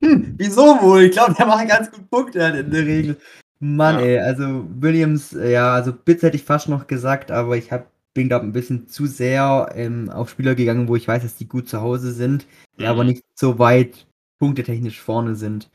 Hm, 0.00 0.34
wieso 0.38 0.62
wohl? 0.80 1.02
Ich 1.06 1.12
glaube, 1.12 1.34
der 1.34 1.44
macht 1.46 1.66
ganz 1.68 1.90
gut 1.90 2.08
Punkte 2.08 2.40
halt 2.44 2.54
in 2.66 2.70
der 2.70 2.86
Regel. 2.86 3.20
Mann, 3.60 3.96
Ja. 3.96 4.04
ey, 4.04 4.18
also 4.18 4.64
Williams, 4.80 5.32
äh, 5.34 5.52
ja, 5.52 5.72
also 5.74 5.92
Bitz 5.92 6.22
hätte 6.22 6.36
ich 6.36 6.44
fast 6.44 6.68
noch 6.68 6.86
gesagt, 6.86 7.30
aber 7.30 7.56
ich 7.56 7.72
hab, 7.72 7.90
bin, 8.14 8.28
glaube 8.28 8.46
ein 8.46 8.52
bisschen 8.52 8.88
zu 8.88 9.06
sehr 9.06 9.70
ähm, 9.74 10.10
auf 10.10 10.30
Spieler 10.30 10.54
gegangen, 10.54 10.88
wo 10.88 10.96
ich 10.96 11.08
weiß, 11.08 11.22
dass 11.22 11.36
die 11.36 11.48
gut 11.48 11.68
zu 11.68 11.80
Hause 11.80 12.12
sind, 12.12 12.46
die 12.78 12.86
aber 12.86 13.02
Mhm. 13.02 13.10
nicht 13.10 13.24
so 13.34 13.58
weit 13.58 14.06
punktetechnisch 14.38 15.00
vorne 15.00 15.34
sind. 15.34 15.70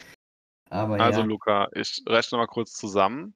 Aber 0.70 1.00
Also, 1.00 1.22
ja, 1.22 1.26
Luca, 1.28 1.68
ich 1.74 2.02
rechne 2.08 2.38
mal 2.38 2.48
kurz 2.48 2.74
zusammen. 2.74 3.36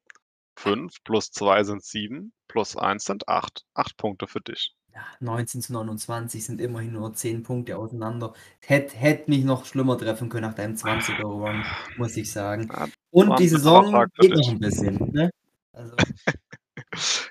5 0.58 1.04
plus 1.04 1.30
2 1.32 1.64
sind 1.64 1.84
7, 1.84 2.32
plus 2.48 2.76
1 2.76 3.04
sind 3.04 3.28
8. 3.28 3.64
8 3.76 3.96
Punkte 3.98 4.28
für 4.28 4.42
dich. 4.42 4.74
Ja, 4.98 5.04
19 5.20 5.62
zu 5.62 5.74
29 5.74 6.44
sind 6.44 6.60
immerhin 6.60 6.94
nur 6.94 7.14
10 7.14 7.44
Punkte 7.44 7.78
auseinander. 7.78 8.34
Hätte 8.62 8.98
hätt 8.98 9.28
mich 9.28 9.44
noch 9.44 9.66
schlimmer 9.66 9.96
treffen 9.96 10.28
können 10.28 10.48
nach 10.48 10.56
deinem 10.56 10.74
20er-Run, 10.74 11.64
muss 11.98 12.18
ich 12.18 12.32
sagen. 12.32 12.68
Ja, 12.74 12.88
Und 13.12 13.38
die 13.38 13.48
Saison 13.48 14.08
geht 14.18 14.34
noch 14.34 14.50
ein 14.50 14.60
bisschen, 14.60 14.96
ne? 15.12 15.30
Also, 15.72 15.96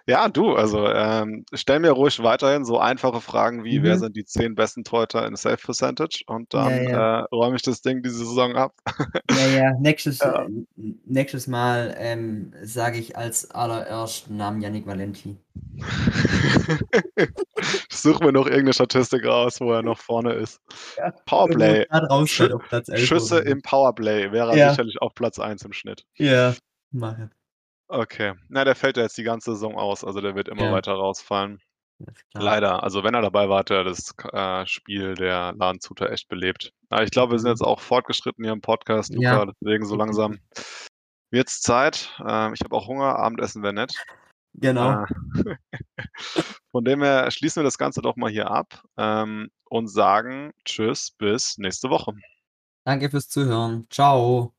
Ja, 0.07 0.29
du, 0.29 0.55
also 0.55 0.87
ähm, 0.87 1.45
stell 1.53 1.81
mir 1.81 1.91
ruhig 1.91 2.23
weiterhin 2.23 2.65
so 2.65 2.79
einfache 2.79 3.21
Fragen 3.21 3.65
wie, 3.65 3.83
wer 3.83 3.97
Mhm. 3.97 4.01
sind 4.01 4.17
die 4.17 4.25
10 4.25 4.55
besten 4.55 4.85
Torhüter 4.85 5.27
in 5.27 5.35
Safe 5.35 5.57
Percentage? 5.57 6.23
Und 6.27 6.53
dann 6.55 6.73
Ja, 6.85 6.91
ja. 6.91 7.21
Äh, 7.21 7.25
räume 7.33 7.57
ich 7.57 7.63
das 7.63 7.81
Ding 7.83 8.03
diese 8.03 8.19
Saison 8.19 8.55
ab. 8.55 8.75
Ja, 9.31 9.47
ja, 9.47 9.73
nächstes, 9.81 10.19
Ja. 10.25 10.47
nächstes 11.07 11.47
Mal 11.47 11.95
ähm, 11.99 12.53
sage 12.63 12.99
ich 12.99 13.17
als 13.17 13.51
allerersten 13.51 14.37
Namen 14.37 14.61
Yannick 14.61 14.87
Valenti. 14.87 15.37
ich 17.17 17.97
suche 17.97 18.25
mir 18.25 18.33
noch 18.33 18.47
irgendeine 18.47 18.73
Statistik 18.73 19.25
raus, 19.27 19.61
wo 19.61 19.73
er 19.73 19.83
noch 19.83 19.99
vorne 19.99 20.33
ist. 20.35 20.61
Ja, 20.99 21.11
Powerplay. 21.27 21.85
Gerade 21.87 22.07
rausfällt 22.07 22.51
Schü 22.51 22.55
auf 22.57 22.63
Platz 22.69 22.89
11 22.89 23.05
Schüsse 23.07 23.39
im 23.41 23.61
Powerplay 23.61 24.33
wäre 24.33 24.57
er 24.57 24.71
sicherlich 24.71 25.01
auf 25.03 25.15
Platz 25.15 25.39
1 25.39 25.63
im 25.63 25.73
Schnitt. 25.73 26.05
Ja, 26.17 26.55
mache. 26.91 27.31
Okay. 27.89 28.35
Na, 28.49 28.65
der 28.65 28.75
fällt 28.75 28.97
ja 28.97 29.05
jetzt 29.05 29.17
die 29.19 29.23
ganze 29.23 29.53
Saison 29.53 29.77
aus, 29.77 30.05
also 30.05 30.21
der 30.21 30.35
wird 30.35 30.49
immer 30.49 30.65
Ja. 30.65 30.73
weiter 30.73 30.93
rausfallen. 30.95 31.61
Klar. 32.33 32.45
Leider. 32.45 32.83
Also 32.83 33.05
wenn 33.05 33.15
er 33.15 33.23
dabei 33.23 33.49
war, 33.49 33.61
hat 33.61 33.71
er 33.71 33.85
das 33.85 34.13
äh, 34.33 34.67
Spiel 34.67 35.15
der 35.15 35.55
Ladenzuter 35.57 36.11
echt 36.11 36.29
belebt. 36.29 36.73
Aber 36.91 37.05
ich 37.05 37.11
glaube, 37.11 37.33
wir 37.33 37.39
sind 37.39 37.49
Mhm. 37.49 37.53
jetzt 37.53 37.63
auch 37.63 37.81
fortgeschritten 37.81 38.45
hier 38.45 38.53
im 38.53 38.61
Podcast, 38.61 39.15
Ja. 39.15 39.35
Luca. 39.41 39.53
Deswegen 39.63 39.87
so 39.87 39.97
langsam 39.97 40.39
wird's 41.31 41.61
Zeit. 41.63 42.13
Ähm, 42.27 42.53
ich 42.55 42.61
habe 42.61 42.75
auch 42.77 42.87
Hunger, 42.87 43.17
Abendessen 43.19 43.63
wäre 43.63 43.73
nett. 43.73 43.95
Genau. 44.55 45.05
Äh, 45.05 45.07
von 46.73 46.85
dem 46.85 47.03
her 47.03 47.31
schließen 47.31 47.61
wir 47.61 47.65
das 47.65 47.79
Ganze 47.79 48.03
doch 48.03 48.17
mal 48.17 48.31
hier 48.31 48.51
ab 48.51 48.83
ähm, 48.99 49.51
und 49.65 49.89
sagen 49.89 50.53
Tschüss 50.65 51.13
bis 51.13 51.57
nächste 51.59 51.89
Woche. 51.91 52.15
Danke 52.85 53.11
fürs 53.11 53.29
Zuhören. 53.29 53.87
Ciao. 53.91 54.56